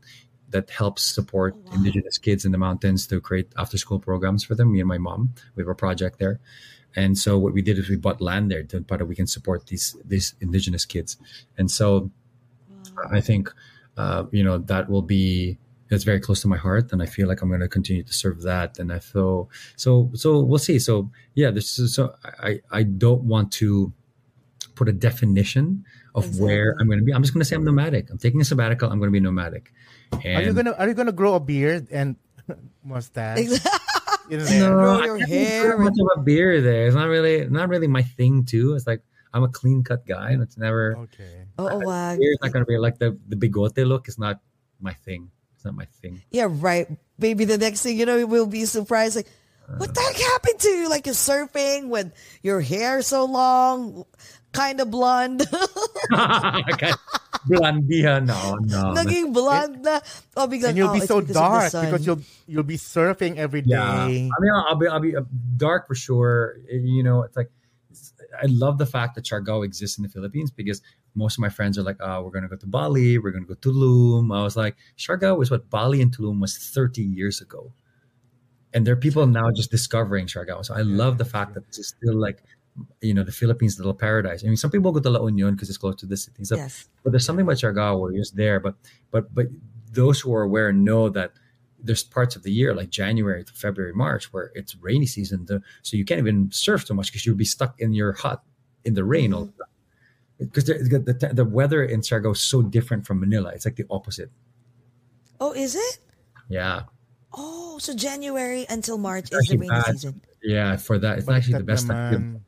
that 0.50 0.70
helps 0.70 1.04
support 1.04 1.54
Oh, 1.58 1.62
wow. 1.68 1.76
indigenous 1.76 2.18
kids 2.18 2.46
in 2.46 2.52
the 2.52 2.58
mountains 2.62 3.08
to 3.08 3.20
create 3.20 3.52
after 3.58 3.78
school 3.78 4.00
programs 4.00 4.44
for 4.44 4.56
them. 4.56 4.72
Me 4.72 4.80
and 4.80 4.88
my 4.88 4.98
mom, 4.98 5.34
we 5.56 5.62
have 5.64 5.70
a 5.70 5.76
project 5.76 6.18
there. 6.20 6.40
And 6.96 7.18
so 7.18 7.38
what 7.38 7.52
we 7.52 7.62
did 7.62 7.78
is 7.78 7.90
we 7.90 7.98
bought 7.98 8.22
land 8.22 8.50
there 8.50 8.64
to 8.72 8.80
but 8.80 9.04
we 9.06 9.16
can 9.16 9.28
support 9.28 9.68
these 9.68 9.96
these 10.06 10.34
indigenous 10.40 10.86
kids. 10.86 11.18
And 11.58 11.70
so 11.70 12.10
I 13.12 13.22
think 13.22 13.52
uh, 13.98 14.26
you 14.32 14.44
know 14.44 14.58
that 14.60 14.90
will 14.90 15.02
be 15.02 15.58
it's 15.90 16.04
very 16.04 16.20
close 16.20 16.42
to 16.42 16.48
my 16.48 16.58
heart, 16.58 16.92
and 16.92 17.02
I 17.02 17.06
feel 17.06 17.28
like 17.28 17.42
I'm 17.42 17.50
going 17.50 17.62
to 17.62 17.68
continue 17.68 18.04
to 18.04 18.14
serve 18.14 18.42
that. 18.44 18.80
And 18.80 18.92
I 18.92 19.00
feel 19.00 19.50
so 19.76 20.10
so 20.14 20.42
we'll 20.42 20.60
see. 20.60 20.80
So 20.80 21.12
yeah, 21.36 21.52
this 21.52 21.78
is 21.80 21.96
so 21.96 22.16
I 22.42 22.62
I 22.72 22.84
don't 22.84 23.24
want 23.24 23.52
to 23.54 23.94
put 24.76 24.90
a 24.90 24.94
definition 24.94 25.86
of 26.14 26.40
where 26.40 26.76
I'm 26.80 26.88
going 26.88 27.00
to 27.00 27.06
be. 27.06 27.14
I'm 27.14 27.22
just 27.22 27.34
going 27.34 27.42
to 27.42 27.46
say 27.46 27.56
I'm 27.56 27.64
nomadic. 27.64 28.10
I'm 28.10 28.18
taking 28.18 28.42
a 28.42 28.46
sabbatical. 28.46 28.90
I'm 28.90 29.00
going 29.00 29.10
to 29.10 29.14
be 29.14 29.20
nomadic. 29.20 29.72
And 30.24 30.38
Are 30.38 30.42
you 30.42 30.54
gonna 30.54 30.72
Are 30.72 30.88
you 30.88 30.94
gonna 30.94 31.12
grow 31.12 31.36
a 31.36 31.40
beard 31.40 31.88
and 31.92 32.16
mustache? 32.84 33.40
in 33.40 33.50
there? 34.40 34.60
no, 34.60 34.74
Grow 34.74 35.00
I 35.02 35.06
your 35.06 35.18
can't 35.18 35.30
really 35.30 35.46
hair 35.46 35.76
grow 35.76 35.86
much 35.86 35.94
of 36.00 36.20
a 36.20 36.24
beard 36.24 36.64
there. 36.64 36.88
It's 36.88 36.96
not 36.96 37.08
really 37.08 37.48
not 37.48 37.70
really 37.70 37.88
my 37.88 38.04
thing 38.04 38.46
too. 38.46 38.74
It's 38.74 38.88
like 38.88 39.02
I'm 39.34 39.44
a 39.44 39.50
clean 39.50 39.84
cut 39.84 40.06
guy, 40.06 40.32
and 40.32 40.42
it's 40.42 40.58
never. 40.58 40.98
Okay. 40.98 41.45
Oh, 41.58 41.80
wag. 41.80 42.20
Beard's 42.20 42.40
not 42.42 42.52
going 42.52 42.66
to 42.66 42.70
be 42.70 42.78
like 42.78 43.00
the 43.00 43.18
the 43.28 43.36
bigote 43.36 43.86
look. 43.86 44.08
is 44.08 44.20
not 44.20 44.40
my 44.80 44.94
thing. 44.94 45.32
It's 45.56 45.66
not 45.66 45.76
my 45.76 45.86
thing. 46.02 46.22
Yeah, 46.32 46.48
right. 46.50 46.88
Maybe 47.18 47.46
the 47.46 47.58
next 47.58 47.82
thing 47.82 47.98
you 47.98 48.06
know, 48.06 48.26
we'll 48.26 48.46
be 48.46 48.66
surprised. 48.66 49.16
Like, 49.16 49.28
what 49.78 49.94
the 49.94 50.02
heck 50.02 50.16
happened 50.16 50.60
to 50.60 50.70
you? 50.70 50.90
Like 50.90 51.06
you're 51.06 51.16
surfing 51.16 51.90
with 51.90 52.12
your 52.44 52.62
hair 52.62 53.02
so 53.02 53.26
long, 53.26 54.06
kind 54.52 54.80
of 54.80 54.92
blonde, 54.92 55.40
Blondia, 57.46 58.26
no, 58.26 58.56
no. 58.56 58.94
no. 58.94 59.02
naging 59.02 59.34
blonde 59.34 59.84
na. 59.84 60.00
Oh, 60.36 60.48
biglang, 60.48 60.70
And 60.70 60.78
you'll 60.78 60.90
oh, 60.90 60.94
be 60.94 61.00
it's 61.00 61.08
so 61.08 61.22
because 61.22 61.22
of 61.22 61.28
the 61.28 61.34
dark 61.34 61.72
because 61.72 62.06
you'll 62.06 62.22
you'll 62.48 62.64
be 62.64 62.78
surfing 62.78 63.38
every 63.38 63.62
day. 63.62 63.78
Yeah, 63.78 63.94
I 63.94 64.08
mean, 64.08 64.32
I'll 64.68 64.76
be, 64.76 64.88
I'll 64.88 65.00
be 65.00 65.16
uh, 65.16 65.22
dark 65.58 65.88
for 65.88 65.96
sure. 65.96 66.58
You 66.70 67.04
know, 67.04 67.22
it's 67.22 67.38
like 67.38 67.52
I 68.42 68.46
love 68.48 68.78
the 68.78 68.86
fact 68.86 69.16
that 69.16 69.26
Siargao 69.26 69.64
exists 69.66 69.98
in 69.98 70.04
the 70.04 70.10
Philippines 70.10 70.52
because 70.52 70.82
most 71.16 71.36
of 71.36 71.40
my 71.40 71.50
friends 71.50 71.78
are 71.78 71.84
like, 71.84 71.98
"Oh, 72.00 72.24
we're 72.24 72.32
gonna 72.32 72.48
go 72.50 72.58
to 72.58 72.66
Bali, 72.68 73.18
we're 73.18 73.32
gonna 73.32 73.46
go 73.46 73.54
to 73.56 73.70
Tulum." 73.72 74.36
I 74.36 74.44
was 74.44 74.56
like, 74.56 74.76
Siargao 74.98 75.42
is 75.42 75.50
what 75.52 75.70
Bali 75.70 76.02
and 76.02 76.16
Tulum 76.16 76.40
was 76.42 76.58
30 76.58 77.02
years 77.04 77.42
ago, 77.42 77.72
and 78.74 78.86
there 78.86 78.94
are 78.94 78.98
people 78.98 79.26
now 79.28 79.50
just 79.52 79.72
discovering 79.72 80.28
Siargao. 80.28 80.66
So 80.66 80.74
I 80.74 80.82
love 80.82 81.18
the 81.18 81.26
fact 81.26 81.54
that 81.54 81.64
it's 81.68 81.88
still 81.88 82.16
like, 82.16 82.44
you 83.02 83.14
know, 83.14 83.24
the 83.24 83.32
Philippines' 83.32 83.78
little 83.80 83.94
paradise. 83.94 84.44
I 84.44 84.48
mean, 84.48 84.58
some 84.58 84.72
people 84.72 84.92
go 84.92 85.00
to 85.00 85.10
La 85.10 85.26
Union 85.26 85.56
because 85.56 85.70
it's 85.70 85.78
close 85.78 85.96
to 85.98 86.06
the 86.06 86.18
city. 86.18 86.44
So 86.44 86.58
Yes. 86.58 86.90
but 87.04 87.12
there's 87.12 87.26
something 87.26 87.46
about 87.46 87.58
Siargao 87.58 88.00
where 88.00 88.12
you're 88.12 88.22
just 88.22 88.36
there. 88.36 88.60
But 88.60 88.76
but 89.12 89.34
but 89.34 89.48
those 89.92 90.20
who 90.20 90.34
are 90.36 90.44
aware 90.44 90.74
know 90.74 91.10
that 91.10 91.32
there's 91.86 92.04
parts 92.04 92.36
of 92.36 92.44
the 92.44 92.52
year 92.52 92.74
like 92.74 92.90
January 92.90 93.44
to 93.44 93.54
February, 93.54 93.94
March 93.94 94.34
where 94.34 94.52
it's 94.56 94.76
rainy 94.76 95.06
season. 95.06 95.46
To, 95.48 95.62
so 95.82 95.98
you 95.98 96.06
can't 96.06 96.20
even 96.20 96.52
surf 96.52 96.86
so 96.86 96.94
much 96.94 97.08
because 97.08 97.26
you'll 97.26 97.36
be 97.36 97.46
stuck 97.46 97.80
in 97.80 97.94
your 97.94 98.14
hut 98.14 98.42
in 98.84 98.94
the 98.94 99.04
rain 99.04 99.34
all 99.34 99.46
mm-hmm. 99.46 99.58
the 99.58 99.64
time. 99.64 99.72
Because 100.38 100.66
the, 100.66 101.00
the, 101.00 101.14
the, 101.14 101.34
the 101.34 101.46
weather 101.46 101.84
in 101.84 102.02
Siargao 102.02 102.34
is 102.34 102.42
so 102.42 102.62
different 102.62 103.08
from 103.08 103.22
Manila. 103.22 103.52
It's 103.54 103.66
like 103.66 103.78
the 103.78 103.86
opposite. 103.90 104.30
Oh, 105.40 105.54
is 105.54 105.76
it? 105.76 106.00
Yeah. 106.50 106.84
Oh, 107.34 107.78
so 107.80 107.96
January 107.96 108.66
until 108.70 108.98
March 108.98 109.30
is 109.32 109.48
the 109.48 109.58
rainy 109.58 109.70
bad. 109.70 109.86
season. 109.86 110.22
Yeah. 110.44 110.76
For 110.76 110.98
that, 111.00 111.20
it's 111.20 111.30
actually 111.30 111.60
the 111.60 111.64
best 111.64 111.88
time. 111.88 112.46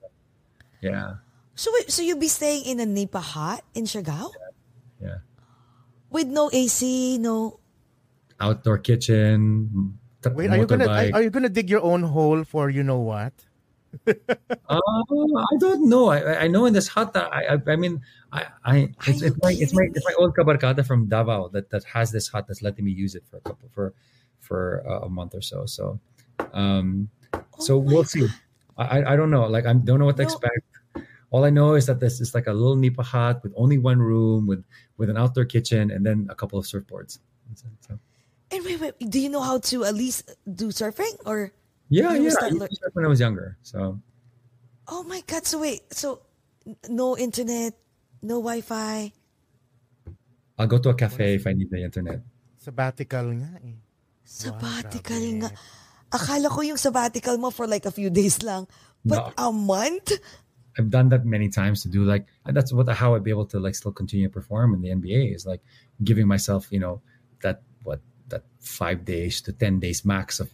Yeah. 0.82 1.16
So 1.56 1.72
wait, 1.74 1.90
so 1.92 2.04
you'll 2.04 2.20
be 2.20 2.28
staying 2.28 2.66
in 2.66 2.80
a 2.80 2.86
nipa 2.86 3.20
hut 3.20 3.64
in 3.74 3.86
Siargao 3.86 4.32
Yeah. 5.02 5.26
with 6.12 6.28
no 6.28 6.52
AC, 6.54 7.18
no. 7.18 7.60
Outdoor 8.40 8.78
kitchen. 8.78 9.98
Wait, 10.34 10.50
are 10.50 10.58
you 10.58 10.66
gonna 10.66 10.88
are, 11.14 11.22
you 11.22 11.30
gonna 11.30 11.50
dig 11.50 11.70
your 11.70 11.82
own 11.82 12.04
hole 12.04 12.44
for 12.44 12.70
you 12.70 12.84
know 12.84 13.00
what? 13.00 13.34
Oh, 14.70 15.46
I 15.54 15.58
don't 15.60 15.90
know. 15.90 16.10
I, 16.10 16.44
I- 16.44 16.48
know 16.48 16.66
in 16.66 16.74
this 16.74 16.88
hut 16.88 17.14
that 17.14 17.32
I, 17.34 17.56
I, 17.56 17.58
I 17.68 17.76
mean, 17.76 18.02
I, 18.32 18.46
I, 18.66 18.76
it's, 19.08 19.22
it's 19.22 19.38
my, 19.42 19.56
it's 19.58 19.74
my, 19.74 19.88
it's 19.94 20.06
my 20.06 20.14
old 20.20 20.36
kabarkada 20.36 20.86
from 20.86 21.08
Davao 21.08 21.50
that, 21.50 21.70
that 21.70 21.84
has 21.86 22.12
this 22.12 22.28
hut 22.28 22.46
that's 22.48 22.62
letting 22.62 22.84
me 22.86 22.92
use 22.92 23.16
it 23.16 23.24
for 23.30 23.38
a 23.38 23.42
couple, 23.42 23.70
for, 23.72 23.94
for 24.40 24.84
uh, 24.88 25.06
a 25.06 25.10
month 25.10 25.34
or 25.34 25.42
so. 25.42 25.66
So, 25.66 26.00
um, 26.54 27.10
so 27.60 27.78
Oh 27.78 27.82
my 27.82 27.94
we'll 27.94 28.04
see. 28.04 28.28
I, 28.78 29.14
I- 29.14 29.16
don't 29.16 29.32
know. 29.32 29.48
Like, 29.48 29.66
I 29.66 29.74
don't 29.74 30.00
know 30.00 30.06
what 30.06 30.18
to 30.18 30.24
No. 30.24 30.28
expect. 30.30 31.08
All 31.30 31.44
I 31.44 31.50
know 31.50 31.76
is 31.76 31.86
that 31.88 32.00
this 32.00 32.22
is 32.22 32.34
like 32.36 32.48
a 32.48 32.54
little 32.54 32.76
nipa 32.76 33.04
hut 33.04 33.42
with 33.44 33.54
only 33.56 33.78
one 33.78 34.00
room 34.00 34.48
with, 34.48 34.64
with 34.98 35.10
an 35.10 35.18
outdoor 35.18 35.46
kitchen 35.46 35.92
and 35.92 36.06
then 36.06 36.28
a 36.30 36.36
couple 36.36 36.60
of 36.60 36.66
surfboards. 36.66 37.20
So, 37.56 37.98
And 38.52 38.64
wait, 38.64 38.80
wait, 38.80 38.96
do 39.00 39.20
you 39.20 39.30
know 39.30 39.42
how 39.42 39.60
to 39.72 39.84
at 39.84 39.94
least 39.94 40.32
do 40.48 40.70
surfing 40.70 41.16
or? 41.26 41.52
yeah, 41.90 42.14
You 42.16 42.24
yeah. 42.24 42.30
start 42.32 42.52
I 42.52 42.56
used 42.56 42.70
to 42.72 42.76
surf 42.76 42.94
when 42.94 43.06
I 43.06 43.10
was 43.10 43.20
younger. 43.20 43.58
So, 43.62 44.00
Oh 44.88 45.04
my 45.04 45.20
God! 45.28 45.44
So 45.44 45.60
wait, 45.60 45.84
so 45.92 46.24
no 46.88 47.18
internet, 47.18 47.76
no 48.24 48.40
Wi-Fi. 48.40 49.12
I'll 50.58 50.68
go 50.68 50.80
to 50.80 50.90
a 50.90 50.96
cafe 50.96 51.36
if 51.36 51.46
I 51.46 51.54
need 51.54 51.70
the 51.70 51.84
internet. 51.84 52.24
Sabbatical 52.56 53.36
nga 53.36 53.52
eh. 53.62 53.78
Sabbatical 54.24 55.20
grabe. 55.20 55.40
nga. 55.44 55.50
Akala 56.12 56.48
ko 56.48 56.64
yung 56.64 56.80
sabbatical 56.80 57.36
mo 57.36 57.52
for 57.52 57.68
like 57.68 57.86
a 57.86 57.92
few 57.92 58.10
days 58.10 58.42
lang. 58.42 58.64
But 59.04 59.36
a 59.38 59.52
month? 59.52 60.16
I've 60.78 60.90
done 60.90 61.10
that 61.10 61.26
many 61.26 61.50
times 61.50 61.82
to 61.84 61.90
do 61.90 62.06
like 62.06 62.26
that's 62.46 62.72
what 62.72 62.88
how 62.88 63.16
I'd 63.16 63.24
be 63.24 63.32
able 63.32 63.50
to 63.52 63.60
like 63.60 63.76
still 63.76 63.92
continue 63.92 64.28
to 64.28 64.34
perform 64.34 64.74
in 64.74 64.82
the 64.82 64.90
NBA 64.90 65.36
is 65.36 65.46
like 65.46 65.62
giving 66.04 66.28
myself 66.28 66.68
you 66.70 66.80
know 66.80 67.02
that 67.42 67.62
what 67.84 68.00
that 68.00 68.17
five 68.60 69.06
days 69.06 69.42
to 69.42 69.54
ten 69.54 69.80
days 69.80 70.06
max 70.06 70.40
of 70.40 70.50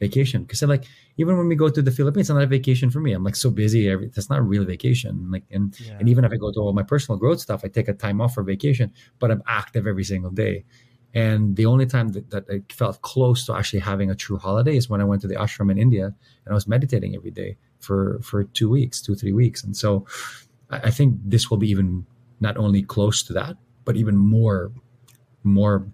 vacation. 0.00 0.42
Because 0.42 0.62
like 0.62 0.84
even 1.16 1.36
when 1.38 1.48
we 1.48 1.54
go 1.54 1.68
to 1.68 1.82
the 1.82 1.90
Philippines 1.90 2.28
it's 2.28 2.34
not 2.34 2.42
a 2.42 2.46
vacation 2.46 2.90
for 2.90 3.00
me. 3.00 3.12
I'm 3.12 3.24
like 3.24 3.36
so 3.36 3.50
busy 3.50 3.88
every 3.88 4.08
that's 4.08 4.30
not 4.30 4.40
a 4.40 4.42
real 4.42 4.64
vacation. 4.64 5.30
Like 5.30 5.44
and 5.50 5.74
Yeah. 5.80 5.96
and 5.98 6.08
even 6.08 6.24
if 6.24 6.32
I 6.32 6.36
go 6.36 6.52
to 6.52 6.60
all 6.60 6.72
my 6.72 6.82
personal 6.82 7.18
growth 7.18 7.40
stuff 7.40 7.62
I 7.64 7.68
take 7.68 7.88
a 7.88 7.94
time 7.94 8.20
off 8.20 8.34
for 8.34 8.42
vacation 8.42 8.92
but 9.18 9.30
I'm 9.30 9.42
active 9.46 9.86
every 9.86 10.04
single 10.04 10.30
day. 10.30 10.64
And 11.14 11.54
the 11.54 11.66
only 11.66 11.86
time 11.86 12.08
that, 12.08 12.30
that 12.30 12.44
I 12.50 12.62
felt 12.72 13.00
close 13.02 13.46
to 13.46 13.54
actually 13.54 13.78
having 13.78 14.10
a 14.10 14.16
true 14.16 14.36
holiday 14.36 14.76
is 14.76 14.90
when 14.90 15.00
I 15.00 15.04
went 15.04 15.22
to 15.22 15.28
the 15.28 15.36
ashram 15.36 15.70
in 15.70 15.78
India 15.78 16.06
and 16.06 16.48
I 16.50 16.54
was 16.54 16.66
meditating 16.66 17.14
every 17.14 17.30
day 17.30 17.56
for 17.78 18.18
for 18.22 18.44
two 18.44 18.68
weeks, 18.68 19.00
two 19.00 19.14
three 19.14 19.32
weeks, 19.32 19.62
and 19.62 19.76
so 19.76 20.06
I, 20.70 20.88
I 20.88 20.90
think 20.90 21.16
this 21.24 21.50
will 21.50 21.58
be 21.58 21.70
even 21.70 22.04
not 22.40 22.56
only 22.56 22.82
close 22.82 23.22
to 23.24 23.32
that, 23.34 23.56
but 23.84 23.96
even 23.96 24.16
more 24.16 24.72
more 25.44 25.86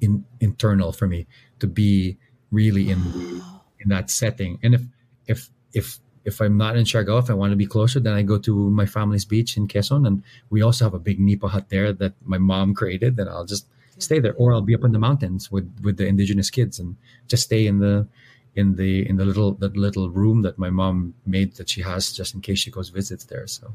in 0.00 0.24
internal 0.40 0.92
for 0.92 1.06
me 1.06 1.26
to 1.58 1.66
be 1.66 2.18
really 2.50 2.90
in 2.90 3.02
the 3.12 3.42
in 3.80 3.88
that 3.88 4.10
setting. 4.10 4.58
And 4.62 4.74
if 4.74 4.82
if 5.26 5.50
if 5.72 5.98
if 6.24 6.40
I'm 6.40 6.56
not 6.56 6.76
in 6.76 6.84
Siargao, 6.84 7.22
if 7.22 7.30
I 7.30 7.34
want 7.34 7.52
to 7.52 7.56
be 7.56 7.66
closer, 7.66 8.00
then 8.00 8.12
I 8.12 8.22
go 8.22 8.38
to 8.38 8.70
my 8.70 8.84
family's 8.84 9.24
beach 9.24 9.56
in 9.56 9.68
Quezon, 9.68 10.06
and 10.06 10.22
we 10.50 10.60
also 10.60 10.84
have 10.84 10.94
a 10.94 10.98
big 10.98 11.20
nipa 11.20 11.48
hut 11.48 11.68
there 11.68 11.92
that 11.92 12.14
my 12.24 12.38
mom 12.38 12.74
created. 12.74 13.16
Then 13.16 13.28
I'll 13.28 13.46
just 13.46 13.66
stay 13.98 14.18
there, 14.18 14.34
or 14.34 14.52
I'll 14.52 14.62
be 14.62 14.74
up 14.74 14.84
in 14.84 14.92
the 14.92 14.98
mountains 14.98 15.50
with 15.50 15.70
with 15.82 15.96
the 15.96 16.06
indigenous 16.06 16.50
kids 16.50 16.78
and 16.78 16.96
just 17.28 17.44
stay 17.44 17.66
in 17.66 17.78
the 17.78 18.08
in 18.56 18.74
the 18.76 19.08
in 19.08 19.16
the 19.16 19.24
little 19.24 19.52
the 19.52 19.68
little 19.68 20.10
room 20.10 20.42
that 20.42 20.58
my 20.58 20.70
mom 20.70 21.14
made 21.24 21.54
that 21.56 21.68
she 21.68 21.82
has 21.82 22.12
just 22.12 22.34
in 22.34 22.40
case 22.40 22.58
she 22.58 22.70
goes 22.70 22.88
visits 22.88 23.24
there. 23.24 23.46
So 23.46 23.72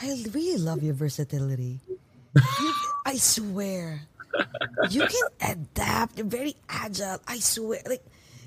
I 0.00 0.08
really 0.32 0.58
love 0.58 0.82
your 0.82 0.94
versatility. 0.94 1.80
I 3.06 3.16
swear. 3.16 4.02
You 4.90 5.06
can 5.06 5.26
adapt. 5.40 6.18
You're 6.18 6.28
very 6.30 6.54
agile. 6.68 7.18
I 7.26 7.38
swear. 7.38 7.82
Like, 7.86 8.04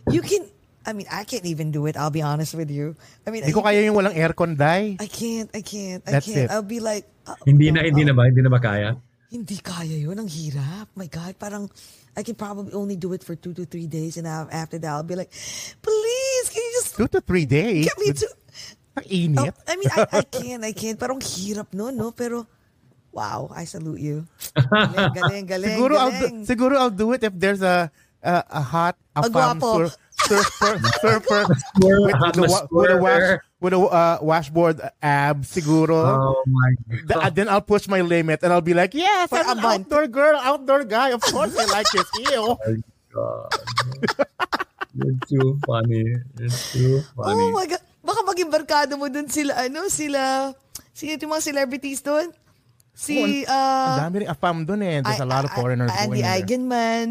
you 0.10 0.22
can. 0.22 0.46
I 0.86 0.94
mean, 0.94 1.06
I 1.12 1.24
can't 1.24 1.46
even 1.46 1.72
do 1.72 1.86
it. 1.86 1.98
I'll 1.98 2.14
be 2.14 2.22
honest 2.24 2.56
with 2.56 2.72
you. 2.72 2.96
I 3.28 3.32
mean, 3.32 3.44
Hindi 3.44 3.54
ko 3.54 3.62
kaya 3.62 3.84
yung 3.84 3.96
walang 3.96 4.16
aircon, 4.16 4.58
Day. 4.58 4.98
I 4.98 5.08
can't. 5.08 5.50
I 5.54 5.62
can't. 5.62 6.02
I 6.08 6.12
That's 6.18 6.26
can't. 6.26 6.48
it. 6.48 6.52
I'll 6.52 6.66
be 6.66 6.80
like, 6.80 7.06
oh, 7.28 7.36
hindi 7.46 7.70
no, 7.70 7.82
na 7.82 7.88
hindi 7.88 8.04
oh, 8.04 8.10
na 8.10 8.14
ba 8.16 8.24
hindi 8.26 8.42
na 8.42 8.50
ba 8.50 8.60
kaya? 8.64 8.96
Hindi 9.30 9.58
kaya 9.62 9.94
yun. 9.94 10.18
Ang 10.18 10.32
hirap. 10.32 10.90
My 10.96 11.06
God. 11.06 11.38
Parang, 11.38 11.70
I 12.18 12.24
can 12.24 12.34
probably 12.34 12.74
only 12.74 12.96
do 12.98 13.14
it 13.14 13.22
for 13.22 13.36
two 13.36 13.54
to 13.54 13.66
three 13.66 13.86
days. 13.86 14.18
And 14.18 14.26
af- 14.26 14.50
after 14.50 14.80
that, 14.82 14.90
I'll 14.90 15.06
be 15.06 15.14
like, 15.14 15.30
please, 15.84 16.46
can 16.50 16.62
you 16.64 16.72
just 16.82 16.98
Two 16.98 17.08
to 17.14 17.22
three 17.22 17.46
days. 17.46 17.86
get 17.86 18.00
me 18.00 18.14
to... 18.14 18.28
Ang 18.98 19.06
init. 19.06 19.54
Oh, 19.54 19.70
I 19.70 19.74
mean, 19.78 19.92
I, 19.94 20.00
I 20.10 20.22
can, 20.26 20.60
I 20.66 20.74
can't. 20.74 20.98
Parang 20.98 21.22
hirap 21.22 21.70
no, 21.78 21.94
no? 21.94 22.10
Pero, 22.10 22.50
wow, 23.12 23.50
I 23.54 23.66
salute 23.66 24.00
you. 24.00 24.28
Galing, 24.56 25.14
galing, 25.14 25.46
galing. 25.46 25.70
siguro, 25.76 25.94
I'll 25.98 26.12
do, 26.14 26.28
galing. 26.30 26.46
siguro 26.46 26.74
I'll 26.78 26.94
do 26.94 27.14
it 27.14 27.24
if 27.24 27.34
there's 27.36 27.62
a 27.62 27.90
a, 28.22 28.44
a 28.50 28.62
hot 28.62 28.96
a, 29.16 29.22
A 29.26 29.30
guwapo. 29.30 29.88
sur- 29.88 29.96
surfer 30.20 30.76
surfer 31.00 31.42
with, 31.80 32.36
the, 32.36 32.44
wa- 32.44 32.68
with 32.70 32.92
a 32.92 32.98
wash 33.00 33.40
with 33.64 33.74
a 33.74 33.80
uh, 33.80 34.18
washboard 34.22 34.78
ab 35.02 35.42
siguro. 35.48 35.96
Oh 36.04 36.44
my 36.44 36.72
Th- 37.08 37.16
uh, 37.16 37.30
then 37.32 37.48
I'll 37.48 37.64
push 37.64 37.88
my 37.88 38.02
limit 38.04 38.44
and 38.44 38.52
I'll 38.52 38.60
be 38.64 38.76
like, 38.76 38.92
yes, 38.94 39.30
For 39.32 39.40
I'm 39.40 39.48
a 39.48 39.52
an 39.56 39.58
month. 39.64 39.88
outdoor 39.88 40.08
girl, 40.12 40.36
outdoor 40.44 40.84
guy. 40.84 41.12
Of 41.16 41.24
course 41.24 41.56
I 41.56 41.66
like 41.72 41.88
this. 41.96 42.08
Ew. 42.36 42.56
god. 43.16 43.48
You're 44.96 45.16
too 45.28 45.60
funny. 45.66 46.04
You're 46.38 46.50
too 46.74 47.02
funny. 47.16 47.46
Oh 47.48 47.52
my 47.56 47.66
God. 47.66 47.80
Baka 48.04 48.20
maging 48.26 48.50
barkada 48.52 48.94
mo 48.98 49.08
dun 49.08 49.28
sila, 49.30 49.54
ano, 49.56 49.88
sila, 49.88 50.52
sino 50.96 51.16
yung 51.16 51.32
mga 51.32 51.46
celebrities 51.52 52.02
dun? 52.02 52.32
Si, 53.00 53.16
Ang 53.16 53.48
uh, 53.48 53.96
dami 54.04 54.16
rin 54.22 54.30
afam 54.30 54.68
dun 54.68 54.84
eh. 54.84 55.00
There's 55.00 55.24
a 55.24 55.30
lot 55.30 55.48
of 55.48 55.52
I- 55.52 55.56
I- 55.56 55.60
foreigners 55.64 55.92
Andi 55.96 56.20
going 56.20 56.20
there. 56.20 56.36
Eigenmann. 56.36 57.10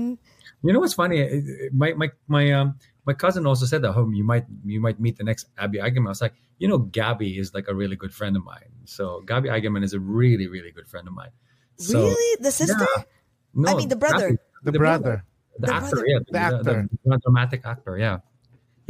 You 0.60 0.72
know 0.76 0.80
what's 0.84 0.92
funny? 0.92 1.24
My 1.72 1.96
my 1.96 2.08
my 2.28 2.44
um 2.52 2.76
my 3.08 3.14
cousin 3.16 3.46
also 3.48 3.64
said 3.64 3.80
that 3.86 3.92
home 3.96 4.12
you 4.12 4.20
might 4.26 4.44
you 4.68 4.82
might 4.84 5.00
meet 5.00 5.16
the 5.16 5.24
next 5.24 5.48
Abby 5.56 5.78
Eigenmann. 5.80 6.12
I 6.12 6.18
was 6.18 6.20
like, 6.20 6.34
you 6.60 6.68
know, 6.68 6.76
Gabby 6.76 7.38
is 7.40 7.54
like 7.56 7.70
a 7.70 7.74
really 7.74 7.96
good 7.96 8.12
friend 8.12 8.36
of 8.36 8.44
mine. 8.44 8.68
So 8.84 9.22
Gabby 9.24 9.48
Eigenmann 9.48 9.80
is 9.86 9.94
a 9.96 10.00
really 10.02 10.44
really 10.50 10.74
good 10.74 10.84
friend 10.90 11.08
of 11.08 11.14
mine. 11.14 11.32
So, 11.78 12.04
really? 12.04 12.30
The 12.42 12.50
sister? 12.50 12.74
yeah. 12.84 13.06
No, 13.54 13.70
I 13.70 13.74
mean, 13.78 13.88
the 13.88 13.96
brother. 13.96 14.34
Gabby- 14.36 14.66
The 14.66 14.72
brother. 14.74 15.16
the, 15.56 15.66
The 15.66 15.72
actor, 15.72 16.02
brother. 16.02 16.06
yeah, 16.10 16.18
The 16.26 16.38
actor. 16.42 16.76
the, 17.06 17.16
dramatic 17.22 17.60
actor, 17.64 17.94
yeah. 17.96 18.18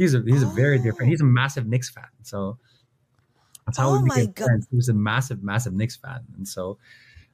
He's 0.01 0.17
a 0.17 0.25
he's 0.25 0.41
a 0.41 0.49
very 0.49 0.81
different. 0.81 1.13
He's 1.13 1.21
a 1.21 1.29
massive 1.29 1.69
Knicks 1.69 1.89
fan, 1.93 2.09
so 2.25 2.57
that's 3.69 3.77
how 3.77 3.89
Oh 3.89 4.01
we 4.01 4.03
my 4.03 4.15
became 4.25 4.31
God. 4.33 4.45
friends. 4.45 4.67
He 4.69 4.75
was 4.75 4.89
a 4.89 4.93
massive, 4.93 5.43
massive 5.43 5.73
Knicks 5.73 5.95
fan, 5.97 6.21
and 6.35 6.47
so 6.47 6.77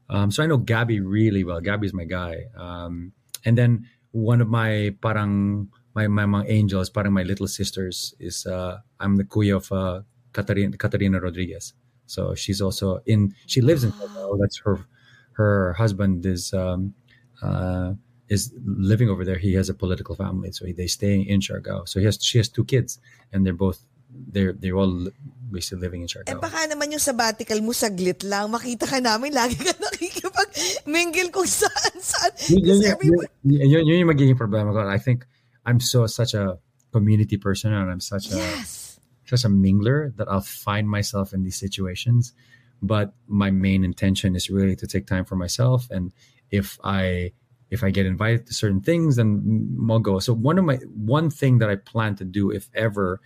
um, 0.10 0.32
so 0.32 0.44
I 0.44 0.48
know 0.48 0.58
Gabby 0.58 1.00
really 1.00 1.44
well. 1.44 1.62
Gabby's 1.62 1.94
my 1.94 2.06
guy. 2.06 2.46
Um, 2.56 3.14
and 3.44 3.58
then 3.58 3.88
one 4.12 4.42
of 4.42 4.48
my 4.48 4.96
parang 5.02 5.70
my 5.96 6.08
my 6.08 6.26
mga 6.26 6.50
angels, 6.50 6.90
parang 6.90 7.14
my 7.14 7.24
little 7.24 7.48
sisters 7.48 8.14
is 8.20 8.46
uh, 8.46 8.80
I'm 9.00 9.16
the 9.18 9.24
kuya 9.24 9.58
of 9.58 9.72
uh, 9.72 10.02
Katarina, 10.34 10.78
Katarina 10.78 11.20
Rodriguez. 11.20 11.74
So 12.06 12.36
she's 12.36 12.62
also 12.62 13.02
in. 13.06 13.34
She 13.48 13.62
lives 13.62 13.84
in. 13.84 13.94
That's 14.40 14.60
her. 14.60 14.86
Her 15.34 15.74
husband 15.74 16.26
is 16.26 16.54
um, 16.54 16.94
uh, 17.42 17.94
is 18.30 18.54
living 18.64 19.10
over 19.10 19.26
there. 19.26 19.38
He 19.38 19.54
has 19.54 19.70
a 19.70 19.74
political 19.74 20.16
family, 20.16 20.52
so 20.52 20.66
they 20.66 20.88
stay 20.88 21.20
in 21.20 21.40
Siargao. 21.42 21.88
So 21.88 22.00
he 22.00 22.06
has 22.06 22.24
she 22.24 22.38
has 22.38 22.48
two 22.50 22.64
kids, 22.66 23.00
and 23.34 23.46
they're 23.46 23.54
both 23.54 23.86
they're 24.10 24.54
they're 24.54 24.76
all 24.78 25.08
basically 25.56 25.80
living 25.80 26.04
in 26.04 26.12
Eh 26.12 26.20
Siargao. 26.20 26.44
baka 26.44 26.68
naman 26.68 26.92
yung 26.92 27.00
sabbatical 27.00 27.56
mo 27.64 27.72
saglit 27.72 28.20
lang. 28.28 28.52
Makita 28.52 28.84
ka 28.84 29.00
namin, 29.00 29.32
lagi 29.32 29.56
ka 29.56 29.72
nakikipag-mingle 29.88 31.32
kung 31.32 31.48
saan, 31.48 31.96
saan. 31.98 32.32
yun, 32.52 32.62
yun, 32.62 32.80
everyone- 32.84 33.32
yun, 33.48 33.84
yun 33.88 34.00
yung 34.04 34.12
magiging 34.12 34.36
problema 34.36 34.70
ko. 34.70 34.84
I 34.84 35.00
think 35.00 35.24
I'm 35.66 35.80
so 35.80 36.06
such 36.06 36.34
a 36.34 36.60
community 36.92 37.38
person 37.38 37.72
and 37.72 37.88
I'm 37.90 38.04
such 38.04 38.32
a 38.32 38.38
Yes. 38.38 39.00
such 39.26 39.44
a 39.44 39.50
mingler 39.50 40.14
that 40.18 40.28
I'll 40.28 40.46
find 40.46 40.86
myself 40.88 41.34
in 41.34 41.42
these 41.42 41.58
situations. 41.58 42.36
But 42.84 43.16
my 43.26 43.50
main 43.50 43.84
intention 43.84 44.36
is 44.36 44.52
really 44.52 44.76
to 44.78 44.86
take 44.86 45.08
time 45.08 45.26
for 45.26 45.36
myself. 45.36 45.88
And 45.90 46.12
if 46.52 46.78
I 46.84 47.32
if 47.74 47.82
I 47.82 47.90
get 47.90 48.06
invited 48.06 48.46
to 48.46 48.54
certain 48.54 48.80
things, 48.80 49.18
then 49.18 49.42
I'll 49.90 49.98
go. 49.98 50.20
So 50.22 50.38
one 50.38 50.62
of 50.62 50.66
my 50.70 50.78
one 50.94 51.34
thing 51.34 51.58
that 51.66 51.70
I 51.74 51.82
plan 51.82 52.14
to 52.22 52.26
do, 52.28 52.52
if 52.54 52.70
ever, 52.78 53.20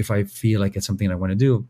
if 0.00 0.10
I 0.10 0.24
feel 0.24 0.58
like 0.60 0.74
it's 0.76 0.86
something 0.86 1.10
I 1.10 1.14
want 1.14 1.30
to 1.30 1.36
do, 1.36 1.68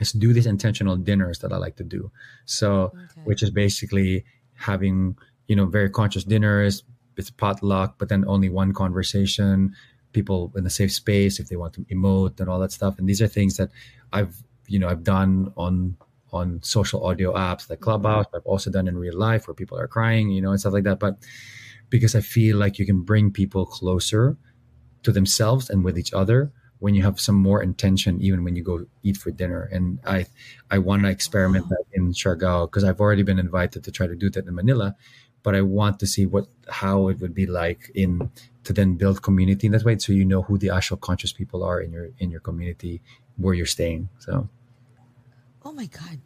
is 0.00 0.12
do 0.12 0.32
these 0.32 0.46
intentional 0.46 0.96
dinners 0.96 1.38
that 1.40 1.52
I 1.52 1.58
like 1.58 1.76
to 1.76 1.84
do. 1.84 2.10
So, 2.46 2.92
which 3.24 3.42
is 3.42 3.50
basically 3.50 4.24
having 4.54 5.16
you 5.46 5.54
know 5.54 5.66
very 5.66 5.90
conscious 5.90 6.24
dinners. 6.24 6.82
It's 7.16 7.30
potluck, 7.30 7.98
but 7.98 8.08
then 8.08 8.24
only 8.26 8.48
one 8.48 8.72
conversation. 8.72 9.76
People 10.12 10.52
in 10.56 10.66
a 10.66 10.70
safe 10.70 10.92
space 10.92 11.38
if 11.38 11.48
they 11.48 11.56
want 11.56 11.74
to 11.74 11.82
emote 11.82 12.40
and 12.40 12.48
all 12.48 12.58
that 12.60 12.72
stuff. 12.72 12.98
And 12.98 13.08
these 13.08 13.22
are 13.22 13.28
things 13.28 13.56
that 13.58 13.70
I've 14.12 14.42
you 14.66 14.78
know 14.78 14.88
I've 14.88 15.04
done 15.04 15.52
on 15.56 15.96
on 16.32 16.60
social 16.62 17.04
audio 17.04 17.34
apps 17.34 17.68
like 17.68 17.78
mm-hmm. 17.78 17.84
Clubhouse. 17.84 18.26
I've 18.34 18.46
also 18.46 18.70
done 18.70 18.88
in 18.88 18.96
real 18.96 19.18
life 19.18 19.46
where 19.46 19.54
people 19.54 19.78
are 19.78 19.86
crying, 19.86 20.30
you 20.30 20.40
know, 20.40 20.50
and 20.50 20.58
stuff 20.58 20.72
like 20.72 20.84
that. 20.84 20.98
But 20.98 21.18
because 21.90 22.14
I 22.14 22.20
feel 22.20 22.56
like 22.56 22.78
you 22.78 22.86
can 22.86 23.02
bring 23.02 23.30
people 23.32 23.66
closer 23.66 24.38
to 25.02 25.12
themselves 25.12 25.68
and 25.68 25.84
with 25.84 25.98
each 25.98 26.12
other 26.12 26.52
when 26.80 26.94
you 26.94 27.02
have 27.02 27.20
some 27.20 27.36
more 27.36 27.62
intention 27.62 28.20
even 28.20 28.42
when 28.44 28.56
you 28.56 28.62
go 28.62 28.84
eat 29.02 29.16
for 29.16 29.30
dinner. 29.30 29.68
And 29.72 29.98
i 30.06 30.26
i 30.70 30.78
want 30.78 31.02
to 31.02 31.10
experiment 31.10 31.68
that 31.68 31.84
in 31.92 32.12
Siargao 32.12 32.66
because 32.66 32.84
i've 32.84 33.00
already 33.00 33.22
been 33.22 33.38
invited 33.38 33.84
to 33.84 33.90
try 33.92 34.06
to 34.06 34.16
do 34.16 34.28
that 34.30 34.46
in 34.46 34.54
manila 34.54 34.96
but 35.42 35.54
i 35.54 35.62
want 35.62 35.98
to 36.00 36.06
see 36.06 36.26
what 36.26 36.46
how 36.68 37.08
it 37.08 37.20
would 37.20 37.34
be 37.34 37.46
like 37.46 37.90
in 37.94 38.30
to 38.64 38.72
then 38.72 38.96
build 38.96 39.22
community 39.22 39.66
in 39.66 39.72
that 39.72 39.84
way 39.84 39.98
so 39.98 40.12
you 40.12 40.24
know 40.24 40.42
who 40.42 40.58
the 40.58 40.70
actual 40.70 40.96
conscious 40.96 41.32
people 41.32 41.62
are 41.62 41.80
in 41.80 41.92
your 41.92 42.08
in 42.18 42.30
your 42.30 42.40
community 42.40 43.00
where 43.36 43.54
you're 43.54 43.66
staying 43.66 44.08
so. 44.18 44.48
Oh 45.64 45.72
my 45.72 45.86
God. 45.86 46.20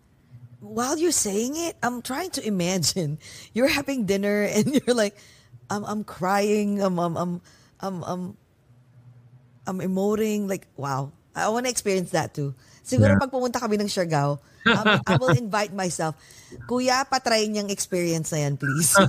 While 0.60 0.97
you're 0.97 1.12
saying 1.12 1.56
it, 1.56 1.76
I'm 1.82 2.02
trying 2.02 2.31
to 2.31 2.47
imagine. 2.47 3.18
You're 3.52 3.68
having 3.68 4.06
dinner 4.06 4.43
and 4.44 4.81
you're 4.86 4.97
like, 4.97 5.16
I'm, 5.70 5.85
I'm 5.85 6.05
crying, 6.05 6.81
I'm, 6.81 6.98
I'm, 6.98 7.16
I'm, 7.16 7.40
I'm, 7.81 8.05
I'm, 8.05 8.36
I'm 9.66 9.81
emoting. 9.81 10.49
Like, 10.49 10.66
wow. 10.77 11.12
I 11.35 11.49
want 11.51 11.66
to 11.66 11.70
experience 11.70 12.11
that 12.12 12.35
too. 12.35 12.55
Siguro 12.85 13.16
Yeah. 13.16 13.23
pag 13.23 13.32
pumunta 13.32 13.59
kami 13.59 13.81
ng 13.81 13.89
Siargao, 13.89 14.39
um, 14.69 14.86
I 15.09 15.16
will 15.16 15.35
invite 15.35 15.73
myself. 15.73 16.15
Kuya, 16.69 17.03
patry 17.09 17.49
niyang 17.49 17.70
experience 17.73 18.31
na 18.31 18.45
yan, 18.47 18.55
please. 18.61 18.93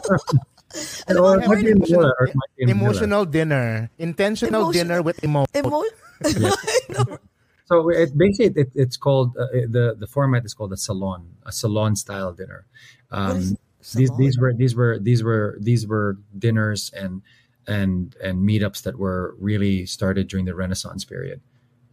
Alam 1.07 1.21
mo, 1.21 1.27
Or 1.29 1.39
I've 1.39 1.47
might 1.47 1.61
be 1.61 1.69
heard 1.69 1.71
in 1.71 1.79
Manila, 1.79 2.09
or 2.19 2.25
it 2.27 2.35
might 2.35 2.51
be 2.57 2.61
in 2.63 2.67
Manila. 2.71 2.81
Emotional 2.89 3.23
dinner. 3.25 3.67
Intentional 3.99 4.61
Emotional- 4.71 4.73
dinner 4.73 4.99
with 5.05 5.17
emo. 5.23 5.45
emo- 5.55 5.83
I. 6.25 7.17
So 7.65 7.89
it 7.89 8.15
basically 8.17 8.61
it, 8.61 8.69
it's 8.75 8.97
called 8.97 9.35
uh, 9.37 9.49
it- 9.51 9.71
the 9.71 9.95
the 9.97 10.05
format 10.07 10.45
is 10.45 10.53
called 10.53 10.71
a 10.73 10.77
salon, 10.77 11.33
a 11.45 11.51
salon 11.51 11.95
style 11.95 12.31
dinner. 12.33 12.65
Um, 13.09 13.57
these 13.95 14.11
these 14.17 14.37
were 14.37 14.53
these 14.53 14.75
were 14.75 14.99
these 15.01 15.23
were 15.23 15.57
these 15.59 15.87
were 15.87 16.17
dinners 16.37 16.91
and 16.93 17.21
and 17.67 18.15
and 18.23 18.47
meetups 18.47 18.83
that 18.83 18.97
were 18.97 19.35
really 19.39 19.85
started 19.85 20.27
during 20.27 20.45
the 20.45 20.55
Renaissance 20.55 21.05
period. 21.05 21.41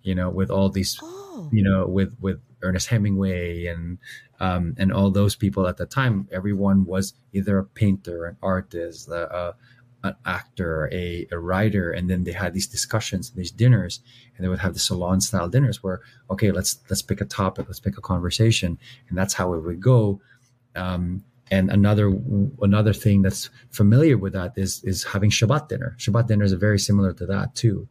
You 0.03 0.15
know, 0.15 0.31
with 0.31 0.51
all 0.51 0.69
these 0.69 0.99
Oh. 1.03 1.49
you 1.51 1.63
know 1.63 1.87
with 1.87 2.15
with 2.21 2.41
Ernest 2.63 2.89
Hemingway 2.89 3.67
and 3.67 3.99
um, 4.41 4.75
and 4.77 4.93
all 4.93 5.11
those 5.11 5.35
people 5.37 5.67
at 5.67 5.77
the 5.77 5.87
time. 5.87 6.29
Everyone 6.33 6.85
was 6.85 7.15
either 7.33 7.59
a 7.59 7.65
painter, 7.65 8.27
an 8.27 8.37
artist, 8.43 9.09
an 9.09 10.17
actor, 10.27 10.89
a, 10.93 11.27
a 11.31 11.39
writer, 11.39 11.93
and 11.93 12.11
then 12.11 12.25
they 12.25 12.33
had 12.33 12.53
these 12.55 12.67
discussions, 12.67 13.31
these 13.31 13.53
dinners, 13.53 14.01
and 14.37 14.45
they 14.45 14.49
would 14.49 14.59
have 14.59 14.75
the 14.75 14.81
salon 14.81 15.21
style 15.21 15.49
dinners 15.49 15.83
where 15.83 16.01
okay, 16.29 16.51
let's 16.51 16.81
let's 16.91 17.03
pick 17.03 17.21
a 17.21 17.25
topic, 17.25 17.67
let's 17.69 17.81
pick 17.81 17.97
a 17.97 18.01
conversation, 18.01 18.79
and 19.09 19.17
that's 19.17 19.35
how 19.35 19.55
it 19.55 19.61
would 19.61 19.81
go. 19.81 20.21
Um, 20.75 21.25
and 21.53 21.71
another 21.71 22.07
another 22.63 22.95
thing 23.05 23.21
that's 23.23 23.51
familiar 23.71 24.17
with 24.17 24.33
that 24.33 24.53
is 24.57 24.83
is 24.85 25.05
having 25.05 25.31
Shabbat 25.31 25.69
dinner. 25.69 25.95
Shabbat 25.99 26.27
dinners 26.27 26.53
are 26.55 26.63
very 26.69 26.79
similar 26.79 27.13
to 27.21 27.27
that 27.27 27.55
too. 27.55 27.87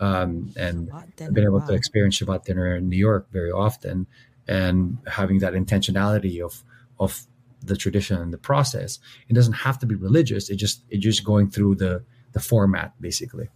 Um, 0.00 0.30
and 0.56 0.88
Shabbat 0.88 0.94
I've 1.02 1.16
been 1.16 1.34
dinner, 1.34 1.48
able 1.48 1.60
to 1.68 1.74
experience 1.74 2.18
Shabbat 2.18 2.44
dinner 2.44 2.74
in 2.76 2.88
New 2.88 2.96
York 2.96 3.24
very 3.30 3.52
often, 3.52 4.06
and 4.48 4.98
having 5.06 5.38
that 5.40 5.52
intentionality 5.52 6.40
of 6.42 6.64
of 6.98 7.26
the 7.60 7.76
tradition 7.76 8.16
and 8.20 8.32
the 8.32 8.38
process. 8.38 8.98
It 9.28 9.34
doesn't 9.34 9.58
have 9.66 9.78
to 9.80 9.86
be 9.86 9.94
religious. 9.94 10.48
It 10.48 10.56
just 10.56 10.82
it 10.88 10.98
just 10.98 11.22
going 11.22 11.50
through 11.50 11.74
the 11.76 12.02
the 12.32 12.40
format 12.40 12.94
basically. 13.00 13.48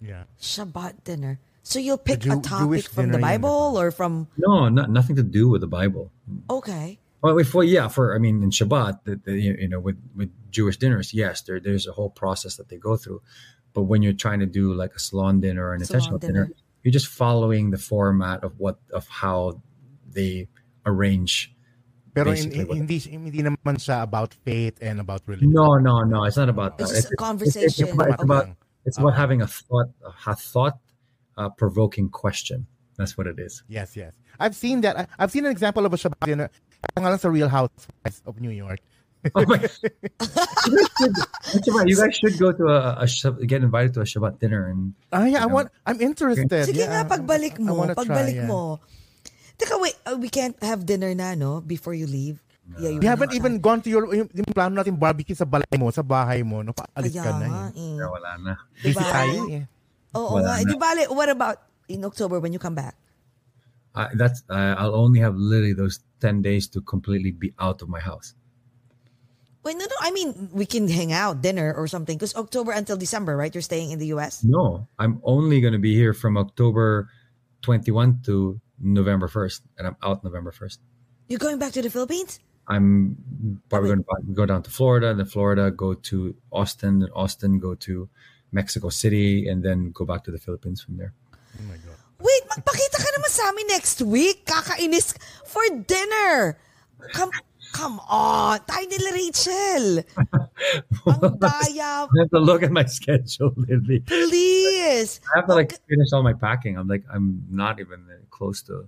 Yeah. 0.00 0.24
Shabbat 0.40 1.04
dinner. 1.04 1.38
So 1.62 1.78
you'll 1.78 1.98
pick 1.98 2.20
Jew- 2.20 2.38
a 2.38 2.40
topic 2.40 2.88
from 2.88 3.12
the 3.12 3.18
dinner 3.18 3.28
yan, 3.28 3.40
Bible 3.40 3.78
or 3.78 3.90
from 3.92 4.26
No, 4.36 4.68
not 4.68 4.90
nothing 4.90 5.14
to 5.16 5.22
do 5.22 5.48
with 5.48 5.60
the 5.60 5.68
Bible. 5.68 6.10
okay. 6.50 6.98
Well, 7.22 7.38
if 7.38 7.54
well, 7.54 7.62
yeah, 7.64 7.86
for 7.88 8.14
I 8.14 8.18
mean, 8.18 8.42
in 8.42 8.50
Shabbat, 8.50 9.04
the, 9.04 9.20
the, 9.24 9.32
you 9.38 9.68
know, 9.68 9.78
with 9.78 9.96
with 10.14 10.30
Jewish 10.50 10.76
dinners, 10.76 11.14
yes, 11.14 11.42
there 11.42 11.60
there's 11.60 11.86
a 11.86 11.92
whole 11.92 12.10
process 12.10 12.56
that 12.56 12.68
they 12.68 12.76
go 12.76 12.96
through. 12.96 13.22
But 13.74 13.82
when 13.84 14.02
you're 14.02 14.12
trying 14.12 14.40
to 14.40 14.46
do 14.46 14.74
like 14.74 14.92
a 14.94 14.98
salon 14.98 15.40
dinner 15.40 15.68
or 15.68 15.74
an 15.74 15.84
Salon 15.84 15.96
intentional 16.02 16.18
dinner. 16.18 16.44
dinner, 16.44 16.56
you're 16.82 16.92
just 16.92 17.06
following 17.06 17.70
the 17.70 17.78
format 17.78 18.42
of 18.42 18.58
what 18.58 18.78
of 18.92 19.06
how 19.08 19.62
they 20.10 20.48
arrange. 20.84 21.54
Pero 22.12 22.26
Basically 22.26 22.60
in- 22.60 22.68
what- 22.68 22.76
hindi, 22.76 22.98
hindi 22.98 23.40
naman 23.40 23.78
siya 23.78 24.02
about 24.02 24.34
faith 24.44 24.76
and 24.82 25.00
about 25.00 25.22
religion. 25.26 25.52
No, 25.54 25.78
no, 25.78 26.02
no. 26.02 26.24
It's 26.24 26.36
not 26.36 26.50
about 26.50 26.76
that. 26.76 26.90
It's 26.90 27.06
just 27.06 27.12
a 27.12 27.16
conversation. 27.16 27.86
it's, 27.88 27.94
about, 27.94 28.10
it's 28.10 28.22
about 28.22 28.46
it's 28.84 28.98
about 28.98 29.14
Okay. 29.14 29.22
having 29.22 29.40
a 29.40 29.46
thought 29.46 29.88
a 30.02 30.34
thought 30.36 30.76
uh, 31.38 31.48
provoking 31.54 32.10
question. 32.10 32.66
That's 32.98 33.16
what 33.16 33.26
it 33.26 33.38
is. 33.38 33.62
Yes, 33.68 33.96
yes. 33.96 34.12
I've 34.38 34.54
seen 34.54 34.82
that. 34.82 35.08
I've 35.18 35.30
seen 35.30 35.46
an 35.46 35.52
example 35.52 35.86
of 35.86 35.94
a 35.94 35.96
Shabbat 35.96 36.26
dinner. 36.26 36.50
Kaya 36.82 36.98
nga 36.98 37.10
lang 37.14 37.22
sa 37.22 37.30
Real 37.30 37.48
Housewives 37.48 38.20
of 38.26 38.42
New 38.42 38.52
York. 38.52 38.82
Oh 39.38 39.46
my! 39.46 39.54
you, 39.54 39.62
guys 39.62 39.70
should. 39.78 39.94
You 41.86 41.94
guys 41.94 42.14
should 42.18 42.36
go 42.42 42.50
to 42.50 42.64
a, 42.66 42.78
a 42.98 43.06
Shab- 43.06 43.38
get 43.46 43.62
invited 43.62 43.94
to 43.94 44.02
a 44.02 44.08
Shabbat 44.08 44.42
dinner 44.42 44.66
and 44.66 44.98
Ah, 45.14 45.30
yeah, 45.30 45.46
I 45.46 45.46
want, 45.46 45.70
I'm 45.86 46.02
interested. 46.02 46.50
Sige 46.50 46.82
yeah. 46.82 47.06
nga, 47.06 47.06
pagbalik 47.06 47.54
I 47.54 47.62
mo, 47.62 47.86
wanna 47.86 47.94
try, 47.94 48.34
yeah. 48.34 48.50
mo. 48.50 48.82
Teka, 49.54 49.78
wait, 49.78 49.94
uh, 50.10 50.18
we 50.18 50.26
can't 50.26 50.58
have 50.58 50.82
dinner 50.82 51.14
na, 51.14 51.38
no? 51.38 51.62
Before 51.62 51.94
you 51.94 52.10
leave? 52.10 52.42
Yeah, 52.82 52.98
you 52.98 52.98
We 52.98 53.06
haven't 53.06 53.30
not 53.30 53.38
even 53.38 53.62
gone 53.62 53.78
to 53.86 53.90
your, 53.94 54.10
yung, 54.10 54.26
yung 54.34 54.48
plano 54.50 54.74
natin 54.74 54.98
barbecue 54.98 55.38
sa 55.38 55.46
balay 55.46 55.70
mo, 55.78 55.94
sa 55.94 56.02
bahay 56.02 56.42
mo, 56.42 56.66
no? 56.66 56.74
Paalis 56.74 57.14
Kaya 57.14 57.22
ka 57.22 57.30
na 57.38 57.46
eh. 57.70 57.94
yeah, 58.02 58.10
wala 58.10 58.30
na. 58.42 58.52
Busy 58.82 58.98
Diba? 58.98 59.06
tayo 59.06 59.38
eh. 59.54 59.64
Oo 60.18 60.42
Wala 60.42 60.58
nga. 60.58 60.62
Eh. 60.62 60.64
Di 60.66 60.76
bale, 60.76 61.02
what 61.14 61.30
about 61.30 61.56
in 61.86 62.02
October 62.02 62.42
when 62.42 62.50
you 62.50 62.58
come 62.58 62.74
back? 62.74 62.98
I, 63.94 64.08
that's 64.16 64.40
uh, 64.48 64.74
I'll 64.78 64.96
only 64.96 65.20
have 65.20 65.36
literally 65.36 65.76
those 65.76 66.00
ten 66.22 66.40
days 66.40 66.68
to 66.68 66.80
completely 66.80 67.32
be 67.32 67.52
out 67.58 67.82
of 67.82 67.90
my 67.90 67.98
house. 67.98 68.34
Wait, 69.64 69.76
no, 69.76 69.84
no. 69.84 69.98
I 70.00 70.10
mean, 70.10 70.50
we 70.52 70.66
can 70.66 70.88
hang 70.88 71.12
out, 71.12 71.42
dinner 71.42 71.74
or 71.74 71.86
something. 71.86 72.16
Because 72.16 72.34
October 72.34 72.72
until 72.72 72.96
December, 72.96 73.36
right? 73.36 73.54
You're 73.54 73.62
staying 73.62 73.90
in 73.90 73.98
the 73.98 74.10
U.S. 74.14 74.42
No, 74.42 74.86
I'm 74.98 75.20
only 75.22 75.60
going 75.60 75.74
to 75.74 75.82
be 75.82 75.94
here 75.94 76.14
from 76.14 76.36
October 76.36 77.08
21 77.62 78.22
to 78.26 78.60
November 78.80 79.28
1st, 79.28 79.60
and 79.78 79.86
I'm 79.86 79.96
out 80.02 80.24
November 80.24 80.50
1st. 80.50 80.78
You're 81.28 81.38
going 81.38 81.58
back 81.58 81.72
to 81.72 81.82
the 81.82 81.90
Philippines? 81.90 82.40
I'm 82.66 83.16
probably 83.68 83.90
going 83.90 84.02
to 84.02 84.32
go 84.34 84.46
down 84.46 84.62
to 84.62 84.70
Florida, 84.70 85.14
then 85.14 85.26
Florida, 85.26 85.70
go 85.70 85.94
to 85.94 86.34
Austin, 86.50 86.98
then 87.00 87.10
Austin, 87.14 87.58
go 87.58 87.74
to 87.86 88.08
Mexico 88.50 88.88
City, 88.88 89.48
and 89.48 89.62
then 89.62 89.90
go 89.90 90.04
back 90.04 90.24
to 90.24 90.30
the 90.30 90.38
Philippines 90.38 90.82
from 90.82 90.96
there. 90.96 91.14
Oh 91.58 91.70
Wait, 91.70 91.80
magpakita 92.56 92.96
ka 93.00 93.08
naman 93.16 93.30
sa 93.32 93.42
amin 93.48 93.66
next 93.72 93.98
week. 94.04 94.44
Kakainis 94.44 95.16
for 95.48 95.64
dinner. 95.88 96.60
Come, 97.16 97.32
come 97.72 97.98
on. 98.06 98.60
Tayo 98.68 98.84
nila 98.86 99.08
Rachel. 99.16 99.86
Ang 101.08 101.38
daya. 101.42 102.06
I 102.06 102.16
have 102.20 102.32
to 102.36 102.42
look 102.42 102.62
at 102.62 102.70
my 102.70 102.84
schedule, 102.84 103.56
Lily. 103.56 104.00
Please. 104.04 105.20
I 105.32 105.40
have 105.40 105.48
to 105.48 105.56
like 105.56 105.72
finish 105.88 106.12
all 106.12 106.22
my 106.22 106.36
packing. 106.36 106.76
I'm 106.76 106.86
like, 106.86 107.04
I'm 107.08 107.42
not 107.50 107.80
even 107.80 108.04
close 108.30 108.62
to. 108.68 108.86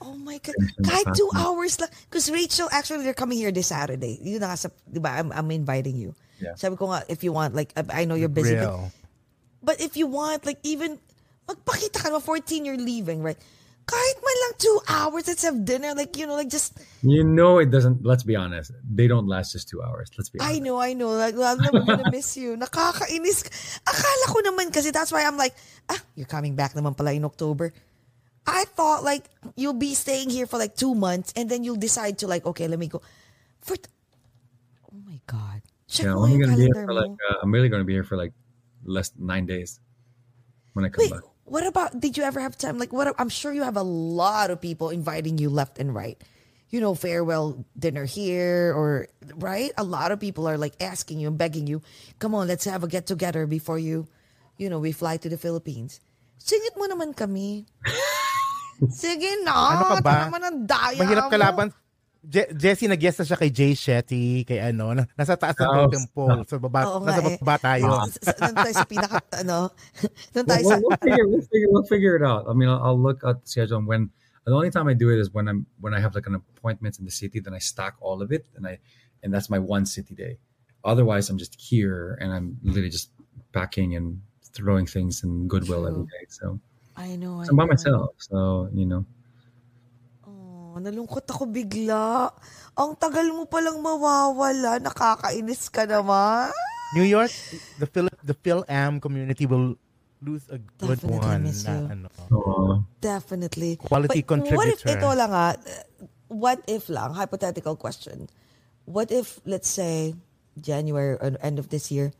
Oh 0.00 0.16
my 0.16 0.40
God. 0.40 0.56
Finish 0.56 0.74
my 0.80 0.88
Kahit 0.88 1.06
two 1.16 1.30
hours 1.36 1.80
lang. 1.80 1.92
Because 2.08 2.32
Rachel, 2.32 2.68
actually, 2.72 3.04
they're 3.04 3.16
coming 3.16 3.38
here 3.38 3.52
this 3.52 3.68
Saturday. 3.68 4.18
Yun 4.24 4.40
na 4.40 4.56
nga 4.56 4.58
sa, 4.58 4.68
di 4.88 4.98
ba, 4.98 5.20
I'm, 5.20 5.30
I'm 5.32 5.50
inviting 5.52 5.96
you. 5.96 6.16
Yeah. 6.40 6.56
Sabi 6.56 6.76
ko 6.76 6.92
nga, 6.92 7.04
if 7.08 7.24
you 7.24 7.32
want, 7.32 7.56
like, 7.56 7.72
I 7.76 8.02
I 8.02 8.04
know 8.04 8.12
you're 8.12 8.32
busy, 8.32 8.60
but, 8.60 8.92
but 9.62 9.76
if 9.80 9.96
you 9.96 10.04
want, 10.04 10.44
like, 10.44 10.60
even, 10.68 11.00
magpakita 11.48 12.02
ka 12.02 12.08
naman, 12.10 12.22
14 12.22 12.64
you're 12.64 12.76
leaving, 12.76 13.22
right? 13.22 13.38
Kahit 13.86 14.16
man 14.18 14.36
lang 14.42 14.54
two 14.58 14.78
hours, 14.90 15.30
let's 15.30 15.46
have 15.46 15.62
dinner, 15.62 15.94
like, 15.94 16.18
you 16.18 16.26
know, 16.26 16.34
like, 16.34 16.50
just, 16.50 16.74
You 17.06 17.22
know, 17.22 17.62
it 17.62 17.70
doesn't. 17.70 18.02
Let's 18.02 18.26
be 18.26 18.34
honest. 18.34 18.74
They 18.82 19.06
don't 19.06 19.30
last 19.30 19.54
just 19.54 19.70
two 19.70 19.78
hours. 19.78 20.10
Let's 20.18 20.26
be 20.28 20.42
I 20.42 20.58
know, 20.58 20.82
I 20.82 20.92
know, 20.92 21.14
like, 21.14 21.38
well, 21.38 21.54
I'm 21.54 21.62
never 21.62 21.86
gonna 21.86 22.10
miss 22.10 22.36
you. 22.36 22.56
Nakakainis. 22.60 23.46
Akala 23.86 24.24
ko 24.26 24.42
naman 24.42 24.74
kasi, 24.74 24.90
that's 24.90 25.14
why 25.14 25.22
I'm 25.22 25.38
like, 25.38 25.54
ah, 25.86 26.02
you're 26.18 26.26
coming 26.26 26.58
back 26.58 26.74
naman 26.74 26.98
pala 26.98 27.14
in 27.14 27.22
October. 27.24 27.70
I 28.46 28.64
thought 28.78 29.02
like 29.02 29.26
you'll 29.56 29.74
be 29.74 29.94
staying 29.94 30.30
here 30.30 30.46
for 30.46 30.56
like 30.58 30.76
two 30.76 30.94
months 30.94 31.32
and 31.34 31.50
then 31.50 31.64
you'll 31.64 31.82
decide 31.82 32.18
to 32.22 32.26
like, 32.26 32.46
okay, 32.46 32.68
let 32.68 32.78
me 32.78 32.86
go. 32.86 33.02
For 33.58 33.74
t- 33.74 33.90
oh 34.86 34.98
my 35.02 35.18
God. 35.26 35.62
Check 35.88 36.06
Yeah, 36.06 36.14
I'm 36.14 36.38
gonna 36.38 36.54
be 36.56 36.62
here 36.62 36.86
for 36.86 36.94
mo. 36.94 36.94
like. 36.94 37.10
Uh, 37.10 37.42
I'm 37.42 37.50
really 37.50 37.68
gonna 37.68 37.84
be 37.84 37.92
here 37.94 38.04
for 38.06 38.16
like 38.16 38.32
less 38.84 39.10
than 39.10 39.26
nine 39.26 39.46
days 39.46 39.80
when 40.74 40.84
I 40.84 40.88
come 40.90 41.06
Wait, 41.06 41.10
back. 41.10 41.26
What 41.46 41.66
about, 41.66 41.98
did 41.98 42.16
you 42.16 42.22
ever 42.22 42.40
have 42.40 42.58
time? 42.58 42.78
Like, 42.78 42.92
what, 42.92 43.14
I'm 43.18 43.28
sure 43.28 43.52
you 43.52 43.62
have 43.62 43.76
a 43.76 43.82
lot 43.82 44.50
of 44.50 44.60
people 44.60 44.90
inviting 44.90 45.38
you 45.38 45.48
left 45.48 45.78
and 45.78 45.94
right. 45.94 46.20
You 46.70 46.80
know, 46.80 46.94
farewell 46.94 47.64
dinner 47.78 48.04
here 48.04 48.74
or, 48.74 49.06
right? 49.36 49.70
A 49.78 49.84
lot 49.84 50.10
of 50.10 50.18
people 50.18 50.48
are 50.48 50.58
like 50.58 50.74
asking 50.82 51.20
you 51.20 51.28
and 51.28 51.38
begging 51.38 51.66
you, 51.66 51.80
come 52.18 52.34
on, 52.34 52.48
let's 52.48 52.64
have 52.66 52.82
a 52.82 52.88
get 52.88 53.06
together 53.06 53.46
before 53.46 53.78
you, 53.78 54.08
you 54.58 54.68
know, 54.68 54.80
we 54.80 54.90
fly 54.90 55.16
to 55.16 55.28
the 55.28 55.38
Philippines. 55.38 56.00
Singit 56.42 56.76
mo 56.76 56.90
naman 56.90 57.14
kami. 57.14 57.64
Sige 58.90 59.40
na. 59.46 59.54
Ano 59.78 59.84
ka 59.96 59.96
ba? 60.02 60.16
Naman 60.28 60.42
ang 60.42 60.58
daya 60.66 61.00
Mahirap 61.00 61.30
mo. 61.30 61.85
Kalaban. 62.26 62.32
Je- 62.34 62.50
Jessie, 62.58 62.88
nag-guest 62.90 63.18
na 63.22 63.24
siya 63.24 63.38
kay 63.38 63.50
Jay 63.50 63.72
Shetty, 63.72 64.42
kay 64.44 64.58
ano, 64.58 64.92
na- 64.94 65.06
nasa 65.14 65.38
taas 65.38 65.54
ng 65.54 65.66
Oh, 65.66 65.86
totem 65.86 66.04
pole. 66.10 66.42
So, 66.50 66.58
baba, 66.58 66.82
Oo 66.90 67.00
nga 67.06 67.22
nasa 67.22 67.30
eh. 67.30 67.58
tayo. 67.62 67.88
S- 68.10 68.18
s- 68.20 68.34
Doon 68.42 68.54
tayo 68.56 68.74
sa 68.74 68.84
pinaka, 68.84 69.16
ano, 69.46 69.56
doon 70.34 70.46
tayo 70.46 70.62
We'll, 70.62 70.70
sa, 70.70 70.76
we'll, 70.76 70.90
we'll 70.90 70.98
figure, 71.06 71.26
we'll, 71.30 71.46
figure, 71.46 71.68
we'll 71.70 71.88
figure 71.88 72.14
it 72.18 72.24
out. 72.26 72.50
I 72.50 72.52
mean, 72.52 72.68
I'll, 72.68 72.82
I'll 72.82 72.98
look 73.00 73.22
at 73.22 73.42
the 73.42 73.48
schedule 73.48 73.78
and 73.78 73.86
when 73.86 74.10
the 74.46 74.54
only 74.54 74.70
time 74.70 74.86
I 74.86 74.94
do 74.94 75.10
it 75.10 75.18
is 75.18 75.34
when 75.34 75.48
I'm 75.50 75.66
when 75.82 75.90
I 75.90 75.98
have 75.98 76.14
like 76.14 76.26
an 76.30 76.38
appointment 76.38 76.98
in 77.00 77.04
the 77.04 77.10
city. 77.10 77.42
Then 77.42 77.50
I 77.50 77.58
stack 77.58 77.98
all 77.98 78.22
of 78.22 78.30
it, 78.30 78.46
and 78.54 78.62
I 78.62 78.78
and 79.26 79.34
that's 79.34 79.50
my 79.50 79.58
one 79.58 79.82
city 79.86 80.14
day. 80.14 80.38
Otherwise, 80.86 81.26
I'm 81.30 81.38
just 81.38 81.58
here 81.58 82.14
and 82.22 82.30
I'm 82.30 82.54
literally 82.62 82.90
just 82.94 83.10
packing 83.50 83.98
and 83.98 84.22
throwing 84.54 84.86
things 84.86 85.24
in 85.26 85.50
Goodwill 85.50 85.82
every 85.90 86.06
day. 86.06 86.30
So, 86.30 86.62
I 86.94 87.18
know, 87.18 87.42
I 87.42 87.50
so 87.50 87.50
I'm 87.50 87.56
by 87.58 87.66
know. 87.66 87.74
myself. 87.74 88.10
So 88.22 88.70
you 88.70 88.86
know, 88.86 89.02
Oh, 90.76 90.80
nalungkot 90.84 91.24
ako 91.24 91.48
bigla. 91.48 92.28
Ang 92.76 93.00
tagal 93.00 93.32
mo 93.32 93.48
palang 93.48 93.80
mawawala. 93.80 94.76
Nakakainis 94.76 95.72
ka 95.72 95.88
naman. 95.88 96.52
New 96.92 97.08
York, 97.08 97.32
the 97.80 97.88
Phil 97.88 98.12
the 98.20 98.36
Phil-Am 98.36 99.00
community 99.00 99.48
will 99.48 99.72
lose 100.20 100.44
a 100.52 100.60
good 100.76 101.00
Definitely 101.00 101.16
one. 101.32 101.42
miss 101.48 101.64
Na, 101.64 101.80
you. 101.80 101.84
ano. 101.96 102.06
uh, 102.28 102.76
Definitely. 103.00 103.80
Quality 103.80 104.20
But 104.20 104.44
What 104.52 104.68
if 104.68 104.84
contributor. 104.84 104.88
ito 105.00 105.08
lang 105.16 105.32
ah, 105.32 105.56
what 106.28 106.60
if 106.68 106.92
lang, 106.92 107.16
hypothetical 107.16 107.72
question. 107.80 108.28
What 108.84 109.08
if, 109.08 109.40
let's 109.48 109.72
say, 109.72 110.12
January 110.60 111.16
or 111.16 111.40
end 111.40 111.56
of 111.56 111.72
this 111.72 111.88
year, 111.88 112.12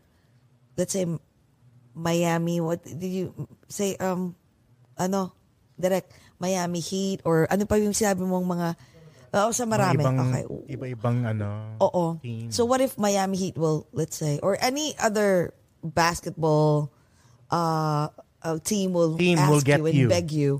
let's 0.80 0.96
say 0.96 1.04
Miami, 1.92 2.64
what 2.64 2.80
did 2.88 3.04
you 3.04 3.36
say, 3.68 4.00
um, 4.00 4.32
ano, 4.96 5.36
direct, 5.76 6.12
Miami 6.38 6.80
Heat 6.80 7.20
or 7.24 7.48
ano 7.50 7.64
pa 7.64 7.76
yung 7.80 7.96
sinabi 7.96 8.22
mong 8.24 8.46
mga, 8.46 8.68
oo, 9.36 9.50
sa 9.52 9.64
marami. 9.64 10.00
Ibang, 10.02 10.16
okay. 10.20 10.44
Iba-ibang 10.72 11.18
ano. 11.24 11.76
Oo. 11.80 12.20
team. 12.20 12.52
So 12.52 12.64
what 12.64 12.80
if 12.80 12.98
Miami 12.98 13.36
Heat 13.36 13.56
will, 13.56 13.86
let's 13.92 14.16
say, 14.16 14.38
or 14.42 14.56
any 14.60 14.94
other 15.00 15.52
basketball 15.82 16.90
uh, 17.50 18.08
uh 18.42 18.58
team 18.62 18.92
will 18.92 19.16
Team 19.16 19.38
ask 19.38 19.50
will 19.50 19.62
get 19.62 19.78
you 19.78 19.86
and 19.86 19.96
you. 19.96 20.08
beg 20.08 20.32
you 20.32 20.52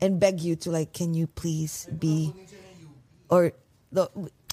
and 0.00 0.18
beg 0.18 0.40
you 0.40 0.56
to 0.56 0.70
like, 0.70 0.92
can 0.92 1.14
you 1.14 1.26
please 1.26 1.86
be 1.92 2.32
or 3.28 3.52
the 3.92 4.08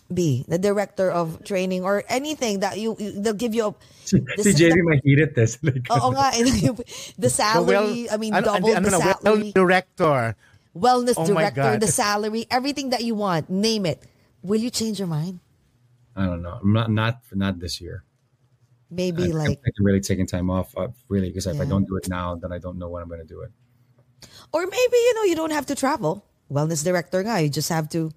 be 0.09 0.43
the 0.49 0.57
director 0.57 1.09
of 1.11 1.43
training 1.45 1.83
or 1.85 2.03
anything 2.09 2.61
that 2.61 2.77
you, 2.77 2.95
you- 2.99 3.21
they'll 3.21 3.37
give 3.37 3.53
you 3.53 3.69
a 3.69 3.73
si 4.03 4.19
the- 4.19 4.53
JV 4.53 4.81
might 4.81 5.01
heat 5.05 5.19
it 5.19 5.35
this. 5.35 5.57
Like, 5.61 5.85
Oo 5.89 6.09
nga, 6.17 6.33
yung- 6.33 6.81
the 7.21 7.29
salary, 7.29 8.09
I 8.09 8.17
mean, 8.17 8.33
ano, 8.33 8.57
double 8.57 8.73
ano, 8.73 8.89
the 8.89 8.97
ano, 8.97 8.99
well 8.99 9.37
salary, 9.37 9.51
director. 9.53 10.35
Wellness 10.75 11.15
Oh 11.17 11.25
director, 11.25 11.77
the 11.77 11.87
salary, 11.87 12.45
everything 12.49 12.89
that 12.91 13.03
you 13.03 13.15
want, 13.15 13.49
name 13.49 13.85
it. 13.85 14.03
Will 14.41 14.59
you 14.59 14.69
change 14.69 14.99
your 14.99 15.07
mind? 15.07 15.39
I 16.15 16.25
don't 16.25 16.41
know. 16.41 16.59
I'm 16.61 16.73
not 16.73 16.91
not 16.91 17.21
not 17.33 17.59
this 17.59 17.79
year. 17.81 18.03
Maybe 18.89 19.31
I, 19.31 19.35
like 19.35 19.59
I'm 19.63 19.85
really 19.85 20.01
taking 20.01 20.25
time 20.25 20.49
off. 20.49 20.75
Uh, 20.75 20.89
really, 21.07 21.29
because 21.29 21.45
if 21.45 21.59
I 21.61 21.65
don't 21.65 21.85
do 21.85 21.95
it 21.97 22.09
now, 22.09 22.35
then 22.35 22.51
I 22.51 22.57
don't 22.57 22.77
know 22.77 22.89
when 22.89 23.03
I'm 23.03 23.07
going 23.07 23.21
to 23.21 23.27
do 23.27 23.41
it. 23.41 23.51
Or 24.51 24.65
maybe, 24.65 24.97
you 24.97 25.13
know, 25.15 25.23
you 25.23 25.35
don't 25.35 25.51
have 25.51 25.67
to 25.67 25.75
travel. 25.75 26.25
Wellness 26.51 26.83
director 26.83 27.21
guy, 27.21 27.39
you 27.39 27.49
just 27.49 27.69
have 27.69 27.87
to, 27.89 28.09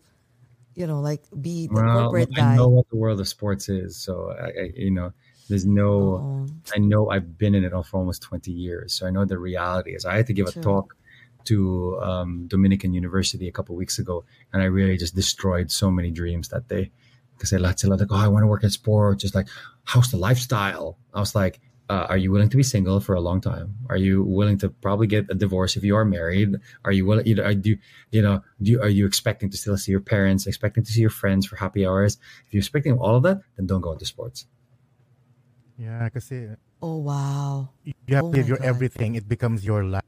you 0.74 0.86
know, 0.86 1.00
like 1.00 1.22
be 1.40 1.66
the 1.68 1.74
Well, 1.74 2.08
corporate 2.08 2.30
I 2.34 2.40
guy. 2.40 2.56
know 2.56 2.68
what 2.68 2.88
the 2.88 2.96
world 2.96 3.20
of 3.20 3.28
sports 3.28 3.68
is, 3.68 3.96
so 3.96 4.32
I, 4.32 4.46
I 4.46 4.70
you 4.74 4.90
know, 4.90 5.12
there's 5.48 5.66
no. 5.66 5.92
Oo. 5.92 6.46
I 6.74 6.78
know 6.78 7.10
I've 7.10 7.36
been 7.36 7.54
in 7.54 7.64
it 7.64 7.72
for 7.84 7.98
almost 7.98 8.22
20 8.22 8.50
years, 8.50 8.94
so 8.94 9.06
I 9.06 9.10
know 9.10 9.26
the 9.26 9.38
reality 9.38 9.94
is. 9.94 10.06
I 10.06 10.16
had 10.16 10.26
to 10.28 10.32
give 10.32 10.46
a 10.46 10.52
talk 10.52 10.96
to 11.46 11.98
um, 12.00 12.46
Dominican 12.48 12.92
University 12.92 13.48
a 13.48 13.52
couple 13.52 13.76
weeks 13.76 13.98
ago, 13.98 14.24
and 14.52 14.62
I 14.62 14.66
really 14.66 14.96
just 14.96 15.14
destroyed 15.14 15.70
so 15.70 15.90
many 15.90 16.10
dreams 16.10 16.48
that 16.48 16.68
day. 16.68 16.90
Because 17.36 17.50
lahat 17.52 17.80
sila 17.80 17.94
like, 17.94 18.10
oh, 18.10 18.16
I 18.16 18.28
want 18.28 18.42
to 18.44 18.46
work 18.46 18.62
in 18.62 18.70
sport. 18.70 19.18
Just 19.18 19.34
like, 19.34 19.48
how's 19.84 20.10
the 20.10 20.16
lifestyle? 20.16 20.98
I 21.12 21.18
was 21.18 21.34
like, 21.34 21.60
uh, 21.90 22.06
are 22.08 22.16
you 22.16 22.30
willing 22.30 22.48
to 22.48 22.56
be 22.56 22.62
single 22.62 23.00
for 23.00 23.14
a 23.14 23.20
long 23.20 23.40
time? 23.40 23.74
Are 23.90 23.96
you 23.96 24.22
willing 24.22 24.58
to 24.58 24.70
probably 24.70 25.06
get 25.06 25.26
a 25.28 25.34
divorce 25.34 25.76
if 25.76 25.82
you 25.82 25.96
are 25.96 26.04
married? 26.04 26.54
Are 26.84 26.92
you 26.92 27.04
willing? 27.04 27.26
You 27.26 27.36
know, 27.36 27.44
are, 27.44 27.54
do 27.54 27.76
you 28.12 28.22
know? 28.22 28.42
Do 28.62 28.70
you, 28.70 28.80
are 28.80 28.88
you 28.88 29.06
expecting 29.06 29.50
to 29.50 29.56
still 29.56 29.76
see 29.76 29.90
your 29.90 30.00
parents? 30.00 30.46
Expecting 30.46 30.84
to 30.84 30.92
see 30.92 31.00
your 31.00 31.10
friends 31.10 31.46
for 31.46 31.56
happy 31.56 31.84
hours? 31.84 32.16
If 32.46 32.54
you're 32.54 32.60
expecting 32.62 32.96
all 32.98 33.16
of 33.16 33.24
that, 33.24 33.42
then 33.56 33.66
don't 33.66 33.80
go 33.82 33.92
into 33.92 34.06
sports. 34.06 34.46
Yeah, 35.76 36.06
kasi 36.08 36.54
Oh, 36.82 36.98
wow. 36.98 37.70
you 37.84 37.94
have 38.10 38.24
Oh 38.26 38.32
to 38.32 38.36
live 38.38 38.46
my 38.46 38.48
your 38.48 38.58
God. 38.58 38.66
everything. 38.66 39.14
It 39.14 39.28
becomes 39.28 39.64
your 39.64 39.84
life, 39.84 40.02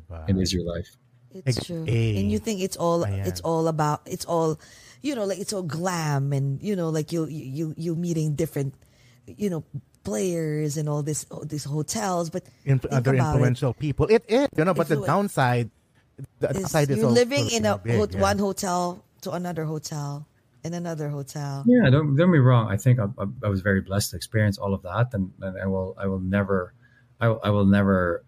diba? 0.00 0.28
It 0.28 0.36
is 0.36 0.52
your 0.52 0.64
life. 0.64 0.96
It's 1.32 1.58
Ex- 1.58 1.66
true. 1.66 1.84
eh. 1.88 2.16
And 2.20 2.30
you 2.32 2.38
think 2.38 2.60
it's 2.60 2.76
all 2.76 3.04
Ayan. 3.04 3.26
it's 3.26 3.40
all 3.44 3.68
about 3.68 4.00
it's 4.06 4.24
all 4.24 4.56
you 5.02 5.14
know 5.14 5.24
like 5.24 5.38
it's 5.38 5.52
all 5.52 5.62
glam 5.64 6.32
and 6.32 6.60
you 6.62 6.74
know 6.76 6.88
like 6.88 7.12
you 7.12 7.26
you 7.28 7.74
you 7.76 7.92
meeting 7.96 8.34
different 8.34 8.72
you 9.26 9.50
know 9.50 9.64
players 10.06 10.76
and 10.78 10.88
all 10.88 11.02
this 11.02 11.26
all 11.30 11.44
these 11.44 11.64
hotels 11.66 12.30
but 12.30 12.46
In, 12.64 12.80
other 12.90 13.14
about 13.14 13.34
it. 13.34 13.42
influential 13.42 13.74
people. 13.74 14.06
It 14.06 14.24
is, 14.28 14.48
you 14.56 14.64
know, 14.64 14.72
but 14.72 14.86
the 14.88 15.02
downside, 15.04 15.68
the 16.40 16.50
Is 16.50 16.56
downside 16.62 16.90
is 16.90 16.98
you're 17.02 17.10
also, 17.10 17.20
living 17.20 17.50
in 17.50 17.66
a 17.66 17.76
big, 17.78 17.98
hot- 17.98 18.14
yeah. 18.14 18.20
one 18.22 18.38
hotel 18.38 19.02
to 19.22 19.32
another 19.32 19.64
hotel 19.66 20.24
in 20.64 20.74
another 20.74 21.08
hotel. 21.10 21.64
Yeah, 21.66 21.90
don't 21.90 22.14
don't 22.16 22.30
be 22.32 22.38
wrong. 22.38 22.70
I 22.70 22.76
think 22.78 22.98
I, 23.02 23.06
I, 23.18 23.26
I 23.44 23.48
was 23.50 23.60
very 23.66 23.82
blessed 23.82 24.10
to 24.12 24.16
experience 24.16 24.58
all 24.62 24.72
of 24.74 24.82
that, 24.86 25.10
and, 25.12 25.32
and 25.42 25.58
I 25.60 25.66
will 25.66 25.98
I 25.98 26.06
will 26.06 26.22
never, 26.22 26.72
I, 27.20 27.28
will- 27.28 27.42
I 27.42 27.50
will 27.50 27.66
never, 27.66 28.22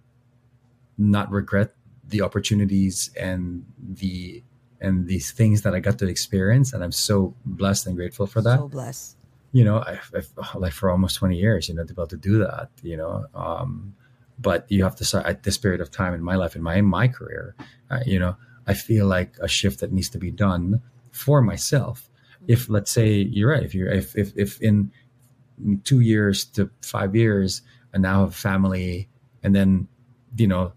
not 0.99 1.31
regret 1.31 1.75
the 2.07 2.23
opportunities 2.23 3.11
and 3.19 3.65
the 3.81 4.43
and 4.81 5.07
these 5.07 5.33
things 5.33 5.63
that 5.63 5.75
I 5.75 5.81
got 5.81 5.99
to 5.99 6.07
experience, 6.07 6.73
and 6.73 6.85
I'm 6.85 6.93
so 6.93 7.35
blessed 7.45 7.87
and 7.87 7.97
grateful 7.97 8.27
for 8.27 8.41
that. 8.43 8.59
So 8.59 8.69
blessed. 8.69 9.17
you 9.53 9.65
know, 9.65 9.79
I, 9.79 9.99
I've 10.15 10.31
like 10.55 10.73
for 10.73 10.91
almost 10.91 11.17
20 11.17 11.37
years, 11.37 11.69
you 11.69 11.75
know, 11.75 11.85
to 11.85 11.95
be 11.95 12.01
able 12.01 12.07
to 12.09 12.17
do 12.17 12.39
that, 12.39 12.69
you 12.83 12.97
know, 12.97 13.27
um, 13.35 13.95
but 14.39 14.71
you 14.71 14.85
have 14.85 14.95
to 14.97 15.05
start 15.05 15.27
at 15.27 15.43
this 15.43 15.59
period 15.59 15.81
of 15.81 15.91
time 15.91 16.15
in 16.15 16.23
my 16.23 16.37
life, 16.37 16.55
in 16.55 16.63
my, 16.63 16.77
in 16.77 16.85
my 16.85 17.09
career, 17.09 17.57
uh, 17.91 18.01
you 18.07 18.19
know, 18.19 18.37
I 18.67 18.75
feel 18.75 19.07
like 19.07 19.35
a 19.41 19.49
shift 19.49 19.81
that 19.81 19.93
needs 19.93 20.11
to 20.11 20.19
be 20.19 20.31
done 20.31 20.81
for 21.11 21.41
myself. 21.41 22.09
If 22.47 22.69
let's 22.69 22.91
say 22.91 23.11
you're 23.15 23.51
right, 23.51 23.63
if 23.63 23.75
you're, 23.75 23.89
if, 23.89 24.17
if, 24.17 24.33
if 24.37 24.61
in 24.61 24.93
two 25.83 26.01
years 26.01 26.45
to 26.45 26.71
five 26.83 27.17
years, 27.17 27.63
and 27.93 28.03
now 28.03 28.21
have 28.21 28.35
family, 28.37 29.09
and 29.43 29.57
then, 29.57 29.89
you 30.37 30.47
know, 30.47 30.73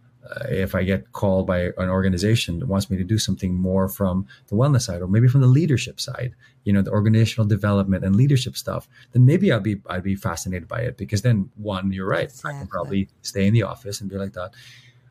if 0.49 0.75
I 0.75 0.83
get 0.83 1.11
called 1.13 1.47
by 1.47 1.71
an 1.77 1.89
organization 1.89 2.59
that 2.59 2.67
wants 2.67 2.89
me 2.89 2.97
to 2.97 3.03
do 3.03 3.17
something 3.17 3.53
more 3.53 3.89
from 3.89 4.27
the 4.47 4.55
wellness 4.55 4.81
side, 4.83 5.01
or 5.01 5.07
maybe 5.07 5.27
from 5.27 5.41
the 5.41 5.47
leadership 5.47 5.99
side, 5.99 6.35
you 6.63 6.71
know, 6.71 6.81
the 6.81 6.91
organizational 6.91 7.47
development 7.47 8.05
and 8.05 8.15
leadership 8.15 8.55
stuff, 8.55 8.87
then 9.13 9.25
maybe 9.25 9.51
I'll 9.51 9.59
be 9.59 9.81
I'd 9.89 10.03
be 10.03 10.15
fascinated 10.15 10.67
by 10.67 10.81
it 10.81 10.97
because 10.97 11.21
then 11.23 11.49
one, 11.55 11.91
you're 11.91 12.07
right, 12.07 12.31
I 12.45 12.51
can 12.51 12.67
probably 12.67 13.09
stay 13.21 13.47
in 13.47 13.53
the 13.53 13.63
office 13.63 13.99
and 13.99 14.09
be 14.09 14.17
like 14.17 14.33
that, 14.33 14.51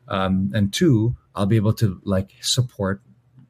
um, 0.07 0.51
and 0.53 0.71
two, 0.71 1.15
I'll 1.35 1.45
be 1.45 1.57
able 1.57 1.73
to 1.73 2.01
like 2.03 2.31
support, 2.41 3.01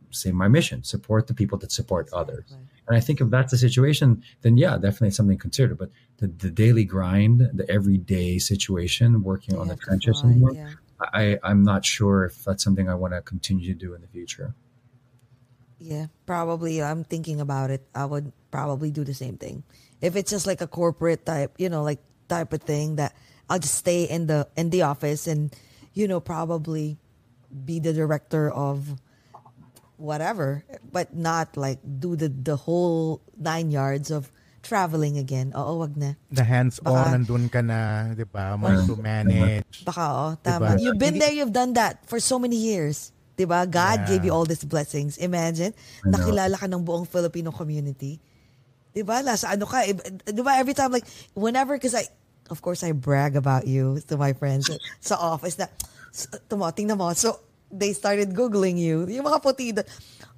say, 0.10 0.32
my 0.32 0.48
mission, 0.48 0.84
support 0.84 1.28
the 1.28 1.34
people 1.34 1.58
that 1.60 1.72
support 1.72 2.10
others. 2.12 2.46
And 2.88 2.98
I 2.98 3.00
think 3.00 3.22
if 3.22 3.30
that's 3.30 3.52
the 3.52 3.58
situation, 3.58 4.24
then 4.42 4.58
yeah, 4.58 4.74
definitely 4.74 5.12
something 5.12 5.38
considered. 5.38 5.78
But 5.78 5.92
the, 6.18 6.28
the 6.28 6.50
daily 6.50 6.84
grind, 6.84 7.50
the 7.54 7.70
everyday 7.70 8.38
situation, 8.38 9.24
working 9.24 9.56
You 9.56 9.62
on 9.62 9.68
the 9.68 9.78
trenches 9.78 10.22
anymore, 10.24 10.54
yeah. 10.54 10.72
I, 11.14 11.40
I'm 11.44 11.64
not 11.64 11.86
sure 11.86 12.26
if 12.26 12.44
that's 12.44 12.64
something 12.64 12.90
I 12.90 12.95
want 12.95 13.14
to 13.14 13.22
continue 13.22 13.73
to 13.73 13.80
do 13.80 13.94
in 13.94 14.02
the 14.02 14.07
future. 14.07 14.53
Yeah, 15.80 16.07
probably. 16.26 16.82
I'm 16.82 17.03
thinking 17.03 17.41
about 17.41 17.72
it. 17.72 17.82
I 17.95 18.06
would 18.06 18.32
probably 18.52 18.91
do 18.91 19.03
the 19.03 19.14
same 19.14 19.38
thing. 19.38 19.64
If 19.99 20.15
it's 20.15 20.30
just 20.30 20.45
like 20.45 20.61
a 20.61 20.68
corporate 20.68 21.26
type, 21.26 21.56
you 21.57 21.69
know, 21.69 21.84
like 21.84 21.99
type 22.30 22.53
of 22.53 22.61
thing 22.61 22.98
that 22.98 23.15
I'll 23.49 23.60
just 23.60 23.76
stay 23.76 24.03
in 24.03 24.28
the 24.28 24.48
in 24.56 24.69
the 24.69 24.84
office 24.84 25.26
and, 25.26 25.53
you 25.94 26.07
know, 26.07 26.19
probably 26.19 26.98
be 27.65 27.80
the 27.80 27.94
director 27.94 28.49
of 28.49 29.02
whatever, 29.98 30.64
but 30.91 31.15
not 31.15 31.57
like 31.57 31.80
do 31.99 32.15
the 32.15 32.30
the 32.30 32.56
whole 32.56 33.22
nine 33.38 33.72
yards 33.72 34.11
of 34.11 34.32
traveling 34.62 35.18
again. 35.18 35.52
Oo, 35.54 35.82
wag 35.82 35.98
na. 35.98 36.16
The 36.30 36.46
hands-on, 36.46 36.94
Baka- 36.94 37.12
nandun 37.18 37.46
ka 37.50 37.62
na, 37.62 38.12
di 38.14 38.24
ba? 38.24 38.56
More 38.56 38.78
to 38.86 38.96
manage. 38.96 39.84
Baka, 39.84 40.04
oh, 40.06 40.32
tama. 40.38 40.78
Diba? 40.78 40.82
You've 40.82 41.02
been 41.02 41.18
there, 41.18 41.34
you've 41.34 41.54
done 41.54 41.74
that 41.74 42.06
for 42.06 42.22
so 42.22 42.38
many 42.38 42.56
years. 42.56 43.12
Diba? 43.36 43.66
God 43.66 44.06
Yeah. 44.06 44.08
gave 44.08 44.22
you 44.22 44.32
all 44.32 44.46
these 44.46 44.62
blessings. 44.64 45.18
Imagine, 45.18 45.74
nakilala 46.06 46.56
ka 46.56 46.70
ng 46.70 46.86
buong 46.86 47.06
Filipino 47.06 47.50
community. 47.50 48.22
Diba? 48.94 49.26
Nasa 49.26 49.50
ano 49.50 49.66
ka, 49.66 49.82
eh, 49.82 49.98
diba? 50.30 50.54
Every 50.56 50.74
time, 50.74 50.94
like, 50.94 51.08
whenever, 51.34 51.74
because 51.74 51.98
I, 51.98 52.06
of 52.54 52.62
course, 52.62 52.84
I 52.84 52.92
brag 52.94 53.34
about 53.36 53.66
you 53.66 53.98
to 54.08 54.16
my 54.16 54.34
friends 54.34 54.70
sa 55.00 55.18
office 55.18 55.58
na, 55.58 55.72
tumo, 56.46 56.70
tingnan 56.70 57.00
mo. 57.00 57.10
So, 57.18 57.40
they 57.72 57.96
started 57.96 58.36
Googling 58.36 58.76
you. 58.78 59.08
Yung 59.08 59.26
mga 59.26 59.40
puti 59.40 59.72
doon. 59.72 59.88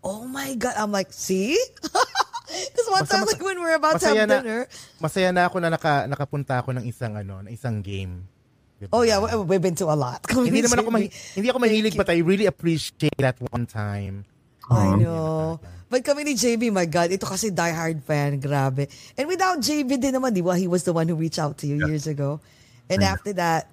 Oh 0.06 0.30
my 0.30 0.54
God. 0.54 0.78
I'm 0.78 0.94
like, 0.94 1.10
see? 1.10 1.58
Because 2.54 2.88
one 2.90 3.02
Basta 3.04 3.14
time, 3.18 3.24
mas- 3.26 3.34
like, 3.34 3.44
when 3.44 3.58
we're 3.58 3.78
about 3.78 3.98
to 4.00 4.08
have 4.14 4.30
na, 4.30 4.38
dinner, 4.40 4.62
masaya 5.02 5.30
na 5.34 5.50
ako 5.50 5.58
na 5.60 5.70
naka, 5.74 6.06
nakapunta 6.06 6.62
ako 6.62 6.78
ng 6.78 6.86
isang 6.86 7.14
ano, 7.18 7.42
ng 7.42 7.52
isang 7.52 7.82
game. 7.82 8.30
Diba? 8.78 8.92
oh 8.94 9.04
yeah, 9.06 9.18
we- 9.18 9.56
we've 9.56 9.64
been 9.64 9.78
to 9.78 9.88
a 9.88 9.98
lot. 9.98 10.20
hindi 10.32 10.60
naman 10.60 10.84
ako 10.84 10.90
mahi- 10.92 11.14
hindi 11.38 11.48
ako 11.50 11.60
mahilig 11.62 11.94
but 11.96 12.10
I 12.10 12.20
really 12.20 12.46
appreciate 12.46 13.16
that 13.18 13.40
one 13.52 13.66
time. 13.66 14.28
I 14.72 14.96
know. 14.96 15.60
But 15.92 16.02
kami 16.02 16.26
ni 16.26 16.34
JB, 16.34 16.74
my 16.74 16.90
God, 16.90 17.14
ito 17.14 17.28
kasi 17.28 17.54
diehard 17.54 18.02
fan, 18.02 18.42
grabe. 18.42 18.90
And 19.14 19.30
without 19.30 19.62
JB 19.62 20.02
din 20.02 20.18
naman, 20.18 20.34
di 20.34 20.42
ba? 20.42 20.58
He 20.58 20.66
was 20.66 20.82
the 20.88 20.96
one 20.96 21.06
who 21.06 21.14
reached 21.14 21.38
out 21.38 21.62
to 21.62 21.70
you 21.70 21.86
years 21.86 22.10
ago. 22.10 22.42
And 22.90 23.06
after 23.06 23.32
that, 23.38 23.70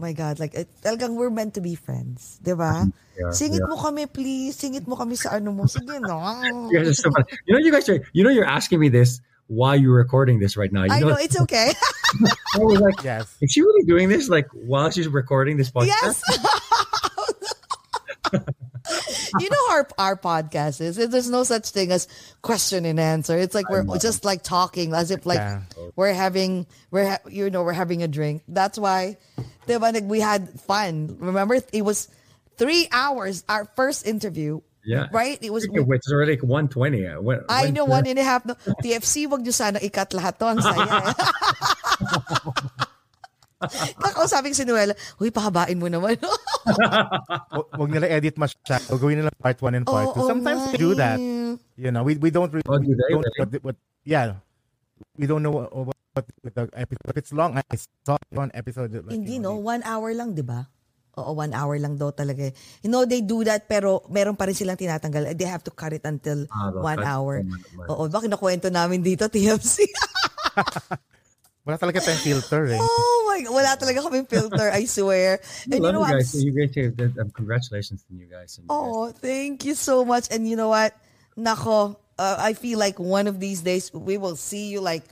my 0.00 0.12
God, 0.16 0.40
like, 0.40 0.54
it, 0.54 0.68
talagang 0.82 1.14
we're 1.14 1.30
meant 1.30 1.54
to 1.54 1.60
be 1.60 1.76
friends. 1.76 2.40
Di 2.42 2.56
ba? 2.56 2.88
Yeah, 3.20 3.36
Singit 3.36 3.60
yeah. 3.60 3.68
mo 3.68 3.76
kami, 3.76 4.08
please. 4.08 4.56
Singit 4.56 4.88
mo 4.88 4.96
kami 4.96 5.12
sa 5.12 5.36
ano 5.36 5.52
mo. 5.52 5.68
Sige, 5.68 6.00
no? 6.00 6.16
You 6.72 6.80
guys 6.80 6.96
so. 6.96 7.12
You 7.44 7.52
know, 7.52 7.60
you 7.60 7.68
guys 7.68 7.84
are. 7.92 8.00
You 8.16 8.24
know, 8.24 8.32
you're 8.32 8.48
asking 8.48 8.80
me 8.80 8.88
this 8.88 9.20
while 9.44 9.76
you're 9.76 9.92
recording 9.92 10.40
this 10.40 10.56
right 10.56 10.72
now. 10.72 10.84
You 10.88 10.92
I 10.92 11.00
know, 11.00 11.20
it's 11.20 11.38
okay. 11.44 11.76
I 12.56 12.58
was 12.64 12.80
like, 12.80 13.04
Yes. 13.04 13.36
is 13.42 13.52
she 13.52 13.60
really 13.60 13.84
doing 13.84 14.08
this? 14.08 14.32
Like 14.32 14.48
while 14.56 14.88
she's 14.88 15.04
recording 15.08 15.58
this 15.60 15.70
podcast? 15.70 16.22
yes! 18.32 18.40
You 19.38 19.48
know 19.50 19.68
how 19.68 19.74
our, 19.74 19.88
our 19.98 20.16
podcast 20.16 20.80
is. 20.80 20.96
There's 20.96 21.30
no 21.30 21.42
such 21.44 21.70
thing 21.70 21.92
as 21.92 22.08
question 22.42 22.84
and 22.84 22.98
answer. 22.98 23.38
It's 23.38 23.54
like 23.54 23.68
we're 23.68 23.84
just 23.98 24.24
like 24.24 24.42
talking 24.42 24.94
as 24.94 25.10
if 25.10 25.26
like 25.26 25.38
Yeah. 25.38 25.62
we're 25.96 26.12
having 26.12 26.66
we're 26.90 27.10
ha- 27.16 27.24
you 27.28 27.50
know 27.50 27.62
we're 27.62 27.72
having 27.76 28.02
a 28.02 28.08
drink. 28.08 28.42
That's 28.48 28.78
why 28.78 29.16
diba, 29.66 29.92
like, 29.92 30.04
we 30.04 30.20
had 30.20 30.48
fun. 30.60 31.16
Remember 31.20 31.58
it 31.72 31.82
was 31.82 32.08
3 32.58 32.88
hours 32.92 33.44
our 33.48 33.64
first 33.76 34.06
interview. 34.06 34.60
Yeah. 34.84 35.06
Right? 35.12 35.36
It 35.42 35.52
was 35.52 35.68
which, 35.68 35.84
it's 36.00 36.10
already 36.10 36.40
like 36.40 36.42
120. 36.42 37.06
Uh, 37.06 37.20
When, 37.20 37.40
I 37.48 37.70
know 37.70 37.84
one 37.84 38.06
and 38.06 38.18
a 38.18 38.24
half 38.24 38.46
no. 38.46 38.54
TFC 38.80 39.28
wag 39.28 39.44
niyo 39.44 39.52
sana 39.52 39.78
ikat 39.78 40.16
lahat 40.16 40.40
to 40.40 40.44
ang 40.48 40.60
saya. 40.64 41.12
eh. 43.62 43.92
Kakausapin 43.94 44.52
si 44.52 44.64
Noel, 44.64 44.92
huy, 45.16 45.28
pahabain 45.28 45.76
mo 45.76 45.86
naman. 45.86 46.16
Hu- 47.54 47.68
Huwag 47.74 47.90
nila 47.90 48.08
edit 48.08 48.34
masyado. 48.34 48.96
Gawin 48.96 49.20
nila 49.20 49.32
part 49.34 49.56
1 49.56 49.74
and 49.74 49.84
part 49.84 50.08
2. 50.10 50.16
Oo 50.16 50.26
Sometimes 50.26 50.60
nga 50.62 50.70
they 50.70 50.78
do 50.78 50.90
that. 50.94 51.18
eh. 51.18 51.54
You 51.76 51.90
know, 51.90 52.00
we 52.00 52.16
we 52.16 52.28
don't 52.28 52.48
really 52.48 52.64
Oh, 52.64 52.76
do 52.76 52.92
they? 52.92 53.10
don't 53.10 53.24
Really? 53.24 53.60
what, 53.60 53.72
what 53.72 53.76
yeah. 54.02 54.40
We 55.16 55.24
don't 55.24 55.40
know 55.40 55.52
what, 55.52 55.68
what, 55.72 55.96
what 56.12 56.24
with 56.40 56.54
the 56.54 56.68
episode. 56.72 57.04
But 57.04 57.16
it's 57.16 57.32
long. 57.32 57.56
I 57.56 57.76
saw 58.04 58.16
one 58.32 58.52
episode. 58.52 58.92
Like, 58.92 59.12
Hindi, 59.12 59.36
you 59.36 59.42
know, 59.42 59.56
no? 59.56 59.64
One 59.64 59.80
hour 59.84 60.12
lang, 60.12 60.32
di 60.32 60.44
ba? 60.44 60.68
Oo, 61.18 61.34
one 61.34 61.52
hour 61.52 61.74
lang 61.76 61.96
daw 61.96 62.12
talaga. 62.12 62.48
eh. 62.48 62.54
You 62.80 62.88
know, 62.88 63.02
they 63.04 63.20
do 63.20 63.42
that, 63.44 63.66
pero 63.66 64.04
meron 64.08 64.36
pa 64.36 64.46
rin 64.46 64.54
silang 64.54 64.76
tinatanggal. 64.78 65.32
They 65.34 65.48
have 65.48 65.64
to 65.66 65.72
cut 65.72 65.92
it 65.92 66.04
until 66.04 66.44
Ah, 66.48 66.70
one 66.70 67.00
hour. 67.02 67.42
hour. 67.42 67.88
Oo, 67.90 68.06
bakit 68.08 68.28
nakwento 68.30 68.68
namin 68.70 69.00
dito, 69.02 69.26
TFC? 69.26 69.84
Wala 71.64 71.76
talaga 71.76 72.00
tayong 72.00 72.24
filter 72.24 72.72
eh. 72.72 72.80
oh 72.80 73.18
my 73.28 73.44
God, 73.44 73.52
wala 73.52 73.76
talaga 73.76 74.00
kaming 74.00 74.28
filter, 74.28 74.72
I 74.72 74.88
swear. 74.88 75.40
And 75.68 75.76
you 75.76 75.80
know 75.80 76.00
you 76.00 76.00
what? 76.00 76.12
guys. 76.16 76.32
You 76.32 76.52
guys, 76.56 76.72
have- 76.76 77.18
um, 77.20 77.30
congratulations 77.30 78.00
to 78.08 78.16
you 78.16 78.24
guys. 78.24 78.56
And 78.56 78.64
you 78.64 78.72
guys. 78.72 78.80
Oh, 78.80 79.12
thank 79.12 79.68
you 79.68 79.76
so 79.76 80.04
much. 80.04 80.32
And 80.32 80.48
you 80.48 80.56
know 80.56 80.72
what? 80.72 80.96
Nako, 81.36 81.96
uh, 82.18 82.36
I 82.40 82.56
feel 82.56 82.78
like 82.78 82.98
one 82.98 83.28
of 83.28 83.40
these 83.40 83.60
days 83.60 83.92
we 83.92 84.16
will 84.16 84.36
see 84.36 84.72
you 84.72 84.80
like, 84.80 85.04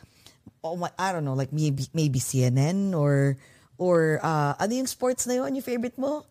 oh 0.65 0.77
my, 0.77 0.91
I 0.99 1.12
don't 1.12 1.25
know, 1.25 1.37
like 1.37 1.53
maybe 1.53 1.85
maybe 1.93 2.19
CNN 2.19 2.97
or 2.97 3.37
or 3.77 4.20
uh, 4.25 4.57
ano 4.59 4.73
yung 4.73 4.89
sports 4.89 5.27
na 5.29 5.41
yun? 5.45 5.55
Yung 5.55 5.65
favorite 5.65 5.97
mo? 5.97 6.25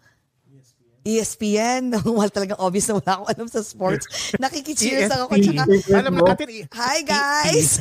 ESPN. 1.08 1.96
Wala 2.04 2.28
talagang 2.36 2.60
obvious 2.60 2.92
na 2.92 3.00
wala 3.00 3.12
akong 3.16 3.30
alam 3.32 3.48
sa 3.48 3.64
sports. 3.64 4.06
Nakikicheers 4.44 5.08
ako. 5.08 5.32
Tsaka, 5.40 5.64
Alam 5.96 6.20
natin, 6.20 6.48
eh, 6.52 6.66
Hi 6.76 7.00
guys. 7.08 7.80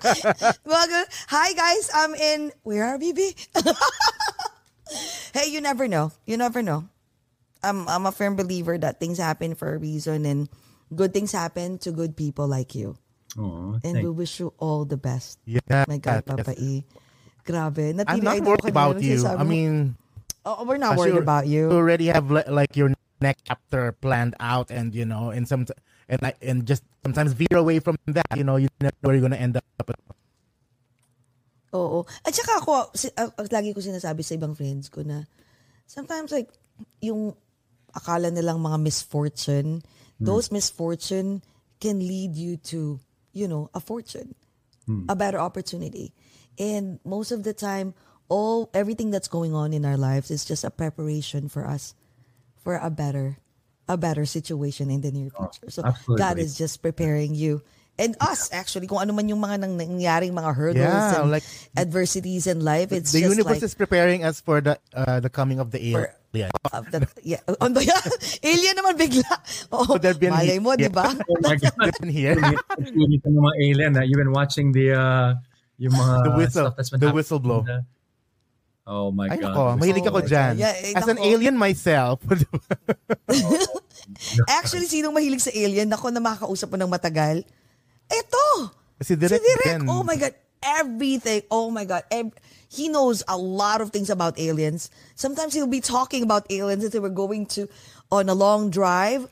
Mga- 0.66 1.08
Hi 1.30 1.48
guys. 1.54 1.86
I'm 1.94 2.12
in 2.18 2.50
where 2.66 2.82
are 2.82 2.98
BB? 2.98 3.22
hey, 5.34 5.46
you 5.54 5.60
never 5.60 5.86
know. 5.86 6.10
You 6.26 6.36
never 6.36 6.62
know. 6.62 6.88
I'm 7.62 7.86
I'm 7.90 8.06
a 8.06 8.12
firm 8.14 8.34
believer 8.38 8.78
that 8.78 8.98
things 8.98 9.18
happen 9.18 9.54
for 9.54 9.74
a 9.74 9.78
reason 9.78 10.26
and 10.26 10.46
good 10.94 11.10
things 11.14 11.30
happen 11.34 11.78
to 11.86 11.90
good 11.90 12.14
people 12.16 12.46
like 12.46 12.74
you. 12.74 12.94
Aw, 13.38 13.82
And 13.84 13.94
thank 13.98 14.02
we 14.02 14.10
wish 14.10 14.40
you 14.40 14.54
all 14.58 14.82
the 14.86 14.96
best. 14.96 15.38
yeah, 15.44 15.84
My 15.86 15.98
God, 15.98 16.22
yes. 16.24 16.30
Papa 16.34 16.54
E. 16.56 16.82
Grabe. 17.44 17.92
I'm 17.92 17.98
Natili 17.98 18.22
not 18.24 18.34
ay 18.34 18.40
daw 18.40 18.46
worried 18.46 18.68
about 18.72 18.96
you. 19.02 19.18
I 19.26 19.44
mean, 19.44 19.96
Oh, 20.48 20.56
oh, 20.60 20.64
we're 20.64 20.80
not 20.80 20.96
worried 20.96 21.20
about 21.20 21.44
you 21.44 21.68
you. 21.68 21.76
already 21.76 22.08
have 22.08 22.32
li- 22.32 22.48
like 22.48 22.72
your 22.72 22.96
next 23.20 23.44
chapter 23.44 23.92
planned 23.92 24.32
out, 24.40 24.72
and 24.72 24.96
you 24.96 25.04
know, 25.04 25.28
and 25.28 25.44
some 25.44 25.68
and 26.08 26.18
like 26.24 26.40
and 26.40 26.64
just 26.64 26.80
sometimes 27.04 27.36
veer 27.36 27.60
away 27.60 27.84
from 27.84 28.00
that. 28.08 28.32
You 28.32 28.48
know, 28.48 28.56
you 28.56 28.72
never 28.80 28.96
know 29.04 29.12
where 29.12 29.14
you're 29.20 29.28
gonna 29.28 29.36
end 29.36 29.60
up. 29.60 29.68
Oo. 31.76 32.08
At 32.24 32.32
saka 32.32 32.64
ako, 32.64 32.96
si, 32.96 33.12
uh, 33.12 33.28
lagi 33.52 33.76
ko 33.76 33.84
sinasabi 33.84 34.24
sa 34.24 34.40
ibang 34.40 34.56
friends 34.56 34.88
ko 34.88 35.04
na 35.04 35.28
sometimes 35.84 36.32
like, 36.32 36.48
yung 37.04 37.36
akala 37.92 38.32
nilang 38.32 38.64
mga 38.64 38.80
misfortune, 38.80 39.84
hmm. 39.84 40.24
those 40.24 40.48
misfortune 40.48 41.44
can 41.76 42.00
lead 42.00 42.32
you 42.32 42.56
to, 42.56 42.96
you 43.36 43.44
know, 43.44 43.68
a 43.76 43.80
fortune, 43.84 44.32
hmm. 44.88 45.04
a 45.12 45.16
better 45.16 45.36
opportunity. 45.36 46.16
And 46.56 46.98
most 47.04 47.30
of 47.36 47.44
the 47.44 47.52
time, 47.52 47.92
all 48.28 48.68
everything 48.76 49.10
that's 49.10 49.28
going 49.28 49.54
on 49.54 49.72
in 49.72 49.84
our 49.84 49.96
lives 49.96 50.30
is 50.30 50.44
just 50.44 50.64
a 50.64 50.70
preparation 50.70 51.48
for 51.48 51.66
us 51.66 51.94
for 52.60 52.76
a 52.76 52.90
better 52.92 53.38
a 53.88 53.96
better 53.96 54.28
situation 54.28 54.90
in 54.92 55.00
the 55.00 55.08
near 55.10 55.32
future. 55.32 55.72
So 55.72 55.80
absolutely. 55.84 56.20
God 56.20 56.36
is 56.38 56.56
just 56.56 56.82
preparing 56.84 57.32
you 57.34 57.64
and 57.98 58.14
us 58.20 58.52
actually 58.52 58.86
kung 58.86 59.00
ano 59.00 59.10
man 59.16 59.26
yung 59.26 59.40
mga 59.40 59.64
nang 59.64 59.74
nangyaring 59.80 60.30
mga 60.30 60.52
hurdles 60.54 60.84
Yeah, 60.86 61.18
and 61.24 61.32
like- 61.32 61.48
adversities 61.74 62.46
in 62.46 62.60
life 62.62 62.92
it's 62.92 63.10
the 63.10 63.24
just 63.24 63.32
universe 63.34 63.58
like 63.58 63.64
is 63.64 63.74
preparing 63.74 64.22
us 64.22 64.38
for 64.44 64.60
the 64.60 64.76
uh, 64.94 65.18
the 65.18 65.32
coming 65.32 65.58
of 65.58 65.72
the 65.72 65.80
For- 65.96 66.12
alien. 66.36 66.52
uh, 66.70 66.84
the, 66.92 67.08
yeah, 67.24 67.40
on 67.64 67.72
the, 67.72 67.80
alien 68.44 68.76
naman 68.76 68.94
bigla. 69.00 69.24
Oh, 69.72 69.88
Could 69.88 70.04
have 70.04 70.20
been 70.20 70.30
malay 70.36 70.60
mo, 70.60 70.76
here. 70.76 70.86
di 70.86 70.92
ba? 70.92 71.08
Oh 71.26 71.40
my 71.40 71.56
God. 71.56 71.72
Been 72.04 72.12
here. 72.12 72.36
Hindi 72.76 73.16
ka 73.18 73.32
ng 73.32 73.40
mga 73.40 73.56
alien. 73.64 73.90
ah. 73.96 74.04
You've 74.04 74.20
been 74.20 74.36
watching 74.36 74.70
the, 74.70 74.92
uh, 74.92 75.28
yung 75.80 75.96
mga 75.96 76.14
The 76.28 76.32
whistle. 76.36 76.64
stuff 76.68 76.76
that's 76.76 76.92
been 76.92 77.00
The 77.00 77.08
happening 77.08 77.16
whistle 77.24 77.40
blow. 77.40 77.64
in 77.64 77.72
the- 77.72 77.84
Oh 78.88 79.12
my 79.12 79.28
Ay, 79.28 79.36
God. 79.36 79.52
nako, 79.52 79.62
mahilig 79.76 80.08
Oh 80.08 80.10
ako 80.10 80.20
my 80.24 80.30
dyan. 80.32 80.52
God. 80.56 80.64
Yeah, 80.64 80.74
eh, 80.80 80.96
As 80.96 81.04
an 81.04 81.20
nako. 81.20 81.28
alien 81.28 81.56
myself, 81.60 82.16
Actually, 84.48 84.88
sinong 84.88 85.12
mahilig 85.12 85.44
sa 85.44 85.52
alien? 85.52 85.92
Ako 85.92 86.08
na 86.08 86.24
makakausap 86.24 86.72
mo 86.72 86.80
ng 86.80 86.88
matagal. 86.88 87.44
Eto! 88.08 88.72
si 89.04 89.12
Direk, 89.14 89.38
si 89.38 89.44
Direk. 89.44 89.84
Oh 89.86 90.00
my 90.00 90.16
God. 90.16 90.32
Everything. 90.58 91.44
Oh 91.52 91.68
my 91.70 91.84
God. 91.84 92.02
Ev- 92.10 92.32
he 92.66 92.88
knows 92.88 93.22
a 93.28 93.36
lot 93.36 93.84
of 93.84 93.92
things 93.92 94.08
about 94.10 94.40
aliens. 94.40 94.88
Sometimes 95.14 95.52
he'll 95.52 95.70
be 95.70 95.84
talking 95.84 96.24
about 96.24 96.48
aliens 96.50 96.82
if 96.82 96.96
we're 96.96 97.12
going 97.12 97.46
to 97.60 97.68
on 98.10 98.28
a 98.28 98.34
long 98.34 98.72
drive. 98.72 99.28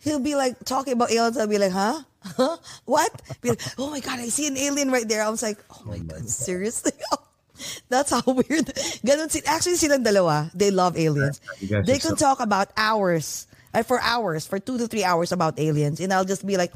He'll 0.00 0.24
be 0.24 0.34
like 0.34 0.56
talking 0.64 0.96
about 0.96 1.12
aliens. 1.12 1.36
I'll 1.36 1.46
be 1.52 1.60
like, 1.60 1.72
huh? 1.76 2.00
Huh? 2.26 2.56
What? 2.90 3.12
Be 3.40 3.54
like, 3.54 3.62
oh 3.78 3.86
my 3.86 4.00
God, 4.00 4.18
I 4.18 4.26
see 4.26 4.48
an 4.48 4.56
alien 4.58 4.90
right 4.90 5.06
there. 5.06 5.22
I 5.22 5.28
was 5.30 5.44
like, 5.46 5.62
oh 5.70 5.84
my 5.86 5.98
God, 6.02 6.26
seriously? 6.26 6.90
That's 7.88 8.10
how 8.10 8.22
weird. 8.26 8.66
Ganun 9.04 9.30
si 9.30 9.42
actually 9.46 9.76
silang 9.76 10.04
dalawa. 10.04 10.50
They 10.54 10.70
love 10.70 10.96
aliens. 10.96 11.40
Guys 11.60 11.86
They 11.86 11.98
can 11.98 12.16
so- 12.16 12.24
talk 12.30 12.40
about 12.40 12.68
hours, 12.76 13.46
uh, 13.74 13.82
for 13.82 14.00
hours, 14.00 14.46
for 14.46 14.58
two 14.58 14.78
to 14.78 14.86
three 14.88 15.04
hours 15.04 15.32
about 15.32 15.58
aliens, 15.58 16.00
and 16.00 16.12
I'll 16.12 16.24
just 16.28 16.44
be 16.46 16.56
like, 16.56 16.72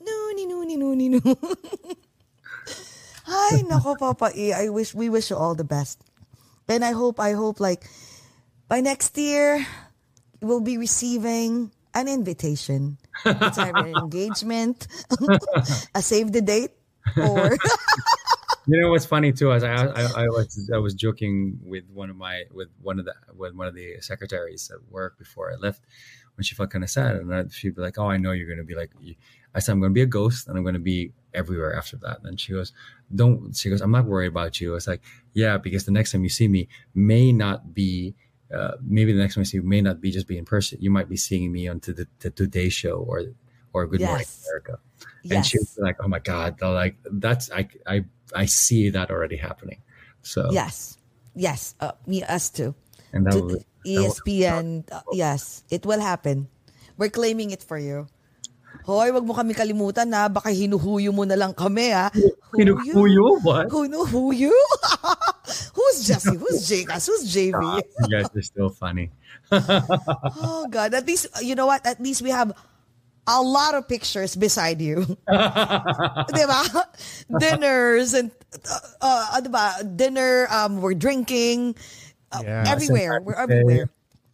no, 0.00 0.16
ni 0.36 0.46
no, 0.46 0.62
ni 0.62 0.76
no, 0.76 0.94
ni 0.94 1.08
no. 1.08 1.20
Ay, 3.26 3.62
nako, 3.64 3.96
Papa 3.98 4.30
E. 4.36 4.52
I 4.52 4.68
wish 4.68 4.94
we 4.94 5.08
wish 5.08 5.30
you 5.30 5.36
all 5.36 5.54
the 5.54 5.64
best, 5.64 5.96
and 6.68 6.84
I 6.84 6.92
hope, 6.92 7.16
I 7.18 7.32
hope, 7.32 7.56
like 7.58 7.88
by 8.68 8.80
next 8.84 9.16
year, 9.16 9.64
we'll 10.44 10.60
be 10.60 10.76
receiving 10.76 11.72
an 11.94 12.06
invitation. 12.08 12.98
It's 13.24 13.56
either 13.56 13.80
an 13.88 13.96
engagement, 13.96 14.86
a 15.94 16.02
save 16.02 16.32
the 16.32 16.42
date, 16.44 16.72
or 17.16 17.56
You 18.66 18.80
know 18.80 18.90
what's 18.90 19.04
funny 19.04 19.32
too? 19.32 19.52
Is 19.52 19.62
I, 19.62 19.74
I 19.74 20.22
I 20.22 20.26
was 20.28 20.70
I 20.72 20.78
was 20.78 20.94
joking 20.94 21.58
with 21.62 21.84
one 21.92 22.08
of 22.08 22.16
my 22.16 22.44
with 22.50 22.68
one 22.80 22.98
of 22.98 23.04
the 23.04 23.14
with 23.36 23.54
one 23.54 23.66
of 23.66 23.74
the 23.74 24.00
secretaries 24.00 24.70
at 24.72 24.78
work 24.90 25.18
before 25.18 25.52
I 25.52 25.56
left 25.56 25.82
when 26.36 26.44
she 26.44 26.54
felt 26.54 26.70
kind 26.70 26.82
of 26.82 26.90
sad 26.90 27.16
and 27.16 27.34
I, 27.34 27.44
she'd 27.50 27.76
be 27.76 27.82
like, 27.82 27.98
"Oh, 27.98 28.08
I 28.08 28.16
know 28.16 28.32
you're 28.32 28.54
to 28.56 28.64
be 28.64 28.74
like." 28.74 28.90
you-" 29.00 29.16
I 29.54 29.60
said, 29.60 29.72
"I'm 29.72 29.82
to 29.82 29.90
be 29.90 30.00
a 30.00 30.06
ghost 30.06 30.48
and 30.48 30.56
I'm 30.56 30.64
to 30.72 30.78
be 30.78 31.12
everywhere 31.34 31.76
after 31.76 31.96
that." 31.98 32.20
And 32.24 32.40
she 32.40 32.52
goes, 32.52 32.72
"Don't." 33.14 33.54
She 33.54 33.68
goes, 33.68 33.82
"I'm 33.82 33.90
not 33.90 34.06
worried 34.06 34.28
about 34.28 34.60
you." 34.60 34.72
I 34.72 34.74
was 34.74 34.88
like, 34.88 35.02
"Yeah, 35.34 35.58
because 35.58 35.84
the 35.84 35.92
next 35.92 36.12
time 36.12 36.22
you 36.22 36.30
see 36.30 36.48
me 36.48 36.68
may 36.94 37.32
not 37.32 37.74
be." 37.74 38.14
Uh, 38.52 38.76
maybe 38.82 39.12
the 39.12 39.18
next 39.18 39.34
time 39.34 39.42
you 39.42 39.46
see 39.46 39.58
me 39.58 39.66
may 39.66 39.80
not 39.80 40.00
be 40.00 40.10
just 40.10 40.28
be 40.28 40.38
in 40.38 40.44
person. 40.44 40.78
You 40.80 40.90
might 40.90 41.08
be 41.08 41.16
seeing 41.16 41.50
me 41.50 41.66
on 41.66 41.80
to 41.80 41.92
the, 41.92 42.06
the 42.20 42.30
Today 42.30 42.68
Show 42.68 42.96
or 42.96 43.24
or 43.74 43.86
Good 43.90 44.00
Morning 44.00 44.26
America. 44.46 44.78
And 45.28 45.44
she 45.44 45.58
was 45.58 45.76
like, 45.76 45.98
"Oh 46.00 46.08
my 46.08 46.20
God!" 46.20 46.56
They're 46.56 46.70
like, 46.70 46.96
"That's 47.04 47.50
I 47.50 47.68
I 47.84 48.04
I 48.32 48.46
see 48.46 48.88
that 48.94 49.10
already 49.10 49.36
happening." 49.36 49.82
So 50.22 50.48
yes, 50.54 50.96
yes, 51.34 51.74
uh, 51.80 51.92
me, 52.06 52.22
us 52.22 52.48
too. 52.48 52.72
and 53.14 53.22
that 53.30 53.38
to 53.38 53.40
was 53.46 53.64
ESPN, 53.86 54.90
uh, 54.90 55.06
yes, 55.14 55.62
it 55.70 55.86
will 55.86 56.02
happen. 56.02 56.50
We're 56.98 57.14
claiming 57.14 57.54
it 57.54 57.62
for 57.62 57.78
you. 57.78 58.10
Hoy, 58.84 59.14
wag 59.14 59.24
mo 59.24 59.32
kami 59.32 59.54
kalimutan 59.54 60.10
na 60.10 60.26
baka 60.26 60.50
hinuhuyo 60.50 61.14
mo 61.14 61.22
na 61.24 61.38
lang 61.38 61.54
kami 61.54 61.94
ha. 61.94 62.10
Hinuhuyo? 62.58 63.38
What? 63.40 63.70
Hinuhuyo? 63.70 64.52
Who's 65.78 66.04
Jesse? 66.04 66.36
Who's 66.36 66.66
Jcas? 66.66 67.06
Who's 67.06 67.24
JV? 67.24 67.80
you 67.80 68.08
guys 68.10 68.28
are 68.34 68.44
still 68.44 68.68
funny. 68.74 69.14
Oh 70.44 70.66
God, 70.66 70.92
at 70.94 71.06
least, 71.06 71.30
you 71.44 71.54
know 71.54 71.66
what? 71.70 71.86
At 71.86 72.02
least 72.02 72.22
we 72.22 72.30
have 72.34 72.50
a 73.26 73.40
lot 73.40 73.74
of 73.74 73.88
pictures 73.88 74.36
beside 74.36 74.80
you. 74.80 75.04
diba? 75.28 76.60
Dinners 77.38 78.14
and, 78.14 78.30
uh, 79.00 79.40
uh? 79.40 79.82
Dinner, 79.82 80.46
um, 80.50 80.80
we're 80.80 80.94
drinking, 80.94 81.76
uh, 82.32 82.42
Yeah. 82.44 82.64
everywhere. 82.68 83.20
We're 83.22 83.34
everywhere. 83.34 83.88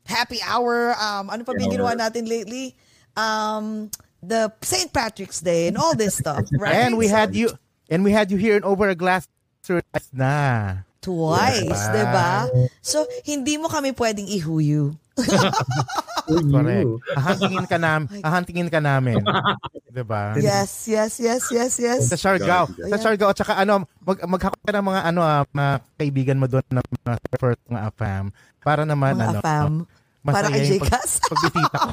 Happy 0.04 0.38
hour, 0.42 0.94
um, 0.98 1.30
ano 1.30 1.44
pa 1.44 1.54
ba 1.54 1.64
ginawa 1.70 1.94
natin 1.94 2.26
lately? 2.26 2.74
Um, 3.14 3.90
the 4.22 4.52
St. 4.62 4.92
Patrick's 4.92 5.40
Day 5.40 5.68
and 5.68 5.78
all 5.78 5.94
this 5.94 6.16
stuff, 6.18 6.44
right? 6.58 6.74
And 6.74 6.98
we 6.98 7.06
had 7.06 7.34
you, 7.34 7.50
and 7.88 8.02
we 8.02 8.10
had 8.10 8.30
you 8.30 8.36
here 8.36 8.56
in 8.56 8.64
over 8.64 8.88
a 8.88 8.94
glass 8.98 9.28
twice 9.62 10.10
na. 10.12 10.82
Twice, 11.00 11.64
Diba? 11.64 12.12
diba? 12.52 12.68
So, 12.84 13.06
hindi 13.24 13.56
mo 13.56 13.72
kami 13.72 13.96
pwedeng 13.96 14.28
ihuyo. 14.28 14.92
Correct. 16.54 16.90
Ahantingin 17.18 17.66
ka 17.66 17.78
nam, 17.80 18.06
ahantingin 18.22 18.68
ka 18.70 18.78
namin. 18.78 19.18
'Di 19.90 20.02
ba? 20.06 20.38
Yes, 20.38 20.86
yes, 20.86 21.18
yes, 21.18 21.50
yes, 21.50 21.72
yes. 21.82 22.00
Sa 22.06 22.14
Siargao. 22.14 22.70
Sa 22.70 22.96
Siargao. 22.96 23.34
At 23.34 23.38
saka 23.42 23.58
ano, 23.58 23.82
mag, 24.06 24.18
maghakot 24.22 24.62
ka 24.62 24.70
ng 24.70 24.86
mga 24.86 25.00
ano, 25.10 25.20
ah, 25.26 25.42
mga 25.50 25.72
kaibigan 25.98 26.38
mo 26.38 26.46
doon 26.46 26.62
na 26.70 26.80
mga 26.86 27.18
first 27.42 27.62
mga 27.66 27.82
AFAM. 27.90 28.24
Para 28.62 28.86
naman, 28.86 29.18
Mga 29.18 29.26
ano, 29.26 29.40
fam. 29.42 29.74
Para 30.22 30.46
kay 30.52 30.62
yung 30.68 30.84
Jcas. 30.84 31.18
pagbisita 31.30 31.76
ko. 31.80 31.92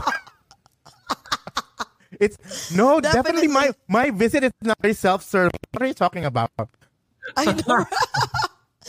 It's 2.17 2.37
no, 2.73 2.97
definitely, 3.03 3.51
Definitely. 3.51 3.51
my 3.51 3.67
my 3.85 4.05
visit 4.15 4.41
is 4.45 4.53
not 4.63 4.79
very 4.79 4.95
self-serving. 4.95 5.59
What 5.75 5.81
are 5.83 5.89
you 5.91 5.97
talking 5.97 6.23
about? 6.25 6.49
I 7.35 7.51
know. 7.51 7.83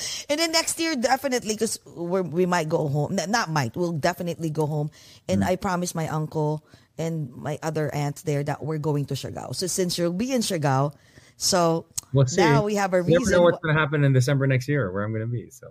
and 0.30 0.38
then 0.38 0.52
next 0.52 0.78
year, 0.78 0.96
definitely, 0.96 1.54
because 1.54 1.78
we 1.86 2.46
might 2.46 2.68
go 2.68 2.88
home. 2.88 3.16
Not 3.16 3.50
might. 3.50 3.76
We'll 3.76 3.96
definitely 3.96 4.50
go 4.50 4.66
home. 4.66 4.90
And 5.28 5.42
Mm. 5.42 5.46
I 5.50 5.56
promised 5.56 5.94
my 5.94 6.08
uncle 6.08 6.64
and 6.98 7.30
my 7.34 7.58
other 7.62 7.92
aunts 7.94 8.22
there 8.22 8.42
that 8.42 8.62
we're 8.64 8.82
going 8.82 9.06
to 9.06 9.14
Siargao. 9.14 9.54
So 9.54 9.66
since 9.66 9.98
you'll 9.98 10.12
be 10.16 10.32
in 10.32 10.42
Siargao, 10.42 10.92
so 11.36 11.86
We'll 12.12 12.26
now 12.40 12.64
we 12.64 12.74
have 12.80 12.94
a 12.94 13.04
You 13.04 13.20
never 13.20 13.28
reason. 13.28 13.32
know 13.36 13.42
what's 13.44 13.60
going 13.62 13.74
to 13.74 13.78
happen 13.80 14.02
in 14.02 14.12
December 14.16 14.46
next 14.48 14.66
year, 14.66 14.90
where 14.90 15.04
I'm 15.04 15.12
going 15.12 15.22
to 15.26 15.30
be. 15.30 15.50
So 15.50 15.70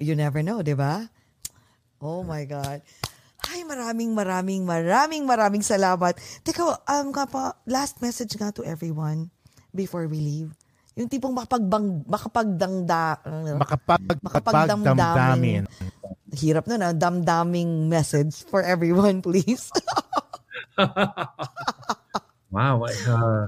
You 0.00 0.14
never 0.14 0.42
know, 0.42 0.62
di 0.62 0.72
ba? 0.74 1.10
Oh 2.00 2.22
my 2.22 2.44
God. 2.44 2.80
Ay, 3.46 3.62
maraming, 3.68 4.16
maraming, 4.16 4.64
maraming, 4.64 5.24
maraming 5.28 5.62
salamat. 5.64 6.16
Teka, 6.44 6.80
um, 6.88 7.12
nga 7.12 7.24
pa, 7.28 7.52
last 7.68 8.00
message 8.00 8.32
nga 8.36 8.52
to 8.52 8.64
everyone 8.64 9.28
before 9.74 10.08
we 10.08 10.16
leave. 10.20 10.52
Yung 10.96 11.12
tipong 11.12 11.36
makapagbang, 11.36 12.08
makapagdangda, 12.08 13.20
Makapag, 13.60 14.00
Makapagdamdamin. 14.24 14.96
makapagdamdamin. 14.96 15.62
hirap 16.36 16.64
na 16.68 16.76
na, 16.76 16.88
damdaming 16.92 17.88
message 17.88 18.44
for 18.48 18.60
everyone, 18.64 19.20
please. 19.26 19.68
wow 22.50 22.76
what, 22.78 22.92
uh, 23.08 23.46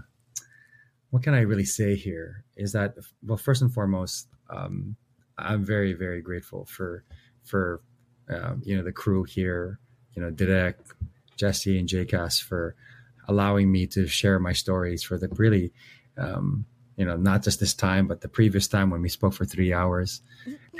what 1.10 1.22
can 1.22 1.34
i 1.34 1.40
really 1.40 1.64
say 1.64 1.94
here 1.94 2.44
is 2.56 2.72
that 2.72 2.94
well 3.24 3.36
first 3.36 3.60
and 3.60 3.72
foremost 3.72 4.28
um, 4.50 4.96
i'm 5.36 5.64
very 5.64 5.92
very 5.92 6.22
grateful 6.22 6.64
for 6.64 7.04
for 7.44 7.80
um, 8.30 8.62
you 8.64 8.76
know 8.76 8.82
the 8.82 8.92
crew 8.92 9.24
here 9.24 9.78
you 10.14 10.22
know 10.22 10.30
Direk, 10.30 10.74
jesse 11.36 11.78
and 11.78 11.88
jcas 11.88 12.42
for 12.42 12.74
allowing 13.28 13.70
me 13.70 13.86
to 13.88 14.06
share 14.06 14.38
my 14.38 14.52
stories 14.52 15.02
for 15.02 15.18
the 15.18 15.28
really 15.36 15.70
um, 16.16 16.64
you 16.98 17.06
know 17.06 17.16
not 17.16 17.42
just 17.42 17.60
this 17.60 17.72
time 17.72 18.06
but 18.06 18.20
the 18.20 18.28
previous 18.28 18.68
time 18.68 18.90
when 18.90 19.00
we 19.00 19.08
spoke 19.08 19.32
for 19.32 19.46
three 19.46 19.72
hours. 19.72 20.20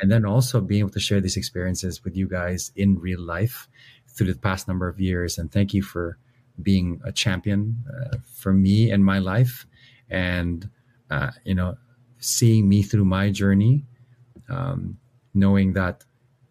And 0.01 0.13
then 0.13 0.25
also 0.25 0.61
being 0.61 0.81
able 0.81 0.91
to 0.91 1.01
share 1.01 1.21
these 1.21 1.37
experiences 1.37 2.05
with 2.05 2.17
you 2.17 2.29
guys 2.29 2.71
in 2.77 2.99
real 2.99 3.21
life 3.21 3.67
through 4.07 4.33
the 4.33 4.39
past 4.39 4.69
number 4.69 4.87
of 4.89 5.01
years. 5.01 5.39
And 5.39 5.51
thank 5.51 5.75
you 5.75 5.83
for 5.83 6.19
being 6.63 7.01
a 7.05 7.11
champion 7.11 7.85
uh, 7.89 8.19
for 8.33 8.53
me 8.53 8.91
in 8.91 9.03
my 9.03 9.19
life. 9.19 9.67
And 10.11 10.69
uh, 11.11 11.31
you 11.45 11.55
know 11.55 11.77
seeing 12.21 12.69
me 12.69 12.83
through 12.83 13.05
my 13.05 13.31
journey, 13.31 13.85
um, 14.49 14.99
knowing 15.35 15.73
that 15.75 16.05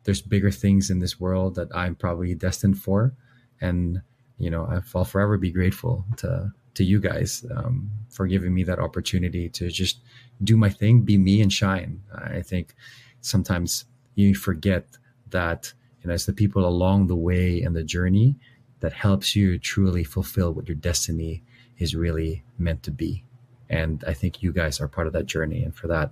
there's 0.04 0.22
bigger 0.22 0.52
things 0.52 0.90
in 0.90 1.00
this 1.00 1.20
world 1.20 1.56
that 1.56 1.68
I'm 1.76 1.94
probably 1.96 2.34
destined 2.34 2.80
for, 2.82 3.14
and 3.60 4.02
you 4.38 4.50
know, 4.50 4.68
I'll 4.96 5.06
forever 5.06 5.38
be 5.38 5.52
grateful 5.52 6.06
to 6.18 6.52
to 6.78 6.84
you 6.84 7.00
guys 7.02 7.44
um, 7.56 7.90
for 8.10 8.28
giving 8.28 8.54
me 8.54 8.64
that 8.64 8.78
opportunity 8.78 9.50
to 9.50 9.70
just 9.70 9.98
do 10.44 10.56
my 10.56 10.70
thing, 10.70 11.02
be 11.02 11.18
me, 11.18 11.42
and 11.42 11.52
shine. 11.52 12.02
I 12.14 12.42
think 12.42 12.76
sometimes 13.22 13.86
you 14.14 14.36
forget 14.36 14.86
that 15.32 15.74
you 16.02 16.08
know 16.08 16.14
it's 16.14 16.26
the 16.30 16.34
people 16.34 16.66
along 16.66 17.08
the 17.08 17.16
way 17.16 17.62
and 17.62 17.76
the 17.76 17.84
journey 17.84 18.36
that 18.80 18.94
helps 18.94 19.36
you 19.36 19.58
truly 19.58 20.04
fulfill 20.04 20.54
what 20.54 20.70
your 20.70 20.78
destiny 20.78 21.42
is 21.80 21.96
really 21.96 22.44
meant 22.60 22.84
to 22.84 22.92
be. 22.92 23.24
And 23.70 24.04
I 24.06 24.14
think 24.14 24.44
you 24.44 24.54
guys 24.54 24.80
are 24.80 24.88
part 24.88 25.08
of 25.08 25.14
that 25.14 25.26
journey, 25.26 25.64
and 25.64 25.74
for 25.74 25.88
that, 25.88 26.12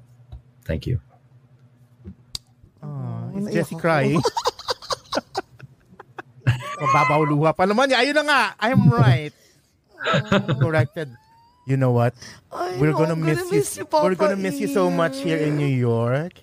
thank 0.66 0.88
you. 0.88 1.00
Oh, 2.82 3.32
is 3.38 3.54
Jessie 3.54 3.78
crying? 3.78 4.20
Mababaw 6.82 7.24
luha 7.30 7.54
pa 7.56 7.70
naman 7.70 7.88
niya. 7.88 8.02
Ayun 8.02 8.18
na 8.18 8.24
nga. 8.26 8.42
I'm 8.60 8.90
right. 8.90 9.32
Corrected. 10.62 11.10
You 11.66 11.78
know 11.78 11.92
what? 11.92 12.14
I 12.52 12.78
We're 12.78 12.92
know, 12.92 12.98
gonna 12.98 13.14
I'm 13.14 13.22
miss, 13.26 13.40
gonna 13.42 13.52
you. 13.52 13.58
miss 13.60 13.78
you, 13.78 13.86
Papa 13.86 14.04
We're 14.06 14.16
gonna 14.16 14.38
miss 14.38 14.60
you 14.60 14.68
so 14.68 14.90
much 14.90 15.22
here 15.22 15.38
in 15.38 15.58
New 15.58 15.70
York. 15.70 16.34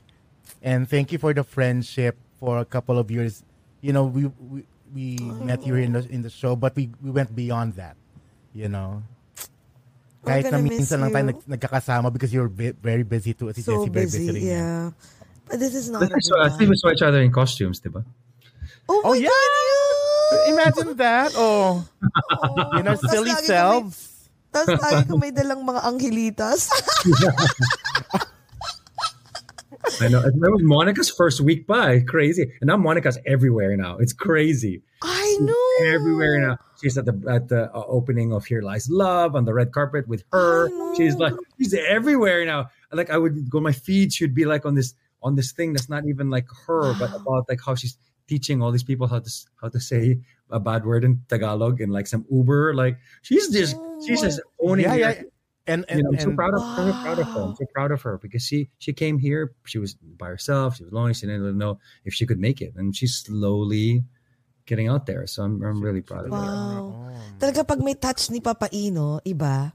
And 0.62 0.88
thank 0.88 1.12
you 1.12 1.18
for 1.18 1.32
the 1.34 1.44
friendship 1.44 2.18
for 2.38 2.58
a 2.58 2.64
couple 2.64 2.98
of 2.98 3.10
years. 3.10 3.42
You 3.80 3.92
know, 3.92 4.04
we 4.06 4.26
we, 4.38 4.66
we 4.94 5.04
met 5.42 5.62
you 5.66 5.74
here 5.74 5.84
in 5.84 5.92
the 5.94 6.02
in 6.10 6.22
the 6.22 6.30
show, 6.30 6.56
but 6.56 6.74
we 6.74 6.90
we 7.02 7.10
went 7.10 7.34
beyond 7.34 7.74
that. 7.78 7.96
You 8.54 8.68
know. 8.68 9.02
We're 10.22 10.38
Kahit 10.38 10.50
na 10.50 10.58
gonna 10.58 10.62
miss 10.62 10.78
minsan 10.78 11.00
lang 11.02 11.10
tayo 11.10 11.24
you. 11.26 11.32
nag, 11.34 11.38
nagkakasama 11.46 12.12
because 12.12 12.30
you're 12.34 12.48
ve- 12.50 12.78
very 12.78 13.02
busy 13.02 13.34
too. 13.34 13.50
Si 13.54 13.62
So 13.62 13.74
Jessie 13.78 13.90
very 13.90 14.06
busy, 14.06 14.18
busy 14.22 14.30
rin 14.30 14.46
yan. 14.46 14.58
yeah. 14.58 14.90
But 15.50 15.58
this 15.58 15.74
is 15.74 15.90
not 15.90 16.10
a 16.10 16.18
So 16.20 16.38
I 16.38 16.48
good 16.48 16.58
think 16.58 16.70
we 16.70 16.76
time. 16.76 16.76
saw 16.78 16.90
each 16.94 17.02
other 17.02 17.20
in 17.22 17.32
costumes, 17.32 17.80
diba? 17.80 18.04
Oh, 18.88 19.02
Oh 19.04 19.14
my 19.14 19.18
yeah! 19.18 19.30
God, 19.30 19.50
Imagine 20.48 20.96
that. 20.96 21.32
Oh, 21.36 21.84
you 22.76 22.82
know, 22.82 22.94
Tas 22.96 23.10
silly 23.10 23.30
lagi 23.30 23.36
kami- 23.36 23.46
selves. 23.46 23.96
Tapos 24.52 24.76
lagi 24.84 25.08
ko 25.08 25.16
may 25.16 25.32
dalang 25.32 25.64
mga 25.64 25.80
anghelitas. 25.80 26.68
I 30.00 30.08
know. 30.08 30.20
That 30.22 30.50
was 30.52 30.62
Monica's 30.62 31.10
first 31.10 31.40
week 31.40 31.66
by. 31.66 32.00
Crazy. 32.00 32.42
And 32.60 32.68
now 32.68 32.76
Monica's 32.76 33.18
everywhere 33.26 33.76
now. 33.76 33.96
It's 33.98 34.12
crazy. 34.12 34.82
I 35.02 35.38
know. 35.40 35.88
Everywhere 35.88 36.38
now. 36.38 36.58
She's 36.80 36.96
at 36.98 37.04
the 37.06 37.14
at 37.28 37.48
the 37.48 37.70
uh, 37.74 37.84
opening 37.86 38.32
of 38.32 38.44
Here 38.44 38.62
Lies 38.62 38.90
Love 38.90 39.34
on 39.36 39.44
the 39.44 39.54
red 39.54 39.72
carpet 39.72 40.06
with 40.08 40.24
her. 40.32 40.68
She's 40.96 41.16
like 41.16 41.34
she's 41.58 41.74
everywhere 41.74 42.44
now. 42.44 42.70
Like 42.92 43.10
I 43.10 43.18
would 43.18 43.48
go 43.50 43.60
my 43.60 43.72
feed, 43.72 44.12
she'd 44.12 44.34
be 44.34 44.44
like 44.44 44.66
on 44.66 44.74
this 44.74 44.94
on 45.22 45.34
this 45.34 45.52
thing 45.52 45.72
that's 45.72 45.88
not 45.88 46.06
even 46.06 46.30
like 46.30 46.46
her, 46.66 46.94
but 46.98 47.14
about 47.14 47.46
like 47.48 47.60
how 47.64 47.74
she's 47.74 47.96
teaching 48.28 48.62
all 48.62 48.70
these 48.70 48.82
people 48.86 49.06
how 49.06 49.20
to 49.20 49.30
how 49.60 49.68
to 49.68 49.80
say 49.80 50.18
a 50.50 50.60
bad 50.60 50.84
word 50.84 51.04
in 51.04 51.22
Tagalog 51.28 51.80
and 51.80 51.92
like 51.92 52.06
some 52.06 52.24
Uber. 52.30 52.74
Like 52.74 52.98
she's 53.22 53.48
just 53.50 53.76
Oh 53.76 54.00
she's 54.06 54.20
just 54.20 54.40
owning 54.60 54.84
Yeah, 54.86 54.94
it. 54.94 55.00
yeah. 55.00 55.22
And 55.62 55.86
you 55.86 55.94
and, 55.94 56.02
know, 56.02 56.10
I'm 56.18 56.18
so 56.18 56.34
proud 56.34 56.54
of 56.58 56.62
her. 56.62 56.82
I'm 56.90 57.02
proud 57.06 57.18
of 57.22 57.28
her. 57.30 57.42
I'm 57.46 57.54
so 57.54 57.66
proud 57.70 57.90
of 57.94 58.02
her 58.02 58.18
because 58.18 58.42
she 58.42 58.66
she 58.82 58.90
came 58.92 59.18
here. 59.22 59.54
She 59.62 59.78
was 59.78 59.94
by 59.94 60.26
herself. 60.26 60.74
She 60.76 60.82
was 60.82 60.92
lonely. 60.92 61.14
She 61.14 61.30
didn't 61.30 61.54
know 61.56 61.78
if 62.02 62.12
she 62.14 62.26
could 62.26 62.42
make 62.42 62.58
it, 62.58 62.74
and 62.74 62.90
she's 62.90 63.14
slowly 63.22 64.02
getting 64.66 64.90
out 64.90 65.06
there. 65.06 65.22
So 65.30 65.46
I'm 65.46 65.62
I'm 65.62 65.78
really 65.78 66.02
proud 66.02 66.26
of 66.26 66.34
her. 66.34 66.42
Wow. 66.42 67.06
Oh. 67.06 67.38
Talaga 67.38 67.62
pag 67.62 67.78
may 67.78 67.94
touch 67.94 68.26
ni 68.34 68.42
Papa 68.42 68.66
Ino, 68.74 69.22
iba. 69.22 69.70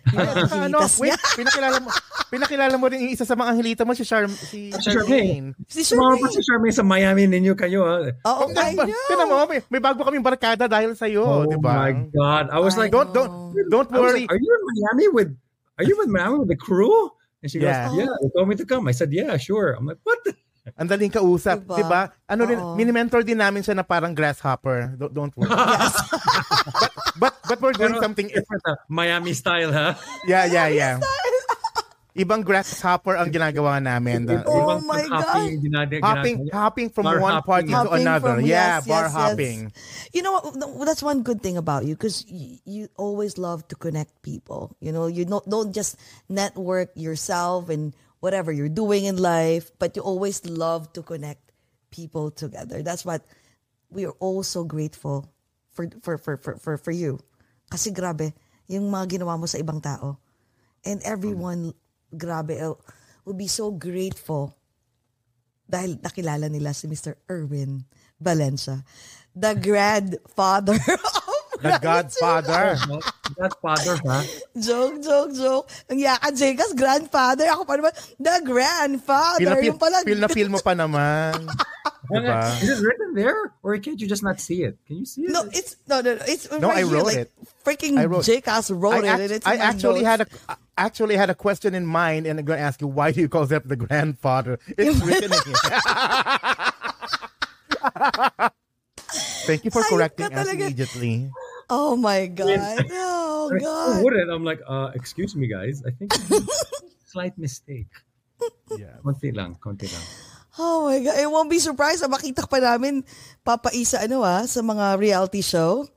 Ano, 0.66 0.80
wait, 0.96 1.12
niya. 1.12 1.18
pinakilala 1.36 1.76
mo, 1.78 1.88
pinakilala 2.26 2.74
mo 2.74 2.86
rin 2.86 3.04
yung 3.04 3.12
isa 3.12 3.22
sa 3.22 3.34
mga 3.34 3.50
angelita 3.50 3.82
mo, 3.82 3.92
si, 3.92 4.02
Charm, 4.02 4.28
si 4.28 4.70
Si 4.70 4.80
Charmaine. 4.80 5.52
Charmaine. 5.54 5.68
Si 5.68 5.80
Sumama 5.82 6.16
pa 6.16 6.26
Charmaine. 6.26 6.32
si 6.32 6.40
Charmaine 6.42 6.74
sa 6.74 6.82
Miami 6.82 7.22
ninyo 7.26 7.54
kayo. 7.54 7.80
ah. 7.84 8.08
Oo, 8.26 8.44
Oh, 8.44 8.52
I 8.52 8.72
ba- 8.74 8.88
Tingnan 8.88 9.28
know. 9.28 9.38
mo, 9.38 9.46
may, 9.46 9.60
may 9.68 9.78
bago 9.78 10.00
kaming 10.00 10.24
barkada 10.24 10.64
dahil 10.64 10.94
sa 10.94 11.04
iyo, 11.04 11.22
Oh 11.22 11.44
di 11.44 11.56
ba? 11.56 11.86
my 11.86 12.08
God! 12.08 12.44
I 12.48 12.58
was 12.58 12.74
I 12.74 12.86
like, 12.86 12.90
Don't 12.90 13.12
don't 13.12 13.30
don't 13.68 13.90
I 13.90 13.96
worry. 13.96 14.24
like, 14.24 14.32
are 14.32 14.40
you 14.40 14.50
in 14.50 14.62
Miami 14.66 15.06
with? 15.10 15.30
Are 15.76 15.84
you 15.84 15.96
with 15.96 16.08
Miami 16.08 16.36
with 16.38 16.48
the 16.48 16.58
crew? 16.58 17.12
And 17.40 17.48
she 17.48 17.56
Yeah. 17.56 17.88
goes, 17.88 18.04
Yeah. 18.04 18.12
They 18.20 18.28
told 18.32 18.46
me 18.46 18.56
to 18.56 18.64
come. 18.64 18.84
I 18.84 18.92
said, 18.92 19.08
Yeah, 19.10 19.36
sure. 19.36 19.72
I'm 19.72 19.86
like, 19.86 20.00
What? 20.02 20.20
The? 20.24 20.36
Ang 20.76 20.86
daling 20.86 21.08
kausap, 21.10 21.64
Diba? 21.64 21.72
di 21.72 21.82
ba? 21.82 22.02
Ano 22.28 22.44
rin, 22.44 22.60
Oo. 22.60 22.76
mini-mentor 22.76 23.24
din 23.24 23.40
namin 23.40 23.64
siya 23.64 23.72
na 23.72 23.82
parang 23.82 24.12
grasshopper. 24.12 24.92
Don't, 24.94 25.10
don't 25.10 25.32
worry. 25.34 25.48
but, 25.56 26.92
but 27.20 27.36
but 27.46 27.60
we're 27.60 27.76
doing 27.76 27.92
Pero 27.94 28.02
something 28.02 28.26
different. 28.26 28.64
Miami 28.88 29.36
style, 29.36 29.70
ha? 29.70 29.94
Yeah, 30.26 30.48
yeah, 30.48 30.68
yeah. 30.72 30.96
Ibang 32.10 32.42
grasshopper 32.42 33.14
ang 33.14 33.30
ginagawa 33.30 33.78
namin. 33.78 34.26
The- 34.26 34.42
Oh 34.42 34.66
Ibang 34.66 34.82
my 34.82 35.02
hopping, 35.06 35.62
ginade- 35.62 36.02
hopping 36.02 36.36
ginagawa. 36.42 36.58
hopping 36.58 36.88
from 36.90 37.04
Bar 37.06 37.20
one 37.22 37.32
hopping. 37.38 37.46
party 37.46 37.68
to 37.70 37.76
Hopping 37.86 38.02
another. 38.02 38.30
from- 38.34 38.40
yeah, 38.42 38.82
yes, 38.82 38.86
bar 38.90 39.04
yes, 39.06 39.06
yes. 39.06 39.14
hopping. 39.14 39.58
You 40.10 40.22
know 40.26 40.32
what? 40.42 40.86
That's 40.90 41.06
one 41.06 41.22
good 41.22 41.38
thing 41.38 41.54
about 41.54 41.86
you 41.86 41.94
because 41.94 42.26
you, 42.26 42.58
you 42.66 42.82
always 42.98 43.38
love 43.38 43.62
to 43.70 43.76
connect 43.78 44.26
people. 44.26 44.74
You 44.82 44.90
know, 44.90 45.06
you 45.06 45.22
don't 45.22 45.46
don't 45.46 45.70
just 45.70 46.02
network 46.26 46.90
yourself 46.98 47.70
and 47.70 47.94
whatever 48.18 48.50
you're 48.50 48.68
doing 48.68 49.06
in 49.06 49.14
life, 49.22 49.70
but 49.78 49.94
you 49.94 50.02
always 50.02 50.42
love 50.44 50.90
to 50.98 51.06
connect 51.06 51.40
people 51.94 52.34
together. 52.34 52.82
That's 52.82 53.06
what 53.06 53.22
we 53.86 54.02
are 54.04 54.18
all 54.18 54.42
so 54.42 54.66
grateful 54.66 55.30
for 55.70 55.86
for 56.02 56.14
for 56.18 56.34
for 56.36 56.54
for, 56.58 56.74
for 56.76 56.92
you. 56.94 57.18
Kasi 57.70 57.94
grabe, 57.94 58.34
yung 58.66 58.90
mga 58.90 59.18
ginawa 59.18 59.38
mo 59.38 59.46
sa 59.46 59.58
ibang 59.58 59.78
tao. 59.78 60.18
And 60.82 60.98
everyone, 61.06 61.74
grabe, 62.10 62.58
uh, 62.58 62.74
will 63.22 63.38
be 63.38 63.50
so 63.50 63.70
grateful 63.70 64.56
dahil 65.70 66.02
nakilala 66.02 66.50
nila 66.50 66.74
si 66.74 66.90
Mr. 66.90 67.14
Erwin 67.30 67.86
Valencia, 68.18 68.82
the 69.38 69.54
grandfather 69.54 70.74
of 70.90 71.40
The 71.60 71.76
Godfather. 71.76 72.80
Godfather, 73.36 73.96
ha? 74.08 74.24
Joke, 74.56 74.96
joke, 75.04 75.32
joke. 75.36 75.66
Ang 75.92 76.00
yaka, 76.00 76.32
Jekas, 76.32 76.72
grandfather. 76.72 77.52
Ako 77.52 77.68
pa 77.68 77.76
naman, 77.76 77.92
the 78.16 78.36
grandfather. 78.48 79.40
Feel 79.44 79.52
na 79.52 79.60
feel, 79.60 79.68
yung 79.68 79.80
pala, 79.80 79.96
feel 80.00 80.22
na 80.24 80.30
feel 80.32 80.48
mo 80.48 80.60
pa 80.64 80.72
naman. 80.72 81.36
diba? 82.10 82.62
Is 82.62 82.80
it 82.80 82.84
written 82.84 83.14
there, 83.14 83.52
or 83.62 83.78
can't 83.78 84.00
you 84.00 84.06
just 84.06 84.22
not 84.22 84.40
see 84.40 84.62
it? 84.64 84.76
Can 84.86 84.96
you 84.98 85.06
see 85.06 85.22
it? 85.22 85.30
no, 85.32 85.44
it's, 85.52 85.76
no, 85.88 86.00
no, 86.00 86.14
no. 86.16 86.22
It's 86.26 86.50
No, 86.50 86.68
right 86.68 86.78
I 86.78 86.82
here, 86.82 86.86
wrote 86.92 87.04
like, 87.06 87.16
it. 87.16 87.32
Freaking 87.64 87.98
I 87.98 88.04
wrote- 88.06 88.24
Jekas 88.24 88.70
wrote 88.74 88.94
I, 88.94 88.98
it. 88.98 89.04
act- 89.06 89.20
and 89.22 89.32
it's 89.32 89.46
I 89.46 89.54
actually 89.56 90.02
notes. 90.02 90.06
had 90.06 90.20
a 90.22 90.26
I 90.50 90.56
actually 90.86 91.16
had 91.16 91.30
a 91.30 91.34
question 91.34 91.74
in 91.74 91.86
mind, 91.86 92.26
and 92.26 92.38
I'm 92.38 92.44
going 92.44 92.58
to 92.58 92.62
ask 92.64 92.80
you 92.80 92.86
why 92.88 93.12
do 93.12 93.20
you 93.20 93.28
call 93.28 93.46
that 93.46 93.68
the 93.68 93.76
grandfather? 93.76 94.58
It's 94.78 94.98
written 95.04 95.32
in 95.32 95.38
here. 95.44 95.54
Thank 99.46 99.64
you 99.64 99.70
for 99.70 99.82
correcting 99.84 100.32
us 100.34 100.48
immediately. 100.52 101.30
Oh 101.68 101.96
my 101.96 102.26
God. 102.26 102.86
Oh 102.90 103.50
I 103.54 103.58
God. 103.58 104.04
wouldn't. 104.04 104.30
I'm 104.30 104.44
like, 104.44 104.60
uh, 104.66 104.90
excuse 104.94 105.34
me, 105.36 105.46
guys. 105.48 105.82
I 105.86 105.90
think 105.90 106.12
slight 107.06 107.36
mistake. 107.38 107.88
Yeah. 108.76 108.96
Konti 109.04 109.34
lang, 109.34 109.56
konti 109.60 109.90
lang. 109.92 110.02
Oh 110.60 110.84
my 110.92 111.00
God. 111.00 111.16
I 111.16 111.24
won't 111.24 111.48
be 111.48 111.56
surprised 111.56 112.04
na 112.04 112.12
makita 112.12 112.44
pa 112.44 112.60
namin 112.60 113.00
Papa 113.40 113.72
Isa 113.72 114.04
ano 114.04 114.20
ah, 114.20 114.44
sa 114.44 114.60
mga 114.60 115.00
reality 115.00 115.40
show. 115.40 115.88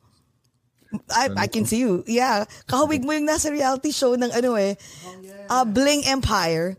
I, 1.12 1.28
I 1.36 1.48
can 1.52 1.66
see 1.66 1.82
you. 1.84 2.06
Yeah. 2.08 2.46
Kahawig 2.70 3.04
mo 3.04 3.12
yung 3.12 3.26
nasa 3.28 3.52
reality 3.52 3.92
show 3.92 4.14
ng 4.16 4.30
ano 4.32 4.56
eh. 4.56 4.78
uh, 5.50 5.66
Bling 5.66 6.06
Empire. 6.06 6.78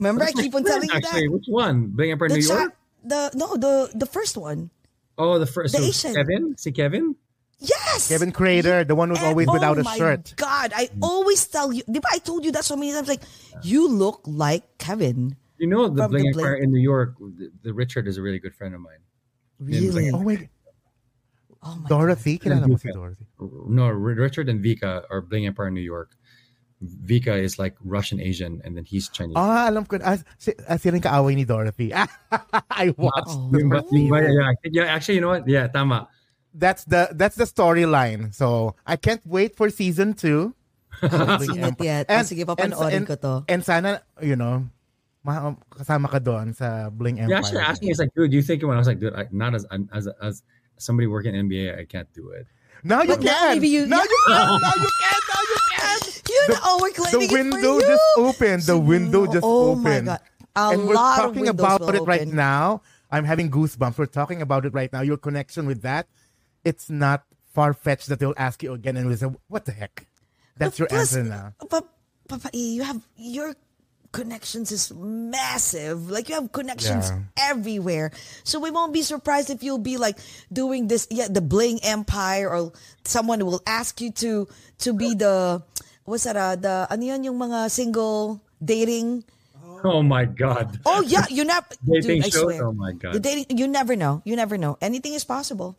Remember, 0.00 0.24
I 0.24 0.32
keep 0.32 0.54
on 0.56 0.64
telling 0.64 0.88
you 0.88 0.96
Actually, 0.96 1.28
that. 1.28 1.32
which 1.32 1.44
one? 1.46 1.92
Bling 1.92 2.10
Empire 2.16 2.32
The, 2.32 2.40
New 2.40 2.48
cha- 2.48 2.56
York? 2.66 2.72
the 3.04 3.20
no, 3.36 3.56
the 3.60 3.92
the 3.94 4.08
first 4.08 4.36
one. 4.40 4.72
Oh, 5.20 5.36
the 5.38 5.44
first. 5.46 5.76
The 5.76 5.84
so 5.84 5.88
Asian. 5.92 6.12
Kevin? 6.16 6.56
See 6.56 6.72
Kevin? 6.72 7.14
Yes. 7.60 8.08
Kevin 8.08 8.32
Kreider, 8.32 8.88
the 8.88 8.96
one 8.96 9.12
who's 9.12 9.20
And- 9.20 9.36
always 9.36 9.44
without 9.52 9.76
oh 9.76 9.80
a 9.80 9.84
my 9.84 9.96
shirt. 10.00 10.32
God, 10.40 10.72
I 10.72 10.88
always 11.04 11.44
tell 11.44 11.68
you. 11.68 11.84
Di 11.84 12.00
I 12.08 12.16
told 12.24 12.48
you 12.48 12.52
that 12.56 12.64
so 12.64 12.74
many 12.80 12.96
times? 12.96 13.12
Like, 13.12 13.20
you 13.60 13.84
look 13.92 14.24
like 14.24 14.64
Kevin. 14.80 15.36
You 15.60 15.68
know 15.68 15.88
the 15.92 16.08
Bling 16.08 16.24
the 16.24 16.28
Empire 16.32 16.56
Bling- 16.56 16.64
in 16.64 16.68
New 16.72 16.80
York. 16.80 17.20
The, 17.20 17.52
the 17.62 17.72
Richard 17.76 18.08
is 18.08 18.16
a 18.16 18.22
really 18.24 18.40
good 18.40 18.56
friend 18.56 18.72
of 18.74 18.80
mine. 18.80 19.04
Really? 19.60 20.08
Oh 20.10 20.24
my 20.24 20.48
Oh 21.62 21.76
my 21.76 21.88
Dorothy, 21.92 22.40
kilala 22.40 22.64
mo 22.64 22.80
si 22.80 22.88
Vika. 22.88 22.96
Dorothy. 22.96 23.26
No, 23.68 23.92
Richard 23.92 24.48
and 24.48 24.64
Vika 24.64 25.04
are 25.12 25.20
Bling 25.20 25.44
Empire 25.44 25.68
in 25.68 25.76
New 25.76 25.84
York. 25.84 26.16
Vika 26.80 27.36
is 27.36 27.60
like 27.60 27.76
Russian 27.84 28.16
Asian, 28.16 28.64
and 28.64 28.72
then 28.72 28.88
he's 28.88 29.12
Chinese. 29.12 29.36
Ah, 29.36 29.68
alam 29.68 29.84
ko. 29.84 30.00
Ah, 30.00 30.16
si, 30.40 30.56
ah, 30.64 30.80
sila 30.80 30.96
yung 30.96 31.04
kaaway 31.04 31.36
ni 31.36 31.44
Dorothy. 31.44 31.92
I 32.72 32.96
watched. 32.96 33.36
Oh. 33.36 33.52
the 33.52 33.60
Yung 33.60 33.68
ba- 33.68 33.84
first 33.84 33.92
yung 33.92 34.08
ba- 34.08 34.24
season. 34.24 34.32
yeah, 34.32 34.52
yeah, 34.72 34.86
actually, 34.88 35.20
you 35.20 35.20
know 35.20 35.36
what? 35.36 35.44
Yeah, 35.44 35.68
tama. 35.68 36.08
That's 36.56 36.88
the 36.88 37.12
that's 37.12 37.36
the 37.36 37.44
storyline. 37.44 38.32
So 38.32 38.80
I 38.88 38.96
can't 38.96 39.20
wait 39.28 39.52
for 39.60 39.68
season 39.68 40.16
two. 40.16 40.56
I 41.04 41.12
haven't 41.12 41.44
seen 41.44 41.60
it 41.60 41.76
yet. 41.84 42.08
Ah, 42.08 42.24
sige, 42.24 42.48
papanoorin 42.48 43.04
and, 43.04 43.06
ko 43.06 43.14
to. 43.20 43.32
And 43.52 43.60
sana, 43.60 44.00
you 44.24 44.40
know, 44.40 44.64
ma- 45.24 45.54
kasama 45.70 46.08
ka 46.10 46.18
doon 46.18 46.52
sa 46.54 46.90
Bling 46.90 47.20
Empire. 47.20 47.30
Yeah, 47.30 47.38
actually 47.38 47.60
asked 47.60 47.82
me, 47.82 47.90
it's 47.90 47.98
like, 48.00 48.14
dude, 48.14 48.32
you 48.32 48.42
think 48.42 48.62
when 48.62 48.74
I 48.76 48.80
was 48.80 48.86
like, 48.88 48.98
dude, 49.00 49.14
I, 49.14 49.26
not 49.32 49.54
as 49.54 49.66
as 49.92 50.08
as 50.22 50.42
somebody 50.78 51.06
working 51.06 51.34
in 51.34 51.48
NBA, 51.48 51.78
I 51.78 51.84
can't 51.84 52.08
do 52.12 52.30
it. 52.30 52.46
Now 52.82 53.02
you 53.02 53.12
But 53.16 53.22
can. 53.22 53.54
maybe 53.56 53.68
you- 53.68 53.86
now 53.86 54.00
yeah. 54.00 54.08
you 54.08 54.18
can. 54.26 54.60
Now 54.64 54.72
you 54.80 54.88
can. 54.88 55.20
Now 55.28 55.42
you 55.44 55.58
can. 55.76 55.98
You 56.30 56.42
know, 56.54 56.78
we're 56.80 56.90
the 56.90 56.96
claiming 56.96 57.26
it 57.26 57.28
for 57.28 57.36
window 57.36 57.74
you. 57.76 57.86
just 57.90 58.06
opened. 58.16 58.62
The 58.64 58.78
window 58.78 59.22
just 59.26 59.44
oh 59.44 59.74
my 59.74 59.80
opened. 60.00 60.06
God. 60.06 60.20
A 60.56 60.62
and 60.74 60.78
we're 60.88 60.94
lot 60.94 61.16
talking 61.18 61.46
windows 61.46 61.60
about 61.62 61.80
will 61.80 61.94
it 61.94 62.02
right 62.08 62.26
now. 62.26 62.82
I'm 63.10 63.24
having 63.24 63.50
goosebumps. 63.50 63.98
We're 63.98 64.06
talking 64.10 64.40
about 64.42 64.64
it 64.66 64.72
right 64.74 64.90
now. 64.92 65.02
Your 65.02 65.18
connection 65.18 65.66
with 65.66 65.82
that, 65.82 66.06
it's 66.64 66.88
not 66.88 67.22
far 67.52 67.74
fetched 67.74 68.08
that 68.08 68.18
they'll 68.18 68.38
ask 68.38 68.62
you 68.62 68.72
again 68.72 68.96
and 68.96 69.06
we 69.10 69.14
say, 69.18 69.26
"What 69.50 69.66
the 69.66 69.72
heck?" 69.74 70.06
That's 70.56 70.78
your 70.78 70.88
Plus, 70.88 71.14
answer 71.14 71.22
now. 71.26 71.54
But 71.68 71.86
Papa 72.26 72.50
E, 72.54 72.74
you 72.78 72.82
have 72.82 73.02
your 73.18 73.54
connections 74.12 74.72
is 74.72 74.92
massive. 74.94 76.10
Like 76.10 76.28
you 76.28 76.34
have 76.34 76.52
connections 76.52 77.10
Yeah. 77.10 77.50
everywhere. 77.50 78.10
So 78.44 78.58
we 78.58 78.70
won't 78.70 78.92
be 78.92 79.02
surprised 79.02 79.50
if 79.50 79.62
you'll 79.62 79.78
be 79.82 79.96
like 79.96 80.18
doing 80.52 80.88
this 80.88 81.06
yeah, 81.10 81.28
the 81.30 81.40
bling 81.40 81.80
empire 81.82 82.50
or 82.50 82.72
someone 83.04 83.44
will 83.46 83.62
ask 83.66 84.00
you 84.00 84.10
to 84.24 84.48
to 84.82 84.92
be 84.92 85.14
the 85.14 85.62
what's 86.04 86.24
that 86.24 86.36
uh, 86.36 86.56
the 86.56 86.86
ano 86.90 87.04
yun 87.04 87.24
yung 87.24 87.38
mga 87.38 87.70
single 87.70 88.40
dating 88.62 89.24
Oh 89.82 90.02
my 90.04 90.28
god. 90.28 90.76
Oh 90.84 91.00
yeah, 91.00 91.24
you 91.32 91.40
never 91.48 91.64
Dating 91.88 92.20
dude, 92.20 92.32
shows? 92.32 92.60
Oh 92.60 92.72
my 92.76 92.92
God. 92.92 93.14
The 93.16 93.20
dating 93.20 93.56
you 93.56 93.64
never 93.64 93.96
know. 93.96 94.20
You 94.28 94.36
never 94.36 94.58
know. 94.60 94.76
Anything 94.82 95.14
is 95.16 95.24
possible. 95.24 95.72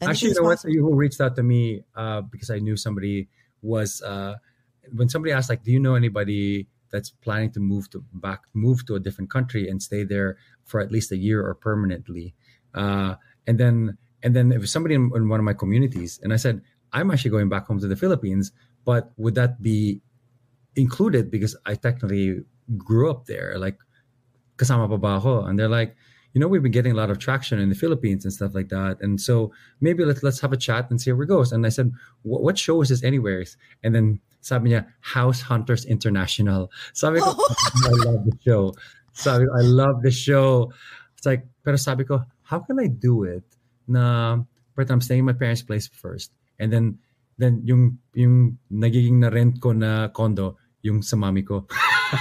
Anything 0.00 0.08
Actually, 0.08 0.28
you 0.28 0.34
know 0.40 0.48
what? 0.48 0.56
possible. 0.56 0.72
You 0.72 0.80
who 0.88 0.94
reached 0.96 1.20
out 1.20 1.36
to 1.36 1.42
me 1.44 1.84
uh, 1.92 2.22
because 2.24 2.48
I 2.48 2.64
knew 2.64 2.80
somebody 2.80 3.28
was 3.60 4.00
uh, 4.00 4.40
when 4.96 5.12
somebody 5.12 5.36
asked 5.36 5.52
like, 5.52 5.62
"Do 5.62 5.70
you 5.70 5.80
know 5.84 6.00
anybody 6.00 6.64
that's 6.92 7.10
planning 7.10 7.50
to 7.52 7.60
move 7.60 7.90
to 7.90 8.04
back 8.12 8.42
move 8.54 8.86
to 8.86 8.94
a 8.94 9.00
different 9.00 9.30
country 9.30 9.68
and 9.68 9.82
stay 9.82 10.04
there 10.04 10.36
for 10.64 10.80
at 10.80 10.92
least 10.92 11.10
a 11.10 11.16
year 11.16 11.44
or 11.44 11.54
permanently?" 11.54 12.34
Uh, 12.74 13.16
and 13.46 13.58
then 13.58 13.98
and 14.22 14.36
then 14.36 14.50
was 14.60 14.70
somebody 14.70 14.94
in, 14.94 15.10
in 15.14 15.28
one 15.28 15.40
of 15.40 15.44
my 15.44 15.54
communities, 15.54 16.20
and 16.22 16.32
I 16.32 16.36
said, 16.36 16.62
"I'm 16.92 17.10
actually 17.10 17.32
going 17.32 17.48
back 17.48 17.66
home 17.66 17.80
to 17.80 17.88
the 17.88 17.96
Philippines, 17.96 18.52
but 18.84 19.10
would 19.16 19.34
that 19.34 19.62
be 19.62 20.00
included 20.76 21.30
because 21.30 21.56
I 21.66 21.74
technically 21.74 22.44
grew 22.76 23.10
up 23.10 23.26
there, 23.26 23.58
like 23.58 23.78
kasama 24.56 24.88
pa 24.88 24.96
ba 24.96 25.08
ako? 25.18 25.44
And 25.44 25.58
they're 25.58 25.68
like, 25.68 25.96
you 26.32 26.40
know, 26.40 26.48
we've 26.48 26.62
been 26.62 26.72
getting 26.72 26.92
a 26.92 26.96
lot 26.96 27.10
of 27.10 27.18
traction 27.18 27.58
in 27.58 27.68
the 27.68 27.74
Philippines 27.74 28.24
and 28.24 28.32
stuff 28.32 28.54
like 28.54 28.68
that. 28.68 28.98
And 29.00 29.20
so 29.20 29.52
maybe 29.80 30.04
let's 30.04 30.22
let's 30.22 30.40
have 30.40 30.52
a 30.52 30.56
chat 30.56 30.90
and 30.90 31.00
see 31.00 31.10
how 31.10 31.20
it 31.20 31.26
goes. 31.26 31.52
And 31.52 31.66
I 31.66 31.68
said, 31.68 31.92
what, 32.22 32.42
what 32.42 32.58
show 32.58 32.80
is 32.80 32.88
this 32.88 33.04
anyways? 33.04 33.56
And 33.82 33.94
then 33.94 34.20
sabi 34.42 34.74
niya, 34.74 34.90
House 35.00 35.40
Hunters 35.40 35.86
International. 35.86 36.68
Sabi 36.92 37.22
ko, 37.22 37.30
I 37.86 37.94
love 38.04 38.26
the 38.26 38.36
show. 38.42 38.74
Sabi 39.14 39.46
ko, 39.46 39.50
I 39.54 39.62
love 39.62 40.02
the 40.02 40.10
show. 40.10 40.74
It's 41.16 41.24
like, 41.24 41.46
pero 41.62 41.78
sabi 41.78 42.02
ko, 42.02 42.26
how 42.42 42.58
can 42.58 42.82
I 42.82 42.90
do 42.90 43.22
it 43.22 43.46
na, 43.86 44.42
but 44.74 44.90
I'm 44.90 45.00
staying 45.00 45.22
in 45.22 45.30
my 45.30 45.38
parents' 45.38 45.62
place 45.62 45.86
first. 45.86 46.34
And 46.58 46.74
then, 46.74 46.98
then 47.38 47.62
yung, 47.64 48.02
yung 48.18 48.58
nagiging 48.66 49.22
na 49.22 49.30
rent 49.30 49.62
ko 49.62 49.72
na 49.72 50.10
condo, 50.10 50.58
yung 50.82 51.06
sa 51.06 51.14
mami 51.14 51.46
ko. 51.46 51.70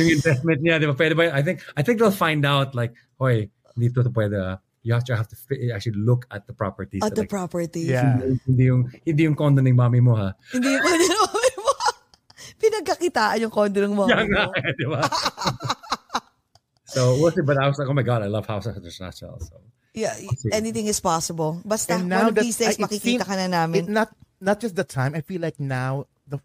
yung 0.00 0.08
investment 0.08 0.64
niya, 0.64 0.80
di 0.80 0.88
ba? 0.88 0.96
Pwede 0.96 1.12
ba? 1.12 1.28
I 1.28 1.44
think, 1.44 1.60
I 1.76 1.84
think 1.84 2.00
they'll 2.00 2.08
find 2.08 2.48
out 2.48 2.72
like, 2.72 2.96
hoy, 3.20 3.52
dito 3.76 4.00
to 4.00 4.08
pwede. 4.08 4.40
ah." 4.40 4.63
You 4.84 4.92
to 5.00 5.16
have 5.16 5.28
to 5.32 5.36
actually 5.72 5.96
look 5.96 6.28
at 6.28 6.44
the 6.46 6.52
properties. 6.52 7.00
At 7.00 7.16
the 7.16 7.24
Like, 7.24 7.32
property. 7.32 7.88
Yeah. 7.88 8.20
Hindi 8.44 8.68
yung, 8.68 8.92
hindi 9.00 9.22
yung 9.24 9.32
condo 9.34 9.64
ng 9.64 9.72
mami 9.72 10.04
mo 10.04 10.12
ha. 10.12 10.36
Hindi 10.52 10.76
yung 10.76 10.84
kondo 10.84 11.04
ng 11.08 11.20
mami 11.24 11.50
mo. 11.56 11.72
Pinagkakitaan 12.62 13.38
yung 13.48 13.54
kondo 13.54 13.80
ng 13.80 13.94
mami 13.96 14.12
Yan 14.12 14.28
nga, 14.28 14.44
mo. 14.44 14.52
eh, 14.52 14.72
di 14.76 14.84
ba? 14.84 15.00
so, 16.92 17.16
we'll 17.16 17.32
see. 17.32 17.40
But 17.40 17.56
I 17.56 17.66
was 17.68 17.80
like, 17.80 17.88
oh 17.88 17.96
my 17.96 18.04
God, 18.04 18.20
I 18.20 18.28
love 18.28 18.44
House 18.44 18.68
of 18.68 18.76
International. 18.76 19.40
So, 19.40 19.56
Yeah, 19.94 20.12
anything 20.50 20.90
is 20.90 20.98
possible. 20.98 21.62
Basta 21.64 21.94
And 21.94 22.10
one 22.10 22.28
of 22.28 22.34
these 22.34 22.58
days 22.58 22.76
makikita 22.82 23.22
seems- 23.22 23.24
ka 23.24 23.38
na 23.38 23.46
namin. 23.46 23.86
It 23.86 23.88
not 23.88 24.10
not 24.42 24.58
just 24.58 24.74
the 24.74 24.82
time. 24.82 25.14
I 25.14 25.22
feel 25.22 25.38
like 25.40 25.62
now 25.62 26.10
the 26.26 26.42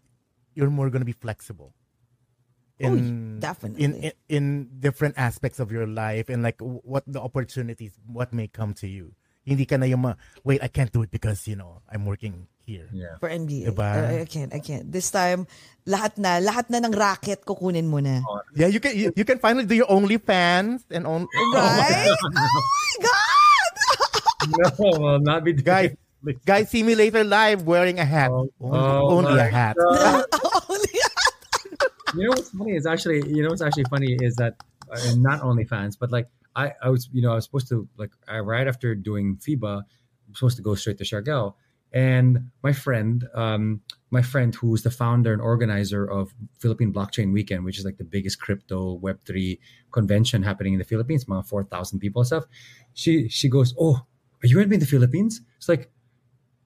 you're 0.54 0.70
more 0.70 0.86
gonna 0.88 1.04
be 1.04 1.18
flexible. 1.18 1.74
Oh, 2.80 2.96
In, 2.96 3.36
definitely. 3.40 3.84
in, 3.84 3.90
in 3.94 4.12
in 4.28 4.44
different 4.80 5.20
aspects 5.20 5.60
of 5.60 5.68
your 5.68 5.84
life 5.84 6.32
and 6.32 6.40
like 6.40 6.56
what 6.60 7.04
the 7.04 7.20
opportunities 7.20 7.92
what 8.08 8.32
may 8.32 8.48
come 8.48 8.72
to 8.80 8.88
you. 8.88 9.12
Hindi 9.44 9.64
ka 9.68 9.76
na 9.76 9.84
yung 9.84 10.00
ma- 10.00 10.16
wait 10.44 10.64
I 10.64 10.68
can't 10.68 10.88
do 10.92 11.04
it 11.04 11.10
because 11.12 11.44
you 11.48 11.56
know 11.56 11.80
I'm 11.88 12.04
working 12.08 12.48
here. 12.64 12.86
yeah. 12.92 13.16
for 13.18 13.28
NBA. 13.28 13.66
Diba? 13.72 13.84
I, 13.84 14.20
I 14.22 14.28
can't, 14.28 14.52
I 14.54 14.60
can't. 14.62 14.86
This 14.88 15.10
time, 15.10 15.48
lahat 15.88 16.16
na, 16.20 16.38
lahat 16.38 16.70
na 16.70 16.78
ng 16.84 16.92
racket 16.94 17.42
kukunin 17.44 17.88
mo 17.90 17.98
na. 17.98 18.22
Oh, 18.22 18.38
yeah, 18.54 18.68
you 18.70 18.78
can 18.78 18.94
you, 18.94 19.10
you 19.16 19.24
can 19.24 19.40
finally 19.42 19.66
do 19.66 19.74
your 19.74 19.90
only 19.90 20.16
fans 20.22 20.84
and 20.92 21.02
on 21.04 21.26
Right? 21.52 22.08
oh 22.24 22.30
my 22.30 22.92
God! 23.02 23.72
Oh 24.40 24.72
no, 24.92 24.98
will 25.00 25.20
not 25.20 25.42
be 25.44 25.52
doing 25.52 25.66
guys. 25.66 25.92
it. 26.24 26.44
Guys, 26.44 26.68
see 26.68 26.84
me 26.84 26.94
later 26.94 27.24
live 27.24 27.64
wearing 27.64 27.98
a 27.98 28.04
hat. 28.04 28.28
Oh, 28.30 28.44
only 28.60 28.76
oh 28.76 29.18
only 29.24 29.36
a 29.40 29.48
hat. 29.48 29.72
You 32.14 32.24
know 32.24 32.30
what's 32.30 32.50
funny 32.50 32.74
is 32.74 32.86
actually 32.86 33.22
you 33.28 33.42
know 33.42 33.50
what's 33.50 33.62
actually 33.62 33.84
funny 33.84 34.16
is 34.20 34.36
that 34.36 34.62
uh, 34.90 35.14
not 35.16 35.42
only 35.42 35.64
fans 35.64 35.96
but 35.96 36.10
like 36.10 36.28
I, 36.56 36.72
I 36.82 36.88
was 36.88 37.08
you 37.12 37.22
know 37.22 37.32
I 37.32 37.36
was 37.36 37.44
supposed 37.44 37.68
to 37.68 37.88
like 37.96 38.10
I, 38.26 38.38
right 38.40 38.66
after 38.66 38.94
doing 38.94 39.36
FIBA 39.36 39.84
I'm 40.28 40.34
supposed 40.34 40.56
to 40.56 40.62
go 40.62 40.74
straight 40.74 40.98
to 40.98 41.04
Siargao 41.04 41.54
and 41.92 42.50
my 42.62 42.72
friend 42.72 43.28
um 43.34 43.80
my 44.10 44.22
friend 44.22 44.54
who's 44.54 44.82
the 44.82 44.90
founder 44.90 45.32
and 45.32 45.42
organizer 45.42 46.04
of 46.04 46.34
Philippine 46.58 46.92
Blockchain 46.92 47.32
Weekend 47.32 47.64
which 47.64 47.78
is 47.78 47.84
like 47.84 47.98
the 47.98 48.04
biggest 48.04 48.40
crypto 48.40 48.98
web3 48.98 49.58
convention 49.92 50.42
happening 50.42 50.72
in 50.72 50.78
the 50.78 50.84
Philippines 50.84 51.24
about 51.24 51.46
4,000 51.46 51.98
people 52.00 52.20
and 52.20 52.26
stuff 52.26 52.44
she 52.94 53.28
she 53.28 53.48
goes 53.48 53.74
oh 53.78 54.04
are 54.42 54.46
you 54.46 54.54
going 54.54 54.64
to 54.64 54.70
be 54.70 54.76
in 54.76 54.80
the 54.80 54.86
Philippines 54.86 55.42
it's 55.56 55.68
like 55.68 55.90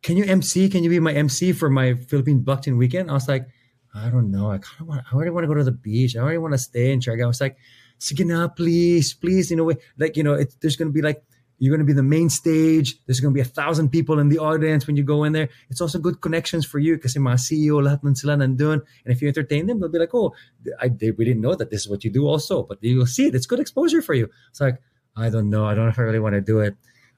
can 0.05 0.19
you 0.19 0.25
MC? 0.27 0.69
Can 0.69 0.85
you 0.85 0.91
be 0.91 1.01
my 1.01 1.15
MC 1.15 1.53
for 1.55 1.71
my 1.71 1.95
Philippine 1.95 2.45
blockchain 2.45 2.77
weekend? 2.77 3.11
I 3.11 3.15
was 3.15 3.27
like, 3.27 3.49
I 3.95 4.11
don't 4.11 4.31
know. 4.31 4.51
I 4.51 4.59
kind 4.59 4.81
of 4.81 4.87
want. 4.89 5.03
I 5.11 5.15
already 5.15 5.31
want 5.31 5.45
to 5.45 5.49
go 5.49 5.55
to 5.55 5.65
the 5.65 5.73
beach. 5.73 6.17
I 6.17 6.21
already 6.21 6.39
want 6.39 6.55
to 6.55 6.59
stay 6.59 6.93
in 6.93 7.01
Siargao. 7.01 7.25
I 7.25 7.27
was 7.27 7.41
like, 7.41 7.57
sige 8.01 8.27
na, 8.27 8.49
please, 8.49 9.15
please. 9.15 9.51
You 9.51 9.57
know, 9.57 9.73
like 9.99 10.17
you 10.17 10.23
know, 10.23 10.35
it, 10.35 10.55
there's 10.61 10.77
going 10.77 10.89
to 10.89 10.93
be 10.93 11.03
like 11.03 11.23
you're 11.59 11.71
going 11.71 11.87
to 11.87 11.87
be 11.87 11.95
the 11.95 12.03
main 12.03 12.29
stage. 12.29 12.99
There's 13.07 13.21
going 13.21 13.33
to 13.33 13.35
be 13.35 13.41
a 13.41 13.45
thousand 13.45 13.91
people 13.91 14.19
in 14.19 14.29
the 14.29 14.39
audience 14.39 14.87
when 14.87 14.97
you 14.97 15.05
go 15.05 15.23
in 15.25 15.33
there. 15.33 15.49
It's 15.71 15.81
also 15.81 15.99
good 15.99 16.21
connections 16.21 16.67
for 16.67 16.79
you 16.79 16.97
because 16.97 17.15
mga 17.15 17.39
CEO 17.39 17.83
lahat 17.83 18.03
man 18.03 18.17
sila 18.17 18.37
nandun. 18.37 18.83
And 19.05 19.15
if 19.15 19.23
you 19.23 19.29
entertain 19.29 19.67
them, 19.67 19.81
they'll 19.81 19.89
be 19.89 19.99
like, 19.99 20.15
oh, 20.15 20.35
I 20.81 20.89
they, 20.89 21.13
we 21.13 21.25
didn't 21.25 21.43
know 21.43 21.55
that 21.55 21.71
this 21.71 21.83
is 21.83 21.89
what 21.89 22.05
you 22.05 22.11
do 22.11 22.27
also, 22.27 22.65
but 22.65 22.79
you'll 22.81 23.07
see 23.07 23.27
it. 23.27 23.35
It's 23.35 23.47
good 23.47 23.61
exposure 23.61 24.03
for 24.03 24.15
you. 24.15 24.29
It's 24.51 24.61
like 24.61 24.81
I 25.17 25.31
don't 25.31 25.49
know. 25.49 25.67
I 25.67 25.75
don't 25.75 25.85
know 25.85 25.91
if 25.91 25.99
I 25.99 26.03
really 26.03 26.19
want 26.19 26.35
to 26.35 26.41
do 26.41 26.59
it. 26.61 26.75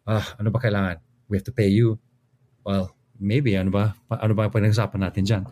Ah, 0.06 0.36
ano 0.38 0.50
ba 0.50 0.58
kailangan? 0.58 1.00
We 1.28 1.36
have 1.36 1.44
to 1.44 1.52
pay 1.52 1.68
you. 1.68 1.98
Well, 2.64 2.95
maybe 3.18 3.56
ano 3.56 3.70
ba? 3.72 3.94
Ano 4.12 4.32
ba 4.36 4.48
pinag-usapan 4.48 5.00
natin 5.00 5.22
dyan? 5.24 5.42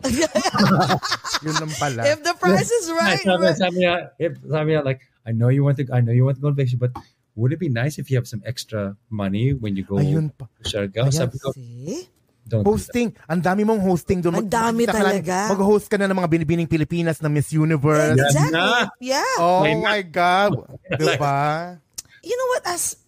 Yun 1.45 1.55
lang 1.61 1.73
pala. 1.77 2.01
If 2.07 2.21
the 2.23 2.33
price 2.37 2.71
is 2.71 2.87
right, 2.93 3.21
sabi, 3.21 3.45
sabi 3.53 3.77
niya, 3.83 3.93
if, 4.17 4.37
sabi 4.45 4.67
niya, 4.73 4.81
like, 4.85 5.01
I 5.25 5.31
know 5.33 5.49
you 5.49 5.65
want 5.65 5.77
to, 5.81 5.85
I 5.91 6.01
know 6.01 6.13
you 6.13 6.25
want 6.25 6.37
to 6.37 6.41
go 6.41 6.49
on 6.49 6.57
vacation, 6.57 6.79
but 6.79 6.93
would 7.35 7.51
it 7.51 7.59
be 7.59 7.69
nice 7.69 7.99
if 7.99 8.09
you 8.09 8.15
have 8.17 8.27
some 8.27 8.41
extra 8.45 8.95
money 9.11 9.53
when 9.53 9.75
you 9.75 9.83
go 9.83 9.99
Ayun 9.99 10.31
pa. 10.31 10.47
to 10.61 10.63
Siargao? 10.63 11.11
Ayan. 11.11 11.13
Sabi 11.13 11.37
ko, 11.37 11.51
See? 11.51 12.07
don't 12.47 12.63
do. 12.63 12.71
Hosting. 12.71 13.11
Ang 13.27 13.41
dami 13.43 13.61
mong 13.67 13.81
hosting 13.83 14.23
doon. 14.23 14.39
Ang 14.39 14.49
dami 14.49 14.87
talaga. 14.87 15.51
Mag-host 15.51 15.91
ka 15.91 15.99
na 15.99 16.07
ng 16.07 16.17
mga 16.17 16.29
binibining 16.31 16.69
Pilipinas 16.69 17.19
na 17.19 17.27
Miss 17.27 17.51
Universe. 17.51 18.15
Yeah. 18.15 18.29
Exactly. 18.29 19.11
Yeah. 19.11 19.35
Oh 19.41 19.65
my 19.65 20.01
God. 20.05 20.63
diba? 21.01 21.37
You 22.23 22.35
know 22.37 22.47
what, 22.57 22.63
as 22.69 23.04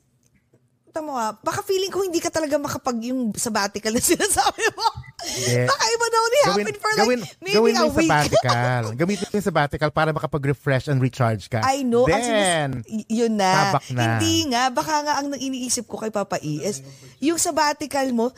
tama 0.98 1.14
mo 1.14 1.14
ah, 1.14 1.38
baka 1.38 1.62
feeling 1.62 1.94
ko 1.94 2.02
hindi 2.02 2.18
ka 2.18 2.34
talaga 2.34 2.58
makapag 2.58 2.98
yung 3.14 3.30
sabbatical 3.38 3.94
na 3.94 4.02
sinasabi 4.12 4.66
mo. 4.74 4.88
Yeah. 5.46 5.70
Baka 5.70 5.84
iba 5.86 6.06
na 6.10 6.18
only 6.18 6.40
happen 6.42 6.76
for 6.78 6.92
like 6.94 7.00
gawin, 7.06 7.20
maybe 7.42 7.54
gawin 7.54 7.76
a 7.78 7.86
week. 7.86 8.10
sabbatical. 8.10 8.84
Gamitin 9.06 9.26
mo 9.30 9.34
yung 9.38 9.48
sabbatical 9.54 9.90
para 9.94 10.10
makapag-refresh 10.10 10.90
and 10.90 10.98
recharge 10.98 11.50
ka. 11.54 11.62
I 11.62 11.86
know. 11.86 12.10
Then, 12.10 12.82
y- 12.90 13.06
yun 13.10 13.38
na. 13.38 13.78
tabak 13.78 13.86
na. 13.94 14.18
Hindi 14.18 14.50
nga. 14.50 14.74
Baka 14.74 14.94
nga 15.06 15.14
ang 15.22 15.38
iniisip 15.38 15.86
ko 15.86 16.02
kay 16.02 16.10
Papa 16.10 16.42
E 16.42 16.66
is 16.66 16.82
yung 17.22 17.38
sabbatical 17.38 18.10
mo, 18.14 18.34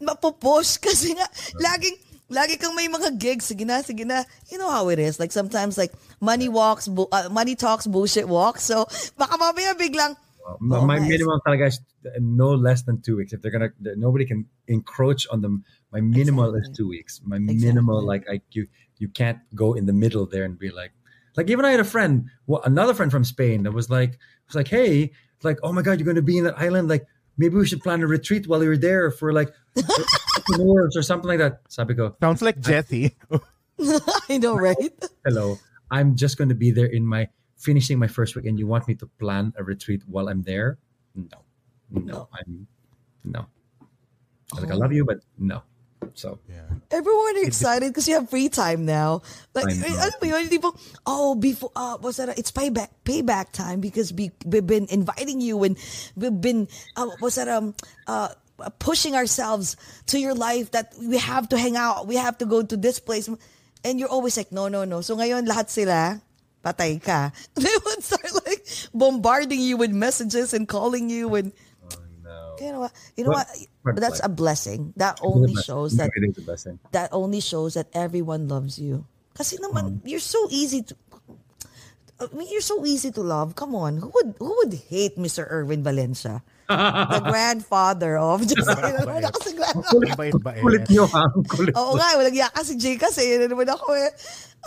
mapopost 0.00 0.80
kasi 0.86 1.12
nga, 1.12 1.26
laging, 1.60 1.96
lagi 2.30 2.56
kang 2.56 2.72
may 2.72 2.88
mga 2.88 3.12
gigs. 3.20 3.52
Sige 3.52 3.68
na, 3.68 3.84
sige 3.84 4.08
na. 4.08 4.24
You 4.48 4.56
know 4.56 4.70
how 4.72 4.88
it 4.88 5.00
is. 5.00 5.20
Like 5.20 5.32
sometimes 5.32 5.76
like 5.76 5.92
money 6.20 6.48
walks, 6.48 6.88
bu- 6.88 7.10
uh, 7.10 7.28
money 7.28 7.56
talks, 7.56 7.84
bullshit 7.84 8.28
walks. 8.28 8.64
So 8.64 8.86
baka 9.18 9.36
mamaya 9.36 9.74
biglang, 9.74 10.14
My, 10.60 10.78
Oh, 10.78 10.86
my 10.86 10.98
nice. 10.98 11.08
minimum 11.08 11.40
talaga 11.46 11.68
is 11.68 11.80
no 12.18 12.50
less 12.50 12.82
than 12.82 13.00
two 13.02 13.16
weeks. 13.16 13.32
If 13.32 13.42
they're 13.42 13.50
gonna, 13.50 13.70
nobody 13.96 14.24
can 14.24 14.46
encroach 14.66 15.26
on 15.30 15.40
them. 15.42 15.64
My 15.92 16.00
minimal 16.00 16.54
is 16.54 16.68
two 16.76 16.88
weeks. 16.88 17.20
My 17.24 17.38
minimal, 17.38 18.02
like 18.02 18.24
I, 18.28 18.40
you, 18.52 18.66
you 18.98 19.08
can't 19.08 19.38
go 19.54 19.74
in 19.74 19.86
the 19.86 19.92
middle 19.92 20.26
there 20.26 20.44
and 20.44 20.58
be 20.58 20.70
like, 20.70 20.92
like 21.36 21.48
even 21.50 21.64
I 21.64 21.70
had 21.70 21.80
a 21.80 21.84
friend, 21.84 22.26
well, 22.46 22.62
another 22.64 22.94
friend 22.94 23.10
from 23.10 23.24
Spain 23.24 23.62
that 23.64 23.72
was 23.72 23.88
like, 23.90 24.18
was 24.48 24.56
like, 24.56 24.68
hey, 24.68 25.12
like, 25.42 25.58
oh 25.62 25.72
my 25.72 25.82
god, 25.82 25.98
you're 25.98 26.04
going 26.04 26.16
to 26.16 26.22
be 26.22 26.38
in 26.38 26.44
that 26.44 26.58
island, 26.58 26.88
like. 26.88 27.06
Maybe 27.38 27.56
we 27.56 27.64
should 27.64 27.80
plan 27.80 28.02
a 28.02 28.06
retreat 28.06 28.46
while 28.46 28.62
you're 28.62 28.76
there 28.76 29.10
for 29.10 29.32
like 29.32 29.48
entrepreneurs 29.78 30.94
or 30.94 31.00
something 31.00 31.26
like 31.28 31.38
that. 31.38 31.60
Sabi 31.68 31.94
ko, 31.94 32.14
sounds 32.20 32.42
like 32.42 32.60
Jesse. 32.60 33.16
I 34.28 34.36
know, 34.36 34.56
right? 34.56 34.76
hello, 35.24 35.56
I'm 35.90 36.16
just 36.16 36.36
going 36.36 36.50
to 36.50 36.54
be 36.54 36.70
there 36.70 36.84
in 36.84 37.06
my 37.06 37.28
finishing 37.60 38.00
my 38.00 38.08
first 38.08 38.34
week, 38.34 38.48
and 38.48 38.58
you 38.58 38.66
want 38.66 38.88
me 38.88 38.96
to 38.96 39.06
plan 39.20 39.52
a 39.56 39.62
retreat 39.62 40.02
while 40.08 40.28
I'm 40.28 40.42
there? 40.42 40.80
No, 41.14 41.44
no, 41.92 42.28
I'm 42.32 42.66
no. 43.24 43.46
I 44.50 44.56
was 44.56 44.64
Like 44.64 44.72
I 44.72 44.76
love 44.80 44.92
you, 44.92 45.04
but 45.04 45.20
no. 45.38 45.62
So 46.14 46.38
Everyone 46.90 47.36
are 47.36 47.44
excited 47.44 47.92
because 47.92 48.08
you 48.08 48.14
have 48.14 48.30
free 48.30 48.48
time 48.48 48.84
now. 48.84 49.22
Like, 49.54 49.68
I 49.68 49.74
know. 49.76 49.94
alam 50.00 50.18
mo 50.22 50.26
yun, 50.26 50.48
tipo, 50.48 50.68
oh, 51.06 51.34
before, 51.34 51.70
uh, 51.76 51.98
what's 52.00 52.16
that? 52.16 52.38
It's 52.38 52.50
payback, 52.50 52.88
payback 53.04 53.52
time 53.52 53.80
because 53.80 54.12
we, 54.12 54.32
we've 54.44 54.66
been 54.66 54.86
inviting 54.90 55.40
you 55.40 55.62
and 55.62 55.78
we've 56.16 56.40
been, 56.40 56.68
uh, 56.96 57.06
what's 57.20 57.36
that, 57.36 57.48
um, 57.48 57.74
uh, 58.06 58.32
pushing 58.78 59.14
ourselves 59.14 59.76
to 60.06 60.18
your 60.18 60.34
life 60.34 60.72
that 60.72 60.92
we 60.98 61.18
have 61.18 61.48
to 61.50 61.58
hang 61.58 61.76
out, 61.76 62.06
we 62.06 62.16
have 62.16 62.36
to 62.38 62.46
go 62.46 62.62
to 62.62 62.76
this 62.76 62.98
place. 62.98 63.28
And 63.84 64.00
you're 64.00 64.10
always 64.10 64.36
like, 64.36 64.52
no, 64.52 64.68
no, 64.68 64.84
no. 64.84 65.00
So 65.00 65.16
ngayon, 65.16 65.46
lahat 65.46 65.70
sila, 65.70 66.20
patay 66.64 67.00
ka. 67.02 67.32
They 67.56 67.72
would 67.84 68.02
start 68.04 68.30
like 68.46 68.64
bombarding 68.92 69.60
you 69.60 69.76
with 69.76 69.92
messages 69.92 70.52
and 70.52 70.68
calling 70.68 71.10
you 71.10 71.34
and, 71.34 71.52
oh, 71.90 72.00
no. 72.24 72.56
you 72.60 72.72
know 72.72 72.80
what, 72.80 72.92
you 73.16 73.24
know 73.24 73.34
what, 73.36 73.48
but 73.84 74.00
that's 74.00 74.20
a 74.22 74.28
blessing. 74.28 74.92
That 74.96 75.20
only 75.22 75.56
shows 75.56 75.96
that 75.96 76.10
it 76.14 76.22
is 76.24 76.38
a 76.38 76.44
blessing. 76.44 76.78
that 76.92 77.10
only 77.12 77.40
shows 77.40 77.74
that 77.74 77.88
everyone 77.92 78.48
loves 78.48 78.78
you. 78.78 79.06
Kasi 79.34 79.56
naman, 79.56 80.00
mm-hmm. 80.00 80.08
you're 80.08 80.22
so 80.22 80.46
easy 80.50 80.82
to, 80.84 80.94
I 82.20 82.28
mean, 82.36 82.48
you're 82.52 82.64
so 82.64 82.84
easy 82.84 83.10
to 83.16 83.22
love. 83.24 83.56
Come 83.56 83.72
on, 83.72 83.96
who 83.96 84.12
would 84.12 84.36
who 84.36 84.52
would 84.60 84.74
hate 84.92 85.16
Mr. 85.16 85.48
Erwin 85.48 85.80
Valencia, 85.80 86.44
the 86.70 87.20
grandfather 87.32 88.14
of? 88.16 88.46
Just 88.46 88.62
saying, 88.64 88.96
wala 89.02 89.28
kasi 89.34 89.50
grandfather. 89.58 90.14
Bait-bait. 90.16 90.62
Kulit 90.62 90.84
nyo 90.88 91.04
ha. 91.10 91.24
Kulit. 91.50 91.74
Oo 91.74 91.98
nga, 91.98 92.14
walang 92.14 92.34
iya 92.34 92.48
kasi 92.48 92.78
Jay 92.78 92.94
kasi 92.96 93.26
yun 93.26 93.50
naman 93.50 93.66
ako 93.68 93.92
eh. 93.94 94.10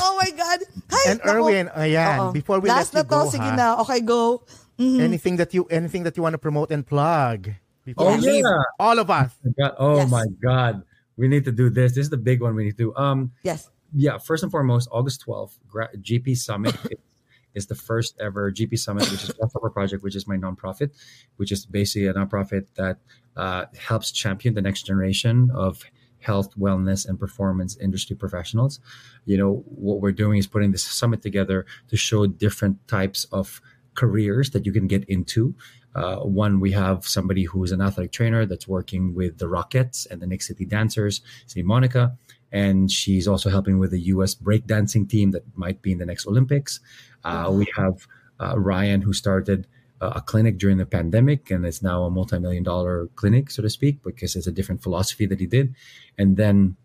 Oh 0.02 0.18
my 0.20 0.30
God. 0.34 0.60
Hi, 0.90 1.04
And 1.14 1.20
naku. 1.22 1.30
Erwin, 1.30 1.66
ayan, 1.74 2.18
Oo. 2.20 2.32
before 2.34 2.58
we 2.60 2.68
Last 2.68 2.94
let 2.98 3.06
you 3.06 3.06
na 3.06 3.10
to, 3.10 3.14
go, 3.14 3.20
sige 3.30 3.50
ha? 3.50 3.56
na. 3.56 3.68
Okay, 3.86 4.00
go. 4.02 4.44
Mm-hmm. 4.82 5.00
Anything 5.06 5.36
that 5.38 5.54
you 5.54 5.70
anything 5.70 6.02
that 6.04 6.18
you 6.18 6.24
want 6.26 6.34
to 6.34 6.42
promote 6.42 6.74
and 6.74 6.82
plug 6.82 7.54
before 7.86 8.10
Oh, 8.10 8.18
we 8.18 8.42
leave 8.42 8.46
yeah. 8.48 8.82
all 8.82 8.98
of 8.98 9.06
us. 9.08 9.30
God, 9.54 9.74
oh 9.78 10.02
Yes. 10.02 10.10
my 10.10 10.26
God. 10.42 10.82
We 11.14 11.30
need 11.30 11.46
to 11.46 11.54
do 11.54 11.70
this. 11.70 11.94
This 11.94 12.10
is 12.10 12.14
the 12.14 12.18
big 12.18 12.42
one 12.42 12.58
we 12.58 12.66
need 12.66 12.78
to 12.82 12.90
do. 12.90 12.96
Um, 12.98 13.38
Yes. 13.46 13.70
yeah, 13.94 14.18
first 14.18 14.42
and 14.42 14.50
foremost, 14.50 14.90
August 14.90 15.22
12th, 15.30 15.62
GP 16.02 16.34
Summit 16.34 16.74
is, 17.54 17.68
the 17.68 17.76
first 17.76 18.16
ever 18.20 18.52
GP 18.52 18.78
Summit, 18.78 19.10
which 19.12 19.24
is 19.24 19.32
Grasshopper 19.32 19.70
Project, 19.70 20.04
which 20.04 20.16
is 20.16 20.28
my 20.28 20.38
nonprofit, 20.38 20.92
which 21.38 21.52
is 21.52 21.66
basically 21.66 22.08
a 22.08 22.14
nonprofit 22.14 22.68
that 22.76 22.98
uh, 23.36 23.66
helps 23.78 24.12
champion 24.12 24.54
the 24.54 24.62
next 24.62 24.84
generation 24.84 25.50
of 25.54 25.84
health, 26.20 26.58
wellness, 26.58 27.08
and 27.08 27.20
performance 27.20 27.78
industry 27.78 28.16
professionals. 28.16 28.80
You 29.26 29.38
know, 29.38 29.64
what 29.66 30.02
we're 30.02 30.12
doing 30.12 30.38
is 30.40 30.48
putting 30.48 30.72
this 30.72 30.84
summit 30.84 31.22
together 31.22 31.66
to 31.90 31.98
show 31.98 32.26
different 32.28 32.88
types 32.88 33.26
of 33.32 33.62
careers 33.96 34.52
that 34.52 34.66
you 34.66 34.72
can 34.72 34.88
get 34.88 35.04
into. 35.06 35.56
Uh, 35.96 36.18
one, 36.18 36.60
we 36.60 36.72
have 36.72 37.06
somebody 37.06 37.44
who 37.44 37.64
is 37.64 37.72
an 37.72 37.82
athletic 37.82 38.12
trainer 38.12 38.46
that's 38.46 38.68
working 38.68 39.14
with 39.14 39.38
the 39.38 39.48
Rockets 39.48 40.08
and 40.08 40.22
the 40.22 40.26
Knicks 40.26 40.48
City 40.48 40.66
Dancers, 40.66 41.22
City 41.46 41.62
Monica, 41.62 42.18
and 42.52 42.92
she's 42.92 43.28
also 43.28 43.50
helping 43.50 43.78
with 43.78 43.92
the 43.92 44.02
U.S. 44.02 44.34
breakdancing 44.34 45.10
team 45.10 45.32
that 45.32 45.44
might 45.56 45.82
be 45.82 45.92
in 45.92 45.98
the 45.98 46.06
next 46.06 46.26
Olympics. 46.28 46.80
Uh, 47.24 47.50
we 47.52 47.68
have 47.76 48.08
uh, 48.40 48.60
Ryan, 48.60 49.02
who 49.02 49.14
started 49.14 49.68
uh, 50.02 50.14
a 50.16 50.22
clinic 50.22 50.58
during 50.58 50.78
the 50.78 50.86
pandemic, 50.86 51.50
and 51.50 51.66
it's 51.66 51.82
now 51.82 52.04
a 52.04 52.10
multi-million 52.10 52.64
dollar 52.64 53.08
clinic, 53.16 53.50
so 53.50 53.62
to 53.62 53.70
speak, 53.70 54.04
because 54.04 54.36
it's 54.36 54.48
a 54.48 54.52
different 54.52 54.84
philosophy 54.84 55.26
that 55.26 55.40
he 55.40 55.46
did. 55.46 55.74
And 56.18 56.36
then, 56.38 56.76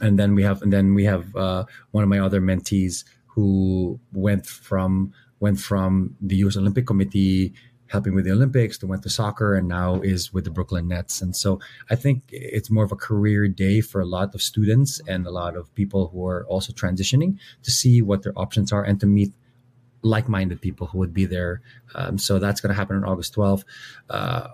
and 0.00 0.18
then 0.18 0.34
we 0.34 0.42
have, 0.42 0.62
and 0.62 0.72
then 0.72 0.94
we 0.94 1.04
have 1.04 1.34
uh, 1.36 1.64
one 1.92 2.02
of 2.02 2.10
my 2.10 2.18
other 2.18 2.40
mentees 2.40 3.04
who 3.26 4.00
went 4.12 4.46
from 4.46 5.12
went 5.40 5.60
from 5.60 6.16
the 6.20 6.36
U.S. 6.36 6.56
Olympic 6.56 6.86
Committee 6.86 7.52
helping 7.88 8.14
with 8.14 8.24
the 8.24 8.30
Olympics 8.32 8.78
to 8.78 8.86
went 8.86 9.02
to 9.02 9.10
soccer 9.10 9.54
and 9.54 9.68
now 9.68 10.00
is 10.00 10.32
with 10.32 10.44
the 10.44 10.50
Brooklyn 10.50 10.88
Nets. 10.88 11.20
And 11.20 11.36
so 11.36 11.60
I 11.90 11.96
think 11.96 12.22
it's 12.30 12.70
more 12.70 12.84
of 12.84 12.92
a 12.92 12.96
career 12.96 13.46
day 13.46 13.80
for 13.80 14.00
a 14.00 14.06
lot 14.06 14.34
of 14.34 14.42
students 14.42 15.00
and 15.06 15.26
a 15.26 15.30
lot 15.30 15.56
of 15.56 15.72
people 15.74 16.08
who 16.08 16.26
are 16.26 16.46
also 16.46 16.72
transitioning 16.72 17.38
to 17.62 17.70
see 17.70 18.00
what 18.00 18.22
their 18.22 18.32
options 18.36 18.72
are 18.72 18.82
and 18.82 18.98
to 19.00 19.06
meet 19.06 19.32
like-minded 20.04 20.62
people 20.62 20.88
who 20.88 20.98
would 20.98 21.14
be 21.14 21.26
there. 21.26 21.62
Um, 21.96 22.18
so 22.18 22.38
that's 22.40 22.62
going 22.62 22.70
to 22.70 22.76
happen 22.76 22.96
on 22.96 23.04
August 23.06 23.36
12th. 23.36 23.64
Uh, 24.10 24.48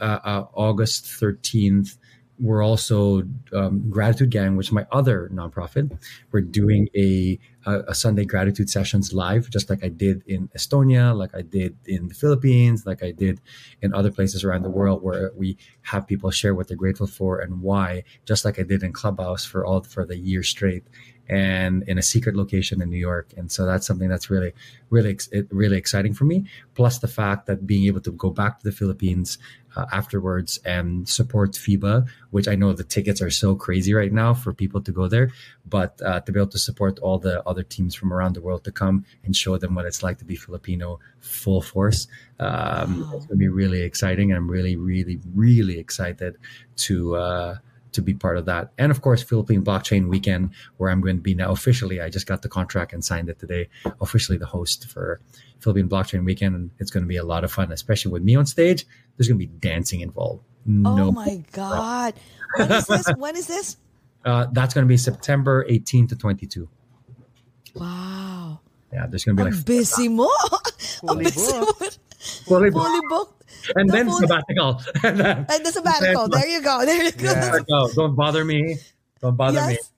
uh, 0.00 0.20
uh, 0.24 0.46
August 0.54 1.06
13th, 1.06 1.98
we're 2.38 2.62
also 2.62 3.24
um, 3.54 3.90
Gratitude 3.90 4.30
Gang, 4.30 4.58
which 4.58 4.68
is 4.68 4.72
my 4.74 4.86
other 4.92 5.30
nonprofit. 5.34 5.98
We're 6.32 6.42
doing 6.42 6.90
a, 6.94 7.40
a 7.66 7.80
a 7.88 7.96
Sunday 7.96 8.26
gratitude 8.26 8.70
sessions 8.70 9.14
live, 9.14 9.50
just 9.50 9.70
like 9.70 9.82
I 9.84 9.88
did 9.88 10.22
in 10.28 10.50
Estonia, 10.50 11.16
like 11.16 11.34
I 11.34 11.42
did 11.42 11.78
in 11.86 12.10
the 12.10 12.14
Philippines, 12.14 12.86
like 12.86 13.02
I 13.02 13.12
did 13.12 13.40
in 13.82 13.94
other 13.94 14.12
places 14.12 14.44
around 14.44 14.64
the 14.64 14.70
world, 14.70 15.02
where 15.02 15.32
we 15.34 15.58
have 15.84 16.06
people 16.06 16.30
share 16.30 16.54
what 16.54 16.68
they're 16.68 16.76
grateful 16.76 17.08
for 17.08 17.40
and 17.40 17.62
why, 17.62 18.04
just 18.26 18.44
like 18.44 18.60
I 18.60 18.64
did 18.64 18.84
in 18.84 18.92
Clubhouse 18.92 19.46
for 19.46 19.66
all 19.66 19.82
for 19.82 20.06
the 20.06 20.18
year 20.18 20.44
straight, 20.44 20.84
and 21.28 21.82
in 21.88 21.98
a 21.98 22.02
secret 22.02 22.34
location 22.34 22.80
in 22.80 22.90
New 22.90 22.98
York. 22.98 23.32
And 23.36 23.52
so 23.52 23.66
that's 23.66 23.86
something 23.86 24.08
that's 24.08 24.30
really, 24.30 24.52
really, 24.90 25.18
really 25.50 25.76
exciting 25.76 26.14
for 26.14 26.24
me. 26.24 26.46
Plus 26.74 26.98
the 26.98 27.08
fact 27.08 27.46
that 27.46 27.66
being 27.66 27.86
able 27.86 28.00
to 28.00 28.12
go 28.12 28.30
back 28.30 28.58
to 28.58 28.64
the 28.64 28.72
Philippines 28.72 29.38
uh, 29.76 29.84
afterwards 29.92 30.58
and 30.64 31.08
support 31.08 31.52
FIBA, 31.52 32.08
which 32.30 32.48
I 32.48 32.54
know 32.54 32.72
the 32.72 32.84
tickets 32.84 33.20
are 33.20 33.30
so 33.30 33.54
crazy 33.54 33.92
right 33.92 34.12
now 34.12 34.32
for 34.32 34.52
people 34.54 34.80
to 34.80 34.90
go 34.90 35.06
there, 35.06 35.30
but 35.66 36.00
uh, 36.02 36.20
to 36.20 36.32
be 36.32 36.40
able 36.40 36.50
to 36.50 36.58
support 36.58 36.98
all 37.00 37.18
the 37.18 37.46
other 37.46 37.62
teams 37.62 37.94
from 37.94 38.12
around 38.12 38.34
the 38.34 38.40
world 38.40 38.64
to 38.64 38.72
come 38.72 39.04
and 39.24 39.36
show 39.36 39.58
them 39.58 39.74
what 39.74 39.84
it's 39.84 40.02
like 40.02 40.18
to 40.18 40.24
be 40.24 40.36
Filipino 40.36 40.98
full 41.20 41.60
force. 41.60 42.08
Um, 42.40 43.02
It's 43.14 43.26
going 43.26 43.28
to 43.28 43.36
be 43.36 43.48
really 43.48 43.82
exciting. 43.82 44.30
And 44.30 44.38
I'm 44.38 44.50
really, 44.50 44.76
really, 44.76 45.20
really 45.34 45.78
excited 45.78 46.36
to, 46.76 47.16
uh, 47.16 47.56
to 47.98 48.02
be 48.02 48.14
part 48.14 48.38
of 48.38 48.46
that. 48.46 48.70
And 48.78 48.92
of 48.92 49.02
course, 49.02 49.22
Philippine 49.22 49.64
Blockchain 49.64 50.08
Weekend, 50.08 50.50
where 50.76 50.88
I'm 50.90 51.00
going 51.00 51.16
to 51.16 51.22
be 51.22 51.34
now 51.34 51.50
officially, 51.50 52.00
I 52.00 52.08
just 52.08 52.26
got 52.26 52.42
the 52.42 52.48
contract 52.48 52.92
and 52.92 53.04
signed 53.04 53.28
it 53.28 53.38
today, 53.40 53.68
officially 54.00 54.38
the 54.38 54.46
host 54.46 54.86
for 54.88 55.20
Philippine 55.58 55.88
Blockchain 55.88 56.24
Weekend. 56.24 56.54
And 56.54 56.70
it's 56.78 56.92
going 56.92 57.02
to 57.02 57.08
be 57.08 57.16
a 57.16 57.24
lot 57.24 57.42
of 57.42 57.50
fun, 57.52 57.72
especially 57.72 58.12
with 58.12 58.22
me 58.22 58.36
on 58.36 58.46
stage. 58.46 58.86
There's 59.16 59.26
going 59.26 59.40
to 59.40 59.46
be 59.46 59.52
dancing 59.58 60.00
involved. 60.00 60.44
Oh 60.66 60.96
No, 60.96 61.12
my 61.12 61.42
God. 61.52 62.14
When 62.56 62.70
is 62.72 62.86
this? 62.86 63.06
When 63.16 63.36
is 63.36 63.46
this? 63.48 63.76
uh, 64.24 64.46
that's 64.52 64.74
going 64.74 64.86
to 64.86 64.88
be 64.88 64.96
September 64.96 65.66
18 65.68 66.06
to 66.08 66.16
22. 66.16 66.68
Wow. 67.74 68.60
Yeah, 68.92 69.06
there's 69.06 69.24
going 69.24 69.36
to 69.36 69.44
be 69.44 69.50
like 69.50 69.64
busy 69.64 70.08
mo. 70.08 70.30
Ang 70.52 70.58
Fully 70.78 71.24
busy 71.24 71.58
mo. 71.58 71.72
fully 72.46 72.70
Fully 72.70 73.00
booked. 73.08 73.37
And 73.76 73.88
the 73.88 73.92
then 73.92 74.06
full- 74.06 74.20
sabbatical. 74.20 74.70
and 75.04 75.16
then 75.18 75.36
And 75.48 75.60
the 75.66 75.72
sabbatical. 75.72 76.28
There 76.28 76.48
you 76.48 76.60
go. 76.62 76.84
There 76.84 77.02
you 77.02 77.12
go. 77.12 77.30
Yeah. 77.32 77.58
no, 77.68 77.88
don't 77.94 78.14
bother 78.14 78.44
me. 78.44 78.76
Don't 79.20 79.36
bother 79.36 79.60
me. 79.66 79.76
Yes. 79.80 79.90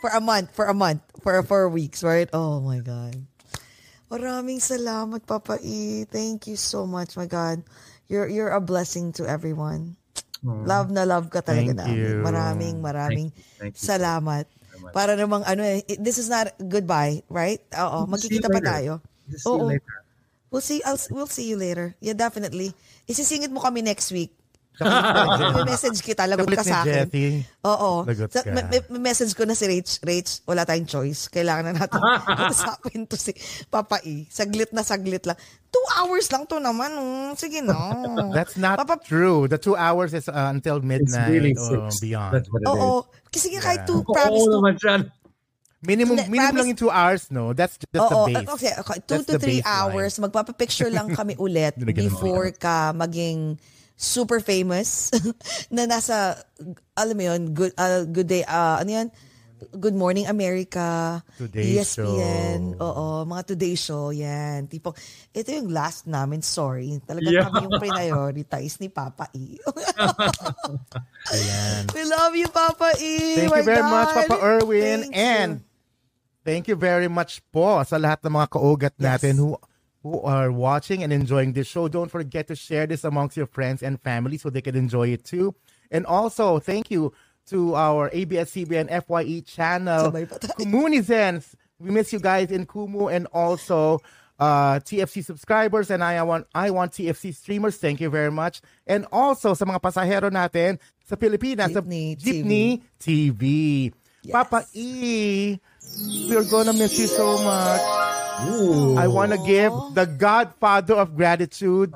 For 0.00 0.10
a 0.10 0.20
month. 0.20 0.52
For 0.54 0.66
a 0.66 0.74
month. 0.74 1.02
For 1.22 1.34
four 1.42 1.68
weeks, 1.68 2.02
right? 2.04 2.28
Oh 2.32 2.60
my 2.60 2.78
God. 2.80 3.16
Maraming 4.06 4.62
salamat, 4.62 5.26
Papa 5.26 5.58
E. 5.58 6.06
Thank 6.06 6.46
you 6.46 6.54
so 6.54 6.86
much, 6.86 7.18
my 7.18 7.26
God. 7.26 7.66
You're 8.06 8.30
you're 8.30 8.54
a 8.54 8.62
blessing 8.62 9.10
to 9.18 9.26
everyone. 9.26 9.98
Love 10.46 10.94
na 10.94 11.02
love 11.02 11.26
ka 11.26 11.42
talaga 11.42 11.74
Thank 11.74 11.80
namin. 11.82 11.96
you. 11.98 12.10
Maraming 12.22 12.74
maraming 12.78 13.28
Thank 13.58 13.74
you. 13.74 13.82
salamat. 13.82 14.46
Para 14.94 15.18
namang 15.18 15.42
ano 15.42 15.66
eh, 15.66 15.82
this 15.98 16.22
is 16.22 16.30
not 16.30 16.54
goodbye, 16.62 17.18
right? 17.26 17.58
Oo, 17.74 18.06
We'll 18.06 18.14
you 18.22 18.38
magkikita 18.38 18.46
pa 18.46 18.60
tayo. 18.62 19.02
See 19.26 19.42
you 19.50 19.74
Oo. 19.74 20.05
We'll 20.48 20.62
see 20.62 20.80
I'll, 20.82 20.98
we'll 21.10 21.26
see 21.26 21.48
you 21.48 21.56
later. 21.56 21.94
Yeah, 21.98 22.14
definitely. 22.14 22.70
Isisingit 23.04 23.50
mo 23.50 23.60
kami 23.60 23.82
next 23.82 24.10
week. 24.10 24.30
Message 25.64 26.04
kita, 26.04 26.28
lagot 26.28 26.52
ka 26.52 26.60
sa 26.60 26.84
akin. 26.84 27.08
Oo. 27.64 28.04
Lagot 28.04 28.28
Sa, 28.28 28.44
ka. 28.44 28.52
may, 28.52 28.60
may- 28.68 28.84
message 29.00 29.32
ko 29.32 29.48
na 29.48 29.56
si 29.56 29.64
Rach. 29.64 30.04
Rach, 30.04 30.44
wala 30.44 30.68
tayong 30.68 30.84
choice. 30.84 31.32
Kailangan 31.32 31.72
na 31.72 31.80
natin 31.80 31.96
usapin 32.52 33.08
to 33.08 33.16
si 33.16 33.32
Papa 33.66 34.04
E. 34.04 34.28
Saglit 34.28 34.76
na 34.76 34.84
saglit 34.84 35.24
lang. 35.24 35.36
Two 35.72 35.86
hours 35.96 36.28
lang 36.28 36.44
to 36.44 36.60
naman. 36.60 36.92
Oh. 36.92 37.32
Sige 37.32 37.64
na. 37.64 37.72
That's 38.36 38.60
not 38.60 38.76
Papa- 38.76 39.00
true. 39.00 39.48
The 39.48 39.56
two 39.56 39.76
hours 39.76 40.12
is 40.12 40.28
uh, 40.28 40.52
until 40.52 40.76
It's 40.76 40.84
midnight 40.84 41.32
really 41.32 41.56
or 41.56 41.88
six. 41.88 42.04
beyond. 42.04 42.44
Oo. 42.68 43.08
Kasi 43.32 43.52
nga 43.56 43.60
kahit 43.64 43.84
two, 43.84 44.00
Oo 44.00 44.12
promise 44.12 44.44
to. 44.44 44.52
naman 44.52 44.74
siya. 44.76 44.94
Minimum, 45.86 46.18
Hindi, 46.18 46.28
minimum 46.28 46.42
promise- 46.42 46.58
lang 46.58 46.66
yung 46.68 46.80
two 46.82 46.90
hours, 46.90 47.22
no? 47.30 47.54
That's 47.54 47.78
just 47.78 47.94
Oo, 47.94 48.26
the 48.26 48.34
base. 48.34 48.48
okay, 48.50 48.72
okay. 48.76 48.98
Two 49.00 49.22
That's 49.22 49.30
to 49.30 49.38
three 49.38 49.62
baseline. 49.62 49.70
hours. 49.86 50.12
Magpapapicture 50.18 50.90
lang 50.90 51.14
kami 51.14 51.38
ulit 51.46 51.78
before 51.78 52.50
ka 52.50 52.90
maging 52.90 53.54
super 53.94 54.42
famous 54.42 55.08
na 55.72 55.86
nasa, 55.86 56.36
alam 56.92 57.14
mo 57.14 57.24
yun, 57.24 57.54
good, 57.54 57.72
uh, 57.76 58.02
good 58.04 58.26
day, 58.26 58.42
uh, 58.42 58.76
ano 58.76 58.90
yan? 58.92 59.08
Good 59.56 59.96
Morning 59.96 60.28
America, 60.28 61.16
Today 61.40 61.80
ESPN, 61.80 62.76
Show. 62.76 62.84
oo, 62.84 63.04
mga 63.24 63.42
Today 63.48 63.72
Show, 63.72 64.12
yan. 64.12 64.68
Tipong, 64.68 64.92
ito 65.32 65.48
yung 65.48 65.72
last 65.72 66.04
namin, 66.04 66.44
sorry. 66.44 67.00
Talagang 67.00 67.32
Yeah. 67.32 67.48
kami 67.48 67.64
yung 67.64 67.80
prioritize 67.80 68.76
ni 68.84 68.92
Papa 68.92 69.32
E. 69.32 69.56
Ayan. 71.32 71.82
We 71.90 72.02
love 72.04 72.34
you, 72.36 72.48
Papa 72.48 73.00
E. 73.00 73.16
Thank 73.34 73.50
My 73.50 73.58
you 73.58 73.64
very 73.64 73.80
God. 73.80 73.90
much, 73.90 74.10
Papa 74.14 74.36
Erwin. 74.38 74.98
Thank 75.08 75.16
and 75.16 75.50
you. 75.56 75.65
Thank 76.46 76.70
you 76.70 76.78
very 76.78 77.10
much 77.10 77.42
po 77.50 77.82
sa 77.82 77.98
lahat 77.98 78.22
ng 78.22 78.38
mga 78.38 78.48
kaugat 78.54 78.94
natin 79.02 79.34
Yes. 79.34 79.42
who 79.42 79.58
who 80.06 80.22
are 80.22 80.54
watching 80.54 81.02
and 81.02 81.10
enjoying 81.10 81.50
this 81.50 81.66
show. 81.66 81.90
Don't 81.90 82.06
forget 82.06 82.46
to 82.46 82.54
share 82.54 82.86
this 82.86 83.02
amongst 83.02 83.34
your 83.34 83.50
friends 83.50 83.82
and 83.82 83.98
family 83.98 84.38
so 84.38 84.46
they 84.46 84.62
can 84.62 84.78
enjoy 84.78 85.10
it 85.10 85.26
too. 85.26 85.50
And 85.90 86.06
also, 86.06 86.62
thank 86.62 86.94
you 86.94 87.10
to 87.50 87.74
our 87.74 88.06
ABS-CBN 88.14 88.86
FYE 89.02 89.42
channel. 89.42 90.14
Kumunizens, 90.62 91.58
we 91.82 91.90
miss 91.90 92.14
you 92.14 92.22
guys 92.22 92.54
in 92.54 92.70
Kumu 92.70 93.10
and 93.10 93.26
also 93.34 93.98
uh, 94.38 94.78
TFC 94.86 95.26
subscribers 95.26 95.90
and 95.90 96.02
I 96.06 96.22
want 96.22 96.46
iWantTFC 96.54 97.34
streamers. 97.34 97.76
Thank 97.82 97.98
you 97.98 98.10
very 98.10 98.30
much. 98.30 98.62
And 98.86 99.06
also 99.10 99.54
sa 99.58 99.66
mga 99.66 99.82
pasahero 99.82 100.30
natin 100.30 100.78
sa 101.02 101.18
Pilipinas 101.18 101.74
Jeepney 101.74 102.14
sa 102.14 102.22
Jeepney 102.22 102.66
TV. 103.02 103.42
Papa 104.26 104.66
E, 104.74 105.54
we're 106.28 106.44
gonna 106.44 106.72
miss 106.72 106.98
you 106.98 107.06
so 107.06 107.38
much. 107.42 107.80
I 108.98 109.08
want 109.08 109.32
to 109.32 109.38
give 109.46 109.72
the 109.94 110.04
godfather 110.04 110.94
of 110.94 111.16
gratitude 111.16 111.94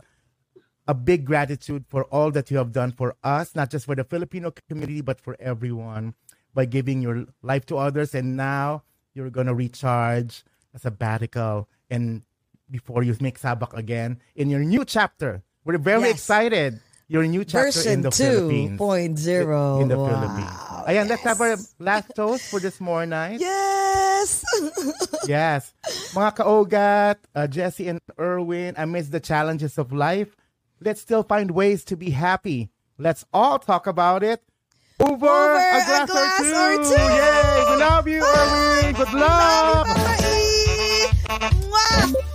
a 0.88 0.94
big 0.94 1.24
gratitude 1.26 1.84
for 1.88 2.04
all 2.04 2.30
that 2.32 2.50
you 2.50 2.56
have 2.56 2.72
done 2.72 2.92
for 2.92 3.14
us, 3.22 3.54
not 3.54 3.70
just 3.70 3.84
for 3.84 3.94
the 3.94 4.04
Filipino 4.04 4.50
community, 4.50 5.02
but 5.02 5.20
for 5.20 5.36
everyone 5.38 6.14
by 6.54 6.64
giving 6.64 7.02
your 7.02 7.26
life 7.42 7.66
to 7.66 7.76
others. 7.76 8.14
And 8.14 8.36
now 8.36 8.82
you're 9.14 9.30
going 9.30 9.46
to 9.46 9.54
recharge 9.54 10.42
a 10.74 10.78
sabbatical 10.78 11.68
and 11.90 12.22
before 12.70 13.02
you 13.02 13.14
make 13.20 13.38
sabak 13.38 13.74
again 13.74 14.18
in 14.34 14.48
your 14.48 14.60
new 14.60 14.84
chapter. 14.84 15.42
We're 15.64 15.78
very 15.78 16.02
Yes. 16.08 16.12
excited. 16.24 16.80
Your 17.10 17.26
new 17.26 17.42
chapter 17.44 17.74
Version 17.74 17.92
in 17.92 18.00
the 18.06 18.10
Philippines. 18.14 18.78
2.0. 18.78 19.82
In 19.82 19.88
the 19.90 19.98
Wow. 19.98 20.06
Philippines. 20.06 20.54
Ayan, 20.86 21.08
let's 21.10 21.22
have 21.26 21.40
our 21.42 21.56
last 21.82 22.14
toast 22.14 22.46
for 22.54 22.60
this 22.62 22.78
morning. 22.80 23.42
Yes! 23.42 24.44
Yes. 25.26 25.74
Mga 26.14 26.30
kaogat, 26.38 27.16
uh, 27.34 27.46
Jesse 27.46 27.88
and 27.88 28.00
Erwin, 28.18 28.74
amidst 28.78 29.10
the 29.12 29.20
challenges 29.20 29.76
of 29.76 29.92
life, 29.92 30.34
let's 30.80 31.00
still 31.02 31.22
find 31.22 31.50
ways 31.50 31.84
to 31.90 31.96
be 31.96 32.10
happy. 32.10 32.70
Let's 32.96 33.24
all 33.34 33.58
talk 33.58 33.86
about 33.86 34.22
it 34.22 34.40
over, 34.98 35.26
Over 35.26 35.56
a 35.58 35.82
a 35.82 36.06
glass, 36.06 36.10
glass 36.10 36.40
or, 36.46 36.72
or 36.72 36.76
two. 36.78 36.94
two. 36.94 37.00
Yay! 37.00 37.64
We 37.68 37.76
love 37.80 38.06
you, 38.08 38.22
Erwin. 38.22 38.94
Good 39.02 39.12
luck. 39.18 39.86
E! 40.24 41.10
Mwah! 41.68 42.29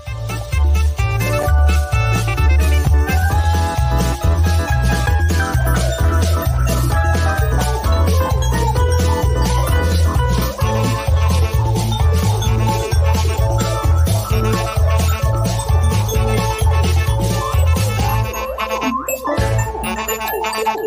Thank 20.46 20.78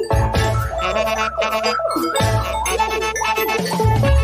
you. 4.05 4.18